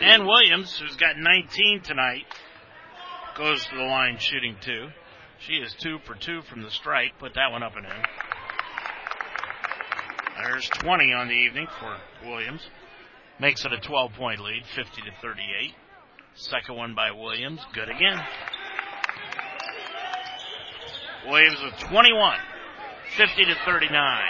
And 0.01 0.27
Williams, 0.27 0.79
who's 0.79 0.97
got 0.97 1.17
19 1.19 1.83
tonight, 1.83 2.25
goes 3.37 3.65
to 3.67 3.77
the 3.77 3.83
line 3.83 4.19
shooting 4.19 4.57
two. 4.61 4.89
She 5.47 5.55
is 5.55 5.75
two 5.75 5.99
for 6.07 6.15
two 6.15 6.41
from 6.43 6.62
the 6.62 6.71
strike. 6.71 7.19
Put 7.19 7.35
that 7.35 7.51
one 7.53 7.62
up 7.62 7.77
and 7.77 7.85
in. 7.85 7.93
There's 10.43 10.66
20 10.69 11.12
on 11.12 11.29
the 11.29 11.35
evening 11.35 11.66
for 11.79 11.97
Williams. 12.27 12.62
Makes 13.39 13.65
it 13.66 13.73
a 13.73 13.79
12 13.79 14.12
point 14.15 14.41
lead, 14.41 14.62
50 14.75 15.03
to 15.03 15.11
38. 15.21 15.75
Second 16.35 16.77
one 16.77 16.95
by 16.95 17.11
Williams. 17.11 17.61
Good 17.75 17.91
again. 17.91 18.23
Williams 21.27 21.61
with 21.62 21.79
21. 21.91 22.39
50 23.16 23.45
to 23.45 23.55
39. 23.66 24.23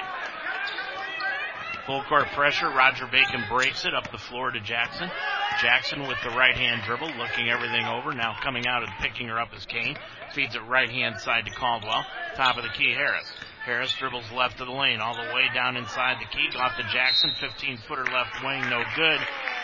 Full 1.87 2.03
court 2.09 2.27
pressure. 2.35 2.71
Roger 2.71 3.07
Bacon 3.07 3.45
breaks 3.49 3.85
it 3.85 3.95
up 3.95 4.11
the 4.11 4.19
floor 4.19 4.51
to 4.51 4.61
Jackson. 4.61 5.11
Jackson 5.61 6.07
with 6.07 6.19
the 6.23 6.31
right 6.31 6.57
hand 6.57 6.83
dribble, 6.87 7.11
looking 7.19 7.49
everything 7.49 7.87
over. 7.87 8.13
Now 8.13 8.37
coming 8.43 8.67
out 8.67 8.83
and 8.83 8.93
picking 9.01 9.29
her 9.29 9.39
up 9.39 9.55
is 9.55 9.65
Kane. 9.67 9.97
Feeds 10.35 10.55
it 10.55 10.63
right 10.67 10.91
hand 10.91 11.21
side 11.21 11.45
to 11.47 11.51
Caldwell. 11.53 12.05
Top 12.37 12.57
of 12.57 12.65
the 12.65 12.71
key, 12.71 12.93
Harris. 12.93 13.31
Harris 13.65 13.95
dribbles 13.99 14.31
left 14.33 14.61
of 14.61 14.67
the 14.67 14.73
lane, 14.73 15.01
all 15.01 15.15
the 15.15 15.35
way 15.35 15.47
down 15.55 15.77
inside 15.77 16.17
the 16.21 16.27
key. 16.37 16.49
Off 16.59 16.77
to 16.77 16.83
Jackson, 16.93 17.31
15 17.41 17.79
footer 17.89 18.05
left 18.05 18.43
wing, 18.45 18.61
no 18.69 18.83
good. 18.95 19.21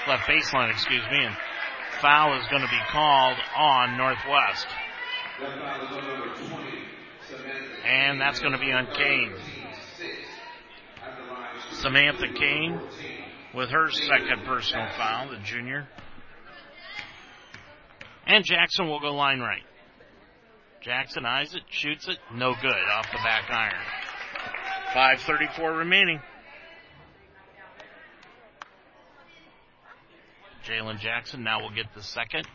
Left 0.09 0.27
baseline, 0.27 0.71
excuse 0.71 1.05
me. 1.11 1.25
And 1.25 1.37
foul 2.01 2.39
is 2.41 2.47
going 2.49 2.63
to 2.63 2.69
be 2.69 2.81
called 2.91 3.37
on 3.57 3.99
Northwest. 3.99 4.67
And 7.85 8.21
that's 8.21 8.41
going 8.41 8.53
to 8.53 8.59
be 8.59 8.73
on 8.73 8.87
Kane. 8.95 9.35
Samantha 11.73 12.29
Kane 12.35 12.81
with 13.55 13.71
her 13.71 13.91
second 13.91 14.45
personal 14.45 14.87
foul, 14.97 15.31
the 15.31 15.39
junior. 15.45 15.89
And 18.27 18.45
Jackson 18.45 18.89
will 18.89 19.01
go 19.01 19.15
line 19.15 19.41
right. 19.41 19.63
Jackson 20.83 21.27
eyes 21.27 21.55
it, 21.55 21.63
shoots 21.69 22.09
it, 22.09 22.19
no 22.35 22.55
good 22.61 22.73
off 22.73 23.07
the 23.11 23.19
back 23.19 23.51
iron. 23.51 23.75
5.34 24.95 25.79
remaining. 25.79 26.21
Jalen 30.67 30.99
Jackson 31.01 31.43
now 31.43 31.61
will 31.61 31.71
get 31.71 31.87
the 31.95 32.03
second. 32.03 32.47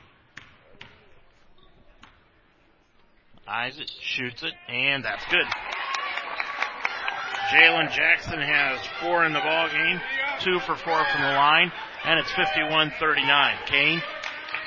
Eyes 3.47 3.77
it, 3.79 3.91
shoots 4.01 4.41
it, 4.43 4.53
and 4.69 5.03
that's 5.03 5.23
good. 5.29 5.45
Jalen 7.53 7.91
Jackson 7.91 8.39
has 8.41 8.79
four 9.01 9.23
in 9.25 9.33
the 9.33 9.39
ball 9.39 9.69
game, 9.69 10.01
two 10.39 10.59
for 10.59 10.75
four 10.75 11.05
from 11.11 11.21
the 11.21 11.33
line, 11.33 11.71
and 12.03 12.19
it's 12.19 12.31
51-39. 12.31 13.65
Kane 13.65 14.01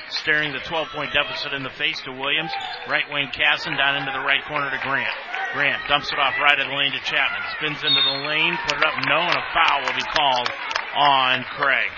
staring 0.09 0.51
the 0.51 0.59
12-point 0.59 1.13
deficit 1.13 1.53
in 1.53 1.63
the 1.63 1.69
face 1.69 2.01
to 2.01 2.11
Williams. 2.11 2.51
Right 2.87 3.05
wing 3.11 3.29
Casson 3.33 3.77
down 3.77 3.97
into 3.97 4.11
the 4.11 4.25
right 4.25 4.43
corner 4.45 4.69
to 4.69 4.79
Grant. 4.83 5.13
Grant 5.53 5.81
dumps 5.87 6.11
it 6.11 6.19
off 6.19 6.33
right 6.41 6.59
of 6.59 6.67
the 6.67 6.73
lane 6.73 6.91
to 6.91 6.99
Chapman. 6.99 7.41
Spins 7.57 7.83
into 7.83 8.01
the 8.01 8.27
lane, 8.27 8.57
put 8.67 8.77
it 8.77 8.85
up, 8.85 8.93
no, 9.07 9.19
and 9.21 9.37
a 9.37 9.45
foul 9.53 9.81
will 9.81 9.97
be 9.97 10.05
called 10.13 10.49
on 10.95 11.43
Craig. 11.55 11.89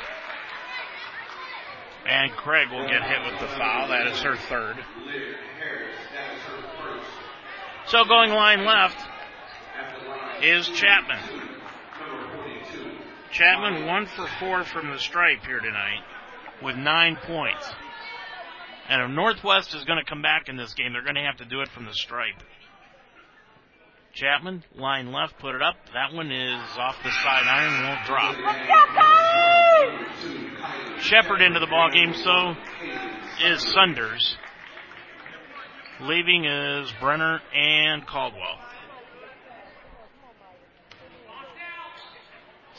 And 2.08 2.32
Craig 2.32 2.70
will 2.72 2.88
get 2.88 3.04
hit 3.04 3.32
with 3.32 3.40
the 3.40 3.48
foul. 3.58 3.88
That 3.90 4.08
is 4.08 4.20
her 4.22 4.36
third. 4.36 4.78
So 7.88 8.04
going 8.06 8.32
line 8.32 8.66
left 8.66 8.98
is 10.42 10.68
Chapman. 10.70 11.41
Chapman 13.32 13.86
one 13.86 14.08
for 14.08 14.28
four 14.40 14.64
from 14.66 14.92
the 14.92 15.00
stripe 15.00 15.46
here 15.46 15.60
tonight 15.60 16.04
with 16.62 16.76
nine 16.76 17.16
points. 17.16 17.66
And 18.90 19.02
if 19.02 19.10
Northwest 19.10 19.74
is 19.74 19.86
going 19.86 20.00
to 20.04 20.10
come 20.10 20.22
back 20.22 20.50
in 20.50 20.58
this 20.58 20.74
game, 20.74 20.92
they're 20.92 21.04
going 21.04 21.16
to 21.16 21.22
have 21.22 21.38
to 21.38 21.46
do 21.46 21.62
it 21.62 21.70
from 21.70 21.86
the 21.86 21.94
stripe. 21.94 22.44
Chapman, 24.14 24.66
line 24.76 25.14
left, 25.14 25.40
put 25.40 25.56
it 25.56 25.62
up. 25.62 25.76
That 25.94 26.14
one 26.14 26.30
is 26.30 26.62
off 26.78 26.98
the 27.02 27.12
side 27.12 27.48
iron, 27.48 27.88
won't 27.88 28.06
drop. 28.06 28.36
Shepard 31.00 31.42
into 31.42 31.62
the 31.62 31.68
ball 31.68 31.90
game, 31.90 32.14
so 32.14 32.56
is 33.46 33.62
Sunders. 33.72 34.36
Leaving 36.02 36.44
is 36.46 36.92
Brenner 37.00 37.40
and 37.56 38.06
Caldwell. 38.06 38.60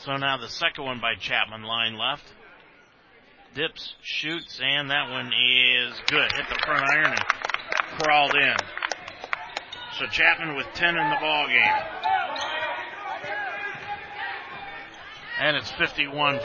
So 0.05 0.17
now 0.17 0.35
the 0.35 0.49
second 0.49 0.83
one 0.83 0.99
by 0.99 1.15
Chapman, 1.15 1.63
line 1.63 1.97
left. 1.97 2.25
Dips, 3.55 3.95
shoots, 4.01 4.59
and 4.61 4.89
that 4.89 5.09
one 5.09 5.27
is 5.27 5.93
good. 6.07 6.29
Hit 6.33 6.49
the 6.49 6.59
front 6.65 6.83
iron 6.89 7.05
and 7.05 7.99
crawled 8.01 8.35
in. 8.35 8.55
So 9.97 10.05
Chapman 10.07 10.57
with 10.57 10.65
10 10.73 10.89
in 10.89 11.09
the 11.09 11.15
ball 11.21 11.47
game. 11.47 11.83
And 15.39 15.55
it's 15.55 15.71
51-40. 15.71 16.41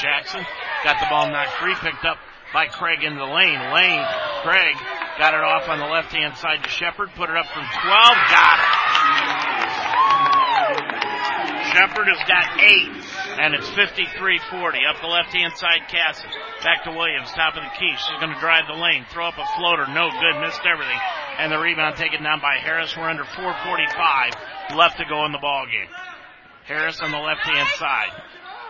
Jackson 0.00 0.46
got 0.84 1.00
the 1.00 1.06
ball 1.10 1.28
knocked 1.28 1.58
free, 1.58 1.74
picked 1.80 2.04
up 2.04 2.18
by 2.54 2.66
Craig 2.66 3.02
in 3.02 3.16
the 3.16 3.24
lane. 3.24 3.58
Lane, 3.74 4.06
Craig 4.44 4.76
got 5.18 5.34
it 5.34 5.40
off 5.40 5.68
on 5.68 5.80
the 5.80 5.86
left-hand 5.86 6.36
side 6.36 6.62
to 6.62 6.70
Shepard, 6.70 7.10
put 7.16 7.30
it 7.30 7.36
up 7.36 7.46
from 7.46 7.64
12, 7.64 7.72
got 8.30 8.58
it. 8.60 9.61
Shepard 11.72 12.04
has 12.04 12.22
got 12.28 12.60
eight, 12.60 12.92
and 13.40 13.54
it's 13.54 13.68
53-40. 13.72 14.84
Up 14.84 15.00
the 15.00 15.08
left-hand 15.08 15.56
side, 15.56 15.88
Casson. 15.88 16.28
Back 16.62 16.84
to 16.84 16.92
Williams, 16.92 17.32
top 17.32 17.56
of 17.56 17.64
the 17.64 17.72
key. 17.80 17.96
She's 17.96 18.20
going 18.20 18.32
to 18.32 18.40
drive 18.40 18.68
the 18.68 18.76
lane, 18.76 19.06
throw 19.08 19.26
up 19.26 19.40
a 19.40 19.46
floater, 19.56 19.88
no 19.88 20.12
good, 20.12 20.36
missed 20.44 20.60
everything. 20.68 21.00
And 21.38 21.50
the 21.50 21.58
rebound 21.58 21.96
taken 21.96 22.22
down 22.22 22.40
by 22.40 22.60
Harris. 22.60 22.96
We're 22.96 23.08
under 23.08 23.24
4:45 23.24 24.76
left 24.76 24.98
to 24.98 25.04
go 25.08 25.24
in 25.24 25.32
the 25.32 25.40
ball 25.40 25.64
game. 25.64 25.88
Harris 26.68 27.00
on 27.00 27.10
the 27.10 27.18
left-hand 27.18 27.68
side. 27.80 28.12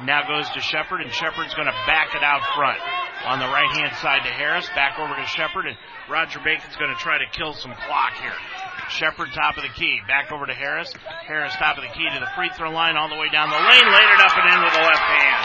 Now 0.05 0.23
goes 0.27 0.49
to 0.51 0.61
Shepard, 0.61 1.03
and 1.03 1.13
Shepard's 1.13 1.55
going 1.55 1.69
to 1.69 1.79
back 1.87 2.15
it 2.15 2.23
out 2.23 2.43
front. 2.55 2.81
On 3.25 3.39
the 3.39 3.47
right 3.47 3.71
hand 3.79 3.95
side 4.03 4.23
to 4.25 4.33
Harris. 4.33 4.69
Back 4.75 4.99
over 4.99 5.15
to 5.15 5.27
Shepard, 5.27 5.67
and 5.67 5.77
Roger 6.11 6.41
Bacon's 6.43 6.77
going 6.77 6.91
to 6.91 7.01
try 7.01 7.19
to 7.19 7.29
kill 7.33 7.55
some 7.55 7.75
clock 7.87 8.15
here. 8.21 8.35
Shepard 8.91 9.33
top 9.33 9.57
of 9.57 9.63
the 9.63 9.73
key. 9.73 10.01
Back 10.07 10.33
over 10.33 10.45
to 10.47 10.53
Harris. 10.53 10.93
Harris 11.27 11.55
top 11.57 11.79
of 11.79 11.85
the 11.85 11.93
key 11.95 12.05
to 12.13 12.21
the 12.21 12.29
free 12.37 12.51
throw 12.57 12.71
line 12.71 12.97
all 12.97 13.09
the 13.09 13.17
way 13.17 13.31
down 13.31 13.49
the 13.49 13.57
lane. 13.57 13.89
Laid 13.89 14.11
it 14.13 14.21
up 14.21 14.35
and 14.37 14.47
in 14.53 14.59
with 14.61 14.75
the 14.75 14.85
left 14.85 15.07
hand. 15.07 15.41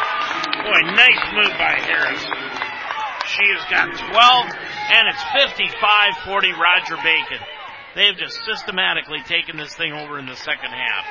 Boy, 0.67 0.81
nice 0.97 1.23
move 1.31 1.53
by 1.55 1.79
Harris. 1.79 2.23
She 3.27 3.45
has 3.55 3.63
got 3.71 3.87
12 3.91 4.45
and 4.87 5.07
it's 5.07 5.23
55-40 6.25 6.57
Roger 6.57 6.97
Bacon. 7.03 7.39
They've 7.95 8.17
just 8.17 8.43
systematically 8.45 9.21
taken 9.23 9.57
this 9.57 9.73
thing 9.75 9.93
over 9.93 10.19
in 10.19 10.25
the 10.25 10.35
second 10.35 10.71
half. 10.71 11.05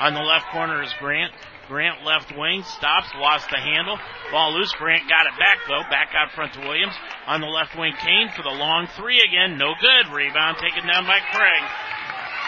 On 0.00 0.14
the 0.14 0.20
left 0.20 0.46
corner 0.52 0.82
is 0.82 0.92
Grant. 1.00 1.32
Grant 1.68 2.02
left 2.02 2.32
wing, 2.34 2.62
stops, 2.64 3.12
lost 3.14 3.48
the 3.50 3.60
handle. 3.60 3.98
Ball 4.32 4.56
loose. 4.56 4.72
Grant 4.72 5.04
got 5.08 5.26
it 5.28 5.38
back 5.38 5.58
though. 5.68 5.84
Back 5.90 6.16
out 6.16 6.32
front 6.32 6.54
to 6.54 6.60
Williams. 6.60 6.94
On 7.26 7.40
the 7.40 7.46
left 7.46 7.76
wing, 7.76 7.92
Kane 8.00 8.32
for 8.34 8.42
the 8.42 8.56
long 8.56 8.88
three 8.96 9.20
again. 9.20 9.58
No 9.58 9.74
good. 9.78 10.08
Rebound 10.12 10.56
taken 10.56 10.88
down 10.88 11.04
by 11.04 11.20
Craig. 11.30 11.64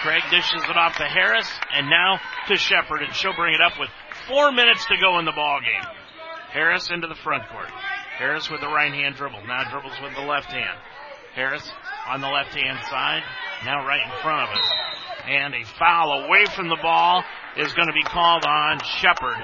Craig 0.00 0.22
dishes 0.30 0.64
it 0.64 0.76
off 0.76 0.96
to 0.96 1.04
Harris 1.04 1.48
and 1.74 1.90
now 1.90 2.18
to 2.48 2.56
Shepard 2.56 3.02
and 3.02 3.14
she'll 3.14 3.36
bring 3.36 3.54
it 3.54 3.60
up 3.60 3.78
with 3.78 3.90
four 4.26 4.50
minutes 4.50 4.86
to 4.86 4.96
go 4.96 5.18
in 5.18 5.26
the 5.26 5.36
ball 5.36 5.60
game. 5.60 5.84
Harris 6.50 6.90
into 6.90 7.06
the 7.06 7.14
front 7.14 7.46
court. 7.48 7.68
Harris 8.16 8.50
with 8.50 8.62
the 8.62 8.68
right 8.68 8.92
hand 8.92 9.16
dribble. 9.16 9.46
Now 9.46 9.68
dribbles 9.70 10.00
with 10.02 10.14
the 10.14 10.22
left 10.22 10.50
hand. 10.50 10.78
Harris 11.34 11.68
on 12.08 12.20
the 12.20 12.28
left 12.28 12.54
hand 12.54 12.78
side. 12.90 13.22
Now 13.64 13.86
right 13.86 14.02
in 14.04 14.22
front 14.22 14.50
of 14.50 14.56
us. 14.56 14.64
And 15.26 15.54
a 15.54 15.64
foul 15.78 16.24
away 16.24 16.46
from 16.46 16.68
the 16.68 16.78
ball 16.80 17.22
is 17.56 17.72
going 17.74 17.88
to 17.88 17.94
be 17.94 18.02
called 18.02 18.44
on 18.44 18.80
Shepard 18.98 19.36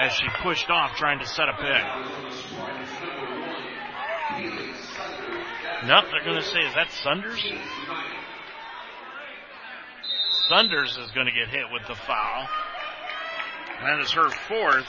as 0.00 0.12
she 0.12 0.26
pushed 0.42 0.70
off 0.70 0.96
trying 0.96 1.18
to 1.20 1.26
set 1.26 1.48
a 1.48 1.54
pick. 1.54 1.84
Nope, 5.86 6.04
they're 6.10 6.24
going 6.24 6.40
to 6.40 6.48
say, 6.48 6.60
is 6.60 6.74
that 6.74 6.90
Sunders? 7.02 7.44
Sunders 10.48 10.98
is 10.98 11.10
going 11.12 11.26
to 11.26 11.32
get 11.32 11.48
hit 11.48 11.66
with 11.72 11.86
the 11.88 11.94
foul. 11.94 12.48
That 13.82 14.00
is 14.00 14.10
her 14.12 14.30
fourth 14.48 14.86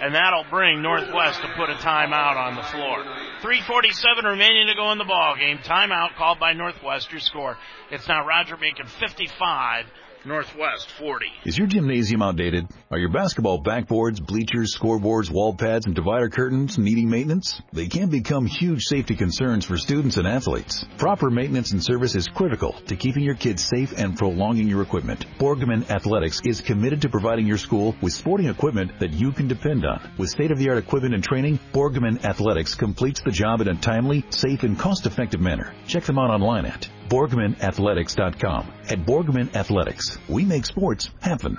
and 0.00 0.14
that'll 0.14 0.44
bring 0.50 0.82
Northwest 0.82 1.40
to 1.42 1.48
put 1.56 1.70
a 1.70 1.74
timeout 1.74 2.36
on 2.36 2.56
the 2.56 2.62
floor. 2.62 3.02
347 3.42 4.24
remaining 4.24 4.66
to 4.68 4.74
go 4.74 4.90
in 4.92 4.98
the 4.98 5.04
ball 5.04 5.36
game. 5.36 5.58
Timeout 5.58 6.14
called 6.16 6.38
by 6.40 6.52
Northwest. 6.52 7.10
Your 7.10 7.20
score. 7.20 7.56
It's 7.90 8.08
now 8.08 8.26
Roger 8.26 8.56
Bacon 8.56 8.86
55, 8.86 9.86
Northwest 10.24 10.90
40. 10.98 11.26
Is 11.44 11.56
your 11.58 11.66
gymnasium 11.66 12.22
outdated? 12.22 12.66
Are 12.94 12.98
your 12.98 13.08
basketball 13.08 13.60
backboards, 13.60 14.24
bleachers, 14.24 14.78
scoreboards, 14.78 15.28
wall 15.28 15.52
pads, 15.52 15.84
and 15.84 15.96
divider 15.96 16.28
curtains 16.28 16.78
needing 16.78 17.10
maintenance? 17.10 17.60
They 17.72 17.88
can 17.88 18.08
become 18.08 18.46
huge 18.46 18.84
safety 18.84 19.16
concerns 19.16 19.64
for 19.64 19.76
students 19.76 20.16
and 20.16 20.28
athletes. 20.28 20.84
Proper 20.96 21.28
maintenance 21.28 21.72
and 21.72 21.82
service 21.82 22.14
is 22.14 22.28
critical 22.28 22.72
to 22.86 22.94
keeping 22.94 23.24
your 23.24 23.34
kids 23.34 23.64
safe 23.64 23.98
and 23.98 24.16
prolonging 24.16 24.68
your 24.68 24.80
equipment. 24.80 25.26
Borgman 25.40 25.90
Athletics 25.90 26.40
is 26.44 26.60
committed 26.60 27.02
to 27.02 27.08
providing 27.08 27.48
your 27.48 27.58
school 27.58 27.96
with 28.00 28.12
sporting 28.12 28.46
equipment 28.46 28.92
that 29.00 29.12
you 29.12 29.32
can 29.32 29.48
depend 29.48 29.84
on. 29.84 30.12
With 30.16 30.30
state-of-the-art 30.30 30.78
equipment 30.78 31.16
and 31.16 31.24
training, 31.24 31.58
Borgman 31.72 32.24
Athletics 32.24 32.76
completes 32.76 33.22
the 33.24 33.32
job 33.32 33.60
in 33.60 33.66
a 33.66 33.74
timely, 33.74 34.24
safe, 34.30 34.62
and 34.62 34.78
cost-effective 34.78 35.40
manner. 35.40 35.74
Check 35.88 36.04
them 36.04 36.20
out 36.20 36.30
online 36.30 36.64
at 36.64 36.88
BorgmanAthletics.com. 37.08 38.72
At 38.88 39.00
Borgman 39.00 39.56
Athletics, 39.56 40.16
we 40.28 40.44
make 40.44 40.64
sports 40.64 41.10
happen. 41.20 41.58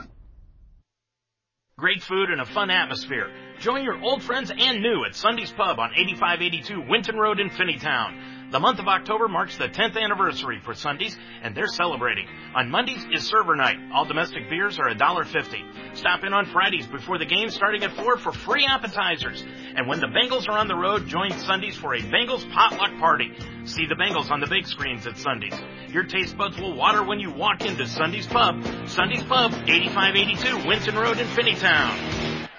Great 1.78 2.02
food 2.04 2.30
and 2.30 2.40
a 2.40 2.46
fun 2.46 2.70
atmosphere. 2.70 3.30
Join 3.60 3.84
your 3.84 4.02
old 4.02 4.24
friends 4.24 4.50
and 4.50 4.82
new 4.82 5.04
at 5.04 5.14
Sunday's 5.14 5.52
Pub 5.52 5.78
on 5.78 5.92
8582 5.94 6.90
Winton 6.90 7.18
Road 7.18 7.42
in 7.42 7.50
Finneytown. 7.50 8.35
The 8.52 8.60
month 8.60 8.80
of 8.80 8.88
October 8.88 9.28
marks 9.28 9.58
the 9.58 9.68
10th 9.68 9.98
anniversary 9.98 10.62
for 10.64 10.74
Sundays, 10.74 11.18
and 11.42 11.56
they're 11.56 11.68
celebrating. 11.68 12.28
On 12.56 12.70
Mondays 12.70 13.04
is 13.12 13.28
server 13.28 13.56
night. 13.56 13.78
All 13.94 14.06
domestic 14.06 14.50
beers 14.50 14.78
are 14.80 14.94
$1.50. 14.94 15.98
Stop 15.98 16.24
in 16.24 16.32
on 16.32 16.46
Fridays 16.46 16.86
before 16.88 17.18
the 17.18 17.26
game 17.26 17.50
starting 17.50 17.84
at 17.84 17.96
4 17.96 18.18
for 18.18 18.32
free 18.32 18.66
appetizers. 18.70 19.44
And 19.76 19.88
when 19.88 20.00
the 20.00 20.08
Bengals 20.08 20.48
are 20.48 20.58
on 20.58 20.68
the 20.68 20.76
road, 20.76 21.08
join 21.08 21.32
Sundays 21.32 21.76
for 21.76 21.96
a 21.96 22.02
Bengals 22.02 22.50
potluck 22.52 22.98
party. 23.00 23.34
See 23.66 23.88
the 23.88 23.96
Bengals 23.96 24.30
on 24.30 24.40
the 24.40 24.48
big 24.48 24.68
screens 24.68 25.08
at 25.08 25.18
Sundays. 25.18 25.56
Your 25.90 26.04
taste 26.04 26.38
buds 26.38 26.58
will 26.58 26.76
water 26.76 27.04
when 27.04 27.20
you 27.20 27.32
walk 27.32 27.66
into 27.66 27.88
Sundays 27.88 28.28
Pub. 28.28 28.64
Sundays 28.88 29.24
Pub, 29.24 29.54
8582 29.54 30.68
Winton 30.68 30.96
Road 30.96 31.18
in 31.18 31.28
Finneytown. 31.28 32.50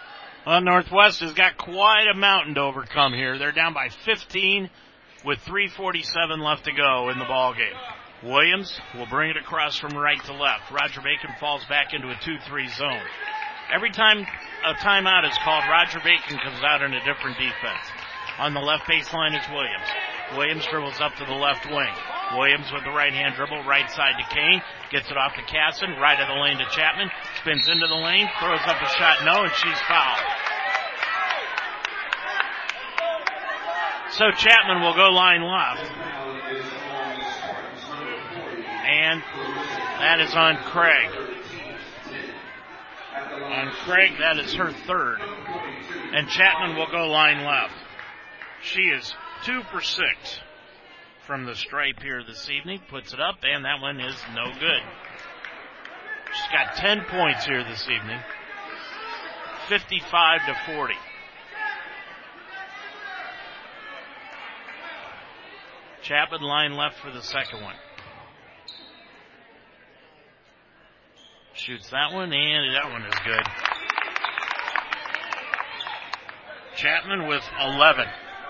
Well, 0.46 0.60
Northwest 0.60 1.20
has 1.20 1.34
got 1.34 1.56
quite 1.56 2.06
a 2.12 2.16
mountain 2.16 2.54
to 2.54 2.60
overcome 2.60 3.12
here. 3.12 3.38
They're 3.38 3.52
down 3.52 3.74
by 3.74 3.88
15 4.04 4.70
with 5.26 5.40
347 5.40 6.38
left 6.38 6.64
to 6.64 6.72
go 6.72 7.10
in 7.10 7.18
the 7.18 7.26
ball 7.26 7.52
game. 7.52 7.74
Williams 8.22 8.80
will 8.94 9.10
bring 9.10 9.28
it 9.28 9.36
across 9.36 9.76
from 9.76 9.98
right 9.98 10.22
to 10.24 10.32
left. 10.32 10.70
Roger 10.70 11.02
Bacon 11.02 11.34
falls 11.40 11.66
back 11.66 11.92
into 11.92 12.08
a 12.08 12.14
2-3 12.14 12.70
zone. 12.78 13.02
Every 13.74 13.90
time 13.90 14.22
a 14.22 14.74
timeout 14.78 15.28
is 15.28 15.36
called, 15.42 15.64
Roger 15.68 15.98
Bacon 15.98 16.38
comes 16.38 16.62
out 16.62 16.80
in 16.80 16.94
a 16.94 17.02
different 17.04 17.36
defense. 17.36 17.84
On 18.38 18.54
the 18.54 18.60
left 18.60 18.86
baseline 18.86 19.34
is 19.34 19.42
Williams. 19.50 19.90
Williams 20.38 20.66
dribbles 20.70 21.00
up 21.00 21.14
to 21.16 21.26
the 21.26 21.34
left 21.34 21.66
wing. 21.66 21.94
Williams 22.38 22.70
with 22.72 22.84
the 22.84 22.94
right 22.94 23.12
hand 23.12 23.34
dribble, 23.34 23.66
right 23.66 23.90
side 23.90 24.14
to 24.18 24.34
Kane, 24.34 24.62
gets 24.90 25.10
it 25.10 25.16
off 25.16 25.34
to 25.34 25.42
Casson, 25.42 25.90
right 25.98 26.18
of 26.18 26.28
the 26.30 26.38
lane 26.38 26.58
to 26.58 26.66
Chapman, 26.70 27.10
spins 27.42 27.66
into 27.66 27.86
the 27.86 27.98
lane, 27.98 28.30
throws 28.38 28.62
up 28.66 28.78
a 28.78 28.88
shot, 28.94 29.24
no, 29.26 29.42
and 29.42 29.54
she's 29.54 29.80
fouled. 29.90 30.45
So 34.10 34.30
Chapman 34.30 34.82
will 34.82 34.94
go 34.94 35.10
line 35.10 35.42
left. 35.42 35.90
And 38.86 39.22
that 40.00 40.20
is 40.20 40.34
on 40.34 40.56
Craig. 40.58 41.10
On 43.42 43.70
Craig, 43.84 44.12
that 44.20 44.38
is 44.38 44.54
her 44.54 44.72
third. 44.86 45.18
And 46.12 46.28
Chapman 46.28 46.76
will 46.76 46.90
go 46.90 47.08
line 47.08 47.44
left. 47.44 47.74
She 48.62 48.82
is 48.82 49.14
two 49.44 49.62
for 49.72 49.80
six 49.80 50.40
from 51.26 51.44
the 51.44 51.56
stripe 51.56 52.00
here 52.00 52.22
this 52.24 52.48
evening. 52.48 52.80
Puts 52.88 53.12
it 53.12 53.20
up, 53.20 53.36
and 53.42 53.64
that 53.64 53.80
one 53.80 54.00
is 54.00 54.16
no 54.34 54.46
good. 54.52 54.82
She's 56.32 56.52
got 56.52 56.76
10 56.76 57.04
points 57.08 57.44
here 57.44 57.64
this 57.64 57.88
evening. 57.88 58.20
55 59.68 60.46
to 60.46 60.74
40. 60.74 60.94
Chapman 66.06 66.40
line 66.40 66.76
left 66.76 67.00
for 67.02 67.10
the 67.10 67.20
second 67.20 67.62
one. 67.62 67.74
Shoots 71.54 71.90
that 71.90 72.12
one, 72.12 72.32
and 72.32 72.74
that 72.76 72.92
one 72.92 73.02
is 73.02 73.14
good. 73.26 73.42
Chapman 76.76 77.26
with 77.26 77.42
11. 77.60 78.06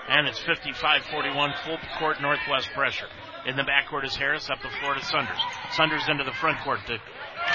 And 0.07 0.27
it's 0.27 0.39
55-41 0.41 1.65
full 1.65 1.79
court 1.97 2.21
Northwest 2.21 2.69
pressure. 2.75 3.07
In 3.47 3.55
the 3.55 3.63
backcourt 3.63 4.05
is 4.05 4.15
Harris 4.15 4.51
up 4.51 4.61
the 4.61 4.69
floor 4.79 4.93
to 4.93 5.03
Sunders. 5.03 5.39
Sunders 5.71 6.03
into 6.09 6.25
the 6.25 6.33
front 6.33 6.59
court 6.63 6.79
to 6.85 6.99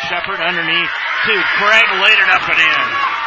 Shepard 0.08 0.40
underneath 0.40 0.90
to 1.26 1.42
Craig 1.62 1.86
laid 2.02 2.18
it 2.18 2.28
up 2.28 2.42
and 2.50 2.58
in. 2.58 3.21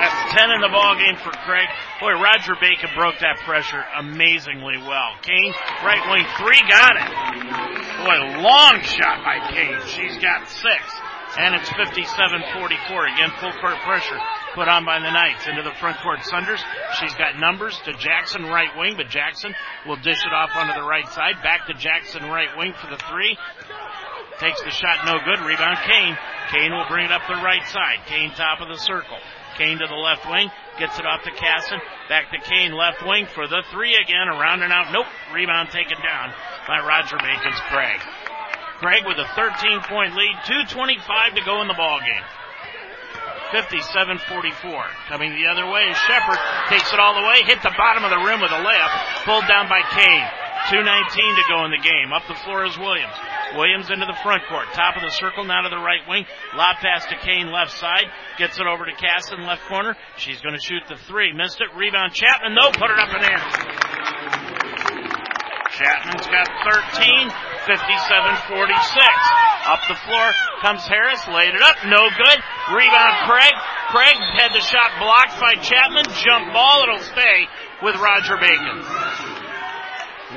That's 0.00 0.32
10 0.32 0.50
in 0.56 0.60
the 0.64 0.72
ball 0.72 0.96
game 0.96 1.16
for 1.20 1.28
Craig. 1.44 1.68
Boy, 2.00 2.16
Roger 2.16 2.56
Bacon 2.56 2.88
broke 2.96 3.20
that 3.20 3.36
pressure 3.44 3.84
amazingly 4.00 4.80
well. 4.80 5.12
Kane, 5.20 5.52
right 5.84 6.00
wing 6.08 6.24
three, 6.40 6.60
got 6.64 6.96
it. 6.96 7.08
Boy, 8.00 8.40
long 8.40 8.80
shot 8.80 9.20
by 9.20 9.44
Kane. 9.52 9.76
She's 9.92 10.16
got 10.16 10.48
six. 10.48 10.80
And 11.36 11.54
it's 11.54 11.68
57-44. 11.68 13.12
Again, 13.12 13.30
full 13.38 13.52
court 13.60 13.76
pressure 13.84 14.18
put 14.54 14.66
on 14.66 14.84
by 14.84 14.98
the 14.98 15.10
Knights. 15.10 15.46
Into 15.46 15.62
the 15.62 15.76
front 15.78 16.00
court, 16.00 16.24
Sunders. 16.24 16.64
She's 16.98 17.14
got 17.14 17.38
numbers 17.38 17.78
to 17.84 17.92
Jackson, 17.92 18.44
right 18.44 18.72
wing, 18.76 18.94
but 18.96 19.08
Jackson 19.10 19.54
will 19.86 19.96
dish 19.96 20.24
it 20.24 20.32
off 20.32 20.50
onto 20.56 20.74
the 20.74 20.86
right 20.86 21.06
side. 21.12 21.42
Back 21.42 21.66
to 21.68 21.74
Jackson, 21.74 22.24
right 22.24 22.48
wing 22.56 22.72
for 22.72 22.88
the 22.88 22.98
three. 23.12 23.36
Takes 24.40 24.62
the 24.62 24.70
shot, 24.70 25.04
no 25.04 25.20
good. 25.22 25.44
Rebound, 25.44 25.78
Kane. 25.86 26.16
Kane 26.50 26.72
will 26.72 26.88
bring 26.88 27.04
it 27.04 27.12
up 27.12 27.22
the 27.28 27.34
right 27.34 27.64
side. 27.68 27.98
Kane 28.06 28.32
top 28.32 28.60
of 28.60 28.68
the 28.68 28.78
circle. 28.78 29.18
Kane 29.60 29.76
to 29.76 29.86
the 29.86 30.00
left 30.00 30.24
wing, 30.24 30.48
gets 30.80 30.96
it 30.96 31.04
off 31.04 31.20
to 31.28 31.30
Casson, 31.36 31.76
back 32.08 32.32
to 32.32 32.40
Kane 32.40 32.72
left 32.72 33.04
wing 33.04 33.28
for 33.28 33.44
the 33.44 33.60
three 33.68 33.92
again, 33.92 34.24
around 34.24 34.64
and 34.64 34.72
out. 34.72 34.88
Nope, 34.88 35.04
rebound 35.36 35.68
taken 35.68 36.00
down 36.00 36.32
by 36.64 36.80
Roger 36.80 37.20
Bacon's 37.20 37.60
Craig. 37.68 38.00
Craig 38.80 39.04
with 39.04 39.20
a 39.20 39.28
13 39.36 39.84
point 39.84 40.16
lead, 40.16 40.32
225 40.48 41.36
to 41.36 41.44
go 41.44 41.60
in 41.60 41.68
the 41.68 41.76
ball 41.76 42.00
game. 42.00 42.24
57-44. 43.52 44.56
Coming 45.12 45.36
the 45.36 45.44
other 45.44 45.68
way 45.68 45.92
Shepard. 46.08 46.40
Takes 46.72 46.88
it 46.94 46.98
all 46.98 47.20
the 47.20 47.26
way, 47.28 47.44
hit 47.44 47.60
the 47.60 47.74
bottom 47.76 48.00
of 48.00 48.08
the 48.08 48.22
rim 48.24 48.40
with 48.40 48.56
a 48.56 48.62
layup, 48.64 48.92
pulled 49.28 49.44
down 49.44 49.68
by 49.68 49.84
Kane. 49.92 50.49
2.19 50.68 50.84
to 50.84 51.44
go 51.48 51.64
in 51.64 51.70
the 51.72 51.80
game. 51.80 52.12
Up 52.12 52.22
the 52.28 52.36
floor 52.44 52.64
is 52.64 52.76
Williams. 52.78 53.16
Williams 53.56 53.90
into 53.90 54.06
the 54.06 54.18
front 54.22 54.42
court. 54.48 54.66
Top 54.74 54.96
of 54.96 55.02
the 55.02 55.10
circle, 55.10 55.44
now 55.44 55.62
to 55.62 55.70
the 55.70 55.80
right 55.80 56.04
wing. 56.06 56.26
Lob 56.54 56.76
pass 56.76 57.06
to 57.06 57.16
Kane 57.24 57.50
left 57.50 57.72
side. 57.72 58.06
Gets 58.38 58.60
it 58.60 58.66
over 58.66 58.84
to 58.84 58.92
Casson 58.92 59.42
left 59.42 59.66
corner. 59.66 59.96
She's 60.16 60.40
going 60.40 60.54
to 60.54 60.60
shoot 60.60 60.82
the 60.88 60.96
three. 61.08 61.32
Missed 61.32 61.60
it. 61.60 61.72
Rebound 61.74 62.12
Chapman. 62.12 62.54
No, 62.54 62.70
put 62.70 62.90
it 62.90 62.98
up 63.00 63.10
and 63.10 63.24
in. 63.24 63.40
Chapman's 65.80 66.26
got 66.28 66.46
13. 66.68 67.32
57-46. 67.64 68.70
Up 69.66 69.80
the 69.88 69.98
floor 70.06 70.32
comes 70.62 70.86
Harris. 70.86 71.26
Laid 71.28 71.54
it 71.54 71.62
up. 71.62 71.76
No 71.86 72.08
good. 72.10 72.38
Rebound 72.74 73.16
Craig. 73.26 73.54
Craig 73.88 74.16
had 74.38 74.52
the 74.52 74.60
shot 74.60 74.92
blocked 74.98 75.40
by 75.40 75.54
Chapman. 75.54 76.04
Jump 76.22 76.52
ball. 76.52 76.84
It'll 76.84 76.98
stay 77.00 77.46
with 77.82 77.96
Roger 77.96 78.36
Bacon. 78.36 79.29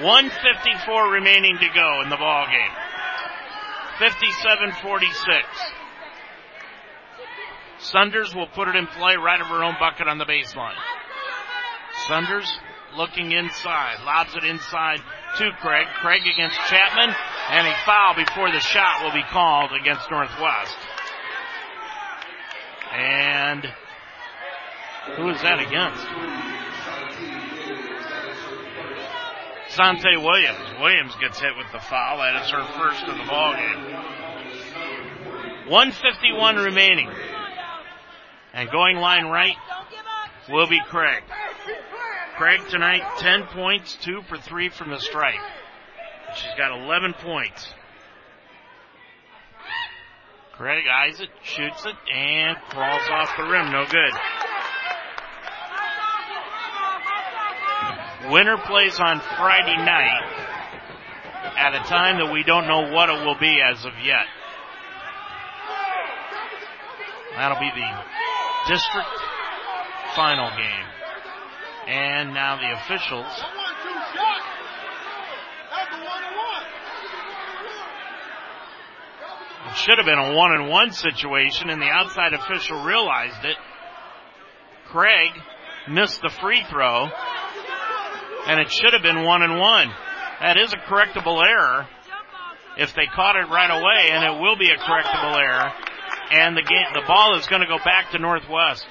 154 0.01 1.11
remaining 1.11 1.57
to 1.59 1.67
go 1.73 2.01
in 2.03 2.09
the 2.09 2.17
ball 2.17 2.47
game. 2.47 2.71
57-46. 3.99 5.43
Sunders 7.77 8.33
will 8.33 8.47
put 8.47 8.67
it 8.67 8.75
in 8.75 8.87
play 8.87 9.15
right 9.17 9.39
of 9.39 9.47
her 9.47 9.63
own 9.63 9.75
bucket 9.79 10.07
on 10.07 10.17
the 10.17 10.25
baseline. 10.25 10.73
Sunders 12.07 12.51
looking 12.95 13.31
inside, 13.31 13.97
lobs 14.03 14.35
it 14.35 14.43
inside 14.43 14.99
to 15.37 15.51
Craig. 15.61 15.87
Craig 16.01 16.21
against 16.21 16.57
Chapman, 16.69 17.13
and 17.51 17.67
a 17.67 17.75
foul 17.85 18.15
before 18.15 18.51
the 18.51 18.59
shot 18.59 19.03
will 19.03 19.13
be 19.13 19.23
called 19.29 19.71
against 19.79 20.09
Northwest. 20.09 20.77
And 22.93 23.67
who 25.17 25.29
is 25.29 25.41
that 25.41 25.59
against? 25.59 26.52
Sante 29.75 30.17
Williams. 30.17 30.79
Williams 30.79 31.15
gets 31.19 31.39
hit 31.39 31.57
with 31.57 31.65
the 31.71 31.79
foul. 31.79 32.19
That 32.19 32.43
is 32.43 32.51
her 32.51 32.63
first 32.77 33.03
of 33.05 33.17
the 33.17 33.23
ball 33.25 33.55
game. 33.55 33.93
151 35.67 36.57
remaining. 36.57 37.09
And 38.53 38.69
going 38.69 38.97
line 38.97 39.25
right 39.25 39.55
will 40.47 40.67
be 40.67 40.79
Craig. 40.89 41.23
Craig 42.37 42.61
tonight, 42.69 43.01
10 43.17 43.43
points, 43.47 43.97
2 44.01 44.21
for 44.29 44.37
3 44.37 44.69
from 44.69 44.91
the 44.91 44.99
stripe. 44.99 45.41
She's 46.35 46.53
got 46.55 46.71
11 46.83 47.13
points. 47.13 47.73
Craig 50.53 50.83
eyes 50.91 51.19
it, 51.19 51.29
shoots 51.41 51.83
it, 51.85 51.95
and 52.13 52.57
crawls 52.69 53.09
off 53.09 53.29
the 53.37 53.43
rim. 53.43 53.71
No 53.71 53.85
good. 53.85 54.13
Winner 58.29 58.57
plays 58.57 58.99
on 58.99 59.19
Friday 59.19 59.75
night 59.77 60.23
at 61.57 61.75
a 61.75 61.79
time 61.89 62.19
that 62.19 62.31
we 62.31 62.43
don't 62.43 62.67
know 62.67 62.93
what 62.93 63.09
it 63.09 63.25
will 63.25 63.37
be 63.37 63.59
as 63.61 63.83
of 63.83 63.91
yet. 64.03 64.25
That'll 67.35 67.59
be 67.59 67.71
the 67.75 68.73
district 68.73 69.07
final 70.15 70.49
game. 70.51 70.87
And 71.87 72.33
now 72.33 72.55
the 72.55 72.71
officials. 72.79 73.27
It 79.67 79.77
should 79.77 79.97
have 79.97 80.05
been 80.05 80.19
a 80.19 80.33
one 80.33 80.51
and 80.53 80.69
one 80.69 80.91
situation 80.91 81.69
and 81.69 81.81
the 81.81 81.89
outside 81.89 82.33
official 82.33 82.83
realized 82.83 83.43
it. 83.43 83.57
Craig 84.87 85.31
missed 85.89 86.21
the 86.21 86.29
free 86.29 86.63
throw 86.69 87.09
and 88.47 88.59
it 88.59 88.71
should 88.71 88.93
have 88.93 89.01
been 89.01 89.23
one 89.23 89.41
and 89.41 89.59
one. 89.59 89.89
That 90.41 90.57
is 90.57 90.73
a 90.73 90.77
correctable 90.77 91.41
error 91.41 91.87
if 92.77 92.93
they 92.95 93.05
caught 93.13 93.35
it 93.35 93.47
right 93.49 93.69
away, 93.69 94.09
and 94.11 94.23
it 94.23 94.41
will 94.41 94.57
be 94.57 94.69
a 94.69 94.77
correctable 94.77 95.37
error. 95.37 95.71
And 96.31 96.57
the 96.57 96.63
game, 96.63 96.87
the 96.93 97.05
ball 97.07 97.37
is 97.37 97.47
going 97.47 97.61
to 97.61 97.67
go 97.67 97.77
back 97.83 98.11
to 98.11 98.19
Northwest. 98.19 98.85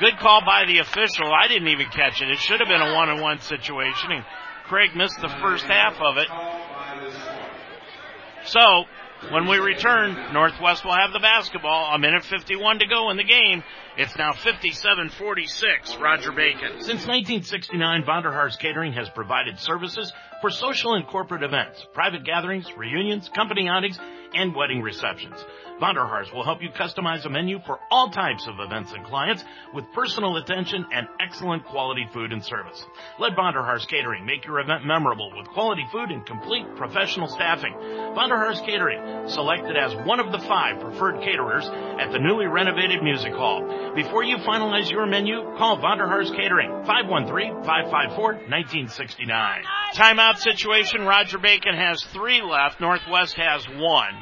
Good 0.00 0.18
call 0.18 0.42
by 0.46 0.64
the 0.66 0.78
official. 0.78 1.26
I 1.26 1.48
didn't 1.48 1.68
even 1.68 1.86
catch 1.86 2.22
it. 2.22 2.30
It 2.30 2.38
should 2.38 2.60
have 2.60 2.68
been 2.68 2.80
a 2.80 2.94
one 2.94 3.10
and 3.10 3.20
one 3.20 3.40
situation, 3.40 4.12
and 4.12 4.24
Craig 4.66 4.90
missed 4.94 5.20
the 5.20 5.28
first 5.42 5.64
half 5.64 5.96
of 6.00 6.16
it. 6.18 6.28
So, 8.44 8.60
when 9.30 9.48
we 9.48 9.58
return, 9.58 10.32
Northwest 10.32 10.84
will 10.84 10.94
have 10.94 11.12
the 11.12 11.18
basketball. 11.18 11.94
A 11.94 11.98
minute 11.98 12.24
51 12.24 12.78
to 12.78 12.86
go 12.86 13.10
in 13.10 13.16
the 13.16 13.24
game. 13.24 13.62
It's 13.96 14.16
now 14.16 14.32
57-46. 14.32 16.00
Roger 16.00 16.32
Bacon. 16.32 16.80
Since 16.80 17.06
1969, 17.06 18.04
Vonderhaar's 18.04 18.56
Catering 18.56 18.92
has 18.92 19.08
provided 19.10 19.58
services 19.58 20.12
for 20.40 20.50
social 20.50 20.94
and 20.94 21.06
corporate 21.06 21.42
events, 21.42 21.84
private 21.92 22.24
gatherings, 22.24 22.66
reunions, 22.76 23.28
company 23.28 23.68
outings, 23.68 23.98
and 24.34 24.54
wedding 24.54 24.82
receptions. 24.82 25.44
Vonderhaar's 25.80 26.32
will 26.32 26.44
help 26.44 26.62
you 26.62 26.70
customize 26.70 27.24
a 27.24 27.28
menu 27.28 27.58
for 27.64 27.78
all 27.90 28.10
types 28.10 28.46
of 28.46 28.58
events 28.58 28.92
and 28.92 29.04
clients 29.04 29.44
with 29.72 29.84
personal 29.92 30.36
attention 30.36 30.84
and 30.92 31.06
excellent 31.20 31.64
quality 31.64 32.06
food 32.12 32.32
and 32.32 32.44
service. 32.44 32.84
Let 33.18 33.36
Vonderhaar's 33.36 33.86
Catering 33.86 34.26
make 34.26 34.44
your 34.44 34.60
event 34.60 34.84
memorable 34.84 35.32
with 35.36 35.48
quality 35.48 35.86
food 35.92 36.10
and 36.10 36.26
complete 36.26 36.66
professional 36.76 37.28
staffing. 37.28 37.72
Vonderhaar's 37.74 38.60
Catering, 38.60 39.28
selected 39.28 39.76
as 39.76 39.94
one 40.06 40.20
of 40.20 40.32
the 40.32 40.38
five 40.40 40.80
preferred 40.80 41.20
caterers 41.20 41.68
at 42.00 42.10
the 42.10 42.18
newly 42.18 42.46
renovated 42.46 43.02
Music 43.02 43.32
Hall. 43.32 43.92
Before 43.94 44.24
you 44.24 44.36
finalize 44.38 44.90
your 44.90 45.06
menu, 45.06 45.42
call 45.56 45.78
Vonderhaar's 45.78 46.30
Catering, 46.32 46.70
513-554-1969. 46.84 49.62
Timeout 49.94 50.38
situation. 50.38 51.02
Roger 51.02 51.38
Bacon 51.38 51.74
has 51.74 52.02
three 52.12 52.42
left. 52.42 52.80
Northwest 52.80 53.34
has 53.34 53.64
one. 53.76 54.14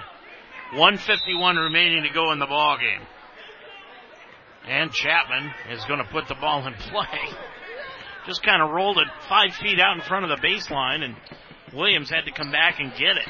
151 0.72 1.56
remaining 1.56 2.02
to 2.02 2.10
go 2.10 2.32
in 2.32 2.38
the 2.38 2.46
ball 2.46 2.76
game. 2.78 3.06
And 4.68 4.90
Chapman 4.90 5.52
is 5.70 5.84
going 5.84 6.00
to 6.00 6.10
put 6.10 6.26
the 6.26 6.34
ball 6.34 6.66
in 6.66 6.74
play. 6.74 7.36
Just 8.26 8.42
kind 8.42 8.60
of 8.60 8.70
rolled 8.70 8.98
it 8.98 9.06
five 9.28 9.54
feet 9.54 9.78
out 9.78 9.94
in 9.96 10.02
front 10.02 10.28
of 10.28 10.30
the 10.30 10.44
baseline, 10.44 11.04
and 11.04 11.14
Williams 11.72 12.10
had 12.10 12.24
to 12.24 12.32
come 12.32 12.50
back 12.50 12.80
and 12.80 12.90
get 12.98 13.16
it. 13.16 13.28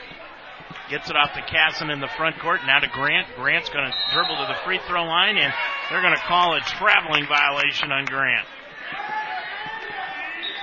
Gets 0.88 1.10
it 1.10 1.16
off 1.16 1.34
to 1.34 1.42
Casson 1.42 1.90
in 1.90 2.00
the 2.00 2.08
front 2.16 2.38
court. 2.38 2.60
Now 2.66 2.78
to 2.78 2.88
Grant. 2.88 3.26
Grant's 3.36 3.68
going 3.68 3.84
to 3.84 4.14
dribble 4.14 4.36
to 4.36 4.46
the 4.48 4.58
free 4.64 4.80
throw 4.88 5.04
line, 5.04 5.36
and 5.36 5.52
they're 5.90 6.00
going 6.00 6.14
to 6.14 6.22
call 6.22 6.54
a 6.54 6.60
traveling 6.60 7.26
violation 7.26 7.92
on 7.92 8.06
Grant. 8.06 8.46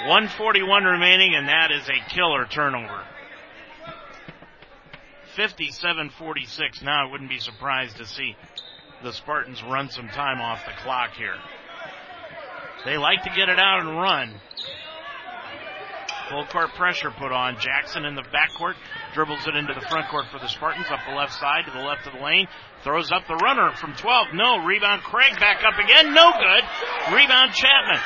141 0.08 0.84
remaining, 0.84 1.36
and 1.36 1.48
that 1.48 1.72
is 1.72 1.88
a 1.88 2.10
killer 2.10 2.46
turnover. 2.46 3.04
57-46 5.38 6.84
now. 6.84 7.08
I 7.08 7.12
wouldn't 7.12 7.30
be 7.30 7.40
surprised 7.40 7.98
to 7.98 8.06
see 8.06 8.36
the 9.04 9.12
Spartans 9.12 9.62
run 9.64 9.90
some 9.90 10.08
time 10.10 10.40
off 10.40 10.66
the 10.66 10.72
clock 10.84 11.12
here. 11.18 11.36
They 12.86 12.98
like 12.98 13.24
to 13.24 13.30
get 13.30 13.50
it 13.50 13.60
out 13.60 13.82
and 13.82 13.98
run. 13.98 14.34
Full 16.30 16.46
court 16.46 16.74
pressure 16.76 17.12
put 17.12 17.32
on. 17.32 17.60
Jackson 17.60 18.06
in 18.06 18.16
the 18.16 18.24
backcourt 18.24 18.76
dribbles 19.14 19.46
it 19.48 19.56
into 19.56 19.74
the 19.74 19.86
front 19.88 20.10
court 20.10 20.26
for 20.32 20.40
the 20.40 20.48
Spartans 20.48 20.88
up 20.90 21.00
the 21.08 21.16
left 21.16 21.34
side 21.34 21.66
to 21.66 21.72
the 21.72 21.84
left 21.84 22.08
of 22.08 22.14
the 22.14 22.20
lane. 22.20 22.48
Throws 22.84 23.12
up 23.12 23.28
the 23.28 23.36
runner 23.36 23.72
from 23.76 23.94
12. 23.94 24.28
No. 24.34 24.64
Rebound 24.66 25.04
Craig 25.04 25.40
back 25.40 25.64
up 25.64 25.78
again. 25.80 26.14
No 26.14 26.32
good. 26.32 27.16
Rebound 27.16 27.54
Chapman. 27.54 28.00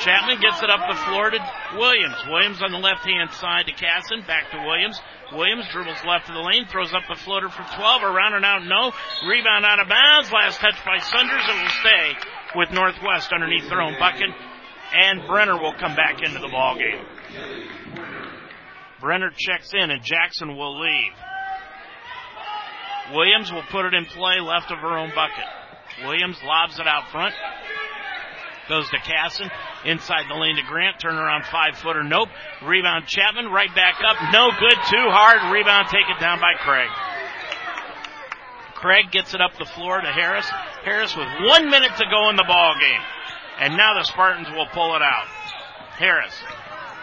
Chapman 0.00 0.40
gets 0.40 0.62
it 0.62 0.70
up 0.70 0.80
the 0.88 0.96
floor 1.06 1.30
to 1.30 1.38
Williams. 1.76 2.16
Williams 2.28 2.62
on 2.62 2.72
the 2.72 2.78
left 2.78 3.04
hand 3.04 3.30
side 3.32 3.66
to 3.66 3.72
Casson. 3.72 4.24
Back 4.26 4.50
to 4.50 4.58
Williams. 4.58 5.00
Williams 5.32 5.66
dribbles 5.72 6.02
left 6.06 6.28
of 6.28 6.34
the 6.34 6.40
lane, 6.40 6.66
throws 6.68 6.92
up 6.92 7.02
the 7.08 7.16
floater 7.16 7.48
for 7.48 7.64
12, 7.76 8.02
around 8.02 8.34
and 8.34 8.44
out, 8.44 8.64
no. 8.64 8.92
Rebound 9.26 9.64
out 9.64 9.80
of 9.80 9.88
bounds, 9.88 10.30
last 10.30 10.60
touch 10.60 10.76
by 10.84 10.98
Sunders, 10.98 11.42
it 11.48 11.62
will 11.62 11.76
stay 11.80 12.12
with 12.54 12.70
Northwest 12.70 13.32
underneath 13.32 13.68
their 13.68 13.80
own 13.80 13.96
bucket, 13.98 14.28
and 14.92 15.26
Brenner 15.26 15.56
will 15.56 15.72
come 15.72 15.96
back 15.96 16.22
into 16.22 16.38
the 16.38 16.48
ball 16.48 16.76
game. 16.76 17.00
Brenner 19.00 19.30
checks 19.36 19.72
in 19.74 19.90
and 19.90 20.02
Jackson 20.04 20.56
will 20.56 20.78
leave. 20.78 21.12
Williams 23.12 23.50
will 23.50 23.64
put 23.70 23.86
it 23.86 23.94
in 23.94 24.04
play 24.04 24.38
left 24.40 24.70
of 24.70 24.78
her 24.78 24.96
own 24.96 25.10
bucket. 25.14 25.44
Williams 26.04 26.36
lobs 26.44 26.78
it 26.78 26.86
out 26.86 27.10
front. 27.10 27.34
Goes 28.68 28.88
to 28.90 28.98
Casson. 28.98 29.50
Inside 29.84 30.26
the 30.28 30.34
lane 30.34 30.56
to 30.56 30.62
Grant. 30.62 31.00
Turn 31.00 31.16
around 31.16 31.44
five 31.46 31.76
footer. 31.76 32.04
Nope. 32.04 32.28
Rebound 32.62 33.06
Chapman. 33.06 33.46
Right 33.50 33.74
back 33.74 33.96
up. 34.06 34.16
No 34.32 34.50
good. 34.58 34.78
Too 34.88 35.08
hard. 35.10 35.52
Rebound 35.52 35.88
taken 35.88 36.14
down 36.20 36.40
by 36.40 36.54
Craig. 36.58 36.88
Craig 38.74 39.10
gets 39.10 39.34
it 39.34 39.40
up 39.40 39.58
the 39.58 39.64
floor 39.64 40.00
to 40.00 40.10
Harris. 40.10 40.46
Harris 40.84 41.14
with 41.16 41.28
one 41.46 41.70
minute 41.70 41.92
to 41.98 42.04
go 42.10 42.30
in 42.30 42.36
the 42.36 42.44
ball 42.46 42.74
game. 42.80 43.02
And 43.58 43.76
now 43.76 43.94
the 43.94 44.04
Spartans 44.04 44.48
will 44.50 44.66
pull 44.66 44.96
it 44.96 45.02
out. 45.02 45.26
Harris. 45.98 46.34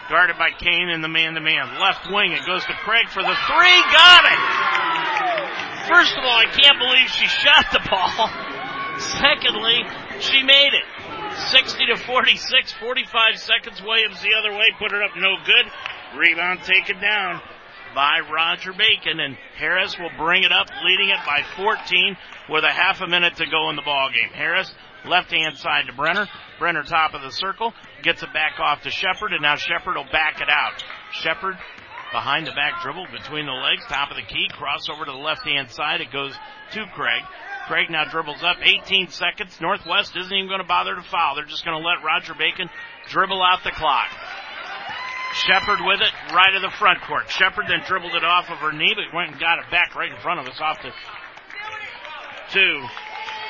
Guarded 0.08 0.36
by 0.36 0.50
Kane 0.50 0.88
in 0.88 1.00
the 1.00 1.08
man 1.08 1.34
to 1.34 1.40
man. 1.40 1.78
Left 1.80 2.10
wing. 2.10 2.32
It 2.32 2.44
goes 2.44 2.64
to 2.64 2.74
Craig 2.84 3.08
for 3.08 3.22
the 3.22 3.36
three. 3.46 3.78
Got 3.92 4.24
it! 4.26 4.40
First 5.88 6.16
of 6.16 6.24
all, 6.24 6.36
I 6.36 6.46
can't 6.52 6.78
believe 6.78 7.08
she 7.08 7.26
shot 7.26 7.66
the 7.72 7.80
ball. 7.88 8.28
Secondly, 8.98 9.86
she 10.20 10.42
made 10.42 10.74
it. 10.74 10.84
60 11.36 11.86
to 11.86 11.96
46, 11.96 12.72
45 12.74 13.38
seconds. 13.38 13.82
Williams 13.82 14.20
the 14.22 14.34
other 14.38 14.52
way, 14.52 14.66
put 14.78 14.92
it 14.92 15.02
up 15.02 15.16
no 15.16 15.36
good. 15.44 15.66
Rebound 16.18 16.62
taken 16.62 17.00
down 17.00 17.40
by 17.94 18.20
Roger 18.32 18.72
Bacon, 18.72 19.20
and 19.20 19.36
Harris 19.56 19.98
will 19.98 20.10
bring 20.16 20.42
it 20.42 20.52
up, 20.52 20.68
leading 20.84 21.10
it 21.10 21.18
by 21.26 21.42
14 21.56 22.16
with 22.48 22.64
a 22.64 22.70
half 22.70 23.00
a 23.00 23.06
minute 23.06 23.36
to 23.36 23.46
go 23.46 23.70
in 23.70 23.76
the 23.76 23.82
ball 23.82 24.10
game. 24.12 24.30
Harris 24.30 24.72
left 25.04 25.30
hand 25.30 25.56
side 25.56 25.86
to 25.86 25.92
Brenner. 25.92 26.28
Brenner 26.58 26.82
top 26.82 27.14
of 27.14 27.22
the 27.22 27.30
circle 27.30 27.72
gets 28.02 28.22
it 28.22 28.32
back 28.32 28.58
off 28.58 28.82
to 28.82 28.90
Shepard, 28.90 29.32
and 29.32 29.42
now 29.42 29.56
Shepard 29.56 29.96
will 29.96 30.10
back 30.12 30.40
it 30.40 30.48
out. 30.48 30.82
Shepard 31.12 31.56
behind 32.12 32.46
the 32.46 32.52
back 32.52 32.82
dribble 32.82 33.06
between 33.12 33.46
the 33.46 33.52
legs, 33.52 33.84
top 33.88 34.10
of 34.10 34.16
the 34.16 34.22
key, 34.22 34.48
cross 34.52 34.88
over 34.90 35.04
to 35.04 35.10
the 35.10 35.16
left 35.16 35.44
hand 35.44 35.70
side. 35.70 36.00
It 36.00 36.12
goes 36.12 36.34
to 36.72 36.86
Craig. 36.94 37.22
Craig 37.66 37.90
now 37.90 38.04
dribbles 38.04 38.42
up 38.42 38.56
18 38.62 39.08
seconds. 39.08 39.58
Northwest 39.60 40.16
isn't 40.16 40.32
even 40.32 40.48
going 40.48 40.60
to 40.60 40.66
bother 40.66 40.94
to 40.94 41.02
foul. 41.02 41.36
They're 41.36 41.44
just 41.44 41.64
going 41.64 41.80
to 41.80 41.86
let 41.86 42.04
Roger 42.04 42.34
Bacon 42.34 42.68
dribble 43.08 43.42
out 43.42 43.62
the 43.64 43.70
clock. 43.70 44.08
Shepard 45.46 45.78
with 45.82 46.00
it 46.00 46.10
right 46.34 46.54
of 46.54 46.62
the 46.62 46.74
front 46.76 47.00
court. 47.02 47.30
Shepard 47.30 47.66
then 47.68 47.82
dribbled 47.86 48.14
it 48.14 48.24
off 48.24 48.50
of 48.50 48.58
her 48.58 48.72
knee, 48.72 48.92
but 48.94 49.14
went 49.14 49.30
and 49.30 49.40
got 49.40 49.58
it 49.58 49.70
back 49.70 49.94
right 49.94 50.10
in 50.10 50.18
front 50.18 50.40
of 50.40 50.46
us 50.46 50.60
off 50.60 50.80
to, 50.82 50.90
two. 52.52 52.82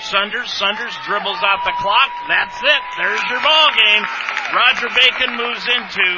Sunders. 0.00 0.50
Sunders 0.52 0.96
dribbles 1.04 1.40
out 1.44 1.64
the 1.64 1.72
clock. 1.80 2.10
That's 2.28 2.56
it. 2.62 2.82
There's 2.96 3.22
your 3.28 3.40
ball 3.40 3.68
game. 3.76 4.04
Roger 4.52 4.88
Bacon 4.88 5.36
moves 5.36 5.62
into 5.68 6.08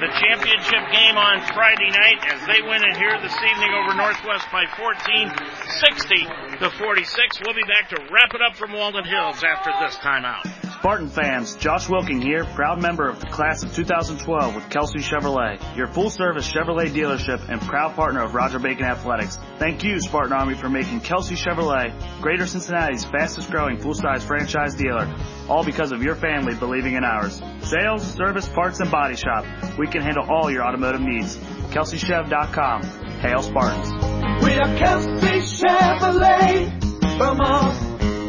the 0.00 0.08
championship 0.20 0.92
game 0.92 1.16
on 1.16 1.40
Friday 1.54 1.88
night 1.88 2.20
as 2.28 2.40
they 2.46 2.60
win 2.60 2.82
it 2.84 2.96
here 2.98 3.18
this 3.22 3.34
evening 3.34 3.72
over 3.72 3.96
Northwest 3.96 4.46
by 4.52 4.64
14, 4.76 5.32
60 5.80 6.24
to 6.60 6.70
46. 6.70 7.40
We'll 7.44 7.54
be 7.54 7.62
back 7.64 7.88
to 7.90 7.96
wrap 8.12 8.34
it 8.34 8.42
up 8.42 8.56
from 8.56 8.74
Walnut 8.74 9.06
Hills 9.06 9.42
after 9.42 9.72
this 9.80 9.96
timeout. 9.96 10.67
Spartan 10.78 11.08
fans, 11.08 11.56
Josh 11.56 11.88
Wilking 11.88 12.22
here, 12.22 12.44
proud 12.44 12.80
member 12.80 13.08
of 13.08 13.18
the 13.18 13.26
class 13.26 13.64
of 13.64 13.74
2012 13.74 14.54
with 14.54 14.70
Kelsey 14.70 15.00
Chevrolet, 15.00 15.58
your 15.76 15.88
full 15.88 16.08
service 16.08 16.48
Chevrolet 16.48 16.90
dealership 16.90 17.48
and 17.48 17.60
proud 17.60 17.96
partner 17.96 18.22
of 18.22 18.32
Roger 18.32 18.60
Bacon 18.60 18.84
Athletics. 18.84 19.40
Thank 19.58 19.82
you, 19.82 19.98
Spartan 19.98 20.32
Army, 20.32 20.54
for 20.54 20.70
making 20.70 21.00
Kelsey 21.00 21.34
Chevrolet 21.34 21.92
Greater 22.22 22.46
Cincinnati's 22.46 23.04
fastest 23.04 23.50
growing 23.50 23.78
full 23.78 23.94
size 23.94 24.22
franchise 24.22 24.76
dealer, 24.76 25.12
all 25.48 25.64
because 25.64 25.90
of 25.90 26.04
your 26.04 26.14
family 26.14 26.54
believing 26.54 26.94
in 26.94 27.02
ours. 27.02 27.42
Sales, 27.62 28.04
service, 28.14 28.48
parts, 28.48 28.78
and 28.78 28.88
body 28.88 29.16
shop. 29.16 29.44
We 29.78 29.88
can 29.88 30.02
handle 30.02 30.30
all 30.30 30.48
your 30.48 30.64
automotive 30.64 31.00
needs. 31.00 31.36
KelseyChev.com. 31.72 32.82
Hail 33.18 33.42
Spartans. 33.42 34.44
We 34.44 34.54
are 34.54 34.76
Kelsey 34.76 35.64
Chevrolet, 35.66 37.18
from 37.18 37.40
our 37.40 37.74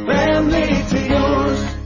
family 0.08 0.84
to 0.90 1.08
yours. 1.08 1.79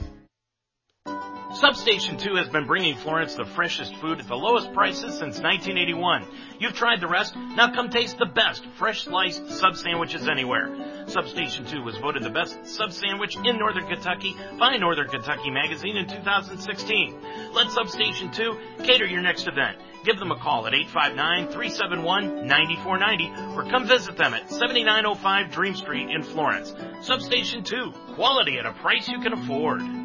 Substation 1.54 2.18
2 2.18 2.34
has 2.34 2.48
been 2.48 2.66
bringing 2.66 2.96
Florence 2.96 3.36
the 3.36 3.44
freshest 3.44 3.94
food 3.96 4.18
at 4.18 4.26
the 4.26 4.34
lowest 4.34 4.72
prices 4.72 5.16
since 5.16 5.38
1981. 5.38 6.26
You've 6.58 6.74
tried 6.74 7.00
the 7.00 7.06
rest, 7.06 7.36
now 7.36 7.72
come 7.72 7.90
taste 7.90 8.18
the 8.18 8.26
best 8.26 8.66
fresh 8.76 9.04
sliced 9.04 9.48
sub 9.50 9.76
sandwiches 9.76 10.26
anywhere. 10.26 11.06
Substation 11.06 11.64
2 11.64 11.80
was 11.82 11.96
voted 11.98 12.24
the 12.24 12.30
best 12.30 12.66
sub 12.66 12.92
sandwich 12.92 13.36
in 13.36 13.56
Northern 13.56 13.86
Kentucky 13.86 14.34
by 14.58 14.78
Northern 14.78 15.06
Kentucky 15.06 15.50
Magazine 15.50 15.96
in 15.96 16.08
2016. 16.08 17.20
Let 17.52 17.70
Substation 17.70 18.32
2 18.32 18.58
cater 18.82 19.06
your 19.06 19.22
next 19.22 19.46
event. 19.46 19.78
Give 20.04 20.18
them 20.18 20.32
a 20.32 20.38
call 20.40 20.66
at 20.66 20.72
859-371-9490 20.72 23.56
or 23.56 23.62
come 23.70 23.86
visit 23.86 24.16
them 24.16 24.34
at 24.34 24.50
7905 24.50 25.52
Dream 25.52 25.76
Street 25.76 26.10
in 26.10 26.24
Florence. 26.24 26.74
Substation 27.02 27.62
2, 27.62 27.92
quality 28.16 28.58
at 28.58 28.66
a 28.66 28.72
price 28.72 29.08
you 29.08 29.20
can 29.20 29.34
afford. 29.34 30.03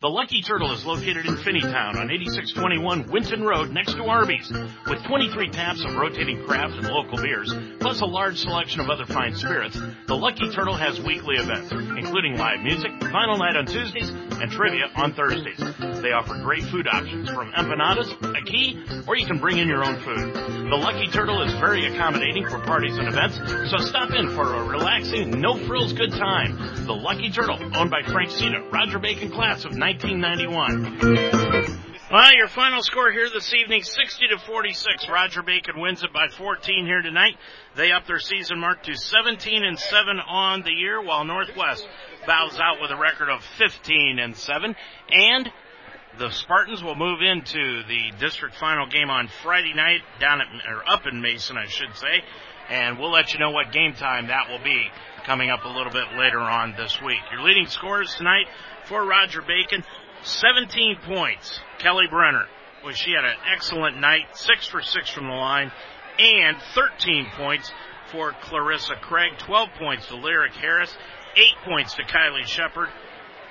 The 0.00 0.06
Lucky 0.06 0.42
Turtle 0.42 0.70
is 0.70 0.86
located 0.86 1.26
in 1.26 1.34
Finneytown 1.42 1.98
on 1.98 2.06
8621 2.08 3.10
Winton 3.10 3.42
Road 3.42 3.72
next 3.74 3.94
to 3.94 4.04
Arby's. 4.04 4.46
With 4.86 5.02
23 5.02 5.50
taps 5.50 5.84
of 5.84 5.96
rotating 5.96 6.46
craft 6.46 6.78
and 6.78 6.86
local 6.86 7.18
beers, 7.18 7.52
plus 7.80 8.00
a 8.00 8.06
large 8.06 8.38
selection 8.38 8.78
of 8.78 8.90
other 8.90 9.06
fine 9.06 9.34
spirits, 9.34 9.76
the 10.06 10.14
Lucky 10.14 10.54
Turtle 10.54 10.76
has 10.76 11.00
weekly 11.02 11.34
events, 11.34 11.72
including 11.98 12.38
live 12.38 12.62
music, 12.62 12.92
final 13.10 13.38
night 13.38 13.56
on 13.56 13.66
Tuesdays, 13.66 14.08
and 14.38 14.52
trivia 14.52 14.86
on 14.94 15.14
Thursdays. 15.14 15.58
They 15.98 16.14
offer 16.14 16.38
great 16.46 16.62
food 16.70 16.86
options 16.86 17.28
from 17.30 17.50
empanadas, 17.50 18.14
a 18.22 18.42
key, 18.46 18.78
or 19.08 19.16
you 19.16 19.26
can 19.26 19.40
bring 19.42 19.58
in 19.58 19.66
your 19.66 19.82
own 19.82 19.98
food. 20.06 20.30
The 20.70 20.78
Lucky 20.78 21.10
Turtle 21.10 21.42
is 21.42 21.50
very 21.58 21.90
accommodating 21.90 22.46
for 22.46 22.60
parties 22.60 22.96
and 22.96 23.08
events, 23.08 23.34
so 23.66 23.82
stop 23.82 24.14
in 24.14 24.30
for 24.36 24.46
a 24.46 24.62
relaxing, 24.62 25.40
no-frills 25.40 25.92
good 25.92 26.12
time. 26.12 26.86
The 26.86 26.94
Lucky 26.94 27.32
Turtle, 27.32 27.58
owned 27.74 27.90
by 27.90 28.06
Frank 28.06 28.30
Cena, 28.30 28.62
Roger 28.70 29.00
Bacon 29.00 29.32
class 29.32 29.64
of 29.64 29.72
1991. 29.88 31.80
Well, 32.12 32.36
your 32.36 32.48
final 32.48 32.82
score 32.82 33.10
here 33.10 33.30
this 33.32 33.54
evening, 33.54 33.82
60 33.82 34.28
to 34.28 34.38
46. 34.38 35.08
Roger 35.08 35.42
Bacon 35.42 35.80
wins 35.80 36.04
it 36.04 36.12
by 36.12 36.28
14 36.28 36.84
here 36.84 37.00
tonight. 37.00 37.38
They 37.74 37.90
up 37.90 38.06
their 38.06 38.18
season 38.18 38.58
mark 38.58 38.82
to 38.82 38.94
17 38.94 39.64
and 39.64 39.78
7 39.78 40.20
on 40.20 40.60
the 40.60 40.72
year, 40.72 41.02
while 41.02 41.24
Northwest 41.24 41.88
bows 42.26 42.60
out 42.60 42.82
with 42.82 42.90
a 42.90 42.98
record 42.98 43.30
of 43.30 43.42
15 43.56 44.18
and 44.18 44.36
7. 44.36 44.76
And 45.10 45.50
the 46.18 46.30
Spartans 46.32 46.82
will 46.82 46.96
move 46.96 47.22
into 47.22 47.82
the 47.88 48.12
district 48.20 48.56
final 48.56 48.86
game 48.88 49.08
on 49.08 49.30
Friday 49.42 49.72
night 49.72 50.02
down 50.20 50.42
at, 50.42 50.48
or 50.68 50.86
up 50.86 51.06
in 51.10 51.22
Mason, 51.22 51.56
I 51.56 51.66
should 51.66 51.96
say. 51.96 52.22
And 52.68 52.98
we'll 52.98 53.12
let 53.12 53.32
you 53.32 53.40
know 53.40 53.52
what 53.52 53.72
game 53.72 53.94
time 53.94 54.26
that 54.26 54.50
will 54.50 54.62
be 54.62 54.90
coming 55.24 55.48
up 55.48 55.64
a 55.64 55.68
little 55.68 55.92
bit 55.92 56.12
later 56.18 56.40
on 56.40 56.74
this 56.76 57.00
week. 57.00 57.20
Your 57.32 57.42
leading 57.42 57.66
scorers 57.66 58.14
tonight 58.16 58.46
for 58.88 59.04
Roger 59.04 59.42
Bacon, 59.42 59.84
17 60.22 60.96
points. 61.04 61.60
Kelly 61.78 62.06
Brenner, 62.10 62.46
well, 62.82 62.94
she 62.94 63.12
had 63.12 63.24
an 63.24 63.36
excellent 63.52 63.98
night, 63.98 64.36
six 64.36 64.66
for 64.66 64.82
six 64.82 65.10
from 65.10 65.26
the 65.26 65.34
line, 65.34 65.70
and 66.18 66.56
13 66.74 67.26
points 67.36 67.70
for 68.10 68.32
Clarissa 68.40 68.94
Craig, 68.96 69.32
12 69.38 69.68
points 69.78 70.06
to 70.08 70.16
Lyric 70.16 70.54
Harris, 70.54 70.96
eight 71.36 71.56
points 71.64 71.94
to 71.94 72.02
Kylie 72.02 72.46
Shepard, 72.46 72.88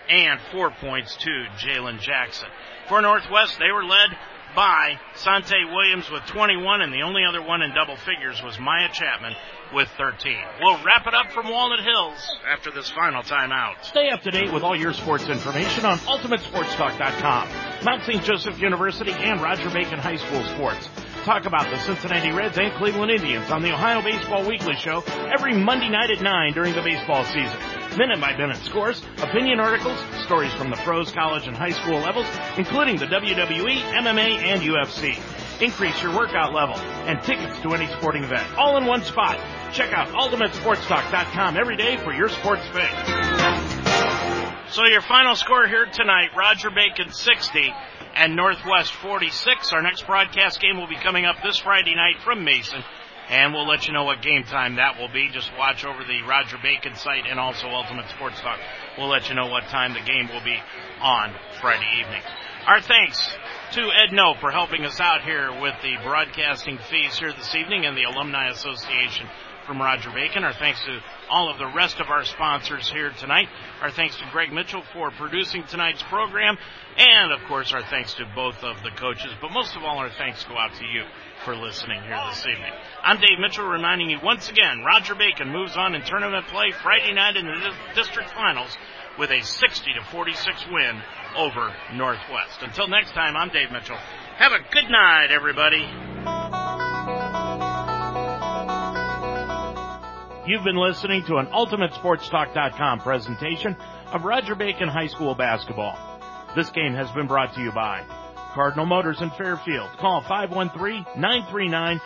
and 0.09 0.39
four 0.51 0.71
points 0.71 1.15
to 1.17 1.45
Jalen 1.57 1.99
Jackson. 1.99 2.47
For 2.89 3.01
Northwest, 3.01 3.59
they 3.59 3.71
were 3.71 3.83
led 3.83 4.09
by 4.57 4.99
Sante 5.13 5.65
Williams 5.71 6.09
with 6.09 6.25
21, 6.25 6.81
and 6.81 6.91
the 6.91 7.03
only 7.03 7.21
other 7.23 7.43
one 7.43 7.61
in 7.61 7.75
double 7.75 7.95
figures 7.95 8.41
was 8.41 8.57
Maya 8.57 8.89
Chapman 8.91 9.35
with 9.71 9.87
13. 9.99 10.35
We'll 10.59 10.83
wrap 10.83 11.05
it 11.05 11.13
up 11.13 11.31
from 11.31 11.47
Walnut 11.47 11.85
Hills 11.85 12.17
after 12.51 12.71
this 12.71 12.89
final 12.89 13.21
timeout. 13.21 13.85
Stay 13.85 14.09
up 14.09 14.23
to 14.23 14.31
date 14.31 14.51
with 14.51 14.63
all 14.63 14.75
your 14.75 14.93
sports 14.93 15.29
information 15.29 15.85
on 15.85 15.99
UltimateSportsTalk.com. 15.99 17.85
Mount 17.85 18.03
St. 18.05 18.23
Joseph 18.23 18.59
University 18.59 19.11
and 19.11 19.43
Roger 19.43 19.69
Bacon 19.69 19.99
High 19.99 20.17
School 20.17 20.43
sports. 20.55 20.89
Talk 21.23 21.45
about 21.45 21.69
the 21.69 21.77
Cincinnati 21.77 22.31
Reds 22.31 22.57
and 22.57 22.73
Cleveland 22.79 23.11
Indians 23.11 23.51
on 23.51 23.61
the 23.61 23.71
Ohio 23.71 24.01
Baseball 24.01 24.43
Weekly 24.43 24.75
Show 24.75 25.03
every 25.31 25.53
Monday 25.53 25.89
night 25.89 26.09
at 26.09 26.21
9 26.21 26.53
during 26.53 26.73
the 26.73 26.81
baseball 26.81 27.23
season. 27.25 27.76
Minute 27.97 28.21
by 28.21 28.37
minute 28.37 28.57
scores, 28.57 29.01
opinion 29.23 29.59
articles, 29.59 29.99
stories 30.23 30.53
from 30.53 30.69
the 30.69 30.75
pros, 30.75 31.11
college, 31.11 31.47
and 31.47 31.57
high 31.57 31.71
school 31.71 31.97
levels, 31.97 32.27
including 32.55 32.97
the 32.97 33.07
WWE, 33.07 33.75
MMA, 33.75 34.37
and 34.37 34.61
UFC. 34.61 35.17
Increase 35.59 35.99
your 36.03 36.15
workout 36.15 36.53
level 36.53 36.75
and 36.75 37.19
tickets 37.23 37.59
to 37.61 37.73
any 37.73 37.87
sporting 37.93 38.23
event, 38.23 38.47
all 38.55 38.77
in 38.77 38.85
one 38.85 39.01
spot. 39.01 39.39
Check 39.73 39.93
out 39.93 40.09
UltimateSportsTalk.com 40.09 41.57
every 41.57 41.75
day 41.75 41.97
for 41.97 42.13
your 42.13 42.29
sports 42.29 42.61
fix. 42.67 42.93
So 44.75 44.85
your 44.85 45.01
final 45.01 45.35
score 45.35 45.67
here 45.67 45.87
tonight, 45.87 46.35
Roger 46.37 46.69
Bacon 46.69 47.11
60 47.11 47.73
and 48.13 48.35
Northwest 48.35 48.91
46. 48.91 49.73
Our 49.73 49.81
next 49.81 50.05
broadcast 50.05 50.61
game 50.61 50.77
will 50.77 50.87
be 50.87 50.97
coming 50.97 51.25
up 51.25 51.37
this 51.41 51.57
Friday 51.57 51.95
night 51.95 52.21
from 52.23 52.43
Mason. 52.43 52.83
And 53.29 53.53
we'll 53.53 53.67
let 53.67 53.87
you 53.87 53.93
know 53.93 54.05
what 54.05 54.21
game 54.21 54.43
time 54.43 54.75
that 54.75 54.97
will 54.97 55.09
be. 55.09 55.29
Just 55.31 55.51
watch 55.57 55.83
over 55.83 56.03
the 56.03 56.21
Roger 56.27 56.57
Bacon 56.61 56.95
site 56.95 57.25
and 57.29 57.39
also 57.39 57.67
Ultimate 57.67 58.09
Sports 58.09 58.39
Talk. 58.39 58.59
We'll 58.97 59.09
let 59.09 59.27
you 59.29 59.35
know 59.35 59.47
what 59.47 59.63
time 59.65 59.93
the 59.93 60.01
game 60.01 60.29
will 60.29 60.43
be 60.43 60.57
on 61.01 61.33
Friday 61.59 61.87
evening. 61.99 62.21
Our 62.65 62.81
thanks 62.81 63.19
to 63.73 63.81
Ed 63.81 64.13
No 64.13 64.33
for 64.33 64.51
helping 64.51 64.85
us 64.85 64.99
out 64.99 65.23
here 65.23 65.51
with 65.61 65.75
the 65.81 65.95
broadcasting 66.03 66.77
fees 66.89 67.17
here 67.17 67.33
this 67.33 67.53
evening 67.55 67.85
and 67.85 67.97
the 67.97 68.03
Alumni 68.03 68.49
Association 68.49 69.27
from 69.67 69.81
Roger 69.81 70.09
Bacon. 70.09 70.45
Our 70.45 70.53
thanks 70.53 70.79
to 70.85 70.99
all 71.29 71.51
of 71.51 71.59
the 71.59 71.67
rest 71.75 71.99
of 71.99 72.07
our 72.07 72.23
sponsors 72.23 72.89
here 72.89 73.11
tonight. 73.19 73.49
Our 73.81 73.91
thanks 73.91 74.15
to 74.15 74.23
Greg 74.31 74.51
Mitchell 74.51 74.81
for 74.93 75.11
producing 75.11 75.63
tonight's 75.65 76.01
program. 76.03 76.57
And 76.97 77.33
of 77.33 77.41
course, 77.47 77.73
our 77.73 77.83
thanks 77.83 78.13
to 78.15 78.25
both 78.33 78.63
of 78.63 78.81
the 78.81 78.91
coaches. 78.91 79.31
But 79.41 79.51
most 79.51 79.75
of 79.75 79.83
all, 79.83 79.97
our 79.97 80.09
thanks 80.09 80.43
go 80.45 80.57
out 80.57 80.73
to 80.75 80.85
you 80.85 81.03
for 81.43 81.55
listening 81.55 82.01
here 82.01 82.17
this 82.29 82.47
evening. 82.47 82.71
I'm 83.03 83.17
Dave 83.17 83.39
Mitchell 83.39 83.67
reminding 83.67 84.09
you 84.09 84.19
once 84.23 84.49
again, 84.49 84.83
Roger 84.85 85.13
Bacon 85.13 85.49
moves 85.49 85.75
on 85.75 85.93
in 85.93 86.01
tournament 86.03 86.47
play 86.47 86.71
Friday 86.81 87.13
night 87.13 87.35
in 87.35 87.45
the 87.45 87.73
district 87.93 88.31
finals 88.31 88.75
with 89.19 89.31
a 89.31 89.41
60 89.43 89.93
to 89.93 90.11
46 90.11 90.65
win 90.71 91.01
over 91.35 91.75
Northwest. 91.93 92.61
Until 92.61 92.87
next 92.87 93.11
time, 93.11 93.35
I'm 93.35 93.49
Dave 93.49 93.71
Mitchell. 93.71 93.97
Have 94.37 94.53
a 94.53 94.59
good 94.71 94.89
night, 94.89 95.29
everybody. 95.31 96.86
You've 100.47 100.63
been 100.63 100.77
listening 100.77 101.25
to 101.25 101.39
an 101.39 101.47
UltimateSportsTalk.com 101.47 103.01
presentation 103.01 103.75
of 104.13 104.23
Roger 104.23 104.55
Bacon 104.55 104.87
High 104.87 105.07
School 105.07 105.35
basketball. 105.35 105.99
This 106.55 106.69
game 106.69 106.93
has 106.93 107.11
been 107.11 107.27
brought 107.27 107.53
to 107.55 107.61
you 107.61 107.73
by 107.73 108.05
Cardinal 108.53 108.85
Motors 108.85 109.21
in 109.21 109.29
Fairfield. 109.31 109.89
Call 109.97 110.21
513-939-2886. 110.21 111.99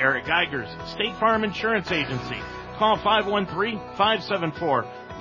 Eric 0.00 0.26
Geiger's 0.26 0.76
State 0.90 1.14
Farm 1.20 1.44
Insurance 1.44 1.92
Agency. 1.92 2.40
Call 2.78 2.96